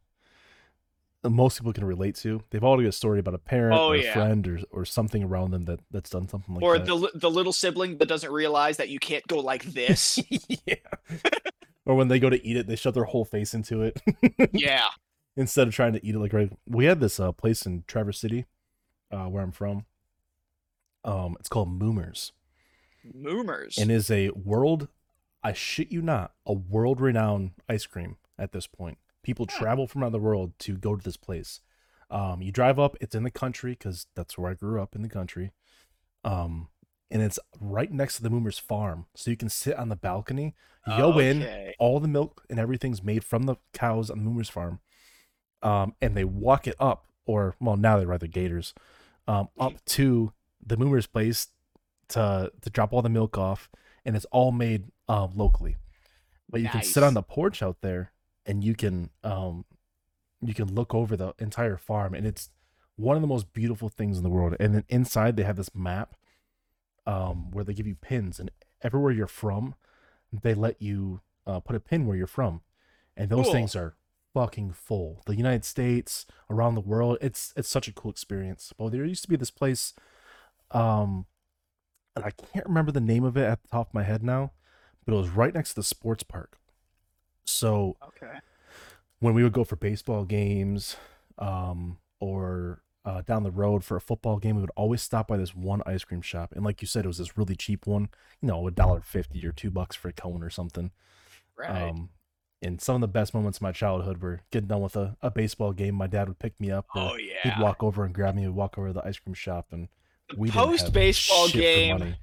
most 1.23 1.59
people 1.59 1.73
can 1.75 1.85
relate 1.85 2.15
to. 2.17 2.43
They've 2.51 2.65
all 2.65 2.79
got 2.79 2.87
a 2.87 2.93
story 2.93 3.19
about 3.19 3.35
a 3.35 3.39
parent 3.39 3.79
Oh, 3.79 3.91
or 3.91 3.97
a 3.97 4.11
friend 4.13 4.47
or 4.49 4.59
or 4.71 4.85
something 4.87 5.23
around 5.23 5.51
them 5.51 5.65
that 5.67 5.81
that's 5.91 6.11
done 6.11 6.29
something 6.29 6.55
like 6.55 6.65
or 6.65 6.79
that. 6.79 6.91
Or 6.91 6.99
the 7.01 7.11
the 7.15 7.31
little 7.31 7.53
sibling 7.53 7.99
that 7.99 8.09
doesn't 8.09 8.33
realize 8.33 8.79
that 8.79 8.89
you 8.89 8.99
can't 8.99 9.27
go 9.27 9.39
like 9.39 9.63
this. 9.75 10.19
yeah. 10.67 10.75
or 11.85 11.95
when 11.95 12.09
they 12.09 12.19
go 12.19 12.31
to 12.31 12.47
eat 12.47 12.57
it, 12.57 12.67
they 12.67 12.77
shove 12.77 12.95
their 12.95 13.05
whole 13.05 13.25
face 13.25 13.53
into 13.55 13.83
it 13.83 14.01
yeah. 14.53 14.85
instead 15.37 15.69
of 15.69 15.75
trying 15.75 15.93
to 15.93 16.05
eat 16.07 16.15
it 16.15 16.19
like 16.19 16.33
right. 16.33 16.53
We 16.67 16.87
had 16.87 17.01
this 17.01 17.21
uh, 17.21 17.33
place 17.33 17.67
in 17.67 17.85
Traverse 17.87 18.19
City, 18.19 18.47
uh, 19.11 19.27
where 19.27 19.43
I'm 19.43 19.53
from. 19.53 19.85
Um, 21.05 21.37
it's 21.41 21.49
called 21.49 21.71
Moomers, 21.81 22.33
Moomers. 23.17 23.79
and 23.79 23.91
is 23.91 24.11
a 24.11 24.31
world, 24.31 24.89
I 25.43 25.53
shit 25.53 25.91
you 25.91 26.03
not, 26.03 26.33
a 26.47 26.53
world 26.53 27.01
renowned 27.01 27.53
ice 27.69 27.87
cream 27.87 28.17
at 28.39 28.53
this 28.53 28.67
point. 28.67 28.99
People 29.23 29.47
Hmm. 29.51 29.59
travel 29.59 29.87
from 29.87 30.03
around 30.03 30.13
the 30.13 30.19
world 30.19 30.53
to 30.61 30.77
go 30.77 30.97
to 30.97 31.03
this 31.03 31.17
place. 31.17 31.61
Um, 32.11 32.43
you 32.43 32.53
drive 32.53 32.79
up, 32.79 32.97
it's 33.01 33.15
in 33.15 33.23
the 33.23 33.31
country 33.31 33.73
because 33.73 34.07
that's 34.15 34.37
where 34.37 34.51
I 34.51 34.55
grew 34.55 34.83
up 34.83 34.95
in 34.95 35.03
the 35.03 35.09
country. 35.09 35.53
Um, 36.25 36.69
and 37.11 37.23
it's 37.23 37.39
right 37.61 37.91
next 37.91 38.17
to 38.17 38.23
the 38.23 38.29
Moomers 38.29 38.61
farm, 38.61 39.07
so 39.15 39.31
you 39.31 39.37
can 39.37 39.49
sit 39.49 39.77
on 39.77 39.89
the 39.89 39.97
balcony. 39.97 40.55
You 40.87 40.97
go 40.97 41.19
in, 41.19 41.43
all 41.79 41.99
the 42.01 42.09
milk 42.09 42.45
and 42.51 42.59
everything's 42.59 43.03
made 43.03 43.25
from 43.25 43.45
the 43.45 43.57
cows 43.73 44.11
on 44.11 44.23
the 44.23 44.31
Moomers 44.31 44.51
farm. 44.51 44.81
Um, 45.63 45.95
and 46.01 46.17
they 46.17 46.25
walk 46.25 46.67
it 46.67 46.75
up, 46.81 47.07
or 47.27 47.55
well, 47.61 47.77
now 47.77 47.99
they're 47.99 48.07
rather 48.07 48.27
gators, 48.27 48.75
um, 49.31 49.49
up 49.61 49.85
to 49.85 50.33
the 50.64 50.76
Moomers 50.76 51.11
place 51.11 51.49
to 52.09 52.53
to 52.62 52.70
drop 52.70 52.93
all 52.93 53.03
the 53.03 53.09
milk 53.09 53.39
off, 53.39 53.70
and 54.05 54.16
it's 54.16 54.26
all 54.26 54.51
made 54.51 54.91
um 55.09 55.33
locally. 55.35 55.76
But 56.49 56.61
you 56.61 56.68
can 56.68 56.83
sit 56.83 57.05
on 57.05 57.14
the 57.14 57.22
porch 57.22 57.62
out 57.62 57.81
there, 57.81 58.11
and 58.45 58.64
you 58.64 58.74
can 58.74 59.11
um, 59.22 59.64
you 60.43 60.53
can 60.53 60.74
look 60.74 60.95
over 60.95 61.16
the 61.16 61.33
entire 61.39 61.76
farm, 61.76 62.12
and 62.12 62.26
it's 62.26 62.51
one 62.97 63.16
of 63.16 63.22
the 63.22 63.28
most 63.28 63.53
beautiful 63.53 63.89
things 63.89 64.16
in 64.16 64.24
the 64.24 64.28
world. 64.28 64.57
And 64.59 64.74
then 64.74 64.85
inside 64.89 65.37
they 65.37 65.45
have 65.45 65.57
this 65.57 65.74
map, 65.74 66.16
um, 67.07 67.53
where 67.53 67.64
they 67.64 67.72
give 67.72 67.87
you 67.87 67.95
pins, 67.95 68.41
and 68.41 68.51
everywhere 68.83 69.12
you're 69.12 69.28
from, 69.28 69.76
they 70.33 70.55
let 70.55 70.83
you 70.83 71.20
uh, 71.47 71.61
put 71.61 71.76
a 71.76 71.81
pin 71.81 72.05
where 72.05 72.16
you're 72.16 72.26
from, 72.26 72.62
and 73.16 73.31
those 73.31 73.45
Cool. 73.45 73.53
things 73.53 73.76
are 73.76 73.95
fucking 74.35 74.72
full. 74.72 75.22
The 75.26 75.37
United 75.37 75.64
States, 75.64 76.26
around 76.49 76.74
the 76.74 76.81
world, 76.81 77.18
it's 77.20 77.53
it's 77.57 77.68
such 77.68 77.89
a 77.89 77.93
cool 77.93 78.11
experience. 78.11 78.72
But 78.76 78.91
there 78.93 79.05
used 79.05 79.22
to 79.24 79.28
be 79.28 79.37
this 79.37 79.51
place, 79.51 79.95
um, 80.70 81.26
and 82.16 82.24
I 82.24 82.31
can't 82.31 82.66
remember 82.66 82.93
the 82.93 83.01
name 83.01 83.24
of 83.24 83.37
it 83.37 83.45
at 83.45 83.62
the 83.62 83.68
top 83.68 83.89
of 83.89 83.95
my 83.95 84.03
head 84.03 84.22
now, 84.22 84.53
but 85.05 85.12
it 85.14 85.16
was 85.16 85.28
right 85.31 85.55
next 85.55 85.70
to 85.70 85.76
the 85.76 85.83
sports 85.83 86.22
park. 86.22 86.59
So 87.45 87.97
Okay. 88.09 88.39
when 89.18 89.35
we 89.35 89.43
would 89.43 89.53
go 89.53 89.64
for 89.64 89.76
baseball 89.76 90.24
games 90.24 90.97
um, 91.39 91.99
or 92.20 92.83
uh, 93.05 93.22
down 93.22 93.43
the 93.43 93.51
road 93.51 93.83
for 93.83 93.97
a 93.97 94.01
football 94.01 94.39
game, 94.39 94.57
we 94.57 94.61
would 94.62 94.70
always 94.76 95.03
stop 95.03 95.26
by 95.28 95.37
this 95.37 95.55
one 95.55 95.83
ice 95.87 96.05
cream 96.05 96.20
shop. 96.22 96.53
And 96.55 96.64
like 96.64 96.83
you 96.83 96.87
said, 96.87 97.05
it 97.05 97.09
was 97.09 97.18
this 97.18 97.37
really 97.39 97.57
cheap 97.57 97.87
one, 97.87 98.09
you 98.41 98.49
know, 98.49 98.66
a 98.66 98.70
dollar 98.70 99.01
fifty 99.01 99.45
or 99.47 99.53
two 99.53 99.70
bucks 99.70 99.97
for 99.97 100.09
a 100.09 100.12
cone 100.12 100.43
or 100.43 100.51
something. 100.51 100.91
Right. 101.57 101.89
Um, 101.91 102.11
and 102.63 102.81
some 102.81 102.95
of 102.97 103.01
the 103.01 103.09
best 103.09 103.33
moments 103.35 103.59
of 103.59 103.63
my 103.63 103.73
childhood 103.73 104.21
were 104.23 104.41
getting 104.51 104.69
done 104.69 104.83
with 104.83 104.97
a, 104.97 105.17
a 105.23 105.31
baseball 105.31 105.73
game. 105.73 105.95
My 105.95 106.07
dad 106.07 106.29
would 106.29 106.39
pick 106.39 106.59
me 106.61 106.71
up. 106.71 106.87
oh 106.95 107.17
yeah. 107.17 107.35
He'd 107.55 107.63
walk 107.63 107.83
over 107.83 108.05
and 108.05 108.15
grab 108.15 108.35
me. 108.35 108.43
We'd 108.43 108.55
walk 108.55 108.77
over 108.79 108.89
to 108.89 108.93
the 108.93 109.07
ice 109.07 109.19
cream 109.19 109.35
shop, 109.35 109.69
and 109.73 109.89
The 110.29 110.37
we 110.37 110.49
didn't 110.49 110.61
have 110.61 110.69
post-baseball 110.69 111.49
game- 111.49 112.17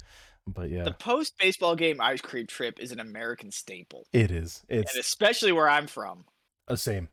But 0.47 0.69
yeah, 0.69 0.83
The 0.83 0.91
post 0.93 1.37
baseball 1.39 1.75
game 1.75 1.99
ice 1.99 2.21
cream 2.21 2.47
trip 2.47 2.79
is 2.79 2.91
an 2.91 2.99
American 2.99 3.51
staple, 3.51 4.05
it 4.13 4.31
is. 4.31 4.63
It's 4.69 4.93
and 4.93 4.99
especially 5.01 5.51
where 5.51 5.67
I'm 5.69 5.87
from. 5.87 6.25
the 6.67 6.77
same. 6.77 7.09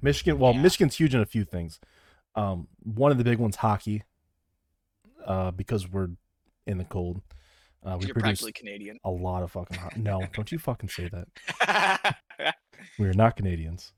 Michigan. 0.00 0.38
Well, 0.38 0.54
Yeah. 0.54 0.62
Michigan's 0.62 0.96
huge 0.96 1.14
in 1.14 1.20
a 1.20 1.26
few 1.26 1.44
things. 1.44 1.80
Um, 2.36 2.68
one 2.84 3.10
of 3.10 3.18
the 3.18 3.24
big 3.24 3.38
ones, 3.38 3.56
hockey. 3.56 4.04
Uh, 5.26 5.50
because 5.50 5.86
we're 5.88 6.08
in 6.66 6.78
the 6.78 6.84
cold. 6.84 7.20
Uh, 7.84 7.96
we 8.00 8.06
You're 8.06 8.14
produce 8.14 8.40
practically 8.40 8.52
Canadian. 8.52 8.98
a 9.04 9.10
lot 9.10 9.42
of 9.42 9.50
fucking. 9.50 9.76
Ho- 9.76 9.88
no, 9.96 10.24
don't 10.32 10.50
you 10.50 10.58
fucking 10.58 10.88
say 10.88 11.10
that. 11.10 12.16
We 12.98 13.06
are 13.08 13.12
not 13.14 13.36
Canadians. 13.36 13.92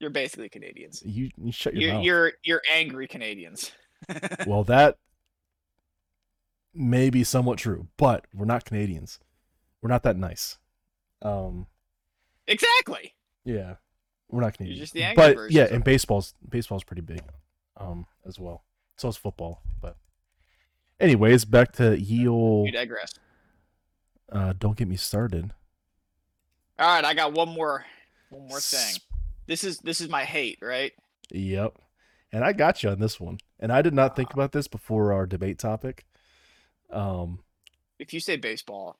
you're 0.00 0.10
basically 0.10 0.48
Canadians. 0.48 1.02
You, 1.04 1.30
you 1.36 1.52
shut 1.52 1.74
your 1.74 1.82
You're 1.82 1.94
mouth. 1.94 2.04
you're 2.04 2.32
you're 2.44 2.62
angry 2.72 3.06
Canadians. 3.08 3.72
Well, 4.46 4.62
that 4.64 4.98
may 6.74 7.08
be 7.10 7.24
somewhat 7.24 7.58
true, 7.58 7.88
but 7.96 8.26
we're 8.34 8.44
not 8.44 8.64
Canadians. 8.64 9.18
We're 9.80 9.88
not 9.88 10.02
that 10.02 10.16
nice. 10.16 10.58
Um, 11.22 11.66
exactly. 12.46 13.14
yeah, 13.44 13.76
we're 14.28 14.42
not 14.42 14.54
Canadians. 14.54 14.80
just 14.80 14.92
the 14.92 15.02
angry 15.02 15.16
but 15.16 15.36
version 15.36 15.56
yeah, 15.56 15.64
of 15.64 15.72
and 15.72 15.82
baseball's 15.84 16.34
baseball's 16.48 16.84
pretty 16.84 17.02
big, 17.02 17.22
um, 17.78 18.06
as 18.26 18.38
well. 18.38 18.64
So 18.98 19.08
is 19.08 19.16
football. 19.16 19.62
But 19.80 19.96
anyways, 21.00 21.44
back 21.46 21.72
to 21.72 21.98
ye 21.98 22.22
You 22.24 22.70
digress. 22.72 23.12
uh, 24.30 24.52
don't 24.58 24.76
get 24.76 24.88
me 24.88 24.96
started. 24.96 25.52
All 26.78 26.86
right, 26.86 27.04
I 27.04 27.14
got 27.14 27.32
one 27.32 27.48
more, 27.48 27.86
one 28.30 28.48
more 28.48 28.60
thing. 28.60 28.96
This 29.46 29.64
is 29.64 29.78
this 29.78 30.00
is 30.00 30.08
my 30.08 30.24
hate, 30.24 30.58
right? 30.60 30.92
Yep. 31.30 31.74
And 32.32 32.44
I 32.44 32.52
got 32.52 32.82
you 32.82 32.90
on 32.90 32.98
this 32.98 33.20
one. 33.20 33.38
And 33.60 33.72
I 33.72 33.82
did 33.82 33.94
not 33.94 34.16
think 34.16 34.32
about 34.34 34.52
this 34.52 34.68
before 34.68 35.12
our 35.12 35.26
debate 35.26 35.58
topic. 35.58 36.04
Um, 36.90 37.40
If 37.98 38.12
you 38.12 38.20
say 38.20 38.36
baseball, 38.36 38.98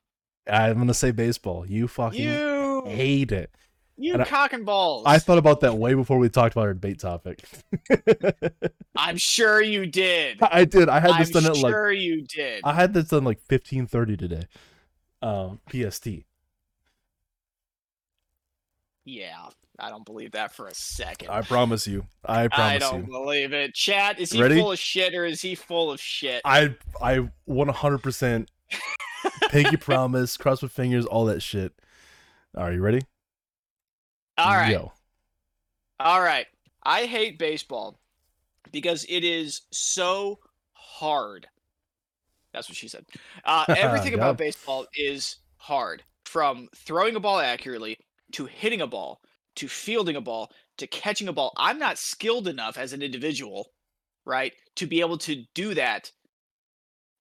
I'm 0.48 0.78
gonna 0.78 0.94
say 0.94 1.10
baseball. 1.10 1.66
You 1.66 1.88
fucking 1.88 2.22
you 2.22 2.84
hate 2.86 3.32
it. 3.32 3.50
you 3.96 4.12
and 4.14 4.22
I- 4.22 4.26
cock 4.26 4.52
and 4.52 4.64
balls. 4.64 5.04
I 5.06 5.18
thought 5.18 5.38
about 5.38 5.60
that 5.60 5.76
way 5.76 5.94
before 5.94 6.18
we 6.18 6.28
talked 6.28 6.54
about 6.54 6.66
our 6.68 6.74
debate 6.74 7.00
topic. 7.00 7.42
I'm 8.96 9.16
sure 9.16 9.60
you 9.60 9.86
did. 9.86 10.38
I 10.42 10.64
did. 10.64 10.88
I 10.88 11.00
had 11.00 11.10
I'm 11.10 11.18
this 11.20 11.30
done 11.30 11.46
at 11.46 11.56
like 11.58 11.72
sure 11.72 11.92
you 11.92 12.22
did. 12.22 12.62
I 12.64 12.72
had 12.74 12.94
this 12.94 13.08
done 13.08 13.24
like 13.24 13.40
15:30 13.48 14.16
today. 14.18 14.46
Um, 15.22 15.60
PST. 15.70 16.08
Yeah, 19.06 19.46
I 19.78 19.88
don't 19.88 20.04
believe 20.04 20.32
that 20.32 20.52
for 20.52 20.66
a 20.66 20.74
second. 20.74 21.30
I 21.30 21.40
promise 21.40 21.86
you. 21.86 22.04
I 22.24 22.48
promise 22.48 22.58
you. 22.82 22.86
I 22.86 22.90
don't 22.90 23.06
you. 23.06 23.12
believe 23.12 23.52
it. 23.52 23.72
Chat, 23.72 24.18
is 24.18 24.32
he 24.32 24.42
Ready? 24.42 24.60
full 24.60 24.72
of 24.72 24.78
shit 24.78 25.14
or 25.14 25.24
is 25.24 25.40
he 25.40 25.54
full 25.54 25.90
of 25.92 26.00
shit? 26.00 26.42
I 26.44 26.74
I 27.00 27.28
100% 27.48 28.48
pinky 29.50 29.76
promise, 29.78 30.36
cross 30.36 30.60
with 30.60 30.72
fingers, 30.72 31.06
all 31.06 31.24
that 31.26 31.40
shit. 31.40 31.72
Are 32.56 32.72
you 32.72 32.80
ready? 32.80 33.00
All 34.36 34.54
right. 34.56 34.72
Yo. 34.72 34.92
All 36.00 36.20
right. 36.20 36.46
I 36.82 37.06
hate 37.06 37.38
baseball 37.38 37.98
because 38.72 39.06
it 39.08 39.24
is 39.24 39.62
so 39.70 40.40
hard. 40.72 41.46
That's 42.52 42.68
what 42.68 42.76
she 42.76 42.88
said. 42.88 43.06
Uh, 43.44 43.64
everything 43.76 44.12
Yeah. 44.12 44.18
about 44.18 44.38
baseball 44.38 44.86
is 44.94 45.36
hard 45.58 46.02
from 46.24 46.68
throwing 46.74 47.14
a 47.16 47.20
ball 47.20 47.38
accurately 47.38 47.96
to 48.32 48.46
hitting 48.46 48.80
a 48.80 48.86
ball 48.86 49.20
to 49.56 49.68
fielding 49.68 50.16
a 50.16 50.20
ball 50.20 50.52
to 50.76 50.86
catching 50.86 51.28
a 51.28 51.32
ball. 51.32 51.52
I'm 51.56 51.78
not 51.78 51.98
skilled 51.98 52.46
enough 52.46 52.78
as 52.78 52.92
an 52.92 53.02
individual, 53.02 53.72
right, 54.24 54.52
to 54.76 54.86
be 54.86 55.00
able 55.00 55.18
to 55.18 55.44
do 55.54 55.74
that 55.74 56.12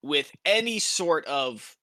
with 0.01 0.31
any 0.45 0.79
sort 0.79 1.25
of 1.25 1.75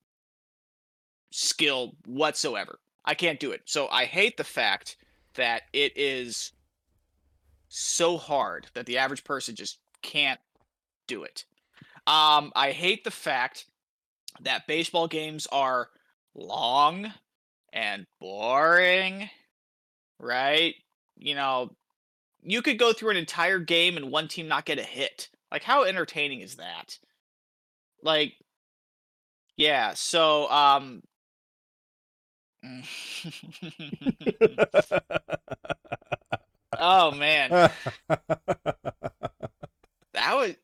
skill 1.32 1.96
whatsoever. 2.06 2.78
I 3.04 3.14
can't 3.14 3.40
do 3.40 3.50
it. 3.50 3.62
So 3.64 3.88
I 3.88 4.04
hate 4.04 4.36
the 4.36 4.44
fact 4.44 4.96
that 5.34 5.62
it 5.72 5.92
is 5.96 6.52
so 7.68 8.18
hard 8.18 8.66
that 8.74 8.86
the 8.86 8.98
average 8.98 9.24
person 9.24 9.56
just 9.56 9.78
can't 10.02 10.40
do 11.08 11.24
it. 11.24 11.44
Um, 12.06 12.52
I 12.54 12.72
hate 12.72 13.02
the 13.02 13.10
fact 13.10 13.66
that 14.40 14.66
baseball 14.66 15.08
games 15.08 15.46
are 15.50 15.88
long 16.34 17.12
and 17.72 18.06
boring, 18.20 19.30
right? 20.18 20.74
You 21.16 21.34
know, 21.34 21.70
you 22.42 22.62
could 22.62 22.78
go 22.78 22.92
through 22.92 23.10
an 23.10 23.16
entire 23.16 23.58
game 23.58 23.96
and 23.96 24.10
one 24.10 24.28
team 24.28 24.48
not 24.48 24.64
get 24.64 24.78
a 24.78 24.82
hit. 24.82 25.28
Like, 25.50 25.62
how 25.62 25.84
entertaining 25.84 26.40
is 26.40 26.56
that? 26.56 26.98
Like, 28.02 28.34
yeah, 29.56 29.94
so, 29.94 30.50
um, 30.50 31.02
oh 36.78 37.10
man, 37.10 37.50
that 40.12 40.34
was 40.34 40.54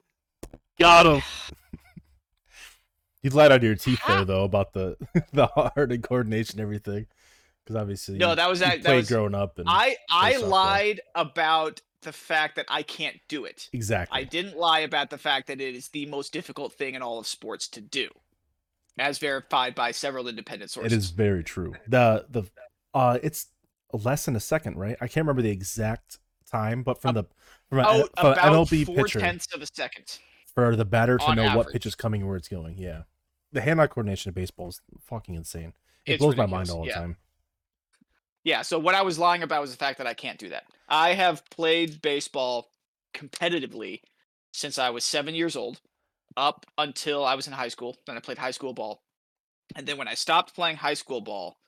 Got 0.79 1.07
him. 1.07 1.23
You 3.23 3.31
lied 3.31 3.53
on 3.53 3.62
your 3.62 3.75
teeth 3.75 4.01
there 4.07 4.25
though 4.25 4.45
about 4.45 4.73
the 4.73 4.97
the 5.33 5.47
heart 5.47 5.93
and 5.93 6.03
coordination 6.03 6.59
and 6.59 6.64
everything. 6.64 7.07
Because 7.64 7.77
obviously 7.77 8.16
no, 8.16 8.35
that 8.35 8.49
was 8.49 8.61
that. 8.61 8.83
That 8.83 8.95
was 8.95 9.09
growing 9.09 9.35
up 9.35 9.59
and 9.59 9.69
I 9.69 9.97
I 10.11 10.37
lied 10.39 11.01
about 11.14 11.81
the 12.03 12.12
fact 12.12 12.57
that 12.57 12.66
I 12.69 12.83
can't 12.83 13.16
do 13.29 13.45
it. 13.45 13.69
exactly. 13.73 14.19
I 14.19 14.25
didn't 14.25 14.57
lie 14.57 14.81
about 14.81 15.11
the 15.11 15.19
fact 15.19 15.49
that 15.49 15.61
it 15.61 15.75
is 15.75 15.89
the 15.89 16.07
most 16.07 16.33
difficult 16.33 16.73
thing 16.73 16.95
in 16.95 17.03
all 17.03 17.19
of 17.19 17.27
sports 17.27 17.66
to 17.69 17.81
do, 17.81 18.09
as 18.99 19.19
verified 19.19 19.75
by 19.75 19.91
several 19.91 20.29
independent 20.29 20.71
sources. 20.71 20.93
It 20.93 20.97
is 20.97 21.11
very 21.11 21.43
true. 21.43 21.75
The 21.89 22.27
the 22.31 22.45
uh 22.95 23.19
it's 23.23 23.49
less 23.93 24.27
than 24.27 24.37
a 24.37 24.41
second, 24.41 24.77
right? 24.77 24.97
I 25.01 25.09
can't 25.09 25.25
remember 25.27 25.43
the 25.43 25.51
exact 25.51 26.19
time, 26.51 26.83
but 26.83 27.01
from 27.03 27.14
the 27.14 27.25
from, 27.69 27.79
a, 27.81 27.85
Oh, 27.87 28.09
from 28.19 28.33
an 28.33 28.39
about 28.39 28.69
four 28.69 28.97
pitcher 28.97 29.21
tenths 29.21 29.53
of 29.53 29.62
a 29.62 29.66
second. 29.66 30.19
For 30.59 30.75
the 30.75 30.85
batter 30.85 31.19
to 31.19 31.35
know 31.37 31.57
what 31.57 31.71
pitch 31.71 31.87
is 31.87 31.95
coming 31.95 32.23
and 32.23 32.29
where 32.29 32.37
it's 32.37 32.49
going. 32.49 32.77
Yeah. 32.79 33.03
The 33.53 33.61
hand 33.61 33.81
eye 33.81 33.87
coordination 33.87 34.29
of 34.29 34.35
baseball 34.35 34.69
is 34.69 34.81
fucking 35.01 35.35
insane. 35.37 35.73
It 36.05 36.15
It's 36.15 36.23
blows 36.23 36.37
my 36.37 36.47
mind 36.47 36.69
all 36.71 36.83
the 36.83 36.89
yeah. 36.89 36.95
time. 36.95 37.17
Yeah, 38.43 38.63
so 38.63 38.79
what 38.79 38.95
I 38.95 39.03
was 39.03 39.19
lying 39.19 39.43
about 39.43 39.61
was 39.61 39.71
the 39.71 39.77
fact 39.77 39.99
that 39.99 40.07
I 40.07 40.15
can't 40.15 40.39
do 40.39 40.49
that. 40.49 40.65
I 40.89 41.15
have 41.15 41.49
played 41.51 42.03
baseball 42.03 42.71
competitively 43.15 44.01
since 44.53 44.79
I 44.79 44.91
was 44.91 45.05
seven 45.05 45.35
years 45.35 45.55
old, 45.55 45.81
up 46.37 46.67
until 46.77 47.25
I 47.25 47.35
was 47.35 47.47
in 47.47 47.53
high 47.53 47.69
school. 47.69 47.97
Then 48.07 48.17
I 48.17 48.21
played 48.21 48.39
high 48.39 48.51
school 48.53 48.73
ball. 48.73 49.03
And 49.77 49.87
then 49.87 49.97
when 49.99 50.09
I 50.09 50.15
stopped 50.15 50.55
playing 50.55 50.77
high 50.77 50.95
school 50.95 51.21
ball, 51.21 51.59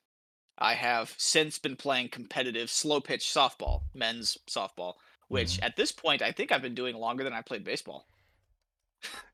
I 0.58 0.74
have 0.74 1.14
since 1.16 1.58
been 1.58 1.76
playing 1.76 2.08
competitive 2.08 2.70
slow 2.70 3.00
pitch 3.00 3.26
softball, 3.26 3.82
men's 3.94 4.36
softball, 4.48 4.94
which 5.28 5.52
Mm-hmm. 5.54 5.64
at 5.64 5.76
this 5.76 5.92
point 5.92 6.22
I 6.22 6.32
think 6.32 6.50
I've 6.50 6.62
been 6.62 6.74
doing 6.74 6.96
longer 6.96 7.22
than 7.24 7.32
I 7.32 7.42
played 7.42 7.62
baseball. 7.64 8.06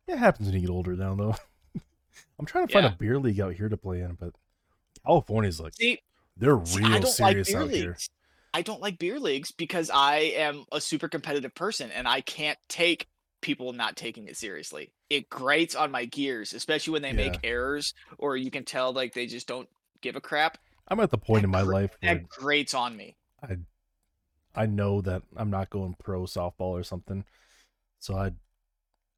It 0.08 0.16
happens 0.18 0.48
when 0.48 0.54
you 0.54 0.66
get 0.66 0.72
older 0.72 0.94
now 0.94 1.14
though. 1.14 1.34
I'm 2.38 2.46
trying 2.46 2.66
to 2.66 2.72
find 2.72 2.84
Yeah. 2.84 2.92
a 2.92 2.96
beer 2.96 3.18
league 3.18 3.40
out 3.40 3.54
here 3.54 3.68
to 3.68 3.76
play 3.76 4.00
in, 4.00 4.14
but 4.20 4.32
California's 5.04 5.60
like 5.60 5.74
See, 5.74 6.00
they're 6.36 6.56
real 6.56 6.88
like 6.90 7.06
serious 7.06 7.48
beer 7.50 7.60
out 7.62 7.70
here. 7.70 7.96
I 8.54 8.62
don't 8.62 8.80
like 8.80 8.98
beer 8.98 9.18
leagues 9.20 9.52
because 9.52 9.90
I 9.90 10.16
am 10.36 10.64
a 10.72 10.80
super 10.80 11.08
competitive 11.08 11.54
person 11.54 11.90
and 11.90 12.08
I 12.08 12.20
can't 12.22 12.58
take 12.68 13.06
people 13.42 13.72
not 13.72 13.96
taking 13.96 14.28
it 14.28 14.36
seriously. 14.36 14.92
It 15.10 15.28
grates 15.28 15.74
on 15.74 15.90
my 15.90 16.06
gears, 16.06 16.52
especially 16.54 16.94
when 16.94 17.02
they 17.02 17.12
make 17.12 17.38
errors 17.44 17.92
or 18.18 18.36
you 18.36 18.50
can 18.50 18.64
tell 18.64 18.92
like 18.92 19.12
they 19.12 19.26
just 19.26 19.46
don't 19.46 19.68
give 20.00 20.16
a 20.16 20.20
crap. 20.20 20.58
I'm 20.88 21.00
at 21.00 21.10
the 21.10 21.18
point 21.18 21.42
That 21.42 21.48
in 21.48 21.50
my 21.50 21.64
gr- 21.64 21.72
life 21.72 21.96
where 22.00 22.14
That 22.14 22.28
grates 22.28 22.74
on 22.74 22.96
me. 22.96 23.16
I 23.42 23.56
I 24.54 24.66
know 24.66 25.02
that 25.02 25.22
I'm 25.36 25.50
not 25.50 25.68
going 25.68 25.94
pro 25.98 26.22
softball 26.22 26.70
or 26.78 26.82
something. 26.82 27.24
So 27.98 28.16
I 28.16 28.32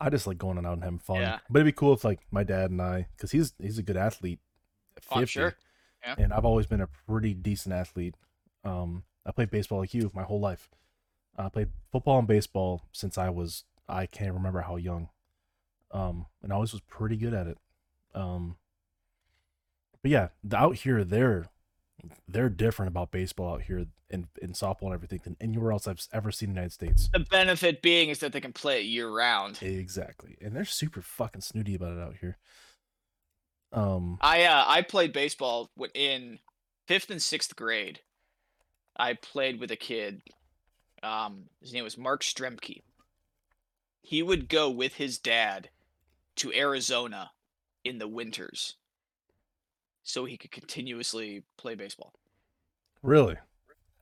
I 0.01 0.11
just 0.11 0.27
like 0.27 0.39
going 0.39 0.59
on 0.59 0.67
out 0.67 0.75
and 0.75 0.85
having 0.85 0.99
fun. 0.99 1.21
Yeah. 1.21 1.39
But 1.51 1.61
it'd 1.61 1.75
be 1.75 1.77
cool 1.77 1.93
if 1.93 2.05
like 2.05 2.21
my 2.31 2.45
dad 2.45 2.71
and 2.71 2.81
I 2.81 3.09
cuz 3.19 3.33
he's 3.33 3.53
he's 3.59 3.79
a 3.79 3.83
good 3.83 3.97
athlete. 3.97 4.41
at 4.97 5.05
Oh, 5.11 5.17
I'm 5.17 5.27
sure. 5.27 5.57
Yeah. 6.03 6.15
And 6.19 6.33
I've 6.33 6.45
always 6.45 6.67
been 6.67 6.81
a 6.81 6.87
pretty 6.87 7.35
decent 7.35 7.75
athlete. 7.75 8.15
Um 8.65 9.05
I 9.27 9.33
played 9.33 9.51
baseball 9.51 9.81
like 9.81 9.95
you 9.95 10.11
my 10.15 10.23
whole 10.23 10.41
life. 10.41 10.71
I 11.37 11.49
played 11.49 11.71
football 11.91 12.19
and 12.19 12.29
baseball 12.29 12.85
since 12.93 13.19
I 13.19 13.29
was 13.31 13.65
I 13.89 14.07
can't 14.07 14.35
remember 14.35 14.61
how 14.61 14.77
young. 14.77 15.09
Um 15.91 16.27
and 16.43 16.53
I 16.53 16.57
always 16.57 16.73
was 16.73 16.83
pretty 16.83 17.17
good 17.17 17.35
at 17.35 17.47
it. 17.47 17.59
Um 18.15 18.57
but 20.01 20.11
yeah, 20.13 20.29
the, 20.45 20.57
out 20.57 20.77
here 20.77 21.03
they're 21.03 21.47
they're 22.29 22.49
different 22.49 22.89
about 22.89 23.11
baseball 23.11 23.55
out 23.55 23.63
here 23.63 23.87
in, 24.11 24.29
in 24.41 24.53
softball 24.53 24.87
and 24.87 24.95
everything 24.95 25.21
than 25.25 25.37
anywhere 25.41 25.73
else 25.73 25.87
I've 25.87 26.07
ever 26.13 26.31
seen 26.31 26.51
in 26.51 26.55
the 26.55 26.61
United 26.61 26.73
States. 26.73 27.11
The 27.13 27.21
benefit 27.21 27.83
being 27.83 28.09
is 28.09 28.21
that 28.21 28.33
they 28.33 28.41
can 28.41 28.53
play 28.53 28.81
it 28.81 28.85
year 28.87 29.11
round. 29.11 29.59
Exactly. 29.63 30.37
And 30.41 30.55
they're 30.55 30.65
super 30.65 31.03
fucking 31.03 31.43
snooty 31.43 31.75
about 31.75 31.97
it 31.97 32.01
out 32.01 32.17
here. 32.21 32.39
Um 33.73 34.19
I 34.21 34.45
uh 34.45 34.65
I 34.67 34.83
played 34.83 35.13
baseball 35.13 35.71
in 35.95 36.39
fifth 36.87 37.11
and 37.11 37.21
sixth 37.21 37.55
grade. 37.55 38.01
I 38.97 39.13
played 39.15 39.61
with 39.61 39.71
a 39.71 39.77
kid. 39.77 40.23
Um, 41.03 41.45
his 41.61 41.73
name 41.73 41.85
was 41.85 41.97
Mark 41.97 42.23
Stremke. 42.23 42.83
He 44.03 44.23
would 44.23 44.49
go 44.49 44.71
with 44.71 44.95
his 44.95 45.19
dad 45.19 45.69
to 46.37 46.53
Arizona 46.53 47.31
in 47.85 47.99
the 47.99 48.09
winters, 48.09 48.77
so 50.09 50.25
he 50.25 50.37
could 50.39 50.51
continuously 50.51 51.43
play 51.59 51.75
baseball. 51.75 52.13
really 53.03 53.37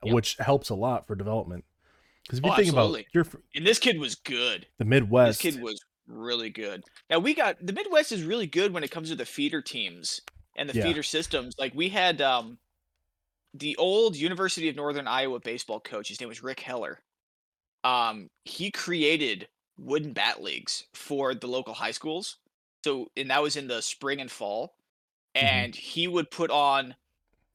Yep. 0.04 0.14
which 0.14 0.36
helps 0.36 0.70
a 0.70 0.74
lot 0.74 1.06
for 1.06 1.14
development. 1.16 1.64
Cuz 2.28 2.38
if 2.38 2.44
you 2.44 2.50
Oh, 2.50 2.56
think 2.56 2.68
absolutely. 2.68 3.00
about 3.00 3.14
you're 3.14 3.24
fr- 3.24 3.38
And 3.54 3.66
this 3.66 3.78
kid 3.78 3.98
was 3.98 4.14
good. 4.14 4.66
the 4.78 4.84
Midwest. 4.84 5.42
This 5.42 5.54
kid 5.54 5.62
was 5.62 5.80
really 6.06 6.48
good. 6.50 6.82
Now 7.10 7.18
we 7.18 7.34
got 7.34 7.56
the 7.64 7.72
Midwest 7.72 8.12
is 8.12 8.22
really 8.22 8.46
good 8.46 8.72
when 8.72 8.84
it 8.84 8.90
comes 8.90 9.08
to 9.10 9.16
the 9.16 9.26
feeder 9.26 9.60
teams 9.60 10.20
and 10.54 10.68
the 10.70 10.74
Yeah. 10.74 10.84
feeder 10.84 11.02
systems. 11.02 11.54
Like 11.58 11.74
we 11.74 11.88
had 11.88 12.20
um 12.22 12.58
the 13.54 13.76
old 13.76 14.16
University 14.16 14.68
of 14.68 14.76
Northern 14.76 15.08
Iowa 15.08 15.40
baseball 15.40 15.80
coach, 15.80 16.08
his 16.08 16.20
name 16.20 16.28
was 16.28 16.42
Rick 16.42 16.60
Heller. 16.60 17.02
Um 17.84 18.30
he 18.44 18.70
created 18.70 19.48
wooden 19.78 20.12
bat 20.12 20.42
leagues 20.42 20.84
for 20.94 21.34
the 21.34 21.48
local 21.48 21.74
high 21.74 21.90
schools. 21.90 22.36
So 22.84 23.10
and 23.16 23.30
that 23.30 23.42
was 23.42 23.56
in 23.56 23.66
the 23.66 23.82
spring 23.82 24.20
and 24.20 24.30
fall. 24.30 24.76
Mhm. 25.40 25.66
And 25.66 25.76
he 25.76 26.08
would 26.08 26.30
put 26.30 26.50
on 26.50 26.96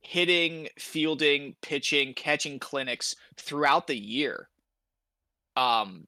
hitting, 0.02 0.70
fielding, 0.80 1.56
pitching, 1.62 2.14
catching 2.16 2.60
clinics 2.60 3.16
throughout 3.38 3.88
the 3.88 3.98
year. 3.99 4.49
Um 5.56 6.08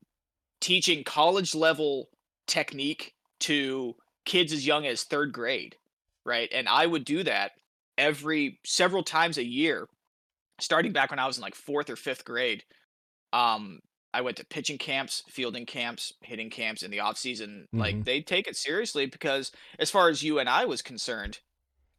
teaching 0.61 1.03
college 1.03 1.55
level 1.55 2.09
technique 2.47 3.15
to 3.41 3.95
kids 4.25 4.53
as 4.53 4.65
young 4.67 4.85
as 4.87 5.03
third 5.05 5.33
grade, 5.33 5.77
right? 6.25 6.49
And 6.53 6.69
I 6.69 6.87
would 6.87 7.05
do 7.05 7.23
that 7.23 7.53
every 7.97 8.59
several 8.65 9.03
times 9.03 9.37
a 9.37 9.45
year, 9.45 9.87
starting 10.59 10.93
back 10.93 11.11
when 11.11 11.19
I 11.19 11.27
was 11.27 11.37
in 11.37 11.43
like 11.43 11.55
fourth 11.55 11.89
or 11.89 11.95
fifth 11.97 12.25
grade. 12.25 12.63
Um, 13.33 13.81
I 14.13 14.21
went 14.21 14.37
to 14.37 14.45
pitching 14.47 14.77
camps, 14.79 15.23
fielding 15.29 15.65
camps, 15.67 16.13
hitting 16.21 16.49
camps 16.49 16.83
in 16.83 16.91
the 16.91 17.01
off 17.01 17.17
season. 17.17 17.67
Like 17.73 17.97
Mhm. 17.97 18.05
they 18.05 18.21
take 18.21 18.47
it 18.47 18.57
seriously 18.57 19.05
because 19.07 19.51
as 19.79 19.91
far 19.91 20.09
as 20.09 20.23
you 20.23 20.39
and 20.39 20.49
I 20.49 20.65
was 20.65 20.81
concerned, 20.81 21.41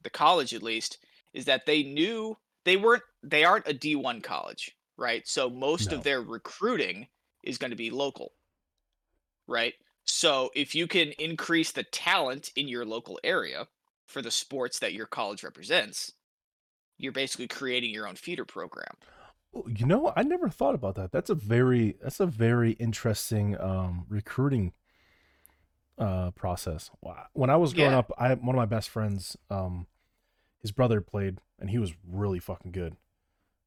the 0.04 0.10
college 0.10 0.54
at 0.54 0.62
least, 0.62 0.98
is 1.32 1.44
that 1.46 1.66
they 1.66 1.82
knew 1.82 2.36
they 2.64 2.76
weren't 2.76 3.02
they 3.22 3.44
aren't 3.44 3.68
a 3.68 3.74
D1 3.74 4.20
college, 4.22 4.76
right? 4.96 5.26
So 5.26 5.50
most 5.50 5.90
No. 5.90 5.92
of 5.92 6.04
their 6.04 6.22
recruiting 6.22 7.08
is 7.42 7.58
going 7.58 7.70
to 7.72 7.76
be 7.76 7.90
local, 7.90 8.32
right? 9.46 9.74
So 10.04 10.50
if 10.54 10.74
you 10.74 10.86
can 10.86 11.12
increase 11.18 11.72
the 11.72 11.84
talent 11.84 12.50
in 12.56 12.68
your 12.68 12.84
local 12.84 13.18
area 13.24 13.66
for 14.06 14.20
the 14.22 14.30
sports 14.30 14.78
that 14.80 14.92
your 14.92 15.06
college 15.06 15.42
represents, 15.42 16.12
you're 16.98 17.12
basically 17.12 17.48
creating 17.48 17.92
your 17.92 18.08
own 18.08 18.16
feeder 18.16 18.44
program. 18.46 18.96
Oh, 19.54 19.66
You 19.68 19.86
know, 19.86 20.12
I 20.16 20.22
never 20.22 20.48
thought 20.48 20.74
about 20.74 20.96
that. 20.96 21.12
That's 21.12 21.30
a 21.30 21.34
very 21.34 21.96
that's 22.02 22.20
a 22.20 22.26
very 22.26 22.72
interesting 22.72 23.58
um 23.60 24.06
recruiting 24.08 24.72
uh 25.98 26.30
process. 26.32 26.90
When 27.34 27.50
I 27.50 27.56
was 27.56 27.72
growing 27.72 27.94
Yeah. 27.94 27.94
up, 27.94 28.10
I 28.18 28.34
one 28.34 28.54
of 28.56 28.58
my 28.58 28.66
best 28.66 28.88
friends 28.88 29.36
um 29.50 29.86
his 30.64 30.72
brother 30.72 31.02
played 31.02 31.38
and 31.60 31.68
he 31.68 31.78
was 31.78 31.92
really 32.08 32.38
fucking 32.38 32.72
good. 32.72 32.96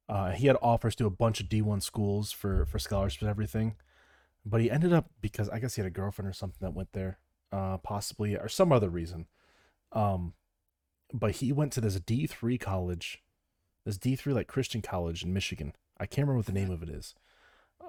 Uh 0.09 0.31
he 0.31 0.47
had 0.47 0.57
offers 0.61 0.95
to 0.95 1.05
a 1.05 1.11
bunch 1.11 1.39
of 1.39 1.47
D1 1.47 1.83
schools 1.83 2.31
for 2.31 2.65
for 2.65 2.79
scholarships 2.79 3.21
and 3.21 3.29
everything. 3.29 3.75
But 4.43 4.61
he 4.61 4.71
ended 4.71 4.93
up 4.93 5.11
because 5.21 5.47
I 5.49 5.59
guess 5.59 5.75
he 5.75 5.81
had 5.81 5.87
a 5.87 5.91
girlfriend 5.91 6.27
or 6.27 6.33
something 6.33 6.59
that 6.61 6.73
went 6.73 6.93
there 6.93 7.19
uh 7.51 7.77
possibly 7.77 8.35
or 8.35 8.49
some 8.49 8.71
other 8.71 8.89
reason. 8.89 9.27
Um 9.91 10.33
but 11.13 11.37
he 11.37 11.53
went 11.53 11.71
to 11.73 11.81
this 11.81 11.99
D3 11.99 12.59
college 12.59 13.21
this 13.85 13.97
D3 13.97 14.33
like 14.33 14.47
Christian 14.47 14.81
college 14.81 15.23
in 15.23 15.33
Michigan. 15.33 15.73
I 15.97 16.05
can't 16.05 16.27
remember 16.27 16.39
what 16.39 16.45
the 16.47 16.51
name 16.51 16.71
of 16.71 16.83
it 16.83 16.89
is. 16.89 17.15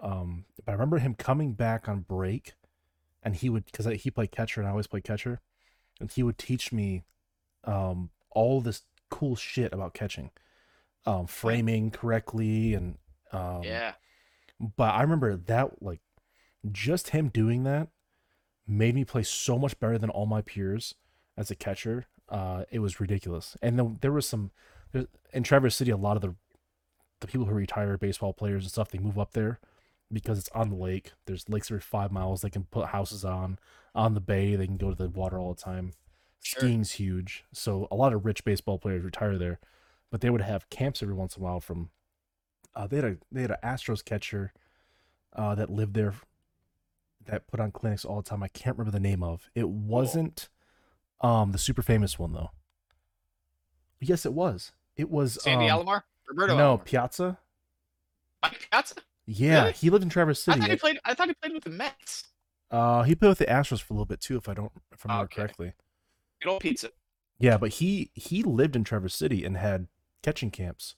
Um, 0.00 0.44
but 0.64 0.70
I 0.70 0.74
remember 0.74 0.98
him 0.98 1.14
coming 1.14 1.54
back 1.54 1.88
on 1.88 2.00
break, 2.00 2.52
and 3.22 3.34
he 3.34 3.48
would 3.48 3.64
because 3.66 3.86
he 3.86 4.10
played 4.10 4.30
catcher 4.30 4.60
and 4.60 4.68
I 4.68 4.70
always 4.70 4.86
played 4.86 5.04
catcher, 5.04 5.40
and 6.00 6.10
he 6.10 6.22
would 6.22 6.38
teach 6.38 6.72
me 6.72 7.02
um, 7.64 8.10
all 8.30 8.60
this 8.60 8.82
cool 9.10 9.36
shit 9.36 9.72
about 9.72 9.94
catching, 9.94 10.30
um, 11.06 11.26
framing 11.26 11.90
correctly, 11.90 12.74
and 12.74 12.98
um, 13.32 13.62
yeah. 13.62 13.92
But 14.60 14.94
I 14.94 15.02
remember 15.02 15.36
that 15.36 15.82
like 15.82 16.00
just 16.70 17.10
him 17.10 17.28
doing 17.28 17.64
that 17.64 17.88
made 18.66 18.94
me 18.94 19.04
play 19.04 19.22
so 19.22 19.58
much 19.58 19.78
better 19.80 19.98
than 19.98 20.10
all 20.10 20.26
my 20.26 20.42
peers 20.42 20.94
as 21.36 21.50
a 21.50 21.54
catcher. 21.54 22.06
Uh, 22.28 22.64
it 22.70 22.80
was 22.80 23.00
ridiculous. 23.00 23.56
And 23.62 23.78
then 23.78 23.98
there 24.02 24.12
was 24.12 24.28
some 24.28 24.50
in 25.32 25.42
Traverse 25.42 25.76
City. 25.76 25.90
A 25.90 25.96
lot 25.96 26.16
of 26.16 26.22
the 26.22 26.34
the 27.20 27.26
people 27.26 27.46
who 27.46 27.54
retire 27.54 27.96
baseball 27.96 28.32
players 28.32 28.64
and 28.64 28.70
stuff 28.70 28.90
they 28.90 28.98
move 28.98 29.18
up 29.18 29.32
there 29.32 29.58
because 30.12 30.38
it's 30.38 30.48
on 30.50 30.70
the 30.70 30.76
lake. 30.76 31.12
There's 31.26 31.48
lakes 31.48 31.70
every 31.70 31.80
five 31.80 32.12
miles. 32.12 32.42
They 32.42 32.50
can 32.50 32.64
put 32.64 32.88
houses 32.88 33.24
on 33.24 33.58
on 33.94 34.14
the 34.14 34.20
bay. 34.20 34.54
They 34.56 34.66
can 34.66 34.76
go 34.76 34.90
to 34.90 34.94
the 34.94 35.08
water 35.08 35.38
all 35.38 35.54
the 35.54 35.60
time. 35.60 35.92
Sure. 36.40 36.60
Skiing's 36.60 36.92
huge, 36.92 37.44
so 37.52 37.88
a 37.90 37.94
lot 37.96 38.12
of 38.12 38.24
rich 38.24 38.44
baseball 38.44 38.78
players 38.78 39.04
retire 39.04 39.36
there. 39.38 39.58
But 40.10 40.20
they 40.22 40.30
would 40.30 40.40
have 40.40 40.70
camps 40.70 41.02
every 41.02 41.14
once 41.14 41.36
in 41.36 41.42
a 41.42 41.44
while 41.44 41.60
from. 41.60 41.90
Uh, 42.74 42.86
they 42.86 42.96
had 42.96 43.04
a 43.04 43.16
they 43.30 43.42
had 43.42 43.50
an 43.50 43.56
Astros 43.62 44.04
catcher 44.04 44.52
uh, 45.34 45.54
that 45.56 45.68
lived 45.68 45.94
there 45.94 46.14
that 47.26 47.46
put 47.46 47.60
on 47.60 47.70
clinics 47.72 48.04
all 48.04 48.16
the 48.22 48.28
time. 48.28 48.42
I 48.42 48.48
can't 48.48 48.78
remember 48.78 48.96
the 48.96 49.02
name 49.02 49.22
of. 49.22 49.50
It 49.54 49.68
wasn't 49.68 50.48
um 51.20 51.52
the 51.52 51.58
super 51.58 51.82
famous 51.82 52.18
one 52.18 52.32
though. 52.32 52.50
Yes, 54.00 54.24
it 54.24 54.32
was. 54.32 54.72
It 54.96 55.10
was 55.10 55.42
Sandy 55.42 55.68
um, 55.68 55.80
Alomar? 55.84 56.02
Roberto 56.28 56.56
No, 56.56 56.78
Alomar. 56.78 56.84
Piazza. 56.84 57.38
Mike 58.42 58.68
Piazza? 58.70 58.94
Yeah, 59.26 59.60
Really? 59.62 59.72
he 59.72 59.90
lived 59.90 60.04
in 60.04 60.10
Traverse 60.10 60.42
City. 60.42 60.58
I 60.58 60.60
thought 60.62 60.70
he 60.70 60.76
played 60.76 60.98
I 61.04 61.14
thought 61.14 61.28
he 61.28 61.34
played 61.34 61.52
with 61.52 61.64
the 61.64 61.70
Mets. 61.70 62.24
uh, 62.70 63.02
he 63.02 63.14
played 63.14 63.30
with 63.30 63.38
the 63.38 63.46
Astros 63.46 63.82
for 63.82 63.92
a 63.92 63.96
little 63.96 64.06
bit 64.06 64.20
too, 64.20 64.36
if 64.36 64.48
I 64.48 64.54
don't 64.54 64.72
if 64.92 65.04
I 65.04 65.08
remember 65.08 65.24
Okay. 65.24 65.34
correctly. 65.42 65.72
Good 66.42 66.50
old 66.50 66.60
pizza. 66.60 66.90
Yeah, 67.38 67.56
but 67.56 67.70
he 67.74 68.10
he 68.14 68.42
lived 68.42 68.76
in 68.76 68.84
Traverse 68.84 69.14
City 69.14 69.44
and 69.44 69.56
had 69.56 69.86
catching 70.22 70.50
camps. 70.50 70.96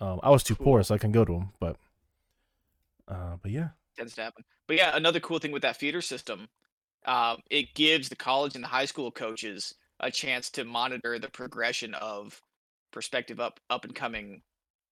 Um, 0.00 0.18
I 0.22 0.30
was 0.30 0.42
too 0.42 0.56
poor, 0.56 0.82
so 0.82 0.94
I 0.94 0.98
couldn't 0.98 1.12
go 1.12 1.24
to 1.24 1.34
him. 1.34 1.50
But, 1.60 1.76
uh, 3.06 3.36
but 3.42 3.50
yeah, 3.50 3.68
tends 3.96 4.14
to 4.14 4.22
happen. 4.22 4.44
But 4.66 4.76
yeah, 4.76 4.96
another 4.96 5.20
cool 5.20 5.38
thing 5.38 5.52
with 5.52 5.62
that 5.62 5.76
feeder 5.76 6.00
system, 6.00 6.48
um, 7.06 7.38
it 7.50 7.74
gives 7.74 8.08
the 8.08 8.16
college 8.16 8.54
and 8.54 8.64
the 8.64 8.68
high 8.68 8.84
school 8.86 9.10
coaches 9.10 9.74
a 10.00 10.10
chance 10.10 10.50
to 10.50 10.64
monitor 10.64 11.18
the 11.18 11.28
progression 11.28 11.94
of 11.94 12.40
prospective 12.90 13.38
up 13.40 13.60
up 13.68 13.84
and 13.84 13.94
coming, 13.94 14.42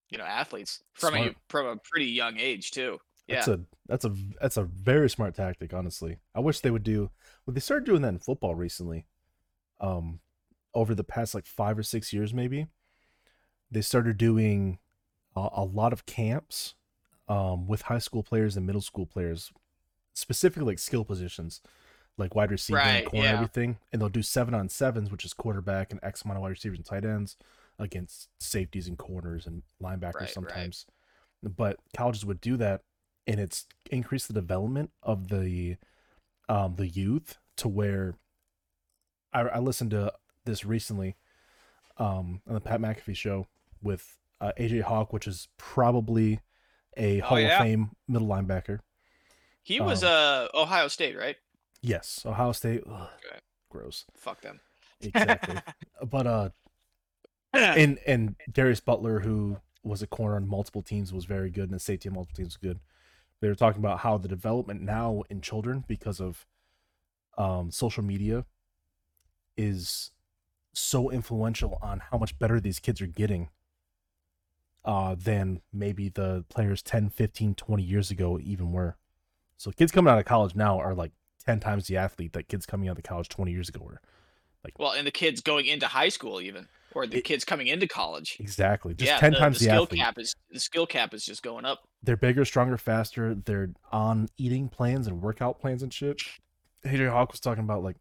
you 0.09 0.17
know, 0.17 0.23
athletes 0.23 0.83
from 0.93 1.15
a 1.15 1.35
from 1.49 1.65
a 1.65 1.77
pretty 1.77 2.05
young 2.05 2.37
age 2.37 2.71
too. 2.71 2.99
Yeah, 3.27 3.35
that's 3.35 3.47
a 3.47 3.59
that's 3.87 4.05
a 4.05 4.15
that's 4.39 4.57
a 4.57 4.63
very 4.63 5.09
smart 5.09 5.35
tactic. 5.35 5.73
Honestly, 5.73 6.17
I 6.33 6.39
wish 6.39 6.59
they 6.59 6.71
would 6.71 6.83
do. 6.83 7.09
Well, 7.45 7.53
they 7.53 7.59
started 7.59 7.85
doing 7.85 8.01
that 8.03 8.09
in 8.09 8.19
football 8.19 8.55
recently. 8.55 9.05
Um, 9.79 10.19
over 10.73 10.93
the 10.93 11.03
past 11.03 11.33
like 11.33 11.45
five 11.45 11.77
or 11.77 11.83
six 11.83 12.13
years, 12.13 12.33
maybe 12.33 12.67
they 13.71 13.81
started 13.81 14.17
doing 14.17 14.79
a, 15.35 15.49
a 15.53 15.63
lot 15.63 15.93
of 15.93 16.05
camps, 16.05 16.75
um, 17.27 17.67
with 17.67 17.83
high 17.83 17.99
school 17.99 18.23
players 18.23 18.57
and 18.57 18.65
middle 18.65 18.81
school 18.81 19.05
players, 19.05 19.51
specifically 20.13 20.65
like 20.65 20.79
skill 20.79 21.05
positions, 21.05 21.61
like 22.17 22.35
wide 22.35 22.51
receiver 22.51 22.79
and 22.79 23.05
corner, 23.05 23.25
yeah. 23.25 23.33
everything. 23.33 23.77
And 23.91 24.01
they'll 24.01 24.09
do 24.09 24.23
seven 24.23 24.53
on 24.53 24.67
sevens, 24.67 25.11
which 25.11 25.23
is 25.23 25.33
quarterback 25.33 25.91
and 25.91 25.99
X 26.03 26.23
amount 26.23 26.37
of 26.37 26.41
wide 26.41 26.49
receivers 26.49 26.79
and 26.79 26.85
tight 26.85 27.05
ends 27.05 27.37
against 27.77 28.27
safeties 28.39 28.87
and 28.87 28.97
corners 28.97 29.47
and 29.47 29.61
linebackers 29.81 30.15
Right, 30.15 30.21
right. 30.21 30.29
sometimes. 30.29 30.85
But 31.41 31.77
colleges 31.95 32.25
would 32.25 32.41
do 32.41 32.57
that, 32.57 32.81
and 33.25 33.39
it's 33.39 33.65
increased 33.91 34.27
the 34.27 34.33
development 34.33 34.91
of 35.01 35.29
the 35.29 35.77
um 36.49 36.75
the 36.75 36.87
youth 36.87 37.37
to 37.57 37.69
where 37.69 38.15
I, 39.33 39.41
I 39.41 39.59
listened 39.59 39.91
to 39.91 40.13
this 40.45 40.65
recently 40.65 41.15
um 41.97 42.41
on 42.47 42.53
the 42.53 42.61
Pat 42.61 42.79
McAfee 42.79 43.15
show 43.15 43.47
with 43.81 44.17
uh, 44.41 44.51
AJ 44.57 44.83
Hawk, 44.83 45.11
which 45.11 45.27
is 45.27 45.47
probably 45.57 46.39
a 46.97 47.21
Oh, 47.21 47.25
Hall 47.25 47.39
yeah. 47.39 47.59
of 47.61 47.65
Fame 47.65 47.91
middle 48.07 48.27
linebacker. 48.27 48.79
he 49.63 49.79
was 49.79 50.03
um, 50.03 50.09
uh 50.11 50.47
Ohio 50.53 50.87
State, 50.87 51.17
right? 51.17 51.35
Yes, 51.81 52.23
Ohio 52.25 52.51
State. 52.53 52.83
Ugh, 52.89 53.09
Okay. 53.25 53.39
gross. 53.69 54.05
Fuck 54.15 54.41
them. 54.41 54.59
Exactly. 55.01 55.55
but 56.09 56.27
uh, 56.27 56.49
and 57.53 57.99
and 58.07 58.35
Darius 58.51 58.79
Butler, 58.79 59.19
who 59.21 59.57
was 59.83 60.01
a 60.01 60.07
corner 60.07 60.35
on 60.35 60.47
multiple 60.47 60.81
teams, 60.81 61.13
was 61.13 61.25
very 61.25 61.49
good, 61.49 61.65
and 61.65 61.73
the 61.73 61.79
safety 61.79 62.09
on 62.09 62.15
multiple 62.15 62.35
teams 62.35 62.49
was 62.49 62.57
good. 62.57 62.79
They 63.41 63.47
were 63.47 63.55
talking 63.55 63.79
about 63.81 63.99
how 63.99 64.17
the 64.17 64.27
development 64.27 64.81
now 64.81 65.23
in 65.29 65.39
children 65.41 65.85
because 65.87 66.19
of 66.19 66.45
um, 67.37 67.71
social 67.71 68.03
media 68.03 68.45
is 69.59 70.11
so 70.73 71.11
influential 71.11 71.77
on 71.81 71.99
how 72.11 72.17
much 72.17 72.39
better 72.39 72.59
these 72.59 72.79
kids 72.79 73.01
are 73.01 73.07
getting 73.07 73.49
uh, 74.85 75.15
than 75.17 75.61
maybe 75.73 76.09
the 76.09 76.45
players 76.49 76.81
10, 76.81 77.09
15, 77.09 77.55
20 77.55 77.83
years 77.83 78.09
ago 78.11 78.39
even 78.41 78.71
were. 78.71 78.95
So 79.57 79.71
kids 79.71 79.91
coming 79.91 80.11
out 80.11 80.19
of 80.19 80.25
college 80.25 80.55
now 80.55 80.79
are 80.79 80.95
like 80.95 81.11
10 81.45 81.59
times 81.59 81.87
the 81.87 81.97
athlete 81.97 82.33
that 82.33 82.47
kids 82.47 82.65
coming 82.65 82.87
out 82.87 82.97
of 82.97 83.03
college 83.03 83.27
20 83.29 83.51
years 83.51 83.67
ago 83.69 83.81
were. 83.83 83.99
Like 84.63 84.79
Well, 84.79 84.91
and 84.91 85.05
the 85.05 85.11
kids 85.11 85.41
going 85.41 85.65
into 85.65 85.87
high 85.87 86.09
school 86.09 86.39
even, 86.39 86.67
or 86.93 87.05
the 87.07 87.17
It- 87.17 87.25
kids 87.25 87.43
coming 87.43 87.67
into 87.67 87.87
college. 87.87 88.37
Exactly. 88.39 88.93
Just 88.93 89.11
yeah, 89.11 89.19
10 89.19 89.33
the, 89.33 89.37
times 89.39 89.59
the 89.59 89.65
the, 89.65 89.71
skill 89.71 89.83
athlete. 89.83 89.99
cap 90.01 90.17
is 90.17 90.35
the 90.49 90.59
skill 90.59 90.85
cap 90.87 91.13
is 91.13 91.25
just 91.25 91.43
going 91.43 91.65
up. 91.65 91.87
They're 92.01 92.17
bigger, 92.17 92.45
stronger, 92.45 92.77
faster. 92.77 93.35
They're 93.35 93.71
on 93.91 94.29
eating 94.37 94.69
plans 94.69 95.07
and 95.07 95.21
workout 95.21 95.59
plans 95.59 95.83
and 95.83 95.93
shit. 95.93 96.21
AJ 96.85 97.11
Hawk 97.11 97.31
was 97.33 97.41
talking 97.41 97.63
about 97.65 97.83
like, 97.83 97.97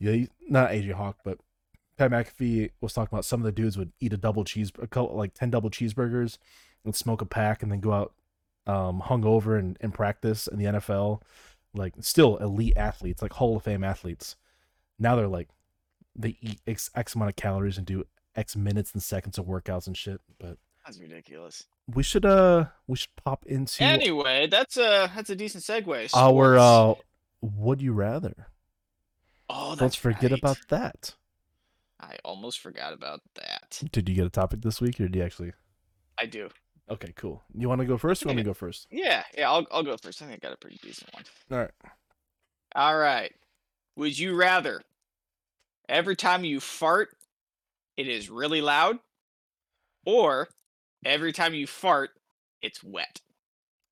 yeah, 0.00 0.12
you- 0.12 0.28
not 0.48 0.70
AJ 0.72 0.92
Hawk, 0.92 1.18
but 1.24 1.38
Pat 1.96 2.10
McAfee 2.10 2.70
was 2.80 2.92
talking 2.94 3.14
about 3.14 3.24
some 3.24 3.40
of 3.40 3.44
the 3.44 3.52
dudes 3.52 3.76
would 3.78 3.92
eat 4.00 4.12
a 4.12 4.16
double 4.16 4.42
cheese, 4.44 4.72
a 4.80 4.86
couple, 4.86 5.14
like 5.16 5.34
10 5.34 5.50
double 5.50 5.70
cheeseburgers 5.70 6.38
and 6.84 6.96
smoke 6.96 7.20
a 7.20 7.26
pack 7.26 7.62
and 7.62 7.70
then 7.70 7.80
go 7.80 7.92
out 7.92 8.14
um, 8.66 9.02
hungover 9.06 9.58
and, 9.58 9.76
and 9.80 9.92
practice 9.94 10.46
in 10.46 10.58
the 10.58 10.64
NFL. 10.64 11.20
Like, 11.74 11.92
still 12.00 12.36
elite 12.38 12.72
athletes, 12.76 13.20
like 13.22 13.34
Hall 13.34 13.56
of 13.56 13.62
Fame 13.64 13.84
athletes. 13.84 14.36
Now 14.98 15.14
they're 15.14 15.28
like, 15.28 15.48
they 16.16 16.36
eat 16.40 16.60
X, 16.66 16.90
X 16.94 17.14
amount 17.14 17.28
of 17.30 17.36
calories 17.36 17.76
and 17.78 17.86
do 17.86 18.04
X 18.34 18.56
minutes 18.56 18.92
and 18.94 19.02
seconds 19.02 19.38
of 19.38 19.44
workouts 19.46 19.86
and 19.86 19.96
shit. 19.96 20.20
But 20.38 20.56
That's 20.84 20.98
ridiculous. 20.98 21.66
we 21.92 22.02
should, 22.02 22.24
uh, 22.24 22.66
we 22.86 22.96
should 22.96 23.14
pop 23.16 23.44
into 23.46 23.82
Anyway, 23.84 24.46
that's 24.46 24.76
a 24.76 25.10
that's 25.14 25.30
a 25.30 25.36
decent 25.36 25.62
segue. 25.64 26.10
our 26.14 26.58
uh 26.58 26.94
would 27.42 27.80
you 27.82 27.92
rather 27.92 28.48
oh, 29.50 29.76
let's 29.80 29.94
forget 29.96 30.30
right. 30.30 30.38
about 30.38 30.58
that 30.68 31.14
I 32.00 32.16
almost 32.24 32.60
forgot 32.60 32.92
about 32.92 33.20
that. 33.34 33.82
did 33.92 34.08
you 34.08 34.14
get 34.14 34.26
a 34.26 34.30
topic 34.30 34.62
this 34.62 34.80
week 34.80 35.00
or 35.00 35.08
did 35.08 35.16
you 35.16 35.22
actually 35.22 35.52
I 36.18 36.26
do. 36.26 36.48
okay 36.90 37.12
cool 37.16 37.42
you 37.54 37.68
want 37.68 37.80
to 37.80 37.86
go 37.86 37.98
first 37.98 38.22
or 38.22 38.24
you 38.24 38.28
want 38.28 38.36
me 38.36 38.42
to 38.42 38.48
go 38.50 38.54
first 38.54 38.86
Yeah, 38.90 39.24
yeah. 39.36 39.50
I'll 39.50 39.66
I'll 39.70 39.82
go 39.82 39.96
first. 39.96 40.22
I 40.22 40.26
think 40.26 40.42
I 40.42 40.48
got 40.48 40.54
a 40.54 40.58
pretty 40.58 40.78
decent 40.82 41.12
one. 41.14 41.24
all 41.50 41.58
right 41.58 41.70
All 42.74 42.96
right. 42.96 43.32
Would 43.96 44.18
you 44.18 44.34
rather 44.36 44.82
every 45.88 46.16
time 46.16 46.44
you 46.44 46.60
fart, 46.60 47.10
it 47.96 48.06
is 48.08 48.30
really 48.30 48.60
loud, 48.62 48.98
or 50.06 50.48
every 51.04 51.32
time 51.32 51.52
you 51.52 51.66
fart, 51.66 52.10
it's 52.62 52.82
wet? 52.82 53.20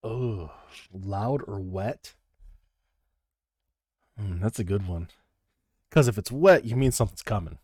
Oh, 0.02 0.50
loud 0.92 1.42
or 1.46 1.58
wet? 1.60 2.14
Hmm, 4.18 4.40
that's 4.40 4.58
a 4.58 4.64
good 4.64 4.86
one. 4.88 5.08
Because 5.90 6.08
if 6.08 6.18
it's 6.18 6.30
wet, 6.30 6.64
you 6.64 6.76
mean 6.76 6.92
something's 6.92 7.22
coming. 7.22 7.58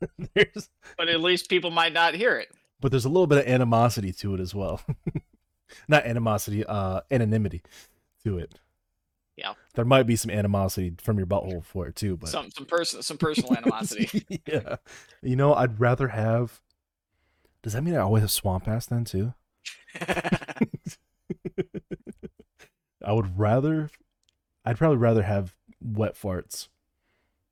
But 0.34 1.08
at 1.08 1.20
least 1.20 1.48
people 1.48 1.70
might 1.70 1.92
not 1.94 2.14
hear 2.14 2.36
it. 2.36 2.48
but 2.80 2.90
there's 2.90 3.06
a 3.06 3.08
little 3.08 3.26
bit 3.26 3.38
of 3.38 3.46
animosity 3.46 4.12
to 4.12 4.34
it 4.34 4.40
as 4.40 4.54
well. 4.54 4.82
Not 5.88 6.04
animosity, 6.04 6.64
uh, 6.64 7.00
anonymity 7.10 7.62
to 8.24 8.38
it. 8.38 8.60
Yeah. 9.36 9.54
There 9.74 9.84
might 9.86 10.04
be 10.04 10.14
some 10.16 10.30
animosity 10.30 10.94
from 11.00 11.16
your 11.18 11.26
butthole 11.26 11.64
for 11.64 11.86
it 11.88 11.96
too, 11.96 12.16
but 12.16 12.28
Some 12.28 12.50
some 12.50 12.66
person 12.66 13.02
some 13.02 13.16
personal 13.18 13.54
animosity. 13.56 14.26
yeah. 14.46 14.76
You 15.22 15.36
know, 15.36 15.54
I'd 15.54 15.80
rather 15.80 16.08
have. 16.08 16.60
Does 17.62 17.72
that 17.72 17.82
mean 17.82 17.94
I 17.96 18.00
always 18.00 18.20
have 18.22 18.30
swamp 18.30 18.68
ass 18.68 18.86
then 18.86 19.04
too? 19.04 19.34
I 23.04 23.12
would 23.12 23.38
rather. 23.38 23.90
I'd 24.64 24.78
probably 24.78 24.98
rather 24.98 25.22
have 25.22 25.54
wet 25.82 26.14
farts 26.14 26.68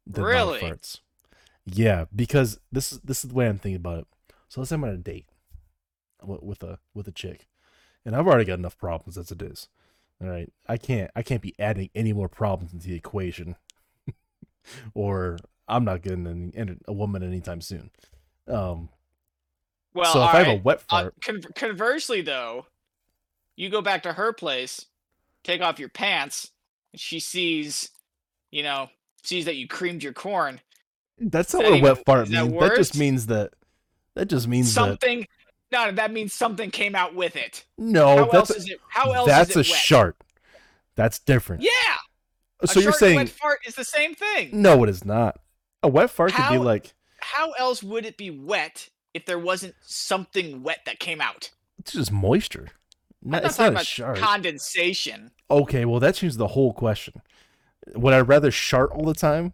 than 0.06 0.24
Really? 0.24 0.60
farts. 0.60 1.01
Yeah, 1.64 2.05
because 2.14 2.60
this 2.70 2.93
is 2.93 3.01
this 3.01 3.24
is 3.24 3.31
the 3.31 3.35
way 3.36 3.47
I'm 3.48 3.59
thinking 3.59 3.76
about 3.76 4.01
it. 4.01 4.06
So 4.48 4.60
let's 4.60 4.68
say 4.70 4.74
I'm 4.76 4.85
on 4.85 4.90
a 4.90 4.97
date 4.98 5.26
with, 6.22 6.43
with 6.43 6.62
a 6.62 6.78
with 6.94 7.09
a 7.09 7.12
chick, 7.12 7.48
and 8.05 8.14
I've 8.14 8.26
already 8.26 8.44
got 8.44 8.59
enough 8.59 8.78
problems 8.78 9.16
as 9.18 9.31
it 9.31 9.43
is. 9.43 9.68
All 10.22 10.28
right, 10.28 10.52
I 10.68 10.76
can't 10.76 11.10
I 11.16 11.22
can't 11.22 11.43
be 11.43 11.55
adding 11.59 11.90
any 11.94 12.12
more 12.12 12.28
problems 12.28 12.72
into 12.72 12.89
the 12.89 12.94
equation, 12.97 13.56
or 14.94 15.39
I'm 15.68 15.85
not 15.85 16.02
getting 16.02 16.52
any, 16.55 16.76
a 16.86 16.93
woman 16.93 17.22
anytime 17.22 17.60
soon. 17.60 17.90
Um, 18.47 18.90
well, 19.94 20.12
so 20.12 20.24
if 20.24 20.35
all 20.35 20.35
I 20.35 20.39
have 20.39 20.48
a 20.48 20.52
right. 20.52 20.64
wet 20.64 20.81
Uh, 20.90 21.05
fart, 21.05 21.14
con- 21.24 21.43
conversely, 21.55 22.20
though, 22.22 22.66
you 23.56 23.70
go 23.70 23.82
back 23.82 24.02
to 24.05 24.12
her 24.14 24.32
place, 24.32 24.86
take 25.44 25.60
off 25.62 25.78
your 25.78 25.89
pants, 25.89 26.51
and 26.93 27.01
she 27.01 27.20
sees, 27.20 27.90
you 28.51 28.62
know, 28.62 28.89
sees 29.26 29.44
that 29.44 29.56
you 29.56 29.66
creamed 29.68 30.02
your 30.02 30.12
corn. 30.12 30.60
that's 31.18 31.52
not 31.55 31.62
that 31.62 31.70
what 31.70 31.80
a 31.80 31.82
wet 31.82 32.05
fart 32.05 32.24
is 32.24 32.30
that. 32.30 32.59
That, 32.60 32.76
just 32.76 32.96
means 32.96 33.26
that. 33.26 33.52
That 34.14 34.26
just 34.26 34.46
means 34.48 34.74
that 34.74 34.80
Something. 34.80 35.26
No, 35.72 35.90
that 35.90 36.12
means 36.12 36.32
something 36.32 36.70
came 36.70 36.94
out 36.94 37.14
with 37.16 37.34
it. 37.36 37.64
no, 37.78 38.06
how 38.06 38.24
that's 38.26 38.34
else 38.34 38.51
a, 38.51 38.56
is 38.56 38.70
it? 38.70 38.80
How 38.88 39.10
else 39.12 39.26
that's 39.26 39.51
is 39.51 39.56
a 39.56 39.60
it 39.60 39.68
wet? 39.68 39.76
shart. 39.76 40.16
That's 40.94 41.18
different. 41.18 41.62
Yeah. 41.62 41.70
a 42.60 42.68
so 42.68 42.78
you're 42.80 42.92
saying 42.92 43.16
wet 43.16 43.28
fart 43.28 43.59
is 43.66 43.74
the 43.74 43.84
same 43.84 44.14
thing. 44.14 44.51
no, 44.52 44.84
it 44.84 44.88
is 44.90 45.05
not. 45.05 45.40
A 45.82 45.88
wet 45.88 46.10
fart 46.10 46.32
could 46.32 46.48
be 46.48 46.59
like 46.59 46.94
How 47.18 47.51
else 47.52 47.82
would 47.82 48.06
it 48.06 48.16
be 48.16 48.30
wet 48.30 48.88
if 49.14 49.26
there 49.26 49.38
wasn't 49.38 49.74
something 49.82 50.62
wet 50.62 50.80
that 50.86 50.98
came 51.01 51.20
out? 51.20 51.51
it's 51.78 51.92
just 51.92 52.12
moisture. 52.12 52.68
Not, 53.22 53.44
it's 53.44 53.59
not 53.59 53.80
a 53.80 53.84
shart. 53.84 54.18
condensation. 54.18 55.30
okay, 55.51 55.84
well 55.84 55.98
that 56.01 56.14
changes 56.14 56.36
the 56.36 56.48
whole 56.48 56.72
question. 56.72 57.20
Would 57.94 58.15
I 58.15 58.20
rather 58.20 58.51
shart 58.51 58.90
all 58.93 59.05
the 59.05 59.15
time, 59.15 59.52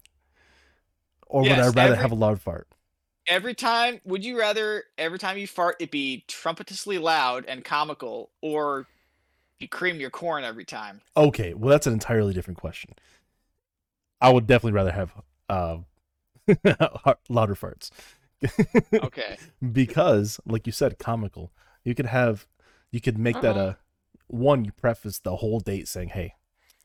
or 1.27 1.45
would 1.47 1.59
I 1.59 1.69
rather 1.69 1.95
every- 1.95 1.97
have 1.97 2.13
a 2.13 2.15
loud 2.15 2.41
fart? 2.43 2.69
Every 3.27 3.55
time, 3.55 4.01
would 4.05 4.25
you 4.25 4.39
rather 4.39 4.85
every 4.99 5.19
time 5.19 5.39
you 5.39 5.47
fart 5.47 5.77
it 5.81 5.91
be 5.91 6.25
trumpetously 6.29 6.99
loud 6.99 7.45
and 7.47 7.65
comical, 7.65 8.31
or 8.43 8.89
you 9.61 9.69
cream 9.69 10.01
your 10.01 10.11
corn 10.11 10.45
every 10.45 10.65
time? 10.67 11.03
Okay, 11.17 11.55
well 11.55 11.71
that's 11.71 11.87
an 11.87 11.93
entirely 11.93 12.33
different 12.35 12.59
question. 12.59 12.95
I 14.21 14.31
would 14.31 14.47
definitely 14.47 14.73
rather 14.73 14.93
have 14.93 15.13
uh, 15.49 15.79
louder 17.29 17.55
farts. 17.55 17.91
Okay. 19.03 19.39
because 19.73 20.41
like 20.47 20.67
you 20.67 20.73
said 20.73 20.99
comical 20.99 21.53
you 21.85 21.95
could 21.95 22.07
have 22.07 22.47
you 22.91 23.01
could 23.01 23.19
make 23.19 23.41
that 23.41 23.57
Uh-uh. 23.57 23.57
a 23.57 23.77
one 24.29 24.65
you 24.65 24.73
preface 24.73 25.19
the 25.19 25.37
whole 25.37 25.61
date 25.61 25.89
saying 25.89 26.09
hey 26.11 26.35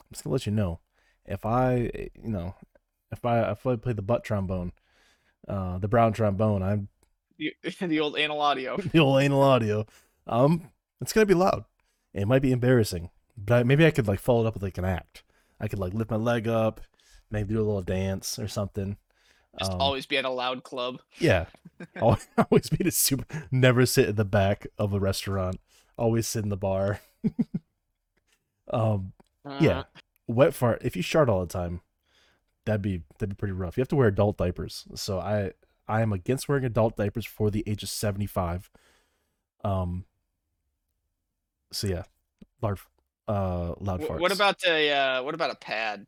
i'm 0.02 0.08
just 0.12 0.24
gonna 0.24 0.34
let 0.34 0.46
you 0.46 0.52
know 0.52 0.80
if 1.26 1.45
i 1.45 1.76
you 2.22 2.30
know 2.30 2.56
if 3.11 3.23
i 3.26 3.52
if 3.52 3.65
i 3.65 3.76
play 3.76 3.93
the 3.93 4.02
butt 4.02 4.23
trombone 4.23 4.72
uh 5.47 5.77
the 5.77 5.88
brown 5.88 6.14
trombone 6.14 6.61
i'm 6.64 6.88
the, 7.38 7.53
the 7.88 7.99
old 7.99 8.18
anal 8.18 8.41
audio. 8.41 8.77
the 8.91 8.99
old 8.99 9.22
anal 9.22 9.41
audio 9.41 9.85
um 10.27 10.69
it's 11.02 11.14
gonna 11.14 11.26
be 11.26 11.34
loud 11.34 11.65
it 12.14 12.27
might 12.27 12.41
be 12.41 12.52
embarrassing 12.52 13.10
but 13.38 13.56
I, 13.60 13.64
maybe 13.64 13.85
i 13.85 13.91
could 13.91 14.07
like 14.07 14.19
follow 14.19 14.45
it 14.45 14.47
up 14.47 14.53
with 14.56 14.64
like 14.64 14.77
an 14.77 14.85
act 14.85 15.23
i 15.60 15.68
could 15.68 15.80
like 15.80 15.93
lift 15.93 16.10
my 16.11 16.18
leg 16.18 16.47
up 16.47 16.81
maybe 17.30 17.53
do 17.53 17.60
a 17.61 17.64
little 17.64 17.81
dance 17.81 18.38
or 18.39 18.47
something 18.47 18.97
Just 19.60 19.72
Um, 19.72 19.81
always 19.81 20.06
be 20.06 20.18
at 20.18 20.26
a 20.26 20.30
loud 20.30 20.64
club. 20.64 20.99
yeah. 21.18 21.45
Al- 21.95 22.19
always 22.38 22.69
be 22.69 22.84
the 22.84 22.91
super 22.91 23.26
never 23.52 23.85
sit 23.85 24.10
in 24.10 24.15
the 24.15 24.26
back 24.26 24.68
of 24.77 24.93
a 24.93 24.99
restaurant. 24.99 25.60
Always 25.97 26.27
sit 26.27 26.43
in 26.43 26.49
the 26.49 26.57
bar. 26.57 26.99
um 28.72 29.14
Yeah. 29.60 29.84
Wet 30.27 30.53
fart 30.53 30.81
if 30.84 30.95
you 30.95 31.02
shart 31.02 31.30
all 31.30 31.41
the 31.41 31.52
time, 31.52 31.81
that'd 32.65 32.81
be 32.81 33.02
that'd 33.19 33.30
be 33.30 33.35
pretty 33.35 33.53
rough. 33.53 33.77
You 33.77 33.81
have 33.81 33.88
to 33.89 33.95
wear 33.95 34.07
adult 34.07 34.38
diapers. 34.38 34.85
So 34.95 35.19
I 35.19 35.52
I 35.88 36.02
am 36.02 36.11
against 36.14 36.49
wearing 36.49 36.65
adult 36.65 36.95
diapers 36.95 37.26
for 37.26 37.52
the 37.52 37.64
age 37.68 37.84
of 37.84 37.89
75. 37.89 38.69
Um 39.64 40.06
so 41.72 41.88
yeah. 41.88 42.03
Loud 42.61 42.80
uh 43.27 43.73
loud 43.80 44.02
farts. 44.02 44.19
what 44.19 44.31
about 44.31 44.64
a 44.65 44.91
uh, 44.91 45.23
what 45.23 45.34
about 45.35 45.52
a 45.52 45.56
pad? 45.56 46.06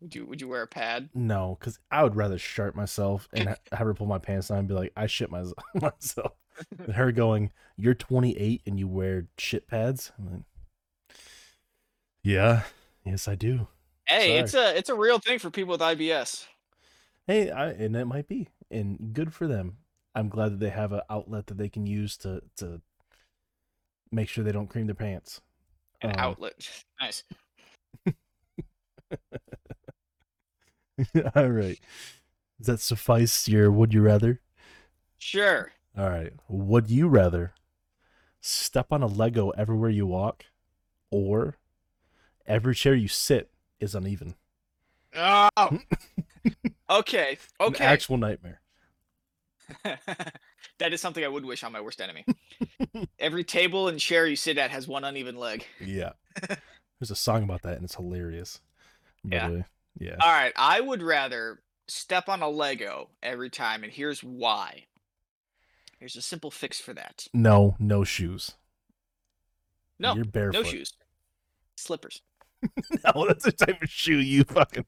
Would 0.00 0.14
you 0.14 0.26
would 0.26 0.40
you 0.40 0.48
wear 0.48 0.62
a 0.62 0.66
pad? 0.66 1.08
no, 1.14 1.56
because 1.58 1.78
I 1.90 2.02
would 2.02 2.16
rather 2.16 2.38
shart 2.38 2.74
myself 2.74 3.28
and 3.32 3.50
ha- 3.50 3.56
have 3.70 3.86
her 3.86 3.94
pull 3.94 4.06
my 4.08 4.18
pants 4.18 4.48
down 4.48 4.58
and 4.58 4.68
be 4.68 4.74
like, 4.74 4.92
I 4.96 5.06
shit 5.06 5.30
my- 5.30 5.44
myself. 5.74 6.32
and 6.78 6.94
her 6.94 7.12
going, 7.12 7.50
You're 7.76 7.94
28 7.94 8.62
and 8.66 8.78
you 8.78 8.86
wear 8.88 9.26
shit 9.38 9.66
pads? 9.68 10.12
I'm 10.18 10.30
like, 10.30 10.42
yeah, 12.24 12.62
yes, 13.04 13.28
I 13.28 13.34
do. 13.34 13.68
Hey, 14.06 14.38
it's 14.38 14.54
a 14.54 14.76
it's 14.76 14.88
a 14.88 14.94
real 14.94 15.18
thing 15.18 15.38
for 15.38 15.50
people 15.50 15.72
with 15.72 15.80
IBS. 15.80 16.46
Hey, 17.26 17.50
I, 17.50 17.70
and 17.70 17.96
it 17.96 18.06
might 18.06 18.28
be. 18.28 18.48
And 18.70 19.12
good 19.12 19.32
for 19.32 19.46
them. 19.46 19.78
I'm 20.14 20.28
glad 20.28 20.52
that 20.52 20.60
they 20.60 20.70
have 20.70 20.92
an 20.92 21.02
outlet 21.08 21.46
that 21.46 21.56
they 21.56 21.68
can 21.68 21.86
use 21.86 22.16
to, 22.18 22.42
to 22.56 22.82
make 24.10 24.28
sure 24.28 24.44
they 24.44 24.52
don't 24.52 24.68
cream 24.68 24.86
their 24.86 24.94
pants. 24.94 25.40
An 26.02 26.10
Um, 26.10 26.16
outlet. 26.18 26.68
Nice. 27.00 27.24
All 31.34 31.50
right. 31.50 31.78
Does 32.58 32.66
that 32.66 32.80
suffice 32.80 33.48
your 33.48 33.70
would 33.70 33.92
you 33.92 34.02
rather? 34.02 34.40
Sure. 35.18 35.72
All 35.96 36.08
right. 36.08 36.32
Would 36.48 36.90
you 36.90 37.08
rather 37.08 37.54
step 38.40 38.92
on 38.92 39.02
a 39.02 39.06
Lego 39.06 39.50
everywhere 39.50 39.90
you 39.90 40.06
walk 40.06 40.44
or 41.10 41.56
every 42.46 42.74
chair 42.74 42.94
you 42.94 43.08
sit 43.08 43.50
is 43.80 43.94
uneven? 43.94 44.34
Oh. 45.14 45.48
okay. 46.90 47.38
An 47.60 47.66
Okay. 47.68 47.84
actual 47.84 48.16
nightmare. 48.16 48.60
that 49.84 50.92
is 50.92 51.00
something 51.00 51.24
I 51.24 51.28
would 51.28 51.44
wish 51.44 51.62
on 51.64 51.72
my 51.72 51.80
worst 51.80 52.00
enemy. 52.00 52.24
Every 53.18 53.44
table 53.44 53.88
and 53.88 53.98
chair 53.98 54.26
you 54.26 54.36
sit 54.36 54.58
at 54.58 54.70
has 54.70 54.86
one 54.88 55.04
uneven 55.04 55.36
leg. 55.36 55.64
Yeah. 55.80 56.12
There's 57.00 57.10
a 57.10 57.16
song 57.16 57.42
about 57.42 57.62
that 57.62 57.76
and 57.76 57.84
it's 57.84 57.94
hilarious. 57.94 58.60
By 59.24 59.36
Yeah. 59.36 59.50
way. 59.50 59.64
Yeah. 59.98 60.16
All 60.20 60.32
right, 60.32 60.52
I 60.56 60.80
would 60.80 61.02
rather 61.02 61.60
step 61.86 62.28
on 62.30 62.40
a 62.40 62.48
Lego 62.48 63.10
every 63.22 63.50
time, 63.50 63.84
and 63.84 63.92
here's 63.92 64.22
why. 64.24 64.86
Here's 65.98 66.16
a 66.16 66.22
simple 66.22 66.50
fix 66.50 66.80
for 66.80 66.94
that. 66.94 67.26
No, 67.34 67.76
no 67.78 68.02
shoes. 68.02 68.52
No, 69.98 70.14
You're 70.14 70.24
barefoot. 70.24 70.62
no 70.62 70.64
shoes, 70.64 70.94
slippers. 71.76 72.22
No, 73.04 73.26
that's 73.26 73.46
a 73.46 73.52
type 73.52 73.82
of 73.82 73.90
shoe 73.90 74.18
you 74.18 74.44
fucking. 74.44 74.84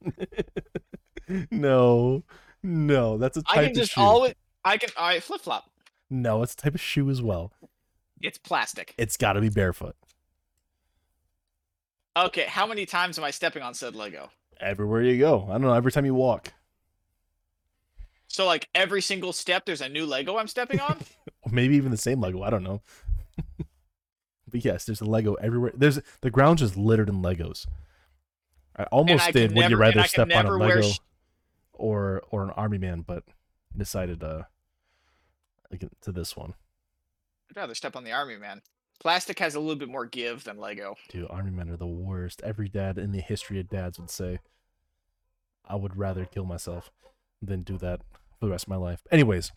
no, 1.51 2.23
no, 2.63 3.19
that's 3.19 3.37
a 3.37 3.43
type 3.43 3.57
I 3.59 3.63
can 3.63 3.71
of 3.71 3.77
just 3.77 3.93
shoe. 3.93 4.01
always. 4.01 4.35
I 4.65 4.77
can. 4.77 4.91
I 4.99 5.21
flip 5.21 5.41
flop. 5.41 5.65
No, 6.11 6.43
it's 6.43 6.55
a 6.55 6.57
type 6.57 6.75
of 6.75 6.81
shoe 6.81 7.11
as 7.11 7.21
well. 7.21 7.53
It's 8.21 8.39
plastic. 8.39 8.95
It's 8.97 9.17
got 9.17 9.33
to 9.35 9.41
be 9.41 9.49
barefoot 9.49 9.97
Okay, 12.17 12.45
how 12.45 12.67
many 12.67 12.87
times 12.87 13.19
am 13.19 13.25
I 13.25 13.31
stepping 13.33 13.63
on 13.63 13.75
said 13.75 13.95
Lego? 13.97 14.31
everywhere 14.61 15.03
you 15.03 15.19
go. 15.19 15.47
I 15.49 15.53
don't 15.53 15.63
know. 15.63 15.73
Every 15.75 15.91
time 15.91 16.07
you 16.07 16.15
walk, 16.15 16.53
So 18.29 18.47
like 18.47 18.69
every 18.75 19.03
single 19.03 19.33
step, 19.33 19.67
there's 19.67 19.81
a 19.81 19.89
new 19.89 20.07
Lego 20.07 20.37
I'm 20.37 20.47
stepping 20.47 20.79
on. 20.81 20.99
Maybe 21.51 21.75
even 21.77 21.91
the 21.91 21.97
same 21.97 22.21
Lego. 22.21 22.43
I 22.43 22.51
don't 22.51 22.63
know. 22.63 22.81
But 24.55 24.65
yes, 24.65 24.85
there's 24.85 25.01
a 25.01 25.05
Lego 25.05 25.35
everywhere. 25.35 25.73
There's 25.75 25.99
the 26.21 26.31
ground's 26.31 26.63
just 26.63 26.77
littered 26.77 27.09
in 27.09 27.23
Legos. 27.23 27.67
I 28.77 28.85
almost 28.85 29.25
I 29.27 29.33
did. 29.33 29.51
Would 29.51 29.57
you 29.57 29.63
never- 29.63 29.83
and 29.83 29.97
rather 29.97 30.09
step 30.09 30.31
on 30.33 30.47
a 30.47 30.57
Lego 30.57 30.83
sh- 30.83 30.99
or 31.73 32.23
or 32.31 32.45
an 32.45 32.51
army 32.51 32.79
man? 32.79 33.01
But 33.01 33.25
decided 33.77 34.23
uh 34.23 34.43
to 36.03 36.13
this 36.13 36.37
one. 36.37 36.55
I'd 37.51 37.57
rather 37.57 37.75
step 37.75 37.97
on 37.97 38.05
the 38.05 38.13
army 38.13 38.37
man. 38.37 38.63
Plastic 39.01 39.41
has 39.41 39.57
a 39.57 39.61
little 39.61 39.75
bit 39.75 39.89
more 39.89 40.07
give 40.07 40.45
than 40.45 40.57
Lego. 40.59 40.95
Dude, 41.09 41.27
army 41.29 41.51
men 41.51 41.69
are 41.69 41.77
the 41.77 41.85
worst. 41.89 42.41
Every 42.45 42.69
dad 42.69 42.97
in 42.97 43.11
the 43.11 43.21
history 43.21 43.59
of 43.59 43.69
dads 43.69 43.99
would 43.99 44.09
say. 44.11 44.39
I 45.65 45.75
would 45.75 45.97
rather 45.97 46.27
kill 46.27 46.45
myself 46.45 46.93
than 47.43 47.63
do 47.63 47.77
that 47.79 48.03
for 48.39 48.47
the 48.47 48.51
rest 48.53 48.65
of 48.67 48.69
my 48.69 48.77
life. 48.77 49.03
Anyways, 49.11 49.51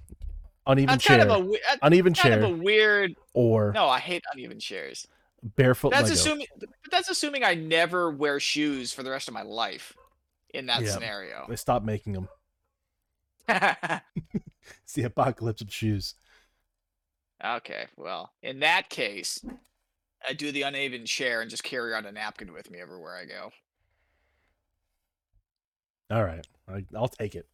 uneven 0.67 0.93
That's 0.93 1.03
chair, 1.03 1.17
kind 1.19 1.31
of 1.31 1.45
a 1.45 1.49
that's 1.49 1.79
uneven 1.81 2.13
kind 2.13 2.33
chair, 2.33 2.43
of 2.43 2.51
a 2.51 2.55
weird. 2.63 3.15
or 3.33 3.71
No, 3.73 3.87
I 3.87 3.99
hate 3.99 4.23
uneven 4.33 4.59
chairs. 4.59 5.07
barefoot 5.55 5.91
That's 5.91 6.03
Lego. 6.09 6.13
assuming. 6.13 6.47
But 6.59 6.69
that's 6.91 7.09
assuming 7.09 7.43
I 7.43 7.53
never 7.55 8.11
wear 8.11 8.39
shoes 8.39 8.91
for 8.93 9.03
the 9.03 9.09
rest 9.11 9.27
of 9.27 9.33
my 9.33 9.41
life. 9.43 9.93
In 10.53 10.65
that 10.67 10.81
Yeah. 10.81 10.91
scenario. 10.91 11.45
They 11.49 11.55
stopped 11.57 11.85
making 11.85 12.13
them. 12.13 12.29
It's 14.83 14.93
the 14.93 15.03
apocalypse 15.03 15.61
of 15.61 15.71
shoes. 15.71 16.15
okay, 17.43 17.85
well, 17.95 18.31
in 18.41 18.59
that 18.61 18.89
case, 18.89 19.39
I 20.27 20.33
do 20.33 20.51
the 20.51 20.63
uneven 20.63 21.05
chair 21.05 21.41
and 21.41 21.49
just 21.49 21.63
carry 21.63 21.93
on 21.93 22.05
a 22.05 22.11
napkin 22.11 22.51
with 22.51 22.69
me 22.71 22.79
everywhere 22.79 23.15
I 23.15 23.25
go. 23.25 23.51
All 26.09 26.23
right, 26.23 26.45
I, 26.67 26.85
I'll 26.95 27.07
take 27.09 27.35
it. 27.35 27.47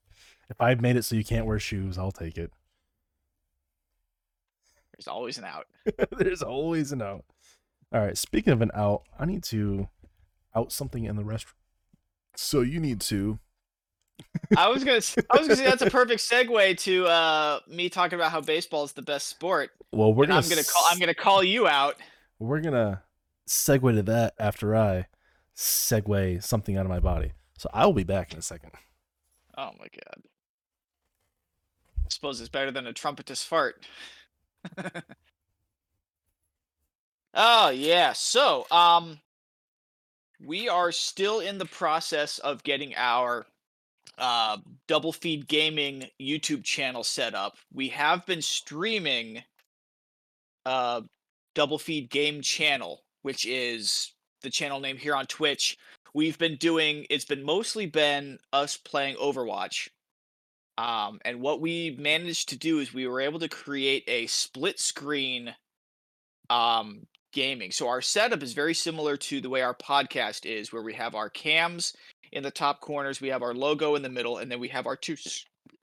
If 0.50 0.60
I've 0.62 0.82
made 0.82 0.96
it 0.96 1.04
so 1.04 1.16
you 1.16 1.24
can't 1.24 1.46
wear 1.46 1.60
shoes, 1.60 1.98
I'll 1.98 2.12
take 2.12 2.38
it. 2.38 2.52
There's 4.94 5.08
always 5.08 5.38
an 5.38 5.46
out. 5.46 5.66
There's 6.18 6.42
always 6.42 6.92
an 6.92 7.02
out. 7.02 7.26
All 7.94 8.02
right, 8.02 8.18
speaking 8.18 8.54
of 8.54 8.62
an 8.62 8.72
out, 8.74 9.04
I 9.20 9.26
need 9.26 9.44
to 9.46 9.88
out 10.56 10.72
something 10.72 11.06
in 11.06 11.16
the 11.16 11.24
restaurant. 11.24 11.58
So 12.36 12.62
you 12.62 12.80
need 12.80 13.02
to. 13.02 13.40
I 14.58 14.70
was 14.70 14.84
gonna. 14.84 15.02
I 15.32 15.38
was 15.38 15.48
gonna 15.48 15.56
say 15.56 15.66
that's 15.66 15.82
a 15.82 15.90
perfect 15.90 16.22
segue 16.22 16.78
to 16.80 17.06
uh, 17.06 17.60
me 17.68 17.90
talking 17.90 18.18
about 18.18 18.32
how 18.32 18.42
baseball 18.42 18.84
is 18.84 18.94
the 18.94 19.02
best 19.02 19.28
sport. 19.28 19.72
Well, 19.92 20.14
we're 20.14 20.28
gonna. 20.28 20.40
I'm 20.40 20.50
gonna 20.50 20.64
call. 20.64 20.84
I'm 20.90 21.00
gonna 21.00 21.14
call 21.14 21.44
you 21.44 21.68
out. 21.68 21.96
We're 22.40 22.62
gonna 22.62 23.04
segue 23.48 23.96
to 23.96 24.04
that 24.04 24.34
after 24.40 24.76
I 24.76 25.08
segue 25.56 26.44
something 26.44 26.78
out 26.78 26.86
of 26.86 26.90
my 26.90 27.00
body. 27.00 27.34
So 27.58 27.70
I 27.74 27.86
will 27.86 27.94
be 27.94 28.04
back 28.04 28.34
in 28.34 28.40
a 28.40 28.42
second. 28.42 28.72
Oh 29.58 29.72
my 29.80 29.86
god. 29.86 30.24
I 32.00 32.10
suppose 32.10 32.40
it's 32.40 32.50
better 32.50 32.72
than 32.72 32.88
a 32.88 32.94
trumpetous 32.94 33.44
fart. 33.44 33.86
oh 37.34 37.70
yeah. 37.70 38.14
So, 38.14 38.66
um 38.72 39.20
we 40.46 40.68
are 40.68 40.92
still 40.92 41.40
in 41.40 41.58
the 41.58 41.66
process 41.66 42.40
of 42.40 42.64
getting 42.64 42.94
our 42.96 43.46
uh 44.18 44.58
double 44.88 45.14
feed 45.14 45.48
gaming 45.48 46.06
YouTube 46.22 46.64
channel 46.64 47.04
set 47.04 47.34
up. 47.36 47.58
We 47.74 47.90
have 47.90 48.26
been 48.26 48.42
streaming 48.42 49.44
uh 50.66 51.02
double 51.56 51.80
feed 51.80 52.10
game 52.10 52.42
channel, 52.42 53.04
which 53.22 53.46
is 53.46 54.14
the 54.42 54.50
channel 54.50 54.80
name 54.80 54.98
here 54.98 55.16
on 55.16 55.26
Twitch 55.28 55.78
we've 56.14 56.38
been 56.38 56.56
doing 56.58 57.06
it's 57.10 57.26
been 57.26 57.44
mostly 57.44 57.86
been 57.86 58.38
us 58.52 58.78
playing 58.78 59.16
overwatch 59.16 59.90
um, 60.78 61.20
and 61.24 61.40
what 61.40 61.62
we 61.62 61.96
managed 62.00 62.50
to 62.50 62.58
do 62.58 62.80
is 62.80 62.94
we 62.94 63.08
were 63.08 63.22
able 63.22 63.40
to 63.40 63.50
create 63.50 64.04
a 64.08 64.26
split 64.28 64.80
screen 64.80 65.54
um, 66.50 67.06
gaming. 67.32 67.72
So 67.72 67.88
our 67.88 68.02
setup 68.02 68.42
is 68.42 68.54
very 68.54 68.74
similar 68.74 69.18
to 69.18 69.42
the 69.42 69.50
way 69.50 69.62
our 69.62 69.76
podcast 69.76 70.46
is 70.46 70.74
where 70.74 70.84
we 70.84 70.94
have 70.94 71.16
our 71.16 71.30
cams 71.30 71.94
in 72.32 72.42
the 72.42 72.52
top 72.52 72.82
corners 72.82 73.22
we 73.22 73.28
have 73.28 73.44
our 73.44 73.54
logo 73.54 73.94
in 73.94 74.02
the 74.02 74.10
middle 74.10 74.40
and 74.40 74.52
then 74.52 74.60
we 74.60 74.68
have 74.68 74.88
our 74.88 74.96
two 74.96 75.16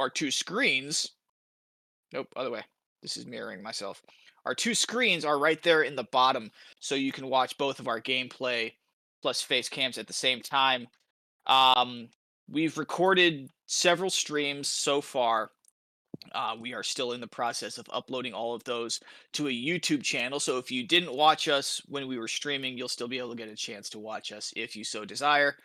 our 0.00 0.10
two 0.10 0.30
screens. 0.30 1.12
Nope 2.12 2.28
other 2.36 2.50
way. 2.50 2.62
This 3.02 3.16
is 3.16 3.26
mirroring 3.26 3.62
myself. 3.62 4.02
Our 4.44 4.54
two 4.54 4.74
screens 4.74 5.24
are 5.24 5.38
right 5.38 5.62
there 5.62 5.82
in 5.82 5.94
the 5.94 6.04
bottom 6.04 6.50
so 6.80 6.94
you 6.94 7.12
can 7.12 7.28
watch 7.28 7.56
both 7.58 7.78
of 7.78 7.88
our 7.88 8.00
gameplay 8.00 8.72
plus 9.22 9.42
face 9.42 9.68
cams 9.68 9.98
at 9.98 10.06
the 10.06 10.12
same 10.12 10.40
time. 10.40 10.88
Um, 11.46 12.08
we've 12.48 12.78
recorded 12.78 13.50
several 13.70 14.10
streams 14.10 14.68
so 14.68 15.00
far. 15.00 15.52
Uh, 16.32 16.56
we 16.60 16.74
are 16.74 16.82
still 16.82 17.12
in 17.12 17.20
the 17.20 17.26
process 17.26 17.78
of 17.78 17.86
uploading 17.92 18.34
all 18.34 18.54
of 18.54 18.64
those 18.64 19.00
to 19.32 19.46
a 19.46 19.50
YouTube 19.50 20.02
channel. 20.02 20.40
So 20.40 20.58
if 20.58 20.70
you 20.70 20.86
didn't 20.86 21.14
watch 21.14 21.48
us 21.48 21.80
when 21.88 22.08
we 22.08 22.18
were 22.18 22.28
streaming, 22.28 22.76
you'll 22.76 22.88
still 22.88 23.08
be 23.08 23.18
able 23.18 23.30
to 23.30 23.36
get 23.36 23.48
a 23.48 23.56
chance 23.56 23.88
to 23.90 23.98
watch 23.98 24.32
us 24.32 24.52
if 24.56 24.76
you 24.76 24.84
so 24.84 25.04
desire 25.04 25.56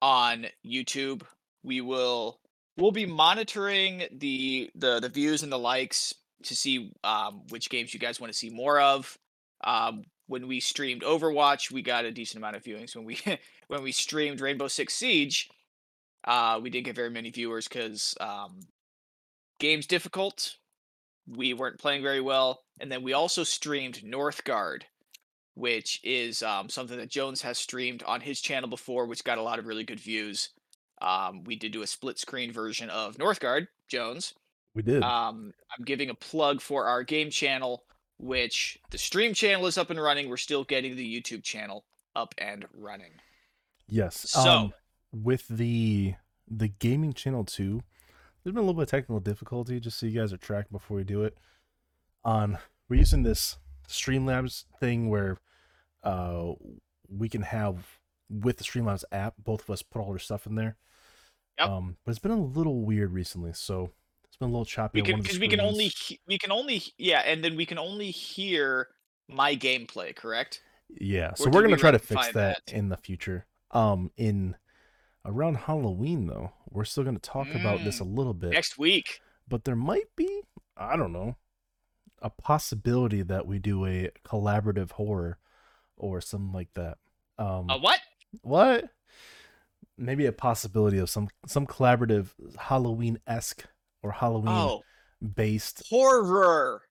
on 0.00 0.46
YouTube. 0.66 1.22
We 1.62 1.80
will 1.82 2.40
we'll 2.76 2.92
be 2.92 3.06
monitoring 3.06 4.04
the 4.10 4.70
the 4.74 4.98
the 5.00 5.08
views 5.08 5.42
and 5.42 5.52
the 5.52 5.58
likes 5.58 6.14
to 6.44 6.56
see 6.56 6.92
um, 7.04 7.42
which 7.50 7.70
games 7.70 7.92
you 7.94 8.00
guys 8.00 8.20
want 8.20 8.32
to 8.32 8.38
see 8.38 8.50
more 8.50 8.80
of. 8.80 9.16
Um, 9.62 10.04
when 10.26 10.48
we 10.48 10.60
streamed 10.60 11.02
Overwatch, 11.02 11.70
we 11.70 11.82
got 11.82 12.06
a 12.06 12.10
decent 12.10 12.38
amount 12.38 12.56
of 12.56 12.64
viewings. 12.64 12.96
When 12.96 13.04
we 13.04 13.18
when 13.68 13.82
we 13.82 13.92
streamed 13.92 14.40
Rainbow 14.40 14.68
Six 14.68 14.94
Siege, 14.94 15.50
uh, 16.24 16.58
we 16.62 16.70
didn't 16.70 16.86
get 16.86 16.96
very 16.96 17.10
many 17.10 17.30
viewers 17.30 17.68
because 17.68 18.16
um, 18.20 18.60
game's 19.58 19.86
difficult. 19.86 20.56
We 21.26 21.54
weren't 21.54 21.78
playing 21.78 22.02
very 22.02 22.20
well, 22.20 22.62
and 22.80 22.90
then 22.90 23.02
we 23.02 23.12
also 23.12 23.44
streamed 23.44 24.02
Northgard, 24.04 24.82
which 25.54 26.00
is 26.04 26.42
um, 26.42 26.68
something 26.68 26.98
that 26.98 27.10
Jones 27.10 27.40
has 27.42 27.58
streamed 27.58 28.02
on 28.02 28.20
his 28.20 28.40
channel 28.40 28.68
before, 28.68 29.06
which 29.06 29.24
got 29.24 29.38
a 29.38 29.42
lot 29.42 29.58
of 29.58 29.66
really 29.66 29.84
good 29.84 30.00
views. 30.00 30.50
Um, 31.00 31.44
we 31.44 31.56
did 31.56 31.72
do 31.72 31.82
a 31.82 31.86
split 31.86 32.18
screen 32.18 32.52
version 32.52 32.90
of 32.90 33.16
Northgard, 33.16 33.68
Jones. 33.88 34.34
We 34.74 34.82
did. 34.82 35.02
Um, 35.02 35.52
I'm 35.76 35.84
giving 35.84 36.10
a 36.10 36.14
plug 36.14 36.60
for 36.60 36.86
our 36.86 37.02
game 37.02 37.30
channel, 37.30 37.84
which 38.18 38.78
the 38.90 38.98
stream 38.98 39.32
channel 39.34 39.66
is 39.66 39.78
up 39.78 39.90
and 39.90 40.00
running. 40.00 40.28
We're 40.28 40.36
still 40.36 40.64
getting 40.64 40.96
the 40.96 41.20
YouTube 41.20 41.42
channel 41.42 41.84
up 42.16 42.34
and 42.38 42.64
running. 42.74 43.12
yes. 43.88 44.28
so- 44.30 44.40
um, 44.40 44.72
with 45.14 45.46
the 45.48 46.14
the 46.48 46.68
gaming 46.68 47.12
channel 47.12 47.44
too, 47.44 47.82
there's 48.42 48.52
been 48.52 48.62
a 48.62 48.66
little 48.66 48.74
bit 48.74 48.84
of 48.84 48.90
technical 48.90 49.20
difficulty. 49.20 49.80
Just 49.80 49.98
so 49.98 50.06
you 50.06 50.18
guys 50.18 50.32
are 50.32 50.38
tracked 50.38 50.72
before 50.72 50.96
we 50.96 51.04
do 51.04 51.22
it. 51.22 51.36
On 52.24 52.58
we're 52.88 52.96
using 52.96 53.22
this 53.22 53.58
Streamlabs 53.88 54.64
thing 54.80 55.08
where 55.08 55.38
uh 56.02 56.52
we 57.08 57.28
can 57.28 57.42
have 57.42 57.98
with 58.30 58.58
the 58.58 58.64
Streamlabs 58.64 59.04
app, 59.12 59.34
both 59.38 59.62
of 59.62 59.70
us 59.70 59.82
put 59.82 60.00
all 60.00 60.10
our 60.10 60.18
stuff 60.18 60.46
in 60.46 60.54
there. 60.54 60.76
Yep. 61.58 61.68
Um, 61.68 61.96
but 62.04 62.10
it's 62.10 62.18
been 62.18 62.32
a 62.32 62.42
little 62.42 62.80
weird 62.80 63.12
recently, 63.12 63.52
so 63.52 63.90
it's 64.24 64.36
been 64.36 64.48
a 64.48 64.50
little 64.50 64.64
choppy. 64.64 65.00
We 65.00 65.02
on 65.02 65.06
can 65.06 65.12
one 65.12 65.20
of 65.20 65.24
the 65.24 65.28
because 65.28 65.40
we 65.40 65.48
can 65.48 65.60
only 65.60 65.92
we 66.26 66.38
can 66.38 66.50
only 66.50 66.82
yeah, 66.98 67.20
and 67.20 67.44
then 67.44 67.56
we 67.56 67.66
can 67.66 67.78
only 67.78 68.10
hear 68.10 68.88
my 69.28 69.54
gameplay. 69.54 70.14
Correct? 70.16 70.62
Yeah, 70.88 71.34
so 71.34 71.44
Or 71.44 71.50
we're 71.50 71.62
gonna 71.62 71.76
we 71.76 71.80
try 71.80 71.92
to 71.92 71.98
fix 71.98 72.26
that, 72.28 72.34
that? 72.66 72.72
in 72.72 72.88
the 72.88 72.96
future. 72.96 73.46
Um, 73.70 74.10
in 74.16 74.56
around 75.24 75.56
Halloween 75.56 76.26
though, 76.26 76.52
we're 76.70 76.84
still 76.84 77.04
gonna 77.04 77.18
talk 77.18 77.48
about 77.54 77.82
this 77.84 78.00
a 78.00 78.04
little 78.04 78.34
bit, 78.34 78.50
Next 78.52 78.78
week. 78.78 79.20
but 79.48 79.64
there 79.64 79.76
might 79.76 80.14
be, 80.16 80.42
I 80.76 80.96
don't 80.96 81.12
know, 81.12 81.36
a 82.20 82.30
possibility 82.30 83.22
that 83.22 83.46
we 83.46 83.58
do 83.58 83.84
a 83.86 84.10
collaborative 84.26 84.92
horror 84.92 85.38
or 85.96 86.20
something 86.20 86.52
like 86.52 86.72
that. 86.74 86.98
Um, 87.38 87.68
Uh, 87.70 87.78
what? 87.78 88.00
what? 88.42 88.90
Maybe 89.96 90.26
a 90.26 90.32
possibility 90.32 90.98
of 90.98 91.08
some 91.08 91.28
some 91.46 91.66
collaborative 91.66 92.28
Halloween 92.58 93.20
esque 93.26 93.64
or 94.02 94.10
Halloween 94.12 94.48
Oh, 94.54 94.82
based, 95.34 95.86
horror. 95.88 96.82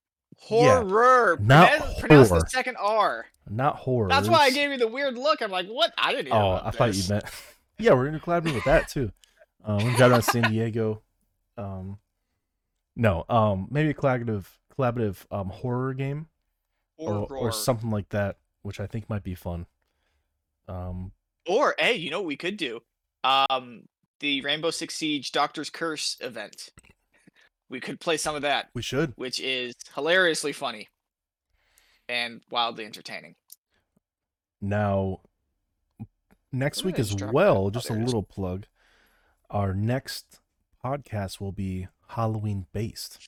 Yeah, 0.50 0.82
Horror. 0.84 1.38
not 1.42 1.70
Pronounce- 1.70 2.00
Pronounce 2.00 2.30
the 2.30 2.46
second 2.50 2.76
R. 2.80 3.28
not 3.48 3.76
horror. 3.76 4.10
That's 4.10 4.28
why 4.28 4.40
I 4.46 4.50
gave 4.52 4.72
you 4.72 4.78
the 4.78 4.88
weird 4.88 5.16
look. 5.18 5.42
I'm 5.42 5.52
like, 5.52 5.68
what? 5.68 5.94
I 5.98 6.14
didn't. 6.14 6.34
Oh, 6.34 6.60
I 6.64 6.72
thought 6.72 6.96
you 6.96 7.04
meant. 7.10 7.26
yeah, 7.78 7.94
we're 7.94 8.06
gonna 8.06 8.20
collaborate 8.20 8.56
with 8.56 8.64
that 8.66 8.90
too. 8.90 9.12
Um, 9.64 9.78
we're 9.78 9.84
gonna 9.84 9.98
drive 9.98 10.12
around 10.12 10.22
San 10.24 10.52
Diego. 10.52 11.02
Um, 11.58 11.98
no, 12.96 13.26
um, 13.30 13.68
maybe 13.72 13.90
a 13.90 13.94
collaborative, 13.94 14.46
collaborative 14.78 15.26
um 15.32 15.50
horror 15.50 15.94
game 15.94 16.28
or, 16.98 17.14
Horror. 17.28 17.38
or 17.38 17.52
something 17.52 17.90
like 17.90 18.10
that, 18.10 18.38
which 18.62 18.80
I 18.80 18.88
think 18.88 19.10
might 19.10 19.24
be 19.24 19.36
fun. 19.36 19.66
Um, 20.68 21.12
Or 21.48 21.76
hey, 21.78 21.96
you 21.96 22.10
know 22.12 22.20
what 22.20 22.28
we 22.28 22.38
could 22.38 22.58
do? 22.58 22.82
Um, 23.24 23.84
the 24.20 24.42
Rainbow 24.42 24.70
Six 24.72 24.96
Siege 24.96 25.32
Doctor's 25.32 25.70
Curse 25.70 26.18
event. 26.22 26.70
We 27.70 27.80
could 27.80 28.00
play 28.00 28.18
some 28.18 28.36
of 28.36 28.44
that, 28.44 28.70
we 28.76 28.82
should. 28.84 29.14
which 29.16 29.40
is 29.40 29.74
hilariously 29.96 30.54
funny 30.54 30.90
and 32.08 32.42
wildly 32.52 32.86
entertaining. 32.86 33.36
Now, 34.62 35.22
next 36.54 36.84
week 36.84 37.00
as 37.00 37.08
just 37.10 37.18
drop 37.20 37.30
that? 37.30 37.34
well, 37.36 37.70
just 37.70 37.90
a 37.90 37.94
there 37.94 37.98
it 38.00 38.04
is. 38.04 38.08
little 38.08 38.24
plug. 38.24 38.66
Our 39.50 39.74
next 39.74 40.40
podcast 40.84 41.40
will 41.42 41.52
be 41.52 41.88
Halloween 42.10 42.68
based. 42.74 43.28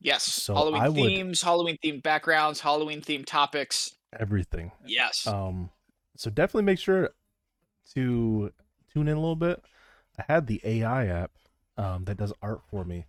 Yes, 0.00 0.22
So 0.24 0.54
Halloween 0.54 0.82
I 0.82 0.88
would- 0.88 0.96
themes, 0.96 1.40
Halloween 1.42 1.78
themed 1.82 2.02
backgrounds, 2.02 2.60
Halloween 2.60 3.00
themed 3.00 3.26
topics. 3.26 3.94
Everything. 4.18 4.72
Yes. 4.86 5.26
Um, 5.26 5.70
so 6.16 6.30
definitely 6.30 6.62
make 6.64 6.78
sure 6.78 7.10
to 7.94 8.52
tune 8.92 9.08
in 9.08 9.16
a 9.16 9.20
little 9.20 9.36
bit. 9.36 9.62
I 10.18 10.24
had 10.32 10.46
the 10.46 10.60
AI 10.64 11.06
app 11.06 11.32
um, 11.76 12.04
that 12.04 12.16
does 12.18 12.32
art 12.42 12.60
for 12.70 12.84
me. 12.84 13.06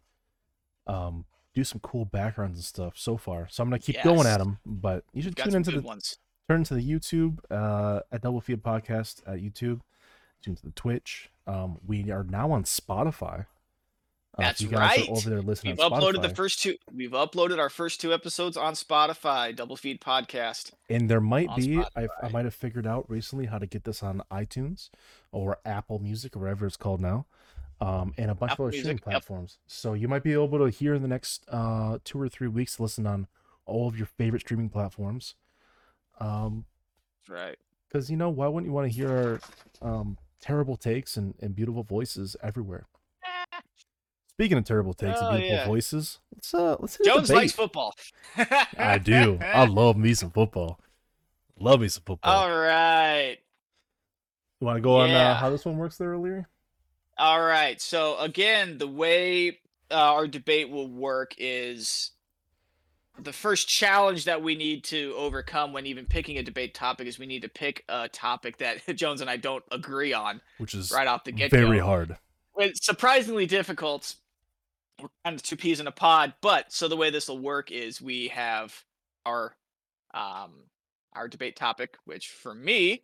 Um, 0.87 1.25
do 1.53 1.63
some 1.63 1.79
cool 1.81 2.05
backgrounds 2.05 2.57
and 2.57 2.65
stuff 2.65 2.93
so 2.97 3.17
far. 3.17 3.47
So 3.49 3.63
I'm 3.63 3.69
gonna 3.69 3.79
keep 3.79 4.01
going 4.03 4.27
at 4.27 4.37
them. 4.39 4.59
But 4.65 5.03
you 5.13 5.21
should 5.21 5.35
Got 5.35 5.45
tune 5.45 5.55
into 5.55 5.71
the 5.71 5.81
ones. 5.81 6.17
Turn 6.47 6.63
to 6.63 6.73
the 6.73 6.81
YouTube 6.81 7.39
uh, 7.51 8.01
at 8.11 8.21
Double 8.21 8.41
Feed 8.41 8.63
Podcast 8.63 9.21
at 9.27 9.39
YouTube, 9.39 9.81
tune 10.41 10.55
to 10.55 10.63
the 10.63 10.71
Twitch. 10.71 11.29
Um, 11.45 11.77
we 11.85 12.09
are 12.09 12.23
now 12.23 12.51
on 12.51 12.63
Spotify. 12.63 13.45
Uh, 14.37 14.43
That's 14.43 14.61
if 14.61 14.71
you 14.71 14.77
guys 14.77 14.99
right. 14.99 15.09
Over 15.09 15.29
there 15.29 15.41
listening. 15.41 15.75
We've 15.75 15.91
uploaded 15.91 16.21
the 16.21 16.29
first 16.29 16.61
two. 16.61 16.75
We've 16.93 17.11
uploaded 17.11 17.59
our 17.59 17.69
first 17.69 17.99
two 17.99 18.13
episodes 18.13 18.55
on 18.55 18.75
Spotify, 18.75 19.55
Double 19.55 19.75
Feed 19.75 19.99
Podcast. 19.99 20.71
And 20.89 21.09
there 21.09 21.21
might 21.21 21.53
be, 21.55 21.79
I, 21.95 22.07
I 22.21 22.29
might 22.29 22.45
have 22.45 22.53
figured 22.53 22.85
out 22.85 23.09
recently 23.09 23.47
how 23.47 23.57
to 23.57 23.65
get 23.65 23.83
this 23.83 24.03
on 24.03 24.21
iTunes 24.31 24.89
or 25.31 25.57
Apple 25.65 25.99
Music 25.99 26.35
or 26.35 26.39
whatever 26.39 26.67
it's 26.67 26.77
called 26.77 27.01
now, 27.01 27.25
um, 27.81 28.13
and 28.17 28.29
a 28.29 28.35
bunch 28.35 28.53
Apple 28.53 28.65
of 28.65 28.69
other 28.69 28.77
streaming 28.77 28.95
Music, 28.95 29.05
yep. 29.07 29.11
platforms. 29.11 29.57
So 29.65 29.93
you 29.93 30.07
might 30.07 30.23
be 30.23 30.33
able 30.33 30.59
to 30.59 30.65
hear 30.67 30.93
in 30.93 31.01
the 31.01 31.07
next 31.07 31.43
uh, 31.49 31.97
two 32.03 32.21
or 32.21 32.29
three 32.29 32.47
weeks, 32.47 32.79
listen 32.79 33.07
on 33.07 33.27
all 33.65 33.87
of 33.87 33.97
your 33.97 34.07
favorite 34.07 34.41
streaming 34.41 34.69
platforms. 34.69 35.35
Um, 36.19 36.65
Right. 37.29 37.57
because 37.87 38.09
you 38.09 38.17
know, 38.17 38.29
why 38.29 38.47
wouldn't 38.47 38.67
you 38.69 38.73
want 38.73 38.89
to 38.91 38.95
hear 38.95 39.39
our 39.81 39.89
um, 39.99 40.17
terrible 40.39 40.77
takes 40.77 41.17
and, 41.17 41.33
and 41.41 41.55
beautiful 41.55 41.83
voices 41.83 42.35
everywhere? 42.41 42.87
Speaking 44.29 44.57
of 44.59 44.65
terrible 44.65 44.93
takes 44.93 45.19
Oh, 45.21 45.27
and 45.29 45.37
beautiful 45.37 45.57
yeah. 45.57 45.65
voices, 45.65 46.19
let's 46.35 46.53
uh, 46.53 46.75
let's 46.79 46.95
hit 46.97 47.05
Jones 47.07 47.31
likes 47.31 47.53
football. 47.53 47.93
I 48.77 48.99
do. 48.99 49.39
I 49.41 49.65
love 49.67 49.97
me 49.97 50.13
some 50.13 50.29
football. 50.29 50.79
Love 51.59 51.81
me 51.81 51.87
some 51.87 52.03
football. 52.05 52.43
All 52.43 52.55
right. 52.57 53.37
You 54.61 54.67
want 54.67 54.77
to 54.77 54.81
go 54.81 54.97
on 55.01 55.09
uh, 55.09 55.35
how 55.35 55.49
this 55.49 55.65
one 55.65 55.77
works 55.77 55.97
there, 55.97 56.13
O'Leary? 56.13 56.45
All 57.17 57.41
right. 57.41 57.81
So 57.81 58.17
again, 58.19 58.77
the 58.77 58.87
way 58.87 59.59
uh, 59.89 59.95
our 59.95 60.27
debate 60.27 60.69
will 60.69 60.87
work 60.87 61.33
is 61.39 62.11
the 63.19 63.33
first 63.33 63.67
challenge 63.67 64.25
that 64.25 64.41
we 64.41 64.55
need 64.55 64.83
to 64.85 65.13
overcome 65.17 65.73
when 65.73 65.85
even 65.85 66.05
picking 66.05 66.37
a 66.37 66.43
debate 66.43 66.73
topic 66.73 67.07
is 67.07 67.19
we 67.19 67.25
need 67.25 67.41
to 67.41 67.49
pick 67.49 67.83
a 67.89 68.07
topic 68.09 68.57
that 68.57 68.85
Jones 68.95 69.21
and 69.21 69.29
I 69.29 69.37
don't 69.37 69.63
agree 69.71 70.13
on 70.13 70.41
Which 70.57 70.73
is 70.75 70.91
right 70.91 71.07
off 71.07 71.23
the 71.23 71.31
get 71.31 71.51
very 71.51 71.79
hard. 71.79 72.17
It's 72.57 72.85
surprisingly 72.85 73.45
difficult. 73.45 74.15
We're 75.01 75.09
kind 75.23 75.35
of 75.35 75.43
two 75.43 75.55
peas 75.55 75.79
in 75.79 75.87
a 75.87 75.91
pod, 75.91 76.33
but 76.41 76.71
so 76.73 76.87
the 76.87 76.97
way 76.97 77.11
this 77.11 77.27
will 77.27 77.37
work 77.39 77.71
is 77.71 78.01
we 78.01 78.29
have 78.29 78.73
our 79.25 79.55
um 80.13 80.51
our 81.13 81.27
debate 81.27 81.55
topic, 81.55 81.97
which 82.05 82.29
for 82.29 82.53
me, 82.53 83.03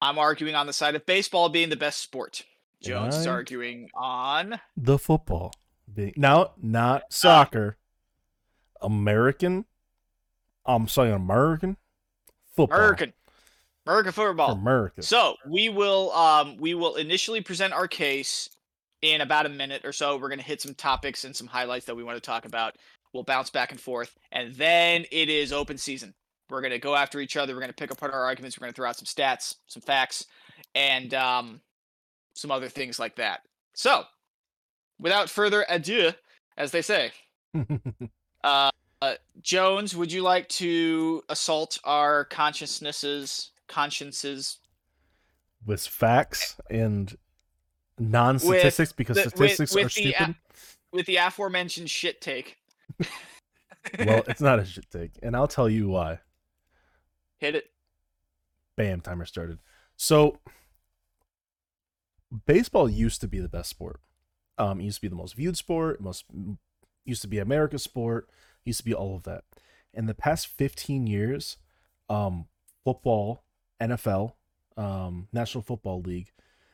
I'm 0.00 0.18
arguing 0.18 0.54
on 0.54 0.66
the 0.66 0.72
side 0.72 0.94
of 0.94 1.06
baseball 1.06 1.48
being 1.48 1.70
the 1.70 1.76
best 1.76 2.00
sport. 2.00 2.44
Jones 2.82 3.16
is 3.16 3.26
arguing 3.26 3.88
on 3.94 4.60
The 4.76 4.98
football. 4.98 5.54
Being, 5.92 6.12
now, 6.16 6.52
not 6.60 7.04
soccer. 7.10 7.78
American. 8.84 9.64
I'm 10.66 10.88
saying 10.88 11.12
American 11.12 11.76
football. 12.54 12.78
American 12.78 13.12
American 13.86 14.12
football. 14.12 14.52
America. 14.52 15.02
So 15.02 15.34
we 15.46 15.68
will 15.68 16.10
um 16.12 16.56
we 16.58 16.74
will 16.74 16.96
initially 16.96 17.40
present 17.40 17.72
our 17.72 17.88
case 17.88 18.48
in 19.02 19.20
about 19.20 19.46
a 19.46 19.50
minute 19.50 19.84
or 19.84 19.92
so. 19.92 20.16
We're 20.16 20.30
gonna 20.30 20.42
hit 20.42 20.62
some 20.62 20.74
topics 20.74 21.24
and 21.24 21.34
some 21.34 21.46
highlights 21.46 21.86
that 21.86 21.94
we 21.94 22.04
want 22.04 22.16
to 22.16 22.22
talk 22.22 22.44
about. 22.44 22.76
We'll 23.12 23.24
bounce 23.24 23.50
back 23.50 23.70
and 23.70 23.80
forth, 23.80 24.16
and 24.32 24.54
then 24.54 25.04
it 25.12 25.28
is 25.28 25.52
open 25.52 25.78
season. 25.78 26.14
We're 26.50 26.62
gonna 26.62 26.78
go 26.78 26.94
after 26.96 27.20
each 27.20 27.36
other. 27.36 27.54
We're 27.54 27.60
gonna 27.60 27.72
pick 27.72 27.90
apart 27.90 28.12
our 28.12 28.24
arguments. 28.24 28.58
We're 28.58 28.66
gonna 28.66 28.72
throw 28.72 28.88
out 28.88 28.96
some 28.96 29.06
stats, 29.06 29.56
some 29.66 29.82
facts, 29.82 30.26
and 30.74 31.12
um 31.14 31.60
some 32.34 32.50
other 32.50 32.68
things 32.68 32.98
like 32.98 33.16
that. 33.16 33.40
So, 33.74 34.04
without 34.98 35.30
further 35.30 35.64
ado, 35.68 36.12
as 36.56 36.70
they 36.70 36.82
say, 36.82 37.12
uh, 38.44 38.70
uh, 39.02 39.14
Jones, 39.40 39.96
would 39.96 40.12
you 40.12 40.22
like 40.22 40.48
to 40.50 41.22
assault 41.28 41.78
our 41.82 42.26
consciousnesses, 42.26 43.50
consciences 43.66 44.58
with 45.66 45.84
facts 45.86 46.56
and 46.70 47.16
non-statistics 47.98 48.92
because 48.92 49.16
the- 49.16 49.30
statistics 49.30 49.74
with 49.74 49.86
are 49.86 49.88
the 50.00 50.12
a- 50.12 50.14
stupid. 50.14 50.34
with 50.92 51.06
the 51.06 51.16
aforementioned 51.16 51.90
shit 51.90 52.20
take? 52.20 52.58
well, 53.98 54.22
it's 54.28 54.40
not 54.42 54.58
a 54.58 54.64
shit 54.66 54.90
take, 54.90 55.12
and 55.22 55.34
I'll 55.34 55.48
tell 55.48 55.68
you 55.68 55.88
why. 55.88 56.20
hit 57.38 57.54
it. 57.54 57.70
Bam, 58.76 59.00
timer 59.00 59.24
started. 59.24 59.58
So, 59.96 60.38
baseball 62.46 62.90
used 62.90 63.20
to 63.20 63.28
be 63.28 63.38
the 63.38 63.48
best 63.48 63.70
sport. 63.70 64.00
Um, 64.58 64.80
it 64.80 64.84
used 64.84 64.96
to 64.96 65.02
be 65.02 65.08
the 65.08 65.14
most 65.14 65.34
viewed 65.34 65.56
sport. 65.56 66.00
Most 66.00 66.24
used 67.04 67.22
to 67.22 67.28
be 67.28 67.38
America's 67.38 67.82
sport. 67.82 68.28
Used 68.64 68.80
to 68.80 68.84
be 68.84 68.94
all 68.94 69.16
of 69.16 69.24
that. 69.24 69.44
In 69.92 70.06
the 70.06 70.14
past 70.14 70.46
fifteen 70.46 71.06
years, 71.06 71.56
um, 72.08 72.46
football, 72.84 73.44
NFL, 73.80 74.32
um, 74.76 75.28
National 75.32 75.62
Football 75.62 76.00
League, 76.00 76.32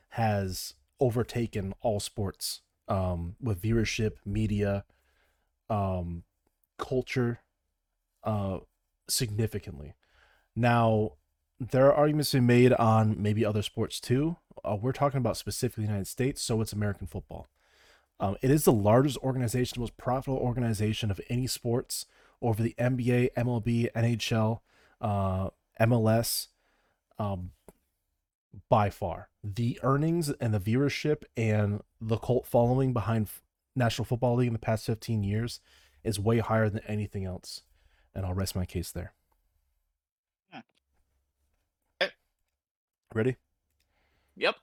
has 0.09 0.73
overtaken 0.99 1.73
all 1.81 1.99
sports 1.99 2.61
um, 2.87 3.35
with 3.41 3.61
viewership, 3.61 4.13
media, 4.25 4.85
um, 5.69 6.23
culture, 6.77 7.39
uh, 8.23 8.59
significantly. 9.07 9.93
Now, 10.55 11.13
there 11.59 11.85
are 11.87 11.93
arguments 11.93 12.31
to 12.31 12.37
be 12.37 12.41
made 12.41 12.73
on 12.73 13.21
maybe 13.21 13.45
other 13.45 13.61
sports 13.61 13.99
too. 13.99 14.37
Uh, 14.63 14.77
we're 14.79 14.91
talking 14.91 15.19
about 15.19 15.37
specifically 15.37 15.85
the 15.85 15.89
United 15.89 16.07
States, 16.07 16.41
so 16.41 16.61
it's 16.61 16.73
American 16.73 17.07
football. 17.07 17.47
Um, 18.21 18.37
it 18.43 18.51
is 18.51 18.65
the 18.65 18.71
largest 18.71 19.17
organization, 19.17 19.75
the 19.75 19.81
most 19.81 19.97
profitable 19.97 20.37
organization 20.37 21.09
of 21.09 21.19
any 21.27 21.47
sports 21.47 22.05
over 22.39 22.61
the 22.61 22.75
NBA, 22.77 23.29
MLB, 23.35 23.91
NHL, 23.93 24.59
uh, 25.01 25.49
MLS, 25.79 26.47
um, 27.17 27.49
by 28.69 28.91
far. 28.91 29.29
The 29.43 29.79
earnings 29.81 30.29
and 30.39 30.53
the 30.53 30.59
viewership 30.59 31.23
and 31.35 31.81
the 31.99 32.17
cult 32.17 32.45
following 32.45 32.93
behind 32.93 33.25
F- 33.25 33.41
National 33.75 34.05
Football 34.05 34.35
League 34.35 34.47
in 34.47 34.53
the 34.53 34.59
past 34.59 34.85
15 34.85 35.23
years 35.23 35.59
is 36.03 36.19
way 36.19 36.39
higher 36.39 36.69
than 36.69 36.83
anything 36.87 37.25
else. 37.25 37.63
And 38.13 38.23
I'll 38.23 38.33
rest 38.33 38.55
my 38.55 38.65
case 38.65 38.91
there. 38.91 39.13
Hmm. 40.51 40.59
Ready? 43.15 43.37
Yep. 44.35 44.55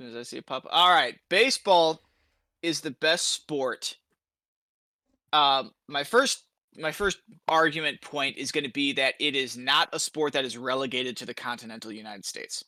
Soon 0.00 0.08
as 0.08 0.16
I 0.16 0.22
see 0.22 0.38
it 0.38 0.46
pop. 0.46 0.66
All 0.70 0.88
right, 0.88 1.18
baseball 1.28 2.00
is 2.62 2.80
the 2.80 2.90
best 2.90 3.28
sport. 3.32 3.98
Um, 5.34 5.72
my 5.88 6.04
first 6.04 6.44
my 6.78 6.90
first 6.90 7.18
argument 7.46 8.00
point 8.00 8.38
is 8.38 8.50
going 8.50 8.64
to 8.64 8.70
be 8.70 8.94
that 8.94 9.12
it 9.20 9.36
is 9.36 9.58
not 9.58 9.90
a 9.92 10.00
sport 10.00 10.32
that 10.32 10.46
is 10.46 10.56
relegated 10.56 11.18
to 11.18 11.26
the 11.26 11.34
continental 11.34 11.92
United 11.92 12.24
States. 12.24 12.64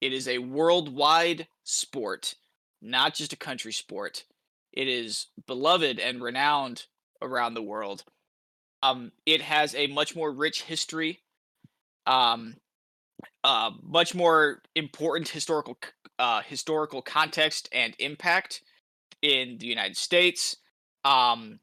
It 0.00 0.12
is 0.12 0.28
a 0.28 0.38
worldwide 0.38 1.48
sport, 1.64 2.36
not 2.80 3.12
just 3.12 3.32
a 3.32 3.36
country 3.36 3.72
sport. 3.72 4.22
It 4.72 4.86
is 4.86 5.26
beloved 5.48 5.98
and 5.98 6.22
renowned 6.22 6.84
around 7.20 7.54
the 7.54 7.62
world. 7.62 8.04
Um, 8.84 9.10
it 9.26 9.42
has 9.42 9.74
a 9.74 9.88
much 9.88 10.14
more 10.14 10.30
rich 10.30 10.62
history. 10.62 11.22
Um, 12.06 12.54
uh, 13.42 13.72
much 13.82 14.14
more 14.14 14.62
important 14.74 15.28
historical 15.28 15.76
c- 15.82 15.90
uh, 16.18 16.42
historical 16.42 17.02
context 17.02 17.68
and 17.72 17.94
impact 17.98 18.62
in 19.22 19.58
the 19.58 19.66
United 19.66 19.96
States. 19.96 20.56
Um, 21.04 21.60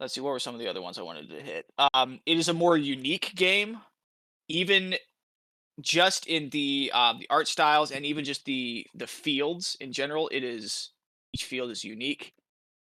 let's 0.00 0.14
see, 0.14 0.20
what 0.20 0.30
were 0.30 0.38
some 0.38 0.54
of 0.54 0.60
the 0.60 0.68
other 0.68 0.82
ones 0.82 0.98
I 0.98 1.02
wanted 1.02 1.28
to 1.30 1.40
hit? 1.40 1.66
Um, 1.94 2.20
it 2.26 2.38
is 2.38 2.48
a 2.48 2.54
more 2.54 2.76
unique 2.76 3.32
game, 3.34 3.78
even 4.48 4.94
just 5.80 6.26
in 6.26 6.50
the 6.50 6.90
um, 6.94 7.18
the 7.18 7.28
art 7.30 7.48
styles 7.48 7.92
and 7.92 8.04
even 8.04 8.24
just 8.24 8.44
the 8.44 8.86
the 8.94 9.06
fields 9.06 9.76
in 9.80 9.92
general. 9.92 10.28
It 10.32 10.42
is 10.42 10.90
each 11.32 11.44
field 11.44 11.70
is 11.70 11.84
unique. 11.84 12.34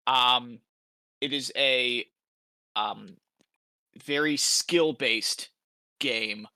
Um, 0.07 0.59
it 1.21 1.33
is 1.33 1.53
a 1.57 2.07
um, 2.77 3.17
very 4.05 4.37
skill 4.37 4.93
based 4.93 5.49
game 6.01 6.47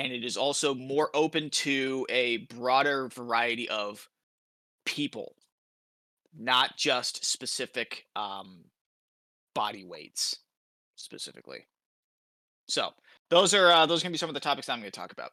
and 0.00 0.12
it 0.14 0.24
is 0.24 0.36
also 0.38 0.74
more 0.74 1.10
open 1.14 1.50
to 1.50 2.06
a 2.08 2.38
broader 2.38 3.08
variety 3.08 3.68
of 3.68 4.08
people 4.86 5.34
not 6.38 6.76
just 6.76 7.24
specific 7.24 8.06
um, 8.16 8.64
body 9.54 9.84
weights 9.84 10.38
specifically 10.96 11.66
so 12.66 12.90
those 13.28 13.52
are 13.52 13.70
uh, 13.70 13.86
those 13.86 14.00
are 14.00 14.04
gonna 14.04 14.12
be 14.12 14.18
some 14.18 14.30
of 14.30 14.34
the 14.34 14.40
topics 14.40 14.68
i'm 14.68 14.78
gonna 14.78 14.90
talk 14.90 15.12
about 15.12 15.32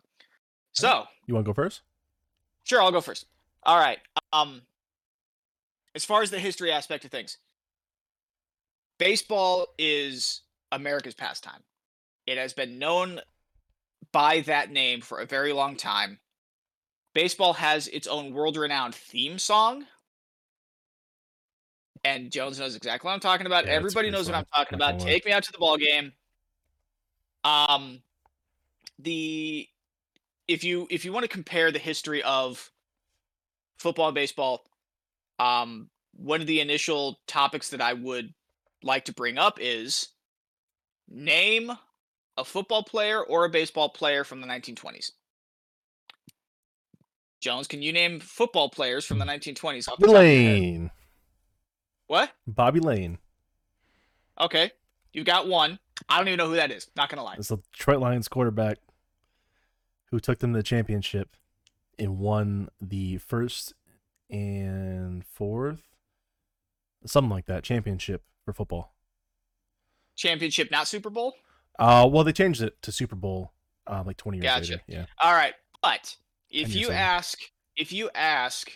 so 0.74 1.06
You 1.26 1.34
want 1.34 1.46
to 1.46 1.50
go 1.50 1.54
first? 1.54 1.82
Sure, 2.64 2.82
I'll 2.82 2.92
go 2.92 3.02
first. 3.02 3.26
All 3.64 3.80
right. 3.80 3.98
Um 4.32 4.62
as 5.96 6.06
far 6.06 6.22
as 6.22 6.30
the 6.30 6.40
history 6.40 6.72
aspect 6.72 7.06
of 7.06 7.12
things, 7.12 7.38
baseball 9.00 9.68
is 9.80 10.42
America's 10.72 11.16
pastime. 11.16 11.64
It 12.28 12.38
has 12.38 12.54
been 12.54 12.78
known 12.78 13.22
by 14.12 14.42
that 14.42 14.72
name 14.72 15.02
for 15.02 15.20
a 15.20 15.26
very 15.26 15.54
long 15.54 15.76
time. 15.76 16.20
Baseball 17.14 17.54
has 17.54 17.88
its 17.88 18.08
own 18.08 18.34
world-renowned 18.34 18.96
theme 18.96 19.40
song. 19.40 19.86
And 22.06 22.32
Jones 22.32 22.60
knows 22.60 22.76
exactly 22.76 23.08
what 23.08 23.14
I'm 23.14 23.20
talking 23.20 23.48
about. 23.48 23.66
Yeah, 23.66 23.74
Everybody 23.74 24.12
knows 24.12 24.28
what. 24.28 24.38
I'm 24.38 24.46
talking 24.54 24.76
about. 24.76 25.00
Take 25.00 25.26
me 25.26 25.32
out 25.32 25.44
to 25.44 25.52
the 25.52 25.58
ball 25.58 25.78
game. 25.78 26.14
Um 27.44 28.02
the 29.00 29.68
if 30.48 30.64
you 30.64 30.88
if 30.90 31.06
you 31.06 31.12
want 31.12 31.24
to 31.24 31.30
compare 31.30 31.72
the 31.72 31.80
history 31.80 32.24
of 32.24 32.72
football 33.78 34.08
and 34.08 34.16
baseball, 34.16 34.66
um, 35.40 35.90
one 36.16 36.42
of 36.42 36.48
the 36.48 36.62
initial 36.62 37.20
topics 37.28 37.70
that 37.70 37.82
I 37.82 37.94
would 37.94 38.34
like 38.84 39.06
to 39.06 39.14
bring 39.14 39.38
up 39.38 39.60
is 39.62 40.10
name 41.10 41.72
a 42.38 42.44
football 42.44 42.84
player 42.84 43.22
or 43.22 43.46
a 43.46 43.50
baseball 43.50 43.90
player 43.90 44.24
from 44.24 44.42
the 44.42 44.48
1920s. 44.48 45.12
Jones, 47.40 47.68
can 47.68 47.82
you 47.82 47.94
name 47.94 48.20
football 48.20 48.70
players 48.70 49.06
from 49.06 49.20
the 49.20 49.26
1920s? 49.26 49.90
off 49.90 50.00
the 50.00 50.08
top 50.08 50.16
of 50.16 50.26
your 50.32 50.44
head? 50.44 50.60
Layne. 50.60 50.92
What? 52.08 52.32
Bobby 52.46 52.80
Layne. 52.80 53.18
Okay, 54.40 54.72
you've 55.14 55.26
got 55.26 55.48
one. 55.48 55.80
I 56.10 56.18
don't 56.18 56.28
even 56.28 56.38
know 56.38 56.48
who 56.48 56.56
that 56.56 56.72
is. 56.72 56.88
Not 56.96 57.10
gonna 57.10 57.24
lie. 57.24 57.36
It's 57.38 57.50
the 57.50 57.58
Detroit 57.74 58.00
Lions 58.00 58.28
quarterback 58.28 58.78
who 60.12 60.20
took 60.20 60.40
them 60.40 60.54
to 60.54 60.60
the 60.60 60.64
championship 60.64 61.36
and 62.00 62.20
won 62.20 62.70
the 62.80 63.18
first 63.18 63.74
and 64.30 65.26
fourth, 65.26 65.82
something 67.06 67.32
like 67.32 67.46
that, 67.46 67.64
championship 67.64 68.24
for 68.46 68.54
football. 68.54 68.94
Championship, 70.16 70.72
not 70.72 70.88
Super 70.88 71.10
Bowl. 71.10 71.36
Uh, 71.80 72.08
well, 72.12 72.24
they 72.24 72.34
changed 72.34 72.62
it 72.62 72.82
to 72.82 72.92
Super 72.92 73.16
Bowl 73.16 73.54
uh, 73.88 74.04
like 74.06 74.18
20 74.18 74.38
years 74.38 74.46
Gotcha. 74.46 74.72
later. 74.72 74.84
Yeah. 74.88 75.06
All 75.22 75.34
right, 75.34 75.54
but 75.82 76.16
if 76.50 76.74
you 76.74 76.88
later. 76.88 77.00
ask, 77.00 77.40
if 77.76 77.92
you 77.92 78.10
ask 78.16 78.76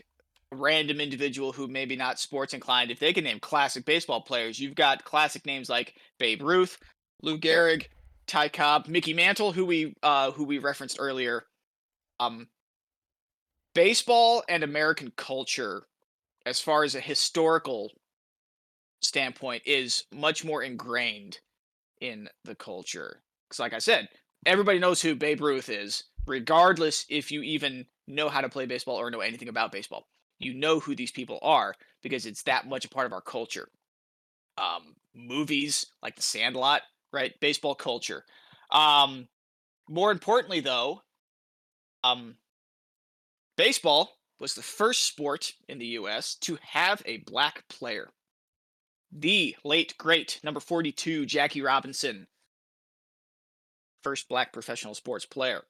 a 0.51 0.55
random 0.55 0.99
individual 0.99 1.51
who 1.51 1.67
maybe 1.67 1.95
not 1.95 2.19
sports 2.19 2.53
inclined, 2.53 2.91
if 2.91 2.99
they 2.99 3.13
can 3.13 3.23
name 3.23 3.39
classic 3.39 3.85
baseball 3.85 4.21
players, 4.21 4.59
you've 4.59 4.75
got 4.75 5.03
classic 5.03 5.45
names 5.45 5.69
like 5.69 5.95
Babe 6.19 6.41
Ruth, 6.41 6.77
Lou 7.21 7.37
Gehrig, 7.37 7.87
Ty 8.27 8.49
Cobb, 8.49 8.87
Mickey 8.87 9.13
Mantle, 9.13 9.51
who 9.51 9.65
we 9.65 9.95
uh, 10.03 10.31
who 10.31 10.43
we 10.43 10.59
referenced 10.59 10.97
earlier. 10.99 11.45
Um, 12.19 12.47
baseball 13.73 14.43
and 14.47 14.63
American 14.63 15.11
culture, 15.15 15.83
as 16.45 16.59
far 16.59 16.83
as 16.83 16.95
a 16.95 17.01
historical 17.01 17.91
standpoint, 19.01 19.63
is 19.65 20.05
much 20.11 20.45
more 20.45 20.61
ingrained 20.61 21.39
in 22.01 22.27
the 22.43 22.55
culture. 22.55 23.21
Because, 23.47 23.59
like 23.59 23.73
I 23.73 23.79
said, 23.79 24.09
everybody 24.45 24.79
knows 24.79 25.01
who 25.01 25.15
Babe 25.15 25.41
Ruth 25.41 25.69
is, 25.69 26.03
regardless 26.27 27.05
if 27.09 27.31
you 27.31 27.41
even 27.41 27.85
know 28.07 28.29
how 28.29 28.41
to 28.41 28.49
play 28.49 28.65
baseball 28.65 28.97
or 28.97 29.09
know 29.09 29.21
anything 29.21 29.47
about 29.47 29.71
baseball. 29.71 30.07
You 30.39 30.53
know 30.53 30.79
who 30.79 30.95
these 30.95 31.11
people 31.11 31.39
are 31.41 31.75
because 32.01 32.25
it's 32.25 32.43
that 32.43 32.67
much 32.67 32.85
a 32.85 32.89
part 32.89 33.05
of 33.05 33.13
our 33.13 33.21
culture. 33.21 33.69
Um, 34.57 34.95
movies 35.15 35.85
like 36.01 36.15
The 36.15 36.21
Sandlot, 36.21 36.81
right? 37.13 37.33
Baseball 37.39 37.75
culture. 37.75 38.25
Um, 38.71 39.27
more 39.89 40.11
importantly, 40.11 40.61
though, 40.61 41.01
um, 42.03 42.35
baseball 43.57 44.17
was 44.39 44.55
the 44.55 44.61
first 44.61 45.05
sport 45.05 45.53
in 45.69 45.77
the 45.77 45.85
U.S. 45.87 46.35
to 46.41 46.57
have 46.61 47.01
a 47.05 47.17
black 47.17 47.63
player. 47.69 48.09
The 49.11 49.55
late 49.63 49.97
great 49.97 50.39
number 50.43 50.59
42 50.59 51.25
Jackie 51.25 51.61
Robinson 51.61 52.27
first 54.03 54.27
black 54.29 54.53
professional 54.53 54.93
sports 54.93 55.25
player. 55.25 55.61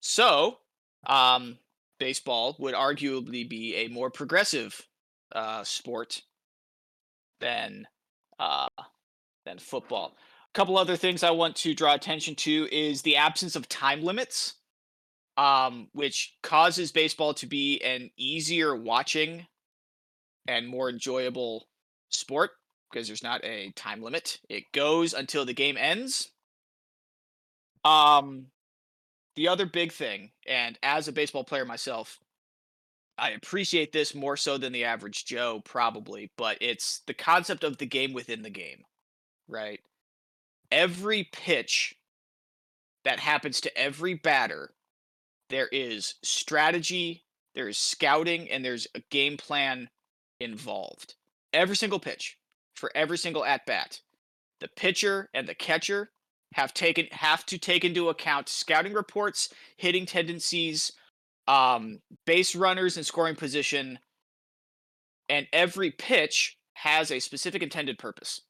So, 0.00 0.58
um, 1.06 1.58
baseball 1.98 2.56
would 2.58 2.74
arguably 2.74 3.48
be 3.48 3.74
a 3.76 3.88
more 3.88 4.10
progressive 4.10 4.80
uh, 5.34 5.64
sport 5.64 6.22
than 7.40 7.86
uh, 8.38 8.68
than 9.44 9.58
football. 9.58 10.16
A 10.50 10.52
couple 10.54 10.78
other 10.78 10.96
things 10.96 11.22
I 11.22 11.30
want 11.30 11.56
to 11.56 11.74
draw 11.74 11.94
attention 11.94 12.34
to 12.36 12.68
is 12.70 13.02
the 13.02 13.16
absence 13.16 13.56
of 13.56 13.68
time 13.68 14.02
limits, 14.02 14.54
um, 15.36 15.88
which 15.92 16.36
causes 16.42 16.92
baseball 16.92 17.34
to 17.34 17.46
be 17.46 17.80
an 17.82 18.10
easier 18.16 18.74
watching 18.76 19.46
and 20.46 20.66
more 20.66 20.88
enjoyable 20.88 21.68
sport 22.10 22.50
because 22.90 23.06
there's 23.06 23.22
not 23.22 23.44
a 23.44 23.70
time 23.72 24.02
limit. 24.02 24.40
It 24.48 24.64
goes 24.72 25.12
until 25.12 25.44
the 25.44 25.54
game 25.54 25.76
ends. 25.76 26.30
Um, 27.84 28.46
the 29.36 29.48
other 29.48 29.66
big 29.66 29.92
thing, 29.92 30.32
and 30.46 30.78
as 30.82 31.08
a 31.08 31.12
baseball 31.12 31.44
player 31.44 31.64
myself, 31.64 32.18
I 33.16 33.30
appreciate 33.30 33.92
this 33.92 34.14
more 34.14 34.36
so 34.36 34.58
than 34.58 34.72
the 34.72 34.84
average 34.84 35.24
Joe, 35.24 35.60
probably, 35.64 36.30
but 36.36 36.58
it's 36.60 37.02
the 37.06 37.14
concept 37.14 37.64
of 37.64 37.78
the 37.78 37.86
game 37.86 38.12
within 38.12 38.42
the 38.42 38.50
game, 38.50 38.84
right? 39.48 39.80
Every 40.70 41.28
pitch 41.32 41.94
that 43.04 43.18
happens 43.18 43.60
to 43.62 43.76
every 43.76 44.14
batter, 44.14 44.72
there 45.50 45.68
is 45.68 46.14
strategy, 46.22 47.24
there 47.54 47.68
is 47.68 47.78
scouting, 47.78 48.50
and 48.50 48.64
there's 48.64 48.86
a 48.94 49.00
game 49.10 49.36
plan 49.36 49.88
involved. 50.40 51.14
Every 51.52 51.76
single 51.76 51.98
pitch, 51.98 52.36
for 52.76 52.90
every 52.94 53.18
single 53.18 53.44
at 53.44 53.66
bat, 53.66 54.00
the 54.60 54.68
pitcher 54.68 55.30
and 55.34 55.48
the 55.48 55.54
catcher 55.54 56.10
have 56.54 56.74
taken 56.74 57.06
have 57.12 57.44
to 57.46 57.58
take 57.58 57.84
into 57.84 58.08
account 58.08 58.48
scouting 58.48 58.92
reports, 58.92 59.52
hitting 59.76 60.06
tendencies, 60.06 60.92
um, 61.46 62.00
base 62.26 62.54
runners 62.54 62.96
and 62.96 63.06
scoring 63.06 63.34
position, 63.34 63.98
and 65.28 65.46
every 65.52 65.90
pitch 65.90 66.56
has 66.74 67.10
a 67.10 67.20
specific 67.20 67.62
intended 67.62 67.98
purpose. 67.98 68.42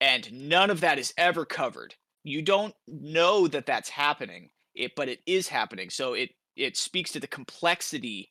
And 0.00 0.30
none 0.32 0.70
of 0.70 0.80
that 0.80 0.98
is 0.98 1.14
ever 1.16 1.44
covered. 1.44 1.94
You 2.22 2.42
don't 2.42 2.74
know 2.86 3.48
that 3.48 3.66
that's 3.66 3.88
happening, 3.88 4.50
it 4.74 4.92
but 4.96 5.08
it 5.08 5.20
is 5.26 5.48
happening. 5.48 5.90
So 5.90 6.14
it 6.14 6.30
it 6.56 6.76
speaks 6.76 7.12
to 7.12 7.20
the 7.20 7.26
complexity 7.26 8.30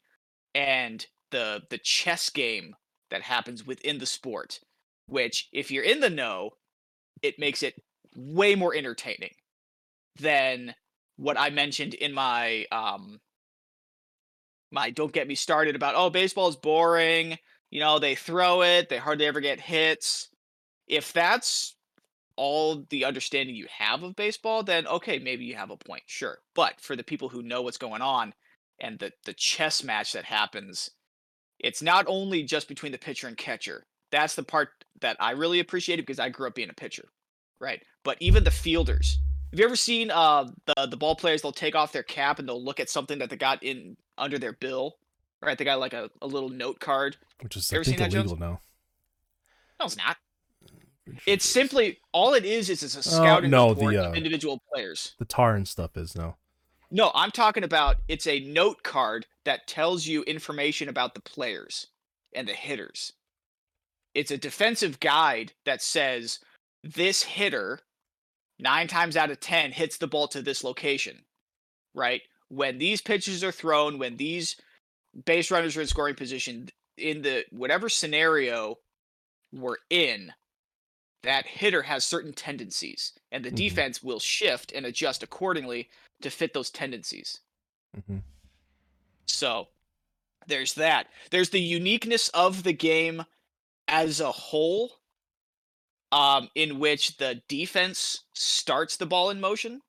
and 0.54 1.06
the 1.32 1.64
the 1.70 1.78
chess 1.80 2.30
game 2.30 2.76
that 3.12 3.22
happens 3.22 3.66
within 3.66 3.98
the 3.98 4.06
sport. 4.06 4.60
Which, 5.08 5.50
if 5.52 5.70
you're 5.70 5.84
in 5.84 6.00
the 6.00 6.10
know, 6.10 6.52
it 7.22 7.38
makes 7.38 7.64
it 7.64 7.82
way 8.16 8.56
more 8.56 8.74
entertaining 8.74 9.34
than 10.20 10.74
what 11.18 11.40
I 11.40 11.50
mentioned 11.50 11.94
in 11.94 12.14
my 12.14 12.66
um 12.72 13.20
my 14.72 14.90
don't 14.90 15.14
get 15.14 15.28
me 15.28 15.36
started 15.36 15.76
about 15.76 15.96
oh 15.96 16.10
baseball 16.10 16.48
is 16.48 16.56
boring, 16.56 17.38
you 17.72 17.80
know, 17.80 18.00
they 18.00 18.16
throw 18.16 18.62
it, 18.62 18.90
they 18.90 18.98
hardly 18.98 19.26
ever 19.26 19.42
get 19.42 19.60
hits. 19.60 20.30
If 20.88 21.14
that's 21.14 21.76
all 22.38 22.86
the 22.90 23.06
understanding 23.06 23.56
you 23.56 23.68
have 23.70 24.04
of 24.04 24.16
baseball, 24.16 24.64
then 24.64 24.88
okay, 24.88 25.20
maybe 25.20 25.46
you 25.46 25.56
have 25.56 25.72
a 25.72 25.78
point, 25.78 26.04
sure. 26.06 26.40
But 26.54 26.80
for 26.82 26.96
the 26.96 27.04
people 27.04 27.30
who 27.30 27.42
know 27.42 27.62
what's 27.62 27.78
going 27.78 28.02
on 28.02 28.34
and 28.80 29.00
the 29.00 29.12
the 29.26 29.34
chess 29.34 29.84
match 29.84 30.14
that 30.14 30.26
happens, 30.26 30.90
it's 31.60 31.82
not 31.82 32.06
only 32.08 32.44
just 32.44 32.68
between 32.68 32.92
the 32.92 32.98
pitcher 32.98 33.28
and 33.28 33.38
catcher. 33.38 33.86
That's 34.12 34.36
the 34.36 34.44
part 34.44 34.70
that 35.02 35.18
I 35.20 35.32
really 35.32 35.60
appreciated 35.60 36.06
because 36.06 36.20
I 36.20 36.30
grew 36.30 36.48
up 36.48 36.56
being 36.56 36.70
a 36.70 36.74
pitcher 36.74 37.10
right? 37.60 37.82
But 38.04 38.18
even 38.20 38.44
the 38.44 38.52
fielders. 38.52 39.20
Have 39.52 39.60
you 39.60 39.66
ever 39.66 39.76
seen 39.76 40.12
uh 40.12 40.50
the 40.66 40.88
the 40.88 40.98
ball 40.98 41.16
players? 41.16 41.42
They'll 41.42 41.52
take 41.52 41.76
off 41.76 41.92
their 41.92 42.04
cap 42.04 42.40
and 42.40 42.48
they'll 42.48 42.64
look 42.64 42.80
at 42.80 42.90
something 42.90 43.20
that 43.20 43.30
they 43.30 43.38
got 43.38 43.64
in 43.64 43.96
under 44.18 44.38
their 44.38 44.54
bill, 44.54 44.98
right? 45.42 45.58
They 45.58 45.66
got 45.66 45.80
like 45.80 45.94
a, 45.94 46.10
a 46.22 46.28
little 46.28 46.50
note 46.50 46.80
card. 46.80 47.18
Which 47.42 47.56
is, 47.56 47.72
You 47.72 47.78
I 47.78 47.78
ever 47.78 47.84
think, 47.86 47.98
seen 47.98 48.04
that, 48.04 48.12
Jones? 48.12 48.32
illegal 48.32 48.48
now. 48.48 48.62
No, 49.80 49.86
it's 49.86 49.98
not. 49.98 50.18
It's 51.26 51.46
simply 51.46 52.00
all 52.12 52.34
it 52.34 52.46
is 52.46 52.70
is 52.70 52.84
it's 52.84 52.96
a 52.96 53.04
scouting 53.04 53.52
no, 53.52 53.70
report 53.70 53.94
the, 53.94 54.06
of 54.06 54.14
uh, 54.14 54.16
individual 54.16 54.62
players. 54.74 55.14
The 55.20 55.26
tar 55.26 55.56
and 55.56 55.68
stuff 55.68 55.96
is 55.98 56.16
no. 56.16 56.36
No, 56.96 57.12
I'm 57.14 57.32
talking 57.32 57.66
about 57.66 57.98
it's 58.08 58.26
a 58.26 58.40
note 58.40 58.82
card 58.82 59.26
that 59.44 59.68
tells 59.68 60.08
you 60.08 60.24
information 60.24 60.88
about 60.88 61.14
the 61.14 61.20
players 61.20 61.88
and 62.34 62.48
the 62.48 62.54
hitters. 62.54 63.12
It's 64.14 64.32
a 64.32 64.38
defensive 64.38 65.02
guide 65.02 65.52
that 65.66 65.82
says 65.82 66.40
this 66.86 67.22
hitter, 67.22 67.82
nine 68.60 68.88
times 68.88 69.18
out 69.18 69.30
of 69.30 69.42
10, 69.42 69.74
hits 69.74 69.98
the 69.98 70.08
ball 70.08 70.30
to 70.30 70.42
this 70.42 70.64
location, 70.64 71.26
right? 71.94 72.22
When 72.48 72.78
these 72.78 73.02
pitches 73.02 73.44
are 73.44 73.52
thrown, 73.52 74.00
when 74.00 74.16
these 74.16 74.56
base 75.26 75.52
runners 75.52 75.76
are 75.76 75.82
in 75.82 75.88
scoring 75.88 76.16
position, 76.16 76.70
in 76.98 77.22
the 77.24 77.44
whatever 77.50 77.90
scenario 77.90 78.78
we're 79.52 79.80
in, 79.90 80.32
that 81.24 81.46
hitter 81.46 81.82
has 81.82 82.06
certain 82.06 82.32
tendencies, 82.32 83.12
and 83.34 83.44
the 83.44 83.52
Mhm. 83.52 83.56
defense 83.56 84.02
will 84.02 84.22
shift 84.22 84.72
and 84.72 84.86
adjust 84.86 85.24
accordingly 85.24 85.90
to 86.22 86.30
fit 86.30 86.54
those 86.54 86.70
tendencies. 86.70 87.40
hmm 88.08 88.18
So 89.28 89.68
there's 90.48 90.74
that. 90.76 91.08
There's 91.32 91.50
the 91.50 91.62
uniqueness 91.62 92.30
of 92.30 92.64
the 92.64 92.74
game 92.74 93.26
as 93.88 94.20
a 94.20 94.32
whole, 94.32 94.92
um, 96.12 96.50
in 96.56 96.80
which 96.80 97.18
the 97.18 97.42
defense 97.48 98.24
starts 98.34 98.98
the 98.98 99.06
ball 99.06 99.30
in 99.30 99.40
motion. 99.40 99.82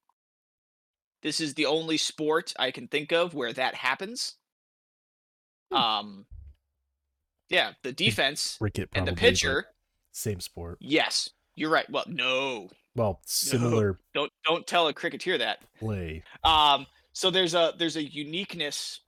This 1.23 1.41
is 1.41 1.55
the 1.55 1.67
only 1.67 1.97
sport 1.97 2.53
I 2.59 2.71
can 2.71 2.89
think 2.89 3.13
of 3.13 3.35
where 3.35 3.53
that 3.53 3.75
happens. 3.75 4.37
Hmm. 5.73 5.77
Um, 5.77 6.27
yeah, 7.49 7.73
the 7.83 7.93
defense 7.93 8.59
and 8.93 9.07
the 9.07 9.13
pitcher. 9.13 9.67
Same 10.13 10.41
sport. 10.41 10.79
Yes, 10.81 11.31
you're 11.55 11.71
right. 11.71 11.89
Well, 11.91 12.05
no, 12.07 12.71
Well, 12.97 13.21
similar 13.27 14.01
don't 14.15 14.33
don't 14.45 14.67
tell 14.67 14.89
a 14.89 14.93
cricketer 14.93 15.39
that. 15.39 15.61
play. 15.79 16.23
Um, 16.43 16.87
So 17.13 17.31
there's 17.31 17.55
a 17.55 17.73
there's 17.79 17.97
a 17.97 18.03
uniqueness 18.03 19.01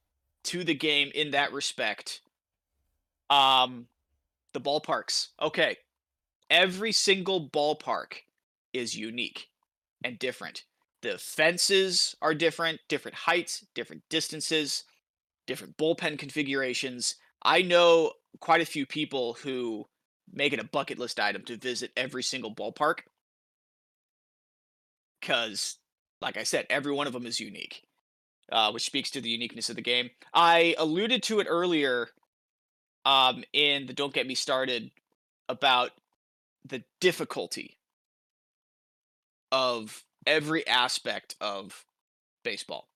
to 0.44 0.64
the 0.64 0.74
game 0.74 1.10
in 1.14 1.32
that 1.32 1.52
respect. 1.52 2.20
Um, 3.28 3.86
the 4.54 4.60
ballparks. 4.60 5.28
Okay, 5.40 5.76
every 6.48 6.92
single 6.92 7.48
ballpark 7.48 8.14
is 8.72 8.96
unique 8.96 9.48
and 10.02 10.18
different. 10.18 10.64
The 11.02 11.18
fences 11.18 12.16
are 12.22 12.34
different, 12.34 12.80
different 12.88 13.14
heights, 13.14 13.66
different 13.74 14.02
distances, 14.08 14.84
different 15.46 15.76
bullpen 15.76 16.18
configurations. 16.18 17.16
I 17.42 17.62
know 17.62 18.12
quite 18.40 18.60
a 18.60 18.66
few 18.66 18.86
people 18.86 19.34
who 19.34 19.86
make 20.32 20.52
it 20.52 20.60
a 20.60 20.64
bucket 20.64 20.98
list 20.98 21.20
item 21.20 21.42
to 21.42 21.56
visit 21.56 21.92
every 21.96 22.22
single 22.22 22.54
ballpark 22.54 23.00
because, 25.20 25.76
like 26.20 26.36
I 26.36 26.42
said, 26.42 26.66
every 26.70 26.92
one 26.92 27.06
of 27.06 27.12
them 27.12 27.26
is 27.26 27.40
unique, 27.40 27.82
uh, 28.50 28.70
which 28.70 28.84
speaks 28.84 29.10
to 29.10 29.20
the 29.20 29.28
uniqueness 29.28 29.70
of 29.70 29.76
the 29.76 29.82
game. 29.82 30.10
I 30.32 30.74
alluded 30.78 31.22
to 31.24 31.40
it 31.40 31.46
earlier 31.48 32.08
um, 33.04 33.44
in 33.52 33.86
the 33.86 33.92
Don't 33.92 34.14
Get 34.14 34.26
Me 34.26 34.34
Started 34.34 34.90
about 35.48 35.92
the 36.64 36.82
difficulty 37.00 37.78
of 39.50 40.04
every 40.26 40.66
aspect 40.66 41.36
of 41.40 41.84
baseball. 42.44 42.88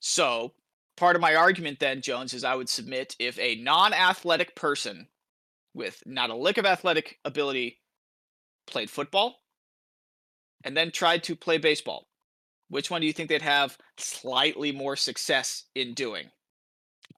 So, 0.00 0.52
part 0.96 1.16
of 1.16 1.22
my 1.22 1.34
argument 1.34 1.78
then, 1.80 2.00
Jones, 2.00 2.34
is 2.34 2.44
I 2.44 2.54
would 2.54 2.68
submit 2.68 3.16
if 3.18 3.38
a 3.38 3.56
non 3.56 3.92
athletic 3.92 4.54
person 4.54 5.08
with 5.74 6.02
not 6.06 6.30
a 6.30 6.36
lick 6.36 6.56
of 6.56 6.66
athletic 6.66 7.18
ability 7.24 7.78
played 8.66 8.88
football 8.88 9.40
and 10.64 10.76
then 10.76 10.90
tried 10.90 11.22
to 11.24 11.36
play 11.36 11.58
baseball, 11.58 12.08
which 12.68 12.90
one 12.90 13.00
do 13.00 13.06
you 13.06 13.12
think 13.12 13.28
they'd 13.28 13.42
have 13.42 13.78
slightly 13.98 14.72
more 14.72 14.96
success 14.96 15.64
in 15.74 15.94
doing? 15.94 16.30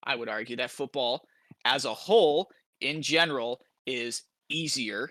I 0.05 0.17
would 0.17 0.29
argue 0.29 0.57
that 0.57 0.71
football 0.71 1.27
as 1.65 1.85
a 1.85 1.95
whole, 1.95 2.51
in 2.81 3.03
general, 3.03 3.61
is 3.87 4.23
easier 4.49 5.11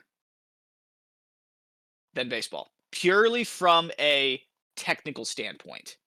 than 2.13 2.29
baseball, 2.29 2.71
purely 2.91 3.43
from 3.43 3.91
a 3.99 4.41
technical 4.75 5.25
standpoint. 5.25 5.97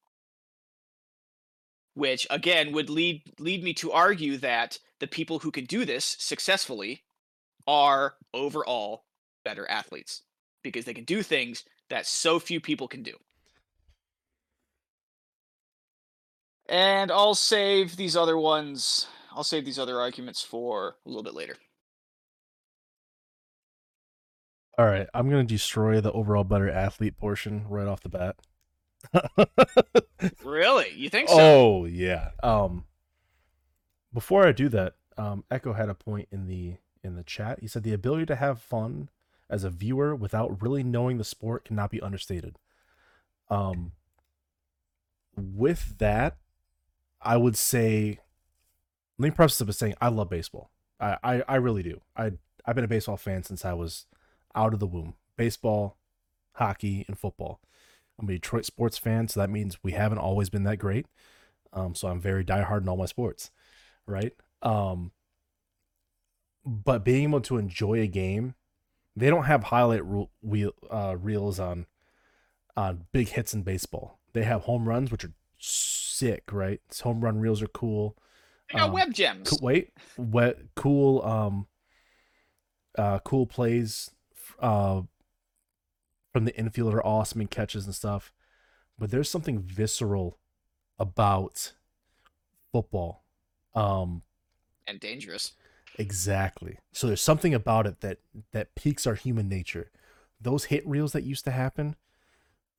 Which 1.95 2.27
again 2.31 2.73
would 2.73 2.89
lead 2.89 3.23
lead 3.41 3.65
me 3.65 3.75
to 3.75 3.91
argue 3.91 4.37
that 4.39 4.79
the 5.01 5.09
people 5.09 5.41
who 5.41 5.51
can 5.51 5.65
do 5.65 5.85
this 5.85 6.17
successfully 6.19 7.03
are 7.67 8.15
overall 8.33 9.05
better 9.45 9.69
athletes 9.69 10.23
because 10.63 10.85
they 10.85 10.95
can 10.95 11.05
do 11.05 11.23
things 11.23 11.65
that 11.91 12.07
so 12.07 12.39
few 12.39 12.61
people 12.61 12.89
can 12.89 13.03
do. 13.03 13.15
And 16.69 17.11
I'll 17.11 17.35
save 17.35 17.97
these 17.97 18.17
other 18.17 18.37
ones. 18.37 19.07
I'll 19.35 19.45
save 19.45 19.65
these 19.65 19.79
other 19.79 20.01
arguments 20.01 20.43
for 20.43 20.97
a 21.05 21.09
little 21.09 21.23
bit 21.23 21.35
later. 21.35 21.57
All 24.77 24.87
right, 24.87 25.09
I'm 25.13 25.29
gonna 25.29 25.45
destroy 25.45 26.01
the 26.01 26.13
overall 26.13 26.45
better 26.45 26.71
athlete 26.71 27.17
portion 27.17 27.67
right 27.69 27.89
off 27.89 28.03
the 28.03 28.09
bat. 28.11 28.37
really? 30.45 30.91
You 30.95 31.09
think 31.09 31.29
so? 31.29 31.37
Oh 31.39 31.85
yeah. 31.85 32.31
Um, 32.43 32.85
before 34.13 34.47
I 34.47 34.53
do 34.53 34.69
that, 34.69 34.95
um, 35.17 35.45
Echo 35.51 35.73
had 35.73 35.89
a 35.89 35.95
point 35.95 36.29
in 36.31 36.47
the 36.47 36.77
in 37.03 37.17
the 37.17 37.25
chat. 37.25 37.59
He 37.61 37.67
said 37.67 37.83
the 37.83 37.93
ability 37.93 38.27
to 38.27 38.37
have 38.37 38.61
fun 38.61 39.09
as 39.51 39.65
a 39.65 39.71
viewer 39.71 40.15
without 40.15 40.63
really 40.63 40.83
knowing 40.83 41.19
the 41.19 41.25
sport 41.25 41.65
cannot 41.65 41.91
be 41.91 42.01
understated. 42.01 42.57
Um, 43.51 43.93
with 45.37 45.99
that, 45.99 46.37
I 47.21 47.37
would 47.37 47.57
say, 47.57 48.21
let 49.19 49.31
me 49.31 49.31
preface 49.31 49.61
it 49.61 49.65
by 49.65 49.73
saying 49.73 49.95
I 50.01 50.09
love 50.09 50.31
baseball. 50.31 50.71
I, 51.01 51.17
I, 51.23 51.43
I 51.49 51.57
really 51.57 51.83
do. 51.83 52.01
I 52.17 52.33
I've 52.67 52.75
been 52.75 52.85
a 52.85 52.89
baseball 52.89 53.17
fan 53.17 53.45
since 53.45 53.65
I 53.65 53.73
was 53.73 54.07
out 54.55 54.75
of 54.75 54.81
the 54.81 54.87
womb. 54.87 55.15
Baseball, 55.37 55.97
hockey, 56.53 57.05
and 57.09 57.19
football. 57.19 57.61
I'm 58.19 58.29
a 58.29 58.33
Detroit 58.33 58.65
sports 58.67 58.99
fan, 58.99 59.29
so 59.29 59.41
that 59.41 59.49
means 59.49 59.79
we 59.83 59.93
haven't 59.93 60.19
always 60.19 60.51
been 60.51 60.65
that 60.65 60.77
great. 60.79 61.07
Um, 61.73 61.95
so 61.95 62.09
I'm 62.09 62.21
very 62.21 62.45
diehard 62.45 62.83
in 62.83 62.89
all 62.89 62.97
my 62.97 63.07
sports, 63.07 63.51
right? 64.07 64.33
Um, 64.63 65.13
but 66.67 67.05
being 67.05 67.23
able 67.23 67.41
to 67.43 67.57
enjoy 67.57 68.01
a 68.01 68.07
game, 68.07 68.55
they 69.19 69.31
don't 69.31 69.45
have 69.45 69.65
highlight 69.65 70.03
reel, 70.05 70.73
uh, 70.91 71.17
reels 71.21 71.59
on 71.59 71.87
on 72.77 73.07
big 73.13 73.31
hits 73.31 73.53
in 73.53 73.63
baseball. 73.63 74.19
They 74.33 74.45
have 74.45 74.63
home 74.63 74.89
runs, 74.89 75.11
which 75.11 75.25
are 75.25 75.33
sick, 75.59 76.45
right? 76.53 76.81
Home 77.03 77.21
run 77.23 77.41
reels 77.41 77.61
are 77.61 77.69
cool. 77.69 78.17
They 78.73 78.79
got 78.79 78.89
um, 78.89 78.93
web 78.93 79.13
gems. 79.13 79.51
Co- 79.51 79.59
wait, 79.61 79.93
wet, 80.17 80.59
cool, 80.77 81.23
um, 81.23 81.67
uh, 82.97 83.19
cool 83.21 83.47
plays 83.47 84.11
uh, 84.61 85.03
from 86.33 86.45
the 86.45 86.57
infield 86.57 86.95
are 86.95 87.05
awesome 87.05 87.41
and 87.41 87.51
catches 87.51 87.87
and 87.87 87.95
stuff, 87.95 88.33
but 88.99 89.11
there's 89.11 89.31
something 89.31 89.61
visceral 89.61 90.39
about 90.99 91.73
football. 92.71 93.25
Um, 93.75 94.23
and 94.87 95.01
dangerous. 95.01 95.53
Exactly. 95.99 96.79
So 96.93 97.07
there's 97.07 97.21
something 97.21 97.53
about 97.53 97.87
it 97.87 98.01
that 98.01 98.19
that 98.53 98.75
piques 98.75 99.07
our 99.07 99.15
human 99.15 99.49
nature. 99.49 99.91
Those 100.41 100.65
hit 100.67 100.87
reels 100.87 101.13
that 101.13 101.25
used 101.25 101.45
to 101.47 101.51
happen, 101.51 101.97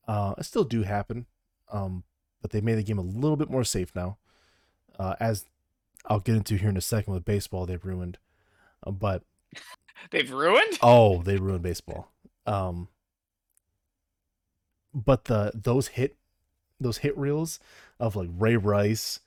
uh, 0.08 0.36
still 0.42 0.64
do 0.64 0.84
happen, 0.84 1.26
um, 1.72 2.04
but 2.42 2.52
they 2.52 2.62
made 2.62 2.76
the 2.76 2.84
game 2.84 2.98
a 2.98 3.04
little 3.04 3.36
bit 3.36 3.50
more 3.50 3.66
safe 3.66 3.94
now. 3.94 4.18
Uh, 4.98 5.16
as 5.20 5.46
I'll 6.06 6.22
get 6.22 6.36
into 6.36 6.56
here 6.56 6.70
in 6.70 6.78
a 6.78 6.82
second 6.82 7.14
with 7.14 7.26
baseball, 7.26 7.66
they've 7.66 7.84
ruined. 7.84 8.18
Uh, 8.86 8.92
but 8.92 9.24
They've 10.12 10.32
ruined? 10.32 10.80
Oh, 10.82 11.22
they 11.22 11.36
ruined 11.36 11.64
baseball. 11.64 12.12
Um 12.46 12.88
but 14.94 15.26
the 15.26 15.52
those 15.54 15.90
hit 15.90 16.16
those 16.80 17.00
hit 17.00 17.18
reels 17.18 17.60
of 18.00 18.16
like 18.16 18.30
Ray 18.32 18.56
Rice, 18.56 19.20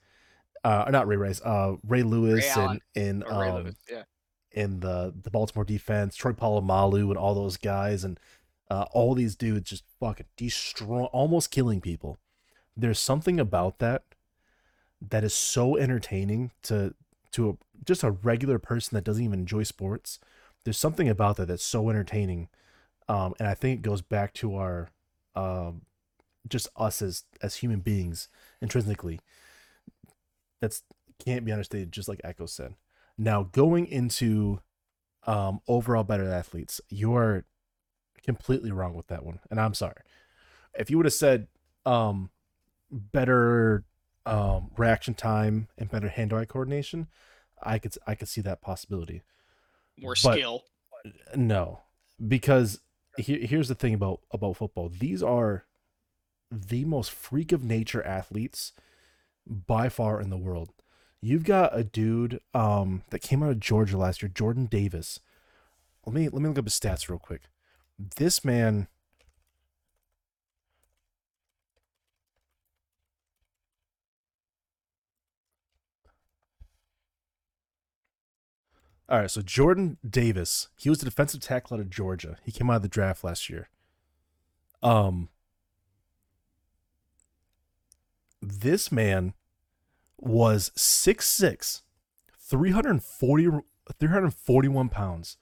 uh 0.63 0.85
not 0.89 1.07
Ray 1.07 1.17
Rice, 1.17 1.41
uh 1.41 1.75
Ray 1.87 2.03
Lewis 2.03 2.45
Ray 2.55 2.63
and 2.63 2.81
and 2.95 3.23
um, 3.25 3.63
Lewis, 3.63 3.75
yeah. 3.89 4.03
in 4.51 4.79
the 4.79 5.13
the 5.21 5.31
Baltimore 5.31 5.65
defense, 5.65 6.15
Troy 6.15 6.31
Polamalu 6.31 7.09
and 7.09 7.17
all 7.17 7.35
those 7.35 7.57
guys 7.57 8.03
and 8.03 8.19
uh 8.69 8.85
all 8.91 9.15
these 9.15 9.35
dudes 9.35 9.69
just 9.69 9.83
fucking 9.99 10.27
destroy 10.37 11.03
almost 11.05 11.51
killing 11.51 11.81
people. 11.81 12.17
There's 12.75 12.99
something 12.99 13.39
about 13.39 13.79
that 13.79 14.03
that 15.09 15.23
is 15.23 15.33
so 15.33 15.77
entertaining 15.77 16.51
to 16.63 16.93
to 17.31 17.49
a, 17.49 17.53
just 17.85 18.03
a 18.03 18.11
regular 18.11 18.59
person 18.59 18.95
that 18.95 19.03
doesn't 19.03 19.23
even 19.23 19.39
enjoy 19.39 19.63
sports 19.63 20.19
there's 20.63 20.77
something 20.77 21.09
about 21.09 21.35
that 21.37 21.47
that's 21.47 21.63
so 21.63 21.89
entertaining 21.89 22.47
um, 23.09 23.33
and 23.39 23.47
i 23.47 23.53
think 23.53 23.79
it 23.79 23.81
goes 23.81 24.01
back 24.01 24.33
to 24.33 24.55
our 24.55 24.89
um, 25.35 25.81
just 26.47 26.67
us 26.75 27.01
as 27.01 27.23
as 27.41 27.57
human 27.57 27.79
beings 27.79 28.27
intrinsically 28.61 29.19
that's 30.63 30.83
can't 31.23 31.45
be 31.45 31.51
understated 31.51 31.91
just 31.91 32.07
like 32.07 32.19
echo 32.23 32.45
said 32.45 32.73
now 33.17 33.43
going 33.43 33.85
into 33.85 34.59
um, 35.27 35.59
overall 35.67 36.03
better 36.03 36.29
athletes 36.31 36.81
you're 36.89 37.45
completely 38.25 38.71
wrong 38.71 38.93
with 38.93 39.07
that 39.07 39.25
one 39.25 39.39
and 39.49 39.59
i'm 39.59 39.73
sorry 39.73 40.01
if 40.77 40.89
you 40.89 40.97
would 40.97 41.05
have 41.05 41.13
said 41.13 41.47
um, 41.85 42.29
better 42.89 43.83
um, 44.25 44.71
reaction 44.77 45.13
time 45.13 45.67
and 45.77 45.91
better 45.91 46.07
hand-eye 46.09 46.45
coordination 46.45 47.07
i 47.61 47.77
could 47.77 47.93
i 48.07 48.15
could 48.15 48.27
see 48.27 48.41
that 48.41 48.61
possibility 48.61 49.21
more 49.99 50.15
but 50.23 50.33
skill. 50.33 50.63
No, 51.35 51.81
because 52.25 52.79
he, 53.17 53.45
here's 53.45 53.67
the 53.67 53.75
thing 53.75 53.93
about 53.93 54.21
about 54.31 54.57
football. 54.57 54.89
These 54.89 55.21
are 55.21 55.65
the 56.51 56.85
most 56.85 57.11
freak 57.11 57.51
of 57.51 57.63
nature 57.63 58.03
athletes 58.03 58.73
by 59.47 59.89
far 59.89 60.21
in 60.21 60.29
the 60.29 60.37
world. 60.37 60.69
You've 61.21 61.45
got 61.45 61.77
a 61.77 61.83
dude 61.83 62.41
um, 62.53 63.03
that 63.09 63.21
came 63.21 63.43
out 63.43 63.49
of 63.49 63.59
Georgia 63.59 63.97
last 63.97 64.21
year, 64.21 64.31
Jordan 64.33 64.65
Davis. 64.65 65.19
Let 66.05 66.13
me 66.13 66.23
let 66.27 66.41
me 66.41 66.49
look 66.49 66.59
up 66.59 66.65
his 66.65 66.79
stats 66.79 67.07
real 67.09 67.19
quick. 67.19 67.43
This 68.17 68.43
man 68.43 68.87
All 79.09 79.19
right, 79.19 79.29
so 79.29 79.41
Jordan 79.41 79.97
Davis, 80.07 80.69
he 80.75 80.89
was 80.89 80.97
the 80.97 81.05
defensive 81.05 81.41
tackle 81.41 81.75
out 81.75 81.81
of 81.81 81.89
Georgia. 81.89 82.37
He 82.43 82.51
came 82.51 82.69
out 82.69 82.77
of 82.77 82.81
the 82.81 82.87
draft 82.87 83.23
last 83.23 83.47
year. 83.49 83.69
Um, 84.81 85.29
this 88.43 88.91
man 88.91 89.33
was 90.17 90.71
6'6, 90.71 91.81
340, 92.37 93.49
341 93.99 94.89
pounds. 94.89 95.37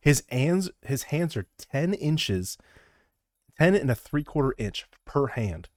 His 0.00 0.22
hands, 0.30 0.70
his 0.82 1.04
hands 1.04 1.36
are 1.36 1.46
10 1.58 1.94
inches, 1.94 2.56
10 3.58 3.74
and 3.74 3.90
a 3.90 3.94
three 3.94 4.24
quarter 4.24 4.54
inch 4.58 4.86
per 5.04 5.28
hand. 5.28 5.68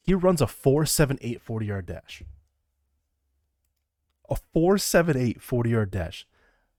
He 0.00 0.14
runs 0.14 0.40
a 0.40 0.46
478 0.46 1.40
40 1.40 1.66
yard 1.66 1.86
dash. 1.86 2.22
A 4.30 4.36
478 4.36 5.42
40 5.42 5.70
yard 5.70 5.90
dash. 5.90 6.26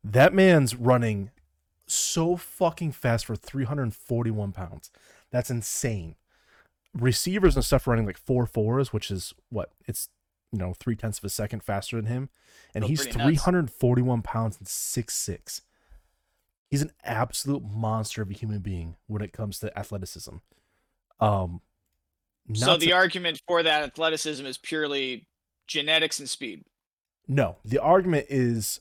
That 0.04 0.34
man's 0.34 0.76
running 0.76 1.32
so 1.86 2.36
fucking 2.36 2.94
fast 2.94 3.26
for 3.26 3.36
341 3.36 4.52
pounds. 4.52 4.92
That's 5.32 5.50
insane. 5.50 6.16
Receivers 6.94 7.56
and 7.56 7.64
stuff 7.64 7.86
running 7.88 8.06
like 8.06 8.18
four 8.18 8.46
fours, 8.46 8.92
which 8.92 9.12
is 9.12 9.34
what? 9.50 9.72
It's, 9.88 10.10
you 10.52 10.58
know, 10.60 10.74
three 10.74 10.96
tenths 10.96 11.20
of 11.20 11.24
a 11.26 11.30
second 11.30 11.62
faster 11.64 11.96
than 11.98 12.06
him. 12.06 12.30
And 12.74 12.86
he's 12.86 13.06
341 13.06 14.22
pounds 14.22 14.58
and 14.58 14.68
six 14.68 15.14
six. 15.16 15.62
He's 16.70 16.82
an 16.82 16.92
absolute 17.04 17.64
monster 17.64 18.22
of 18.22 18.30
a 18.30 18.34
human 18.34 18.60
being 18.60 18.96
when 19.08 19.22
it 19.22 19.32
comes 19.32 19.60
to 19.60 19.78
athleticism. 19.78 20.36
Um, 21.20 21.62
So 22.54 22.78
the 22.78 22.88
to- 22.88 22.92
argument 22.94 23.42
for 23.48 23.64
that 23.64 23.84
athleticism 23.84 24.46
is 24.46 24.58
purely 24.58 25.28
genetics 25.68 26.20
and 26.20 26.30
speed. 26.30 26.64
no, 27.28 27.58
the 27.66 27.80
argument 27.80 28.26
is 28.30 28.80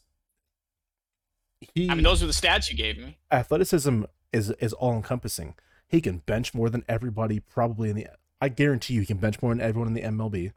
he 1.75 1.89
I 1.91 1.95
mean, 1.95 2.05
those 2.05 2.21
were 2.21 2.27
the 2.29 2.33
stats 2.33 2.71
you 2.71 2.77
gave 2.77 2.99
me. 2.99 3.19
athleticism 3.31 4.05
is 4.33 4.51
is 4.53 4.73
all 4.73 4.95
encompassing. 4.95 5.55
He 5.89 6.01
can 6.01 6.19
bench 6.19 6.55
more 6.55 6.69
than 6.69 6.85
everybody 6.89 7.41
probably 7.41 7.91
in 7.91 7.97
the. 7.97 8.09
I 8.41 8.49
guarantee 8.49 8.95
you, 8.95 9.01
he 9.01 9.07
can 9.07 9.19
bench 9.19 9.41
more 9.41 9.53
than 9.53 9.61
everyone 9.61 9.89
in 9.89 9.95
the 9.95 10.03
MLB. 10.03 10.53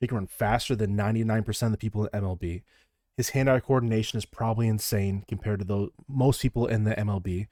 He 0.00 0.06
can 0.06 0.16
run 0.16 0.26
faster 0.26 0.74
than 0.74 0.96
ninety 0.96 1.24
nine 1.24 1.44
percent 1.44 1.72
of 1.72 1.78
the 1.78 1.84
people 1.84 2.06
in 2.06 2.22
MLB. 2.22 2.62
His 3.16 3.30
hand 3.30 3.50
eye 3.50 3.60
coordination 3.60 4.18
is 4.18 4.24
probably 4.24 4.68
insane 4.68 5.24
compared 5.28 5.58
to 5.60 5.64
those 5.64 5.90
most 6.08 6.40
people 6.40 6.66
in 6.66 6.84
the 6.84 6.94
MLB. 6.94 7.48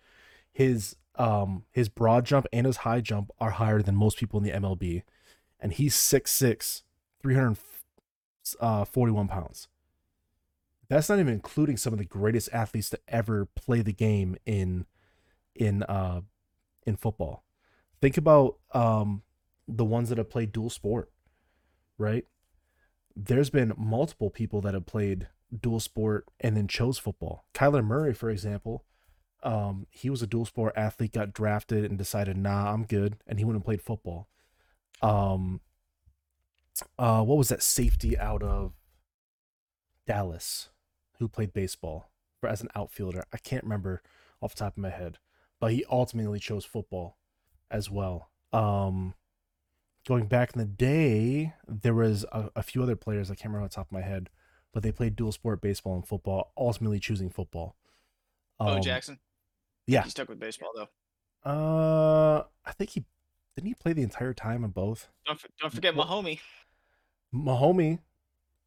His 0.52 0.96
um 1.16 1.64
his 1.70 1.88
broad 1.88 2.24
jump 2.24 2.46
and 2.52 2.66
his 2.66 2.78
high 2.78 3.00
jump 3.00 3.30
are 3.38 3.50
higher 3.50 3.82
than 3.82 3.96
most 3.96 4.18
people 4.18 4.38
in 4.38 4.44
the 4.44 4.52
MLB, 4.52 5.02
and 5.58 5.72
he's 5.72 5.94
6'6", 5.94 6.82
341 7.20 9.28
pounds. 9.28 9.68
That's 10.88 11.08
not 11.08 11.20
even 11.20 11.34
including 11.34 11.76
some 11.76 11.92
of 11.92 11.98
the 11.98 12.04
greatest 12.04 12.48
athletes 12.52 12.90
to 12.90 12.98
ever 13.06 13.46
play 13.46 13.82
the 13.82 13.92
game 13.92 14.36
in 14.46 14.86
in 15.54 15.82
uh 15.84 16.22
in 16.86 16.96
football. 16.96 17.44
Think 18.00 18.16
about 18.16 18.56
um 18.72 19.22
the 19.68 19.84
ones 19.84 20.08
that 20.08 20.18
have 20.18 20.30
played 20.30 20.52
dual 20.52 20.70
sport, 20.70 21.10
right? 21.98 22.24
There's 23.14 23.50
been 23.50 23.72
multiple 23.76 24.30
people 24.30 24.60
that 24.62 24.74
have 24.74 24.86
played 24.86 25.28
dual 25.58 25.80
sport 25.80 26.26
and 26.40 26.56
then 26.56 26.68
chose 26.68 26.98
football. 26.98 27.44
Kyler 27.54 27.84
Murray, 27.84 28.14
for 28.14 28.30
example, 28.30 28.84
um, 29.42 29.86
he 29.90 30.10
was 30.10 30.22
a 30.22 30.26
dual 30.26 30.44
sport 30.44 30.74
athlete, 30.76 31.12
got 31.12 31.32
drafted 31.32 31.84
and 31.84 31.96
decided, 31.96 32.36
nah, 32.36 32.72
I'm 32.72 32.84
good, 32.84 33.16
and 33.26 33.38
he 33.38 33.44
went 33.44 33.56
and 33.56 33.64
played 33.64 33.82
football. 33.82 34.28
Um, 35.02 35.60
uh, 36.98 37.22
what 37.22 37.38
was 37.38 37.48
that 37.48 37.62
safety 37.62 38.18
out 38.18 38.42
of 38.42 38.72
Dallas 40.06 40.70
who 41.18 41.28
played 41.28 41.52
baseball 41.52 42.10
for 42.40 42.48
as 42.48 42.60
an 42.60 42.68
outfielder? 42.74 43.24
I 43.32 43.38
can't 43.38 43.64
remember 43.64 44.02
off 44.42 44.54
the 44.54 44.60
top 44.60 44.76
of 44.76 44.82
my 44.82 44.90
head, 44.90 45.18
but 45.60 45.72
he 45.72 45.84
ultimately 45.90 46.38
chose 46.40 46.64
football 46.64 47.18
as 47.70 47.90
well. 47.90 48.30
Um, 48.52 49.14
going 50.08 50.26
back 50.26 50.52
in 50.54 50.58
the 50.58 50.66
day, 50.66 51.54
there 51.68 51.94
was 51.94 52.24
a, 52.32 52.50
a 52.56 52.62
few 52.62 52.82
other 52.82 52.96
players 52.96 53.30
I 53.30 53.34
can't 53.34 53.46
remember 53.46 53.66
off 53.66 53.70
the 53.70 53.76
top 53.76 53.86
of 53.88 53.92
my 53.92 54.00
head, 54.00 54.30
but 54.72 54.82
they 54.82 54.90
played 54.90 55.14
dual 55.14 55.32
sport 55.32 55.60
baseball 55.60 55.94
and 55.94 56.06
football, 56.06 56.52
ultimately 56.56 56.98
choosing 56.98 57.30
football. 57.30 57.76
Um, 58.58 58.82
Jackson. 58.82 59.18
yeah. 59.86 60.02
He 60.02 60.10
stuck 60.10 60.28
with 60.28 60.40
baseball 60.40 60.70
though. 60.74 60.88
Uh, 61.42 62.44
I 62.66 62.72
think 62.72 62.90
he 62.90 63.04
didn't 63.56 63.68
he 63.68 63.74
play 63.74 63.92
the 63.92 64.02
entire 64.02 64.34
time 64.34 64.64
in 64.64 64.70
both. 64.70 65.08
Don't 65.26 65.40
don't 65.60 65.72
forget 65.72 65.94
Well- 65.94 66.06
Mahomie 67.32 68.00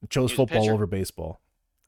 chose 0.09 0.13
He 0.13 0.21
was 0.21 0.31
a 0.33 0.35
football 0.35 0.69
over 0.69 0.87
baseball. 0.87 1.41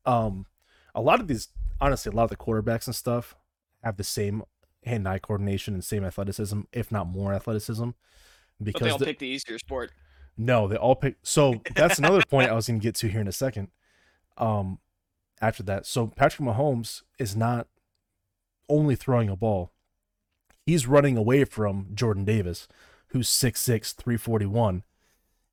Um, 0.05 0.45
a 0.93 1.01
lot 1.01 1.19
of 1.19 1.27
these, 1.27 1.49
honestly, 1.81 2.11
a 2.11 2.15
lot 2.15 2.25
of 2.25 2.29
the 2.29 2.35
quarterbacks 2.35 2.85
and 2.85 2.95
stuff 2.95 3.35
have 3.83 3.97
the 3.97 4.03
same 4.03 4.43
hand-eye 4.85 5.19
coordination 5.19 5.73
and 5.73 5.83
same 5.83 6.03
athleticism, 6.05 6.61
if 6.71 6.91
not 6.91 7.07
more 7.07 7.33
athleticism. 7.33 7.89
But 8.59 8.65
they 8.65 8.71
Because 8.71 8.91
all 8.93 8.97
the- 8.97 9.05
pick 9.05 9.19
the 9.19 9.27
easier 9.27 9.57
sport. 9.59 9.91
no, 10.37 10.67
they 10.67 10.75
all 10.77 10.95
pick. 10.95 11.15
So 11.23 11.61
that's 11.75 11.99
another 11.99 12.21
point 12.29 12.49
I 12.49 12.53
was 12.53 12.67
going 12.67 12.79
to 12.79 12.83
get 12.83 12.95
to 12.95 13.07
here 13.07 13.21
in 13.21 13.27
a 13.27 13.31
second. 13.33 13.69
Um, 14.37 14.79
after 15.41 15.63
that, 15.63 15.85
so 15.85 16.07
Patrick 16.07 16.47
Mahomes 16.47 17.03
is 17.19 17.35
not 17.35 17.67
only 18.69 18.95
throwing 18.95 19.29
a 19.29 19.35
ball; 19.35 19.71
he's 20.65 20.87
running 20.87 21.17
away 21.17 21.43
from 21.45 21.87
Jordan 21.93 22.23
Davis, 22.25 22.67
who's 23.07 23.29
6'6", 23.29 23.93
341, 23.95 24.83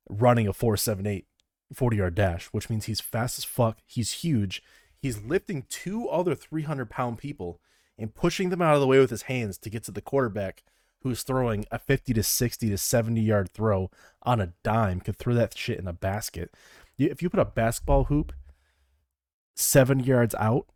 running 0.09 0.47
a 0.47 0.53
4.78 0.53 1.25
40 1.73 1.97
yard 1.97 2.15
dash, 2.15 2.45
which 2.47 2.69
means 2.69 2.85
he's 2.85 3.01
fast 3.01 3.37
as 3.39 3.43
fuck. 3.45 3.79
He's 3.85 4.11
huge. 4.23 4.61
He's 5.01 5.21
lifting 5.21 5.65
two 5.69 6.07
other 6.07 6.35
300 6.35 6.89
pound 6.89 7.17
people 7.17 7.59
and 7.97 8.15
pushing 8.15 8.49
them 8.49 8.61
out 8.61 8.75
of 8.75 8.81
the 8.81 8.87
way 8.87 8.99
with 8.99 9.09
his 9.09 9.23
hands 9.23 9.57
to 9.59 9.69
get 9.69 9.83
to 9.83 9.91
the 9.91 10.01
quarterback 10.01 10.63
who's 11.03 11.23
throwing 11.23 11.65
a 11.69 11.77
50 11.77 12.13
to 12.13 12.23
60 12.23 12.69
to 12.69 12.77
70 12.77 13.21
yard 13.21 13.51
throw 13.51 13.91
on 14.23 14.41
a 14.41 14.53
dime, 14.63 15.01
could 15.01 15.17
throw 15.17 15.33
that 15.33 15.57
shit 15.57 15.77
in 15.77 15.87
a 15.87 15.93
basket. 15.93 16.53
If 16.97 17.21
you 17.21 17.29
put 17.29 17.39
a 17.39 17.45
basketball 17.45 18.05
hoop 18.05 18.33
seven 19.55 19.99
yards 19.99 20.33
out 20.35 20.67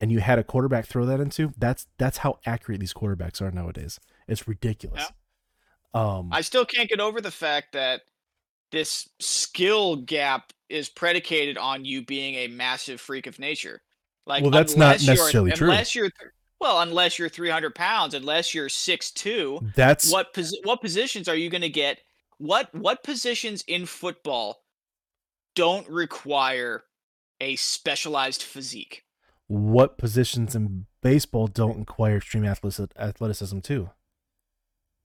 and 0.00 0.10
you 0.10 0.20
had 0.20 0.38
a 0.38 0.44
quarterback 0.44 0.86
throw 0.86 1.04
that 1.06 1.20
into, 1.20 1.52
that's 1.58 1.86
that's 1.98 2.18
how 2.18 2.38
accurate 2.46 2.80
these 2.80 2.94
quarterbacks 2.94 3.42
are 3.42 3.50
nowadays. 3.50 4.00
It's 4.26 4.48
ridiculous. 4.48 5.12
Um, 5.94 6.30
I 6.32 6.40
still 6.40 6.64
can't 6.64 6.88
get 6.88 7.00
over 7.00 7.20
the 7.20 7.30
fact 7.30 7.72
that 7.72 8.02
this 8.70 9.08
skill 9.18 9.96
gap 9.96 10.52
is 10.68 10.88
predicated 10.88 11.56
on 11.56 11.84
you 11.84 12.04
being 12.04 12.34
a 12.34 12.48
massive 12.48 13.00
freak 13.00 13.26
of 13.26 13.38
nature. 13.38 13.80
Like, 14.28 14.42
Well, 14.42 14.50
that's 14.50 14.76
not 14.76 15.02
necessarily 15.02 15.50
true. 15.52 15.70
Unless 15.70 15.94
you're, 15.94 16.10
well, 16.60 16.80
unless 16.80 17.18
you're 17.18 17.28
300 17.28 17.74
pounds, 17.74 18.14
unless 18.14 18.54
you're 18.54 18.68
6'2", 18.68 19.74
that's 19.74 20.12
what 20.12 20.32
posi- 20.34 20.64
what 20.64 20.80
positions 20.80 21.28
are 21.28 21.36
you 21.36 21.50
going 21.50 21.62
to 21.62 21.68
get? 21.68 22.00
What 22.36 22.72
what 22.72 23.02
positions 23.02 23.64
in 23.66 23.86
football 23.86 24.62
don't 25.56 25.88
require 25.88 26.84
a 27.40 27.56
specialized 27.56 28.42
physique? 28.42 29.04
what 29.48 29.96
positions 29.96 30.54
in 30.54 30.84
baseball 31.02 31.46
don't 31.46 31.78
require 31.78 32.18
extreme 32.18 32.44
athleticism 32.44 33.58
too. 33.60 33.90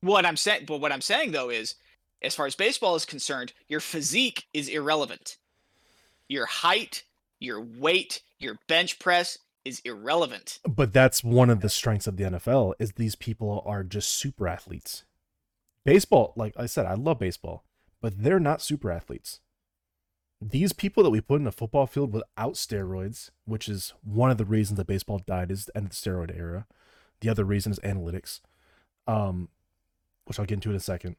What 0.02 0.26
I'm 0.26 0.38
saying, 0.38 0.66
but 0.68 0.82
what 0.82 0.91
I'm 0.91 1.02
saying 1.02 1.32
though 1.32 1.50
is, 1.50 1.76
as 2.22 2.36
far 2.36 2.45
as 2.45 2.56
baseball 2.56 2.95
is 2.95 3.06
concerned, 3.06 3.54
your 3.68 3.80
physique 3.80 4.45
is 4.54 4.68
irrelevant. 4.68 5.38
Your 6.28 6.45
height, 6.45 7.04
your 7.40 7.62
weight, 7.62 8.22
your 8.44 8.60
bench 8.68 8.99
press 8.99 9.38
is 9.65 9.82
irrelevant. 9.86 10.60
But 10.68 10.94
that's 10.94 11.24
one 11.24 11.49
of 11.49 11.61
the 11.61 11.70
strengths 11.70 12.07
of 12.07 12.18
the 12.18 12.26
NFL 12.26 12.74
is 12.80 12.94
these 12.94 13.15
people 13.15 13.64
are 13.65 13.84
just 13.84 14.10
super 14.10 14.48
athletes. 14.48 15.06
Baseball, 15.86 16.34
like 16.36 16.53
I 16.57 16.65
said, 16.65 16.86
I 16.86 16.94
love 16.94 17.20
baseball, 17.20 17.64
but 18.02 18.22
they're 18.22 18.40
not 18.40 18.61
super 18.61 18.91
athletes. 18.91 19.40
These 20.41 20.74
people 20.74 21.03
that 21.03 21.10
we 21.10 21.22
put 21.22 21.40
in 21.40 21.48
a 21.48 21.52
football 21.52 21.88
field 21.88 22.14
without 22.14 22.53
steroids, 22.56 23.30
which 23.45 23.70
is 23.70 23.94
one 24.03 24.30
of 24.30 24.38
the 24.38 24.45
reasons 24.45 24.78
that 24.78 24.88
baseball 24.88 25.20
died, 25.26 25.49
is 25.49 25.65
the 25.65 25.78
end 25.78 25.86
of 25.88 25.91
the 25.91 25.95
steroid 25.95 26.38
era. 26.38 26.68
The 27.22 27.30
other 27.30 27.45
reason 27.45 27.72
is 27.72 27.80
analytics, 27.80 28.41
um, 29.07 29.48
which 30.26 30.38
I'll 30.38 30.45
get 30.45 30.56
into 30.56 30.70
in 30.70 30.76
a 30.76 30.82
second. 30.82 31.15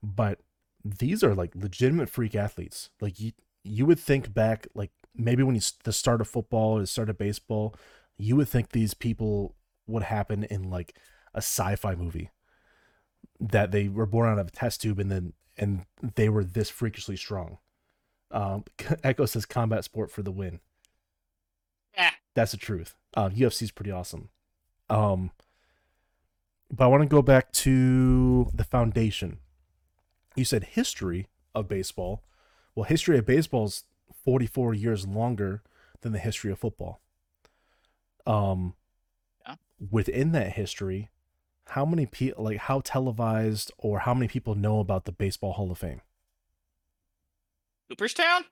But 0.00 0.38
these 0.84 1.24
are 1.24 1.34
like 1.34 1.56
legitimate 1.56 2.08
freak 2.08 2.36
athletes. 2.36 2.90
Like 3.00 3.18
you, 3.18 3.32
you 3.64 3.84
would 3.86 3.98
think 3.98 4.32
back, 4.32 4.68
like 4.74 4.92
maybe 5.14 5.42
when 5.42 5.54
you 5.54 5.60
the 5.84 5.92
start 5.92 6.20
of 6.20 6.28
football 6.28 6.78
or 6.78 6.80
the 6.80 6.86
start 6.86 7.10
of 7.10 7.18
baseball, 7.18 7.74
you 8.16 8.36
would 8.36 8.48
think 8.48 8.70
these 8.70 8.94
people 8.94 9.54
would 9.86 10.04
happen 10.04 10.44
in 10.44 10.70
like 10.70 10.96
a 11.34 11.38
sci-fi 11.38 11.94
movie 11.94 12.30
that 13.40 13.70
they 13.70 13.88
were 13.88 14.06
born 14.06 14.28
out 14.28 14.38
of 14.38 14.48
a 14.48 14.50
test 14.50 14.82
tube 14.82 14.98
and 14.98 15.10
then 15.10 15.32
and 15.56 15.86
they 16.14 16.28
were 16.28 16.44
this 16.44 16.70
freakishly 16.70 17.16
strong. 17.16 17.58
Um, 18.30 18.64
Echo 19.04 19.26
says 19.26 19.46
combat 19.46 19.84
sport 19.84 20.10
for 20.10 20.22
the 20.22 20.30
win. 20.30 20.60
Eh. 21.96 22.10
That's 22.34 22.52
the 22.52 22.58
truth. 22.58 22.94
Uh, 23.14 23.28
UFC 23.30 23.62
is 23.62 23.70
pretty 23.72 23.90
awesome. 23.90 24.28
Um, 24.88 25.32
but 26.70 26.84
I 26.84 26.88
want 26.88 27.02
to 27.02 27.08
go 27.08 27.22
back 27.22 27.52
to 27.52 28.50
the 28.54 28.64
foundation. 28.64 29.38
You 30.36 30.44
said 30.44 30.64
history 30.64 31.26
of 31.54 31.66
baseball. 31.66 32.22
Well, 32.74 32.84
history 32.84 33.18
of 33.18 33.26
baseball 33.26 33.66
is 33.66 33.84
44 34.32 34.74
years 34.74 35.06
longer 35.06 35.62
than 36.02 36.12
the 36.12 36.18
history 36.18 36.52
of 36.52 36.58
football. 36.58 37.00
Um, 38.26 38.74
Yeah. 39.46 39.54
within 39.90 40.32
that 40.32 40.52
history, 40.52 41.08
how 41.68 41.86
many 41.86 42.04
people, 42.04 42.44
like, 42.44 42.58
how 42.58 42.80
televised 42.80 43.72
or 43.78 44.00
how 44.00 44.12
many 44.12 44.28
people 44.28 44.54
know 44.54 44.80
about 44.80 45.06
the 45.06 45.12
Baseball 45.12 45.54
Hall 45.54 45.70
of 45.70 45.78
Fame? 45.78 46.02
Cooperstown? 47.88 48.44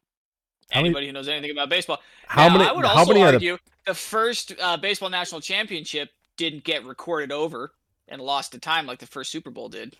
How 0.70 0.78
many- 0.80 0.88
Anybody 0.88 1.06
who 1.08 1.12
knows 1.12 1.28
anything 1.28 1.50
about 1.50 1.68
baseball. 1.68 2.00
How 2.26 2.48
Now, 2.48 2.56
many? 2.56 2.70
I 2.70 2.72
would 2.72 2.86
how 2.86 2.94
also 3.00 3.12
many 3.12 3.22
argue 3.26 3.58
the 3.84 3.92
first 3.94 4.54
uh, 4.58 4.78
baseball 4.78 5.10
national 5.10 5.42
championship 5.42 6.10
didn't 6.38 6.64
get 6.64 6.84
recorded 6.86 7.30
over 7.30 7.74
and 8.08 8.22
lost 8.22 8.52
to 8.52 8.58
time 8.58 8.86
like 8.86 8.98
the 9.00 9.06
first 9.06 9.30
Super 9.30 9.50
Bowl 9.50 9.68
did. 9.68 9.94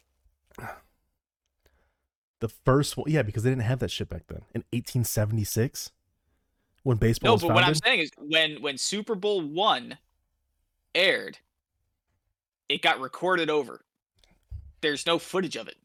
the 2.47 2.55
first 2.64 2.97
one, 2.97 3.10
yeah, 3.10 3.23
because 3.23 3.43
they 3.43 3.51
didn't 3.51 3.62
have 3.62 3.81
that 3.81 3.90
shit 3.90 4.09
back 4.09 4.23
then. 4.28 4.43
In 4.55 4.62
1876, 4.70 5.90
when 6.85 6.97
baseball 6.97 7.36
No, 7.36 7.48
but 7.48 7.52
what 7.52 7.64
I'm 7.64 7.74
saying 7.74 7.98
is 7.98 8.10
when 8.18 8.62
when 8.62 8.78
Super 8.78 9.16
Bowl 9.16 9.43
one 9.43 9.98
aired, 10.94 11.39
it 12.68 12.82
got 12.82 13.01
recorded 13.01 13.51
over. 13.51 13.85
There's 14.81 15.06
no 15.06 15.18
footage 15.18 15.56
of 15.56 15.66
it. 15.66 15.77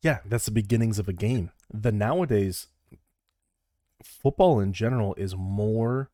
Yeah, 0.00 0.18
that's 0.24 0.44
the 0.44 0.52
beginnings 0.52 1.00
of 1.00 1.08
a 1.08 1.12
game. 1.12 1.50
The 1.72 1.90
nowadays 1.90 2.68
football 4.04 4.60
in 4.60 4.72
general 4.72 5.14
is 5.16 5.34
more 5.34 6.10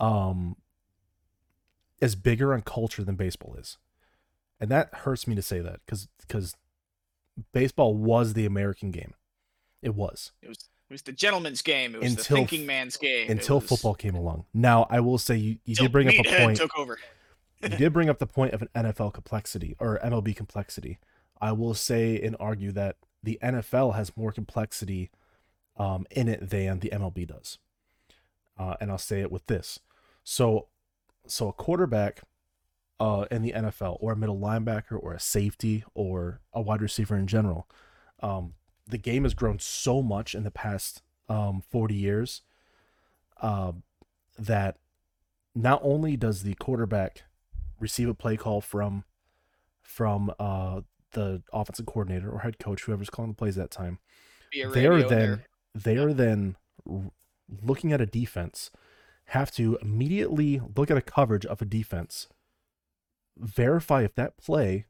um 0.00 0.56
is 2.00 2.16
bigger 2.16 2.52
on 2.52 2.62
culture 2.62 3.04
than 3.04 3.14
baseball 3.14 3.54
is. 3.54 3.78
And 4.58 4.70
that 4.70 4.92
hurts 4.92 5.28
me 5.28 5.36
to 5.36 5.42
say 5.42 5.60
that 5.60 5.80
cuz 5.86 6.08
cuz 6.28 6.56
baseball 7.52 7.94
was 7.96 8.32
the 8.34 8.46
American 8.46 8.90
game. 8.90 9.14
It 9.82 9.94
was 9.94 10.32
It 10.42 10.48
was 10.48 10.58
it 10.88 10.94
was 10.94 11.02
the 11.02 11.12
gentleman's 11.12 11.62
game. 11.62 11.94
It 11.96 12.00
was 12.00 12.10
Until 12.12 12.36
the 12.36 12.40
thinking 12.42 12.66
man's 12.66 12.96
game. 12.96 13.28
Until 13.30 13.58
was- 13.58 13.68
football 13.68 13.94
came 13.94 14.14
along. 14.14 14.44
Now, 14.54 14.86
I 14.88 15.00
will 15.00 15.18
say 15.18 15.36
you, 15.36 15.58
you 15.64 15.74
did 15.74 15.90
bring 15.90 16.08
up 16.08 16.14
a 16.14 16.38
point. 16.44 16.58
Took 16.58 16.78
over. 16.78 16.98
you 17.62 17.68
did 17.70 17.92
bring 17.92 18.08
up 18.08 18.18
the 18.18 18.26
point 18.26 18.52
of 18.54 18.62
an 18.62 18.68
NFL 18.74 19.12
complexity 19.12 19.74
or 19.80 19.98
MLB 20.04 20.34
complexity. 20.36 20.98
I 21.40 21.52
will 21.52 21.74
say 21.74 22.20
and 22.20 22.36
argue 22.38 22.70
that 22.72 22.96
the 23.22 23.38
NFL 23.42 23.94
has 23.96 24.16
more 24.16 24.30
complexity 24.30 25.10
um, 25.76 26.06
in 26.12 26.28
it 26.28 26.48
than 26.48 26.78
the 26.78 26.90
MLB 26.90 27.26
does. 27.26 27.58
Uh, 28.58 28.76
and 28.80 28.90
I'll 28.90 28.96
say 28.98 29.20
it 29.20 29.32
with 29.32 29.46
this. 29.48 29.80
So, 30.22 30.68
so 31.26 31.48
a 31.48 31.52
quarterback 31.52 32.22
uh, 32.98 33.26
in 33.30 33.42
the 33.42 33.52
NFL, 33.52 33.98
or 34.00 34.12
a 34.12 34.16
middle 34.16 34.38
linebacker, 34.38 34.98
or 35.02 35.12
a 35.12 35.20
safety, 35.20 35.84
or 35.94 36.40
a 36.52 36.60
wide 36.62 36.80
receiver 36.82 37.16
in 37.16 37.26
general, 37.26 37.68
um, 38.20 38.54
the 38.86 38.98
game 38.98 39.24
has 39.24 39.34
grown 39.34 39.58
so 39.58 40.02
much 40.02 40.34
in 40.34 40.44
the 40.44 40.50
past 40.50 41.02
um, 41.28 41.62
40 41.70 41.94
years 41.94 42.42
uh, 43.40 43.72
that 44.38 44.78
not 45.54 45.80
only 45.82 46.16
does 46.16 46.42
the 46.42 46.54
quarterback 46.54 47.24
receive 47.80 48.08
a 48.08 48.14
play 48.14 48.36
call 48.36 48.60
from 48.60 49.04
from 49.82 50.32
uh, 50.38 50.80
the 51.12 51.42
offensive 51.52 51.86
coordinator 51.86 52.30
or 52.30 52.40
head 52.40 52.58
coach, 52.58 52.82
whoever's 52.84 53.10
calling 53.10 53.30
the 53.32 53.36
plays 53.36 53.54
that 53.56 53.70
time, 53.70 53.98
they 54.74 54.86
are 54.86 55.02
then 55.08 55.44
they 55.74 55.96
Yeah. 55.96 56.02
are 56.04 56.12
then 56.14 56.56
r- 56.90 57.10
looking 57.62 57.92
at 57.92 58.00
a 58.00 58.06
defense, 58.06 58.70
have 59.26 59.50
to 59.52 59.78
immediately 59.82 60.60
look 60.76 60.90
at 60.90 60.96
a 60.96 61.02
coverage 61.02 61.46
of 61.46 61.60
a 61.62 61.64
defense, 61.64 62.28
verify 63.38 64.02
if 64.02 64.14
that 64.14 64.36
play 64.36 64.86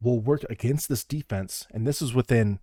will 0.00 0.20
work 0.20 0.44
against 0.50 0.88
this 0.88 1.04
defense, 1.04 1.66
and 1.72 1.86
this 1.86 2.02
is 2.02 2.12
within 2.12 2.58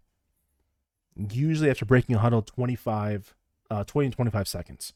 usually 1.31 1.69
after 1.69 1.85
breaking 1.85 2.15
a 2.15 2.19
huddle 2.19 2.41
25 2.41 3.35
uh 3.69 3.83
20 3.83 4.09
to 4.09 4.15
25 4.15 4.47
seconds 4.47 4.93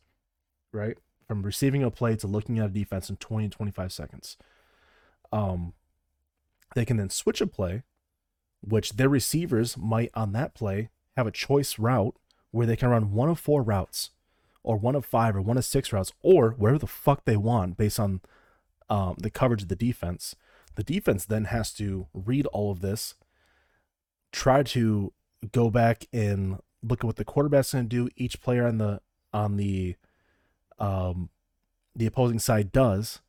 right? 0.74 0.98
From 1.28 1.44
receiving 1.44 1.84
a 1.84 1.92
play 1.92 2.16
to 2.18 2.28
looking 2.28 2.60
at 2.60 2.66
a 2.66 2.70
defense 2.70 3.10
in 3.10 3.16
20 3.18 3.48
to 3.50 3.56
25 3.56 3.94
seconds. 3.94 4.38
Um 5.32 5.74
they 6.76 6.86
can 6.86 6.98
then 6.98 7.10
switch 7.10 7.40
a 7.40 7.48
play 7.48 7.84
which 8.62 8.94
their 8.94 9.10
receivers 9.10 9.78
might 9.78 10.10
on 10.16 10.32
that 10.32 10.56
play 10.56 10.90
have 11.16 11.28
a 11.28 11.32
choice 11.32 11.78
route 11.78 12.16
where 12.52 12.66
they 12.66 12.76
can 12.76 12.90
run 12.90 13.12
one 13.12 13.30
of 13.30 13.40
four 13.40 13.62
routes 13.62 14.12
or 14.64 14.78
one 14.78 14.96
of 14.96 15.06
five 15.06 15.36
or 15.36 15.42
one 15.42 15.58
of 15.58 15.66
six 15.66 15.94
routes 15.94 16.12
or 16.22 16.52
wherever 16.52 16.80
the 16.80 16.88
fuck 16.88 17.26
they 17.26 17.38
want 17.38 17.78
based 17.78 18.00
on 18.00 18.22
um, 18.94 19.16
the 19.18 19.32
coverage 19.32 19.64
of 19.64 19.70
the 19.70 19.76
defense. 19.76 20.36
The 20.76 20.84
defense 20.84 21.26
then 21.26 21.46
has 21.46 21.74
to 21.74 22.08
read 22.14 22.46
all 22.48 22.72
of 22.72 22.82
this 22.82 23.16
try 24.32 24.62
to 24.64 25.14
go 25.52 25.72
back 25.72 26.06
and 26.14 26.60
look 26.84 27.00
at 27.00 27.06
what 27.06 27.16
the 27.16 27.26
quarterback's 27.26 27.74
going 27.74 27.86
to 27.86 27.90
do 27.90 28.10
each 28.16 28.40
player 28.42 28.68
on 28.68 28.78
the 28.78 29.02
on 29.32 29.58
the 29.58 29.96
um 30.80 31.30
the 31.96 32.06
opposing 32.06 32.40
side 32.40 32.72
does. 32.72 33.22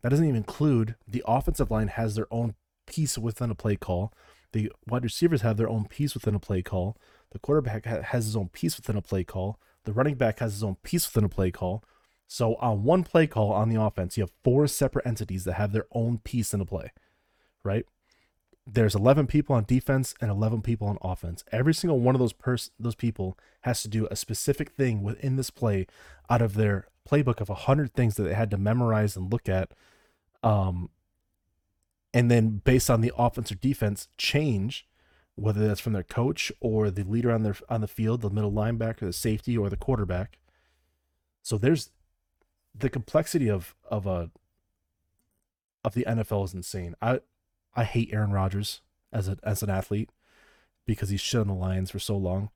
That 0.00 0.08
doesn't 0.08 0.24
even 0.24 0.36
include 0.36 0.96
the 1.06 1.22
offensive 1.24 1.70
line 1.70 1.88
has 1.88 2.16
their 2.16 2.26
own 2.32 2.54
piece 2.86 3.16
within 3.16 3.50
a 3.50 3.54
play 3.54 3.76
call. 3.76 4.12
The 4.52 4.72
wide 4.88 5.04
receivers 5.04 5.42
have 5.42 5.56
their 5.56 5.68
own 5.68 5.86
piece 5.86 6.14
within 6.14 6.34
a 6.34 6.40
play 6.40 6.62
call. 6.62 6.96
The 7.30 7.38
quarterback 7.38 7.84
has 7.84 8.24
his 8.24 8.36
own 8.36 8.48
piece 8.48 8.76
within 8.76 8.96
a 8.96 9.02
play 9.02 9.22
call. 9.22 9.58
The 9.84 9.92
running 9.92 10.16
back 10.16 10.40
has 10.40 10.54
his 10.54 10.64
own 10.64 10.76
piece 10.82 11.06
within 11.06 11.24
a 11.24 11.28
play 11.28 11.52
call 11.52 11.84
so 12.32 12.54
on 12.56 12.82
one 12.82 13.04
play 13.04 13.26
call 13.26 13.52
on 13.52 13.68
the 13.68 13.80
offense 13.80 14.16
you 14.16 14.22
have 14.22 14.32
four 14.42 14.66
separate 14.66 15.06
entities 15.06 15.44
that 15.44 15.54
have 15.54 15.72
their 15.72 15.86
own 15.92 16.18
piece 16.18 16.52
in 16.52 16.58
the 16.58 16.66
play 16.66 16.90
right 17.62 17.86
there's 18.66 18.94
11 18.94 19.26
people 19.26 19.56
on 19.56 19.64
defense 19.64 20.14
and 20.20 20.30
11 20.30 20.62
people 20.62 20.86
on 20.86 20.96
offense. 21.02 21.42
Every 21.50 21.74
single 21.74 21.98
one 21.98 22.14
of 22.14 22.20
those 22.20 22.32
pers- 22.32 22.70
those 22.78 22.94
people 22.94 23.36
has 23.62 23.82
to 23.82 23.88
do 23.88 24.06
a 24.08 24.14
specific 24.14 24.70
thing 24.70 25.02
within 25.02 25.34
this 25.34 25.50
play 25.50 25.88
out 26.30 26.40
of 26.40 26.54
their 26.54 26.86
playbook 27.08 27.40
of 27.40 27.48
100 27.48 27.92
things 27.92 28.14
that 28.14 28.22
they 28.22 28.34
had 28.34 28.52
to 28.52 28.56
memorize 28.56 29.16
and 29.16 29.32
look 29.32 29.48
at 29.48 29.72
um 30.44 30.90
and 32.14 32.30
then 32.30 32.60
based 32.62 32.88
on 32.88 33.00
the 33.00 33.12
offense 33.18 33.50
or 33.50 33.56
defense 33.56 34.06
change 34.16 34.86
whether 35.34 35.66
that's 35.66 35.80
from 35.80 35.92
their 35.94 36.02
coach 36.02 36.52
or 36.60 36.90
the 36.90 37.02
leader 37.02 37.32
on 37.32 37.42
their 37.42 37.56
on 37.68 37.80
the 37.80 37.88
field, 37.88 38.20
the 38.20 38.30
middle 38.30 38.52
linebacker, 38.52 39.00
the 39.00 39.12
safety 39.12 39.56
or 39.56 39.70
the 39.70 39.76
quarterback. 39.76 40.38
So 41.42 41.58
there's 41.58 41.90
the 42.74 42.90
complexity 42.90 43.48
of 43.48 43.74
of 43.90 44.06
a 44.06 44.30
of 45.84 45.94
the 45.94 46.04
NFL 46.08 46.44
is 46.44 46.54
insane. 46.54 46.94
I 47.02 47.20
I 47.74 47.84
hate 47.84 48.10
Aaron 48.12 48.32
Rodgers 48.32 48.80
as 49.12 49.28
a 49.28 49.36
as 49.42 49.62
an 49.62 49.70
athlete 49.70 50.10
because 50.86 51.10
he's 51.10 51.20
shit 51.20 51.40
on 51.40 51.48
the 51.48 51.54
Lions 51.54 51.90
for 51.90 51.98
so 51.98 52.16
long. 52.16 52.50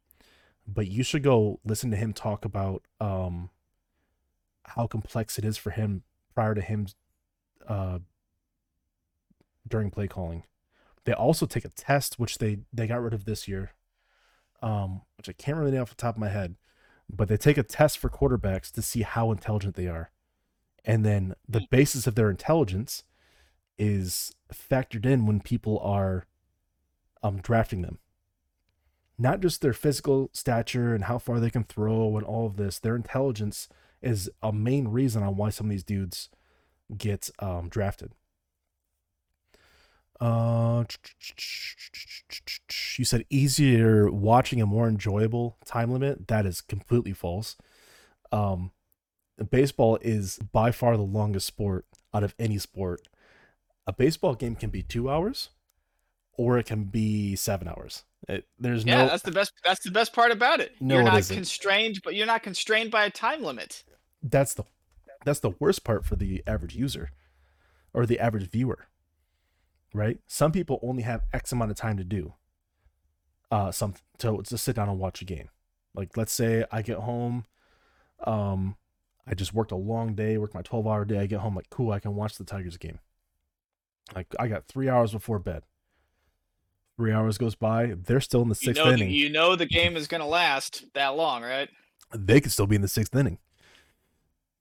But 0.67 0.89
you 0.89 1.03
should 1.03 1.23
go 1.23 1.61
listen 1.65 1.91
to 1.91 1.97
him 1.97 2.13
talk 2.13 2.45
about 2.45 2.83
um 3.01 3.51
how 4.65 4.87
complex 4.87 5.39
it 5.39 5.45
is 5.45 5.57
for 5.57 5.71
him 5.71 6.03
prior 6.35 6.55
to 6.55 6.61
him 6.61 6.87
uh 7.69 7.99
during 9.69 9.91
play 9.91 10.09
calling. 10.09 10.45
They 11.05 11.13
also 11.13 11.47
take 11.47 11.65
a 11.65 11.71
test 11.71 12.19
which 12.19 12.39
they 12.39 12.59
they 12.73 12.87
got 12.87 13.03
rid 13.03 13.15
of 13.15 13.25
this 13.25 13.47
year. 13.47 13.73
Um 14.63 15.03
which 15.17 15.29
I 15.29 15.33
can't 15.33 15.57
remember 15.57 15.81
off 15.81 15.91
the 15.91 15.97
top 15.97 16.17
of 16.17 16.21
my 16.21 16.29
head, 16.29 16.57
but 17.09 17.29
they 17.29 17.37
take 17.37 17.59
a 17.59 17.63
test 17.63 17.99
for 17.99 18.11
quarterbacks 18.11 18.71
to 18.73 18.83
see 18.83 19.03
how 19.03 19.31
intelligent 19.31 19.75
they 19.75 19.87
are. 19.87 20.11
And 20.85 21.05
then 21.05 21.35
the 21.49 21.67
basis 21.71 22.07
of 22.07 22.15
their 22.15 22.31
intelligence 22.31 23.05
is 23.79 24.35
factored 24.53 25.05
in 25.05 25.27
when 25.27 25.41
people 25.41 25.79
are 25.81 26.27
um 27.23 27.41
drafting 27.41 27.83
them. 27.83 27.99
Not 29.19 29.41
just 29.41 29.61
their 29.61 29.73
physical 29.73 30.31
stature 30.33 30.95
and 30.95 31.05
how 31.05 31.19
far 31.19 31.41
they 31.41 31.51
can 31.51 31.65
throw 31.65 32.17
and 32.17 32.27
all 32.27 32.47
of 32.47 32.57
this, 32.57 32.79
their 32.79 32.97
intelligence 32.97 33.69
is 34.03 34.31
a 34.43 34.53
main 34.53 34.89
reason 34.89 35.23
on 35.23 35.37
why 35.37 35.51
some 35.51 35.67
of 35.67 35.71
these 35.71 35.85
dudes 35.85 36.29
get 36.97 37.31
um 37.39 37.69
drafted. 37.69 38.13
Uh 40.21 40.85
you 42.99 43.05
said 43.05 43.25
easier 43.31 44.11
watching 44.11 44.61
and 44.61 44.71
more 44.71 44.89
enjoyable 44.89 45.57
time 45.65 45.91
limit. 45.91 46.29
That 46.29 46.47
is 46.47 46.61
completely 46.61 47.13
false. 47.13 47.57
Um 48.33 48.73
baseball 49.51 49.99
is 50.01 50.39
by 50.53 50.71
far 50.71 50.97
the 50.97 51.03
longest 51.03 51.47
sport 51.47 51.85
out 52.15 52.25
of 52.25 52.35
any 52.39 52.57
sport 52.59 53.07
a 53.87 53.93
baseball 53.93 54.35
game 54.35 54.57
can 54.57 54.71
be 54.71 54.83
two 54.83 55.09
hours 55.11 55.51
or 56.33 56.59
it 56.59 56.67
can 56.67 56.85
be 56.85 57.37
seven 57.37 57.69
hours. 57.69 58.05
It, 58.29 58.47
there's 58.59 58.85
Yeah, 58.85 59.05
no 59.05 59.07
that's 59.07 59.23
the 59.23 59.31
best. 59.31 59.53
That's 59.65 59.85
the 59.85 59.91
best 59.91 60.13
part 60.13 60.33
about 60.33 60.61
it. 60.61 60.73
No, 60.81 60.97
you're 60.97 61.05
not 61.05 61.19
isn't. 61.19 61.35
constrained, 61.37 62.01
but 62.03 62.15
you're 62.15 62.27
not 62.27 62.43
constrained 62.43 62.91
by 62.91 63.05
a 63.05 63.11
time 63.11 63.43
limit. 63.43 63.85
that's 64.23 64.55
the 64.55 64.65
that's 65.25 65.41
the 65.41 65.51
worst 65.59 65.85
part 65.85 66.05
for 66.05 66.17
the 66.17 66.43
average 66.47 66.75
user 66.75 67.11
or 67.95 68.07
the 68.07 68.19
average 68.19 68.51
viewer. 68.51 68.87
Right? 69.95 70.19
Some 70.27 70.53
people 70.53 70.79
only 70.83 71.03
have 71.05 71.25
X 71.33 71.53
amount 71.53 71.71
of 71.71 71.77
time 71.77 71.97
to 71.97 72.05
do 72.05 72.35
uh 73.51 73.71
some 73.71 73.95
to 74.19 74.43
to 74.43 74.59
sit 74.59 74.75
down 74.77 74.89
and 74.89 74.99
watch 74.99 75.23
a 75.23 75.25
game. 75.25 75.49
Like 75.95 76.17
let's 76.17 76.33
say 76.33 76.65
I 76.71 76.83
get 76.83 76.99
home, 76.99 77.45
um, 78.25 78.77
I 79.27 79.35
just 79.35 79.55
worked 79.55 79.73
a 79.73 79.77
long 79.77 80.15
day, 80.15 80.37
worked 80.37 80.55
my 80.55 80.63
12 80.63 80.87
hour 80.87 81.05
day, 81.05 81.19
I 81.21 81.27
get 81.27 81.41
home 81.41 81.55
like 81.55 81.71
cool, 81.71 81.93
I 81.93 82.01
can 82.01 82.15
watch 82.15 82.37
the 82.37 82.45
Tigers 82.45 82.77
game. 82.77 82.99
Like 84.15 84.27
I 84.39 84.49
got 84.49 84.67
three 84.67 84.89
hours 84.89 85.13
before 85.13 85.39
bed. 85.39 85.63
Three 86.97 87.13
hours 87.13 87.37
goes 87.39 87.55
by, 87.55 87.95
they're 87.97 88.21
still 88.21 88.43
in 88.43 88.49
the 88.49 88.59
You 88.61 88.67
sixth 88.67 88.85
know, 88.85 88.91
inning. 88.91 89.11
you 89.11 89.29
know 89.29 89.55
the 89.55 89.67
game 89.67 89.97
is 89.97 90.07
gonna 90.09 90.27
last 90.27 90.85
that 90.95 91.17
long, 91.17 91.43
right? 91.43 91.69
they 92.15 92.41
could 92.41 92.53
still 92.53 92.67
be 92.69 92.77
in 92.77 92.83
the 92.83 92.89
sixth 92.89 93.15
inning 93.15 93.39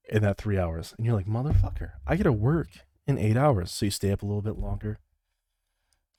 in 0.10 0.22
that 0.24 0.38
three 0.38 0.58
hours. 0.58 0.94
And 0.98 1.06
you're 1.06 1.16
like, 1.16 1.28
motherfucker, 1.28 1.92
I 2.06 2.16
gotta 2.18 2.32
work 2.32 2.68
in 3.08 3.18
eight 3.18 3.38
hours. 3.38 3.72
So 3.72 3.86
you 3.86 3.92
stay 3.92 4.12
up 4.12 4.22
a 4.22 4.26
little 4.26 4.42
bit 4.42 4.58
longer, 4.58 5.00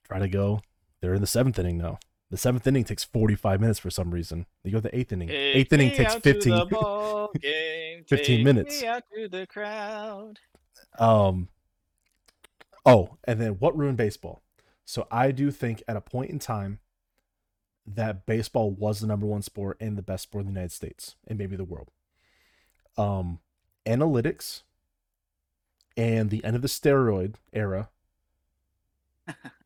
try 0.07 0.19
to 0.19 0.29
go. 0.29 0.61
They're 1.01 1.15
in 1.15 1.21
the 1.21 1.27
seventh 1.27 1.59
inning 1.59 1.79
now. 1.79 1.99
The 2.31 2.37
seventh 2.37 2.67
inning 2.67 2.85
takes 2.85 3.05
45 3.05 3.61
minutes 3.61 3.79
for 3.79 3.91
some 3.91 4.11
reason. 4.11 4.47
You 4.65 4.73
go 4.73 4.79
to 4.79 4.83
the 4.83 4.97
eighth 4.97 5.13
inning. 5.13 5.29
Take 5.29 5.57
eighth 5.57 5.73
inning 5.73 5.93
takes 5.93 6.15
15. 6.15 6.69
game, 7.41 8.05
15 8.07 8.09
take 8.09 8.45
minutes. 8.45 8.83
Me 8.83 8.89
out 8.89 9.05
to 9.15 9.29
the 9.29 9.47
crowd. 9.47 10.41
Um. 10.99 11.49
Oh, 12.85 13.17
and 13.25 13.41
then 13.41 13.53
what 13.53 13.77
ruined 13.77 13.97
baseball? 13.97 14.43
So 14.85 15.09
I 15.11 15.33
do 15.33 15.51
think 15.51 15.83
at 15.89 15.97
a 15.97 16.01
point 16.01 16.31
in 16.31 16.39
time 16.39 16.79
that 17.87 18.27
baseball 18.27 18.71
was 18.71 19.01
the 19.01 19.07
number 19.07 19.27
one 19.27 19.43
sport 19.43 19.77
and 19.81 19.97
the 19.97 20.03
best 20.03 20.25
sport 20.25 20.43
in 20.43 20.47
the 20.47 20.53
United 20.53 20.73
States 20.73 21.17
and 21.27 21.39
maybe 21.39 21.57
the 21.57 21.65
world. 21.65 21.91
Um, 22.97 23.41
analytics 23.85 24.63
and 25.97 26.31
the 26.31 26.45
end 26.45 26.57
of 26.57 26.63
the 26.63 26.69
steroid 26.69 27.37
era 27.53 27.91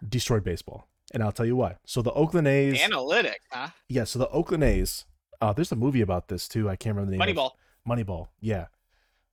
destroyed 0.09 0.45
baseball. 0.45 0.87
And 1.13 1.23
I'll 1.23 1.33
tell 1.33 1.47
you 1.47 1.57
why. 1.57 1.77
So 1.85 2.03
the 2.03 2.13
Oakland 2.13 2.47
A's, 2.47 2.79
Analytics, 2.81 3.35
huh? 3.51 3.69
yeah. 3.89 4.05
So 4.05 4.19
the 4.19 4.29
Oakland 4.29 4.65
A's. 4.65 5.05
Uh, 5.41 5.53
there's 5.53 5.73
a 5.73 5.77
movie 5.77 6.03
about 6.03 6.29
this 6.29 6.47
too. 6.47 6.69
I 6.69 6.77
can't 6.77 6.95
remember 6.95 7.13
the 7.13 7.19
name. 7.19 7.35
Moneyball. 7.35 7.53
Moneyball, 7.89 8.29
yeah. 8.41 8.67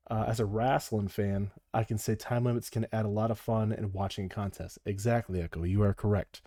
Uh, 0.09 0.23
as 0.25 0.39
a 0.39 0.45
wrestling 0.45 1.09
fan, 1.09 1.51
I 1.73 1.83
can 1.83 1.97
say 1.97 2.15
time 2.15 2.45
limits 2.45 2.69
can 2.69 2.87
add 2.93 3.05
a 3.05 3.09
lot 3.09 3.29
of 3.29 3.37
fun 3.37 3.73
in 3.73 3.91
watching 3.91 4.29
contests. 4.29 4.79
Exactly, 4.85 5.41
Echo. 5.41 5.63
You 5.63 5.83
are 5.83 5.93
correct. 5.93 6.41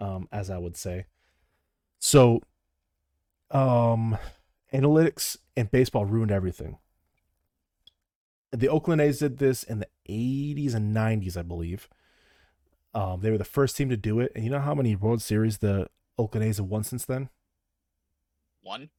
Um, 0.00 0.28
as 0.32 0.50
I 0.50 0.58
would 0.58 0.76
say. 0.76 1.06
So, 2.00 2.40
um, 3.52 4.18
analytics 4.72 5.36
and 5.56 5.70
baseball 5.70 6.04
ruined 6.04 6.32
everything. 6.32 6.78
The 8.50 8.68
Oakland 8.68 9.00
A's 9.00 9.20
did 9.20 9.38
this 9.38 9.62
in 9.62 9.78
the 9.78 9.88
80s 10.08 10.74
and 10.74 10.94
90s, 10.94 11.36
I 11.36 11.42
believe. 11.42 11.88
Um, 12.94 13.20
they 13.20 13.30
were 13.30 13.38
the 13.38 13.44
first 13.44 13.76
team 13.76 13.88
to 13.88 13.96
do 13.96 14.20
it. 14.20 14.32
And 14.34 14.44
you 14.44 14.50
know 14.50 14.60
how 14.60 14.74
many 14.74 14.94
World 14.96 15.22
Series 15.22 15.58
the 15.58 15.88
Oakland 16.18 16.46
A's 16.46 16.58
have 16.58 16.66
won 16.66 16.84
since 16.84 17.04
then? 17.04 17.30
One. 18.62 18.90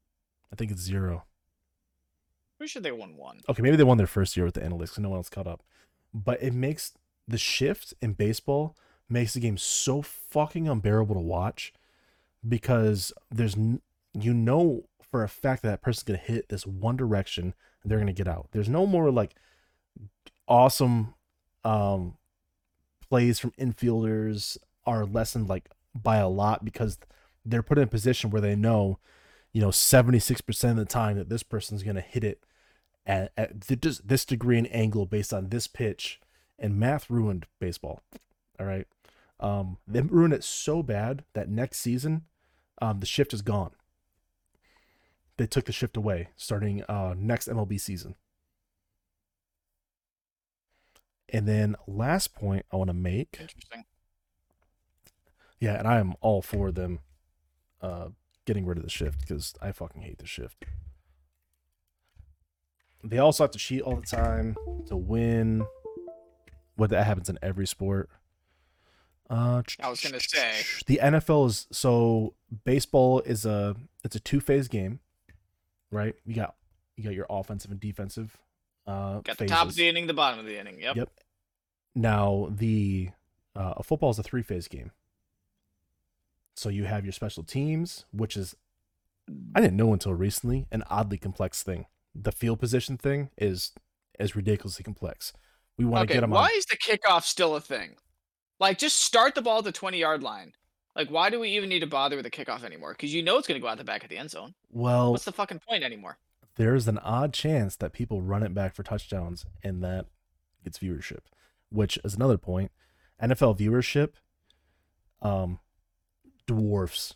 I 0.51 0.55
think 0.55 0.71
it's 0.71 0.81
zero. 0.81 1.25
Pretty 2.57 2.69
sure 2.71 2.81
they 2.81 2.91
won 2.91 3.17
one. 3.17 3.41
okay, 3.49 3.61
maybe 3.61 3.75
they 3.75 3.83
won 3.83 3.97
their 3.97 4.07
first 4.07 4.37
year 4.37 4.45
with 4.45 4.55
the 4.55 4.61
analytics 4.61 4.95
and 4.95 5.03
no 5.03 5.09
one 5.09 5.17
else 5.17 5.29
caught 5.29 5.47
up. 5.47 5.63
But 6.13 6.41
it 6.41 6.53
makes 6.53 6.93
the 7.27 7.37
shift 7.37 7.93
in 8.01 8.13
baseball 8.13 8.75
makes 9.09 9.33
the 9.33 9.39
game 9.39 9.57
so 9.57 10.01
fucking 10.01 10.67
unbearable 10.67 11.15
to 11.15 11.21
watch 11.21 11.73
because 12.47 13.11
there's 13.29 13.55
n- 13.55 13.81
you 14.13 14.33
know 14.33 14.83
for 15.01 15.23
a 15.23 15.29
fact 15.29 15.61
that 15.61 15.69
that 15.69 15.81
person's 15.81 16.03
gonna 16.03 16.17
hit 16.17 16.49
this 16.49 16.65
one 16.65 16.95
direction 16.95 17.53
and 17.81 17.91
they're 17.91 17.99
gonna 17.99 18.13
get 18.13 18.27
out. 18.27 18.47
There's 18.51 18.69
no 18.69 18.85
more 18.85 19.11
like 19.11 19.35
awesome 20.47 21.13
um 21.63 22.17
plays 23.13 23.37
from 23.37 23.51
infielders 23.59 24.57
are 24.87 25.05
lessened 25.05 25.47
like 25.47 25.69
by 25.93 26.17
a 26.17 26.27
lot 26.27 26.65
because 26.65 26.97
they're 27.45 27.61
put 27.61 27.77
in 27.77 27.83
a 27.83 27.87
position 27.87 28.31
where 28.31 28.41
they 28.41 28.55
know 28.55 28.97
you 29.51 29.61
know 29.61 29.67
76% 29.67 30.69
of 30.71 30.75
the 30.77 30.83
time 30.83 31.17
that 31.17 31.29
this 31.29 31.43
person's 31.43 31.83
going 31.83 31.95
to 31.95 32.01
hit 32.01 32.23
it 32.23 32.43
at, 33.05 33.31
at 33.37 33.61
this, 33.61 33.99
this 33.99 34.25
degree 34.25 34.57
and 34.57 34.73
angle 34.73 35.05
based 35.05 35.31
on 35.31 35.49
this 35.49 35.67
pitch 35.67 36.21
and 36.57 36.79
math 36.79 37.07
ruined 37.07 37.45
baseball 37.59 38.01
all 38.59 38.65
right? 38.65 38.87
Um 39.39 39.77
they 39.87 40.01
ruined 40.01 40.33
it 40.33 40.43
so 40.43 40.81
bad 40.81 41.23
that 41.33 41.47
next 41.47 41.81
season 41.81 42.23
um 42.81 42.99
the 42.99 43.05
shift 43.05 43.31
is 43.31 43.43
gone. 43.43 43.75
They 45.37 45.45
took 45.45 45.65
the 45.65 45.71
shift 45.71 45.97
away 45.97 46.29
starting 46.35 46.81
uh 46.85 47.13
next 47.15 47.47
mlb 47.47 47.79
season 47.79 48.15
and 51.33 51.47
then 51.47 51.75
last 51.87 52.33
point 52.33 52.65
i 52.71 52.75
want 52.77 52.87
to 52.89 52.93
make 52.93 53.37
Interesting. 53.41 53.83
yeah, 55.59 55.77
and 55.79 55.87
I 55.87 55.99
am 55.99 56.13
all 56.21 56.41
for 56.41 56.71
them 56.71 56.99
uh 57.81 58.09
getting 58.45 58.65
rid 58.65 58.77
of 58.77 58.83
the 58.83 58.89
shift 58.89 59.21
because 59.21 59.53
I 59.61 59.71
fucking 59.71 60.01
hate 60.01 60.19
the 60.19 60.25
shift. 60.27 60.65
They 63.03 63.17
also 63.17 63.43
have 63.43 63.51
to 63.51 63.57
cheat 63.59 63.81
all 63.81 63.95
the 63.95 64.01
time 64.05 64.55
to 64.87 64.95
win. 64.95 65.65
What 66.75 66.89
that 66.89 67.05
happens 67.05 67.29
in 67.29 67.37
every 67.41 67.67
sport. 67.67 68.09
Uh 69.29 69.61
I 69.81 69.89
was 69.89 70.01
gonna 70.01 70.19
say. 70.19 70.63
the 70.87 70.99
NFL 71.01 71.47
is 71.47 71.67
so 71.71 72.33
baseball 72.65 73.21
is 73.21 73.45
a 73.45 73.75
it's 74.03 74.15
a 74.15 74.19
two 74.19 74.39
phase 74.41 74.67
game, 74.67 74.99
right? 75.91 76.15
You 76.25 76.35
got 76.35 76.55
you 76.97 77.03
got 77.03 77.13
your 77.13 77.25
offensive 77.29 77.71
and 77.71 77.79
defensive 77.79 78.37
uh 78.85 79.19
Got 79.21 79.37
the 79.37 79.45
top 79.45 79.67
of 79.67 79.75
the 79.75 79.87
inning, 79.87 80.07
the 80.07 80.13
bottom 80.13 80.39
of 80.39 80.45
the 80.45 80.59
inning. 80.59 80.81
Yep. 80.81 80.95
Yep. 80.97 81.09
Now 81.95 82.47
the 82.51 83.09
uh, 83.55 83.75
a 83.77 83.83
football 83.83 84.09
is 84.09 84.19
a 84.19 84.23
three 84.23 84.41
phase 84.43 84.67
game. 84.67 84.91
So 86.55 86.69
you 86.69 86.85
have 86.85 87.03
your 87.05 87.11
special 87.13 87.43
teams, 87.43 88.05
which 88.11 88.37
is 88.37 88.55
I 89.55 89.61
didn't 89.61 89.77
know 89.77 89.93
until 89.93 90.13
recently 90.13 90.65
an 90.71 90.83
oddly 90.89 91.17
complex 91.17 91.63
thing. 91.63 91.85
The 92.15 92.31
field 92.31 92.59
position 92.59 92.97
thing 92.97 93.29
is 93.37 93.71
is 94.19 94.35
ridiculously 94.35 94.83
complex. 94.83 95.33
We 95.77 95.85
want 95.85 96.01
to 96.01 96.03
Okay. 96.03 96.13
get 96.15 96.21
them 96.21 96.29
Why 96.31 96.45
on. 96.45 96.49
is 96.55 96.65
the 96.65 96.77
kickoff 96.77 97.23
still 97.23 97.55
a 97.55 97.61
thing? 97.61 97.95
Like, 98.59 98.77
just 98.77 99.01
start 99.01 99.33
the 99.33 99.41
ball 99.41 99.59
at 99.59 99.63
the 99.63 99.71
twenty 99.71 99.99
yard 99.99 100.21
line. 100.23 100.53
Like, 100.95 101.09
why 101.09 101.31
do 101.31 101.39
we 101.39 101.49
even 101.49 101.69
need 101.69 101.79
to 101.79 101.87
bother 101.87 102.15
with 102.15 102.23
the 102.25 102.29
kickoff 102.31 102.63
anymore? 102.63 102.91
Because 102.93 103.11
you 103.13 103.23
know 103.23 103.37
it's 103.39 103.47
gonna 103.47 103.59
go 103.59 103.67
out 103.67 103.79
the 103.79 103.83
back 103.83 104.03
of 104.03 104.09
the 104.09 104.17
end 104.17 104.29
zone. 104.29 104.53
Well, 104.69 105.11
What's 105.11 105.25
the 105.25 105.31
fucking 105.31 105.59
point 105.67 105.83
anymore? 105.83 106.17
there's 106.55 106.87
an 106.87 106.99
odd 106.99 107.33
chance 107.33 107.75
that 107.77 107.93
people 107.93 108.21
run 108.21 108.43
it 108.43 108.53
back 108.53 108.75
for 108.75 108.83
touchdowns 108.83 109.43
and 109.63 109.83
that 109.83 110.05
gets 110.63 110.77
viewership, 110.77 111.21
which 111.73 111.97
is 112.03 112.13
another 112.13 112.37
point. 112.37 112.71
NFL 113.21 113.57
viewership 113.57 114.13
um 115.21 115.59
dwarfs 116.47 117.15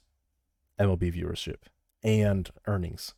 MLB 0.79 1.13
viewership 1.13 1.63
and 2.03 2.49
earnings. 2.65 3.13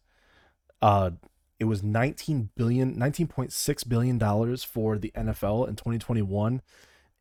Uh 0.81 1.11
it 1.59 1.65
was 1.65 1.83
19 1.83 2.49
billion 2.55 2.95
19.6 2.95 3.89
billion 3.89 4.17
dollars 4.17 4.63
for 4.63 4.97
the 4.97 5.11
NFL 5.15 5.67
in 5.67 5.75
2021 5.75 6.61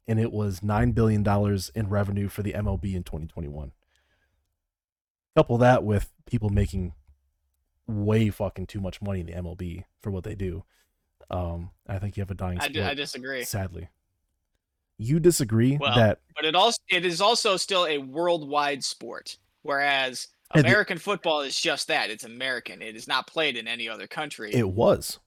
and 0.07 0.19
it 0.19 0.33
was 0.33 0.63
9 0.63 0.93
billion 0.93 1.23
dollars 1.23 1.71
in 1.75 1.89
revenue 1.89 2.29
for 2.29 2.43
the 2.43 2.55
MLB 2.55 2.95
in 2.95 3.03
2021. 3.03 3.73
Couple 5.37 5.59
that 5.59 5.85
with 5.85 6.11
people 6.27 6.49
making 6.49 6.95
way 7.87 8.31
fucking 8.31 8.67
too 8.67 8.81
much 8.81 9.01
money 9.03 9.21
in 9.21 9.27
the 9.27 9.33
MLB 9.33 9.85
for 10.01 10.11
what 10.11 10.25
they 10.25 10.35
do. 10.35 10.65
Um, 11.31 11.71
I 11.87 11.99
think 11.99 12.17
you 12.17 12.23
have 12.23 12.31
a 12.31 12.35
dying 12.35 12.59
I, 12.61 12.69
di- 12.69 12.83
I 12.83 12.95
disagree. 12.95 13.45
Sadly, 13.45 13.89
you 14.99 15.21
disagree 15.21 15.77
Well, 15.81 15.95
that 15.95 16.21
But 16.35 16.45
it 16.45 16.55
also 16.55 16.79
it 16.91 17.05
is 17.05 17.21
also 17.21 17.57
still 17.57 17.87
a 17.87 17.99
worldwide 17.99 18.83
sport, 18.85 19.39
whereas 19.63 20.29
And 20.55 20.65
the- 20.65 20.69
American 20.69 20.99
football 20.99 21.41
is 21.43 21.59
just 21.59 21.89
that. 21.89 22.11
It's 22.11 22.25
American. 22.25 22.83
It 22.83 22.97
is 22.97 23.07
not 23.09 23.27
played 23.27 23.57
in 23.57 23.69
any 23.69 23.89
other 23.89 24.07
country. 24.07 24.53
it 24.53 24.69
was. 24.69 25.19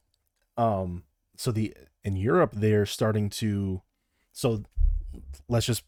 Um, 0.58 1.04
so 1.38 1.52
the 1.52 1.74
in 2.04 2.16
Europe 2.16 2.52
they're 2.56 2.86
starting 2.86 3.30
to, 3.32 3.82
so 4.34 4.64
let's 5.48 5.66
just 5.66 5.84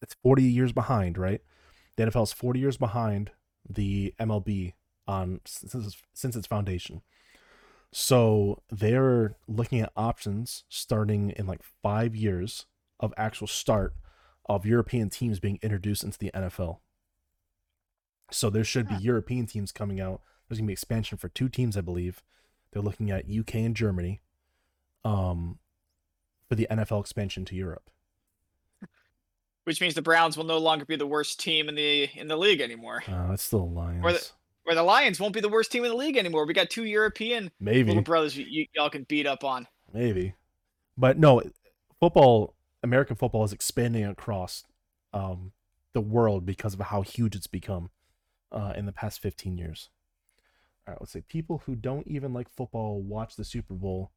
it's 0.00 0.14
forty 0.22 0.44
years 0.44 0.72
behind, 0.72 1.18
right? 1.18 1.40
The 1.96 2.04
NFL 2.04 2.22
is 2.24 2.32
forty 2.32 2.60
years 2.60 2.76
behind 2.76 3.32
the 3.68 4.14
MLB 4.20 4.74
on 5.06 5.40
since 5.44 5.96
since 6.14 6.36
its 6.36 6.46
foundation. 6.46 7.02
So 7.92 8.62
they're 8.70 9.34
looking 9.48 9.80
at 9.80 9.92
options 9.96 10.64
starting 10.68 11.30
in 11.30 11.46
like 11.46 11.62
five 11.82 12.14
years 12.14 12.66
of 13.00 13.14
actual 13.16 13.46
start 13.46 13.94
of 14.46 14.66
European 14.66 15.10
teams 15.10 15.40
being 15.40 15.58
introduced 15.62 16.04
into 16.04 16.18
the 16.18 16.30
NFL. 16.34 16.78
So 18.30 18.50
there 18.50 18.64
should 18.64 18.88
be 18.88 18.96
European 18.96 19.46
teams 19.46 19.72
coming 19.72 20.00
out. 20.00 20.20
There's 20.48 20.58
gonna 20.58 20.66
be 20.66 20.72
expansion 20.72 21.18
for 21.18 21.28
two 21.28 21.48
teams, 21.48 21.76
I 21.76 21.80
believe. 21.80 22.22
They're 22.72 22.82
looking 22.82 23.10
at 23.10 23.28
UK 23.28 23.56
and 23.56 23.76
Germany, 23.76 24.20
um, 25.04 25.58
for 26.48 26.54
the 26.54 26.66
NFL 26.70 27.00
expansion 27.00 27.44
to 27.46 27.54
Europe. 27.54 27.90
which 29.64 29.80
means 29.80 29.94
the 29.94 30.02
Browns 30.02 30.36
will 30.36 30.44
no 30.44 30.58
longer 30.58 30.84
be 30.84 30.96
the 30.96 31.06
worst 31.06 31.40
team 31.40 31.68
in 31.68 31.74
the 31.74 32.08
in 32.14 32.28
the 32.28 32.36
league 32.36 32.60
anymore. 32.60 33.02
Uh, 33.06 33.32
it's 33.32 33.42
still 33.42 33.70
Lions. 33.70 34.32
Or 34.66 34.74
the 34.74 34.82
Lions 34.82 35.18
won't 35.18 35.32
be 35.32 35.40
the 35.40 35.48
worst 35.48 35.72
team 35.72 35.84
in 35.84 35.90
the 35.90 35.96
league 35.96 36.18
anymore. 36.18 36.44
We 36.46 36.52
got 36.52 36.68
two 36.68 36.84
European 36.84 37.50
maybe, 37.58 37.88
little 37.88 38.02
brothers 38.02 38.36
you, 38.36 38.66
y'all 38.74 38.90
can 38.90 39.04
beat 39.04 39.26
up 39.26 39.42
on. 39.42 39.66
maybe, 39.94 40.34
but 40.96 41.18
no, 41.18 41.42
football. 42.00 42.54
American 42.82 43.16
football 43.16 43.44
is 43.44 43.52
expanding 43.52 44.04
across 44.04 44.64
um, 45.12 45.52
the 45.94 46.00
world 46.00 46.46
because 46.46 46.74
of 46.74 46.80
how 46.80 47.02
huge 47.02 47.34
it's 47.34 47.46
become 47.46 47.90
uh, 48.52 48.72
in 48.76 48.86
the 48.86 48.92
past 48.92 49.20
15 49.20 49.56
years. 49.56 49.88
All 50.86 50.92
right, 50.92 51.00
let's 51.00 51.12
say 51.12 51.22
people 51.26 51.62
who 51.66 51.74
don't 51.74 52.06
even 52.06 52.32
like 52.32 52.48
football 52.48 53.02
watch 53.02 53.36
the 53.36 53.44
Super 53.44 53.74
Bowl 53.74 54.12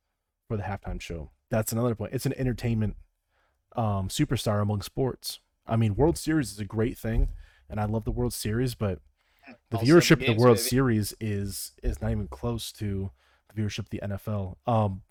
for 0.48 0.58
the 0.58 0.64
halftime 0.64 1.02
show. 1.02 1.32
That's 1.50 1.72
another 1.72 1.96
point. 1.96 2.14
It's 2.14 2.26
an 2.26 2.34
entertainment 2.38 2.96
um, 3.76 4.08
superstar 4.08 4.62
among 4.62 4.82
sports. 4.82 5.40
I 5.68 5.76
mean, 5.76 5.96
World 5.96 6.18
Series 6.18 6.52
is 6.52 6.60
a 6.60 6.66
great 6.66 6.98
thing, 6.98 7.30
and 7.70 7.80
I 7.80 7.86
love 7.86 8.06
the 8.06 8.12
World 8.12 8.34
Series, 8.34 8.76
but 8.76 9.00
the 9.70 9.78
All 9.78 9.84
viewership 9.84 10.22
of 10.22 10.38
the 10.38 10.42
World 10.42 10.58
baby. 10.58 10.70
Series 10.70 11.14
is 11.20 11.74
is 11.84 12.02
not 12.02 12.12
even 12.12 12.28
close 12.28 12.72
to 12.74 13.12
the 13.54 13.62
viewership 13.62 13.80
of 13.80 13.90
the 13.90 14.00
NFL. 14.04 14.58
Um, 14.66 15.02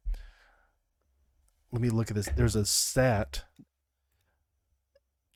let 1.72 1.80
me 1.80 1.90
look 1.90 2.10
at 2.10 2.16
this. 2.16 2.28
There's 2.34 2.56
a 2.56 2.64
stat. 2.64 3.44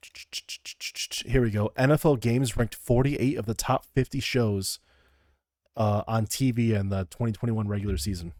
Here 1.25 1.41
we 1.41 1.51
go. 1.51 1.71
NFL 1.77 2.19
games 2.19 2.57
ranked 2.57 2.75
48 2.75 3.37
of 3.37 3.45
the 3.45 3.53
top 3.53 3.85
50 3.85 4.19
shows 4.19 4.79
uh, 5.77 6.03
on 6.07 6.25
TV 6.25 6.71
in 6.71 6.89
the 6.89 7.05
2021 7.05 7.67
regular 7.67 7.97
season. 7.97 8.33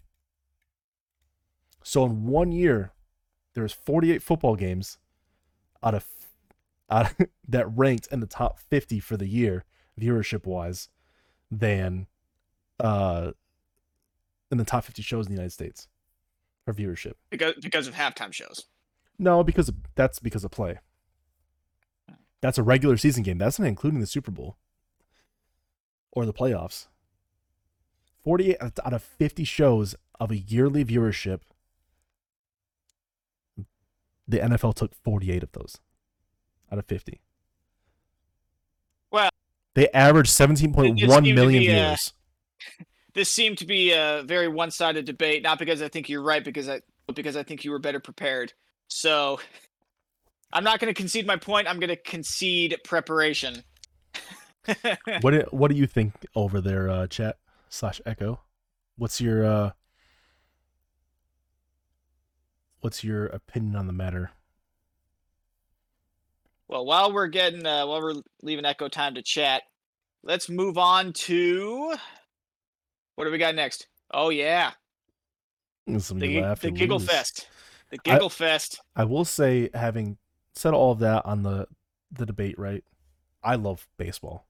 So 1.84 2.06
in 2.06 2.26
one 2.26 2.52
year, 2.52 2.92
there's 3.54 3.74
48 3.74 4.22
football 4.22 4.56
games 4.56 4.98
out 5.84 5.94
of 5.94 6.06
out 6.90 7.14
that 7.48 7.68
ranked 7.76 8.08
in 8.12 8.20
the 8.20 8.28
top 8.28 8.60
50 8.60 9.00
for 9.00 9.18
the 9.18 9.28
year 9.28 9.64
viewership 10.00 10.46
wise 10.46 10.90
than 11.50 12.08
uh 12.80 13.32
in 14.52 14.58
the 14.58 14.66
top 14.66 14.84
50 14.84 15.02
shows 15.02 15.26
in 15.26 15.32
the 15.32 15.38
United 15.38 15.54
States 15.54 15.88
for 16.66 16.74
viewership. 16.74 17.14
because 17.30 17.54
because 17.62 17.88
of 17.88 17.94
halftime 17.94 18.34
shows. 18.34 18.66
No, 19.18 19.44
because 19.44 19.70
of, 19.70 19.76
that's 19.96 20.20
because 20.20 20.44
of 20.44 20.52
play. 20.52 20.80
That's 22.42 22.58
a 22.58 22.64
regular 22.64 22.98
season 22.98 23.24
game. 23.24 23.38
That's 23.38 23.58
not 23.60 23.68
including 23.68 24.02
the 24.02 24.08
Super 24.08 24.32
Bowl 24.32 24.58
or 26.12 26.26
the 26.26 26.34
playoffs. 26.34 26.88
48 28.24 28.58
out 28.62 28.94
of 28.94 29.04
50 29.04 29.44
shows 29.44 29.96
of 30.20 30.32
a 30.32 30.38
yearly 30.38 30.84
viewership, 30.84 31.42
the 34.28 34.40
NFL 34.40 34.74
took 34.74 34.94
48 34.96 35.44
of 35.44 35.52
those 35.54 35.78
out 36.72 36.80
of 36.80 36.86
50. 36.86 37.22
Well, 39.12 39.30
they 39.76 39.90
averaged 39.90 40.32
17.1 40.32 41.36
million 41.36 41.62
be, 41.62 41.70
uh, 41.70 41.74
viewers. 41.74 42.14
This 43.16 43.32
seemed 43.32 43.58
to 43.60 43.66
be 43.66 43.94
a 43.94 44.24
very 44.26 44.50
one-sided 44.50 45.06
debate, 45.06 45.42
not 45.42 45.58
because 45.58 45.82
I 45.82 45.88
think 45.88 46.10
you're 46.10 46.22
right, 46.22 46.44
because 46.44 46.68
I 46.68 46.82
but 47.08 47.16
because 47.16 47.38
I 47.38 47.44
think 47.44 47.64
you 47.64 47.72
were 47.72 47.80
better 47.80 48.00
prepared. 48.00 48.52
So 48.88 49.40
I'm 50.52 50.64
not 50.64 50.80
going 50.80 50.94
to 50.94 50.98
concede 50.98 51.26
my 51.26 51.38
point. 51.38 51.68
I'm 51.68 51.80
going 51.80 51.90
to 51.90 51.96
concede 51.96 52.78
preparation. 52.84 53.64
what 55.22 55.32
do, 55.32 55.44
what 55.52 55.72
do 55.72 55.78
you 55.78 55.88
think 55.88 56.14
over 56.36 56.60
there, 56.60 56.90
uh, 56.90 57.08
chat 57.08 57.38
slash 57.70 58.02
echo? 58.06 58.42
What's 58.98 59.22
your 59.22 59.46
uh, 59.46 59.72
what's 62.82 63.04
your 63.04 63.28
opinion 63.28 63.76
on 63.76 63.88
the 63.88 63.94
matter? 63.94 64.32
Well, 66.68 66.86
while 66.86 67.14
we're 67.14 67.28
getting 67.28 67.66
uh, 67.66 67.86
while 67.86 68.02
we're 68.02 68.22
leaving 68.42 68.66
Echo 68.66 68.90
time 68.90 69.16
to 69.16 69.22
chat, 69.22 69.64
let's 70.24 70.50
move 70.50 70.78
on 70.78 71.14
to 71.14 71.96
what 73.16 73.26
do 73.26 73.32
we 73.32 73.38
got 73.38 73.56
next? 73.56 73.88
Oh 74.12 74.30
yeah, 74.30 74.72
Some 76.00 76.20
the, 76.20 76.56
the 76.62 76.72
Giggle 76.72 77.00
lose. 77.00 77.08
Fest. 77.10 77.48
The 77.92 77.98
Giggle 78.00 78.30
Fest. 78.30 78.82
I 78.96 79.04
will 79.04 79.26
say, 79.26 79.70
having 79.74 80.18
said 80.54 80.74
all 80.74 80.92
of 80.92 81.00
that 81.00 81.26
on 81.26 81.44
the 81.44 81.68
the 82.12 82.26
debate, 82.26 82.58
right? 82.58 82.84
I 83.44 83.56
love 83.56 83.88
baseball. 83.98 84.48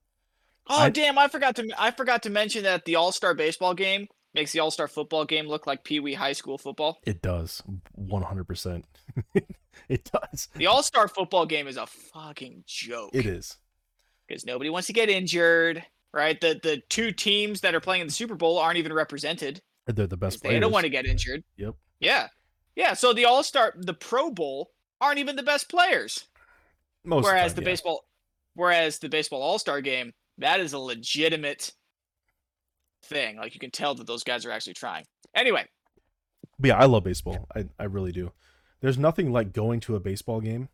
Oh 0.67 0.79
I- 0.83 0.89
damn! 0.89 1.17
I 1.17 1.27
forgot 1.27 1.55
to 1.57 1.67
I 1.77 1.91
forgot 1.91 2.23
to 2.23 2.29
mention 2.29 2.63
that 2.63 2.85
the 2.85 2.95
All 2.95 3.11
Star 3.11 3.33
baseball 3.33 3.73
game 3.73 4.07
makes 4.33 4.51
the 4.51 4.59
All 4.59 4.71
Star 4.71 4.87
football 4.87 5.25
game 5.25 5.47
look 5.47 5.67
like 5.67 5.83
Pee 5.83 5.99
Wee 5.99 6.13
High 6.13 6.33
School 6.33 6.57
football. 6.57 6.99
It 7.05 7.21
does, 7.21 7.61
one 7.93 8.23
hundred 8.23 8.45
percent. 8.45 8.85
It 9.89 10.09
does. 10.09 10.47
The 10.55 10.67
All 10.67 10.81
Star 10.81 11.07
football 11.09 11.45
game 11.45 11.67
is 11.67 11.75
a 11.75 11.85
fucking 11.85 12.63
joke. 12.65 13.09
It 13.13 13.25
is. 13.25 13.57
because 14.25 14.45
nobody 14.45 14.69
wants 14.69 14.87
to 14.87 14.93
get 14.93 15.09
injured. 15.09 15.83
Right? 16.15 16.39
The 16.39 16.59
the 16.63 16.81
two 16.89 17.11
teams 17.11 17.61
that 17.61 17.75
are 17.75 17.81
playing 17.81 18.01
in 18.01 18.07
the 18.07 18.13
Super 18.13 18.35
Bowl 18.35 18.57
aren't 18.57 18.77
even 18.77 18.93
represented. 18.93 19.61
They're 19.85 20.07
the 20.07 20.17
best 20.17 20.41
players. 20.41 20.55
They 20.55 20.59
don't 20.59 20.71
want 20.71 20.85
to 20.85 20.89
get 20.89 21.05
injured. 21.05 21.43
Yep. 21.57 21.75
Yeah, 21.99 22.29
yeah. 22.75 22.93
So 22.93 23.13
the 23.13 23.25
All 23.25 23.43
Star, 23.43 23.73
the 23.77 23.93
Pro 23.93 24.31
Bowl 24.31 24.71
aren't 25.01 25.19
even 25.19 25.35
the 25.35 25.43
best 25.43 25.69
players. 25.69 26.25
Most 27.03 27.19
of 27.19 27.25
whereas 27.25 27.51
time, 27.51 27.55
the 27.57 27.61
yeah. 27.61 27.73
baseball, 27.73 28.05
whereas 28.55 28.99
the 28.99 29.09
baseball 29.09 29.41
All 29.41 29.59
Star 29.59 29.81
game, 29.81 30.13
that 30.37 30.59
is 30.59 30.73
a 30.73 30.79
legitimate 30.79 31.73
thing. 33.03 33.37
Like 33.37 33.53
you 33.53 33.59
can 33.59 33.71
tell 33.71 33.93
that 33.95 34.07
those 34.07 34.23
guys 34.23 34.45
are 34.45 34.51
actually 34.51 34.73
trying. 34.73 35.05
Anyway, 35.35 35.65
But 36.57 36.69
yeah, 36.69 36.77
I 36.77 36.85
love 36.85 37.03
baseball. 37.03 37.45
I, 37.55 37.65
I 37.77 37.83
really 37.83 38.11
do. 38.11 38.31
There's 38.81 38.97
nothing 38.97 39.31
like 39.31 39.53
going 39.53 39.81
to 39.81 39.95
a 39.95 39.99
baseball 39.99 40.39
game. 40.41 40.69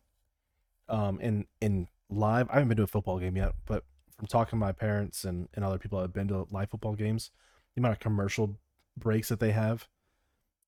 Um, 0.88 1.20
in 1.20 1.46
in 1.60 1.88
live, 2.08 2.48
I 2.50 2.54
haven't 2.54 2.68
been 2.68 2.76
to 2.78 2.82
a 2.84 2.86
football 2.86 3.18
game 3.18 3.36
yet, 3.36 3.52
but 3.66 3.84
from 4.16 4.26
talking 4.26 4.50
to 4.50 4.56
my 4.56 4.72
parents 4.72 5.24
and, 5.24 5.48
and 5.54 5.64
other 5.64 5.78
people 5.78 5.98
that 5.98 6.04
have 6.04 6.12
been 6.12 6.28
to 6.28 6.46
live 6.50 6.70
football 6.70 6.94
games, 6.94 7.30
the 7.74 7.80
amount 7.80 7.92
of 7.92 8.00
commercial 8.00 8.56
breaks 8.96 9.28
that 9.28 9.40
they 9.40 9.52
have, 9.52 9.88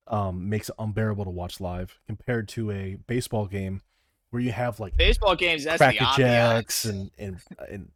um, 0.06 0.48
makes 0.48 0.68
it 0.68 0.74
unbearable 0.78 1.24
to 1.24 1.30
watch 1.30 1.60
live 1.60 1.98
compared 2.06 2.48
to 2.48 2.70
a 2.70 2.96
baseball 3.06 3.46
game 3.46 3.82
where 4.30 4.42
you 4.42 4.52
have 4.52 4.80
like 4.80 4.96
baseball 4.96 5.36
games. 5.36 5.64
That's 5.64 5.78
the 5.78 5.96
Cracker. 5.96 6.20
Jacks 6.20 6.84
and 6.84 7.10
and 7.18 7.38
and 7.68 7.90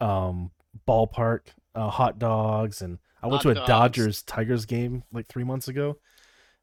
um 0.00 0.50
ballpark 0.88 1.40
uh, 1.74 1.90
hot 1.90 2.18
dogs 2.18 2.82
and 2.82 2.98
I 3.22 3.28
went 3.28 3.42
to 3.42 3.50
a 3.50 3.54
dogs. 3.54 3.68
Dodgers 3.68 4.22
Tigers 4.22 4.64
game 4.64 5.04
like 5.12 5.28
three 5.28 5.44
months 5.44 5.68
ago 5.68 5.98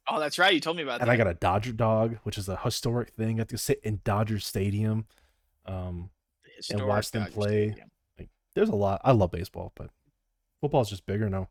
Oh, 0.09 0.19
that's 0.19 0.39
right. 0.39 0.53
You 0.53 0.59
told 0.59 0.77
me 0.77 0.83
about 0.83 1.01
and 1.01 1.09
that. 1.09 1.13
I 1.13 1.17
got 1.17 1.27
a 1.27 1.35
Dodger 1.35 1.71
dog, 1.71 2.17
which 2.23 2.37
is 2.37 2.49
a 2.49 2.57
historic 2.57 3.09
thing. 3.09 3.35
I 3.35 3.37
got 3.39 3.49
to 3.49 3.57
sit 3.57 3.79
in 3.83 4.01
Dodger 4.03 4.39
Stadium. 4.39 5.05
Um, 5.65 6.09
Historic 6.57 6.87
watch 6.87 7.11
them 7.11 7.23
Dodger 7.23 7.33
play. 7.33 7.67
Stadium. 7.67 7.88
There's 8.59 8.69
a 8.69 8.75
lot. 8.75 8.99
I 9.05 9.13
love 9.13 9.31
baseball, 9.31 9.71
but 9.75 9.89
football's 10.59 10.89
just 10.89 11.05
bigger 11.05 11.29
now. 11.29 11.47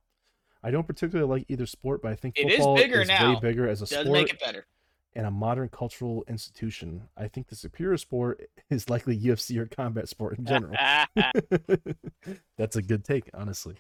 I 0.63 0.71
don't 0.71 0.87
particularly 0.87 1.27
like 1.27 1.47
either 1.49 1.65
sport, 1.65 2.03
but 2.03 2.13
I 2.13 2.17
think 2.17 2.37
It 2.39 2.51
is 2.51 2.57
football 2.57 2.77
bigger 2.77 2.99
way 2.99 3.05
now. 3.07 3.41
bigger 3.41 3.67
as 3.67 3.81
a 3.81 3.87
Does 3.87 4.01
sport 4.05 4.09
make 4.09 4.29
it 4.31 4.39
better. 4.39 4.67
and 5.15 5.25
a 5.27 5.31
modern 5.31 5.71
cultural 5.71 6.23
institution. 6.29 7.09
I 7.17 7.29
think 7.29 7.49
the 7.49 7.57
superior 7.57 7.97
sport 7.97 8.43
is 8.71 8.91
likely 8.91 9.19
UFC 9.19 9.57
or 9.57 9.65
combat 9.65 10.07
sport 10.11 10.39
in 10.39 10.45
general. 10.45 10.75
That's 12.59 12.77
a 12.77 12.83
good 12.83 13.05
take, 13.05 13.31
honestly. 13.33 13.77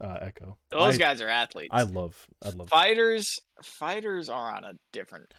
Uh, 0.00 0.18
Echo. 0.22 0.56
Those 0.70 0.96
I, 0.96 0.98
guys 0.98 1.20
are 1.20 1.28
athletes. 1.28 1.68
I 1.70 1.82
love. 1.82 2.26
I 2.44 2.48
love. 2.48 2.68
fighters. 2.68 3.38
Fighters 3.62 4.28
are 4.28 4.56
on 4.56 4.64
a 4.64 4.72
different, 4.92 5.32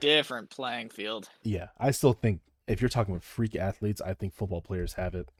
different 0.00 0.50
playing 0.50 0.90
field. 0.90 1.30
Yeah, 1.42 1.68
I 1.78 1.92
still 1.92 2.12
think 2.12 2.40
if 2.66 2.82
you're 2.82 2.90
talking 2.90 3.14
about 3.14 3.22
freak 3.24 3.56
athletes, 3.56 4.02
I 4.04 4.12
think 4.12 4.34
football 4.34 4.60
players 4.60 4.94
have 4.94 5.14
it. 5.14 5.30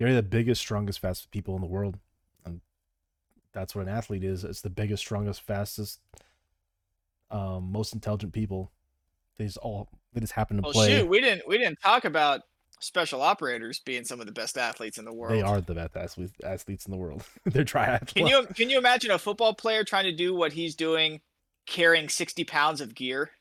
They're 0.00 0.14
the 0.14 0.22
biggest, 0.22 0.62
strongest, 0.62 0.98
fastest 0.98 1.30
people 1.30 1.54
in 1.56 1.60
the 1.60 1.66
world, 1.66 1.98
and 2.46 2.62
that's 3.52 3.74
what 3.74 3.82
an 3.82 3.92
athlete 3.92 4.24
is. 4.24 4.44
It's 4.44 4.62
the 4.62 4.70
biggest, 4.70 5.02
strongest, 5.02 5.42
fastest, 5.42 6.00
um, 7.30 7.70
most 7.70 7.92
intelligent 7.92 8.32
people. 8.32 8.72
They 9.36 9.44
just 9.44 9.58
all 9.58 9.90
they 10.14 10.20
just 10.20 10.32
happen 10.32 10.56
to 10.56 10.62
Well, 10.62 10.72
play. 10.72 10.88
shoot, 10.96 11.06
we 11.06 11.20
didn't 11.20 11.46
we 11.46 11.58
didn't 11.58 11.78
talk 11.82 12.06
about 12.06 12.40
special 12.80 13.20
operators 13.20 13.80
being 13.80 14.04
some 14.04 14.20
of 14.20 14.26
the 14.26 14.32
best 14.32 14.56
athletes 14.56 14.96
in 14.96 15.04
the 15.04 15.12
world. 15.12 15.34
They 15.34 15.42
are 15.42 15.60
the 15.60 15.74
best 15.74 15.94
athletes, 15.94 16.32
athletes 16.42 16.86
in 16.86 16.92
the 16.92 16.98
world. 16.98 17.22
They're 17.44 17.64
triathletes. 17.66 18.14
Can 18.14 18.26
you 18.26 18.46
can 18.54 18.70
you 18.70 18.78
imagine 18.78 19.10
a 19.10 19.18
football 19.18 19.54
player 19.54 19.84
trying 19.84 20.04
to 20.04 20.12
do 20.16 20.34
what 20.34 20.54
he's 20.54 20.74
doing, 20.74 21.20
carrying 21.66 22.08
sixty 22.08 22.44
pounds 22.44 22.80
of 22.80 22.94
gear? 22.94 23.32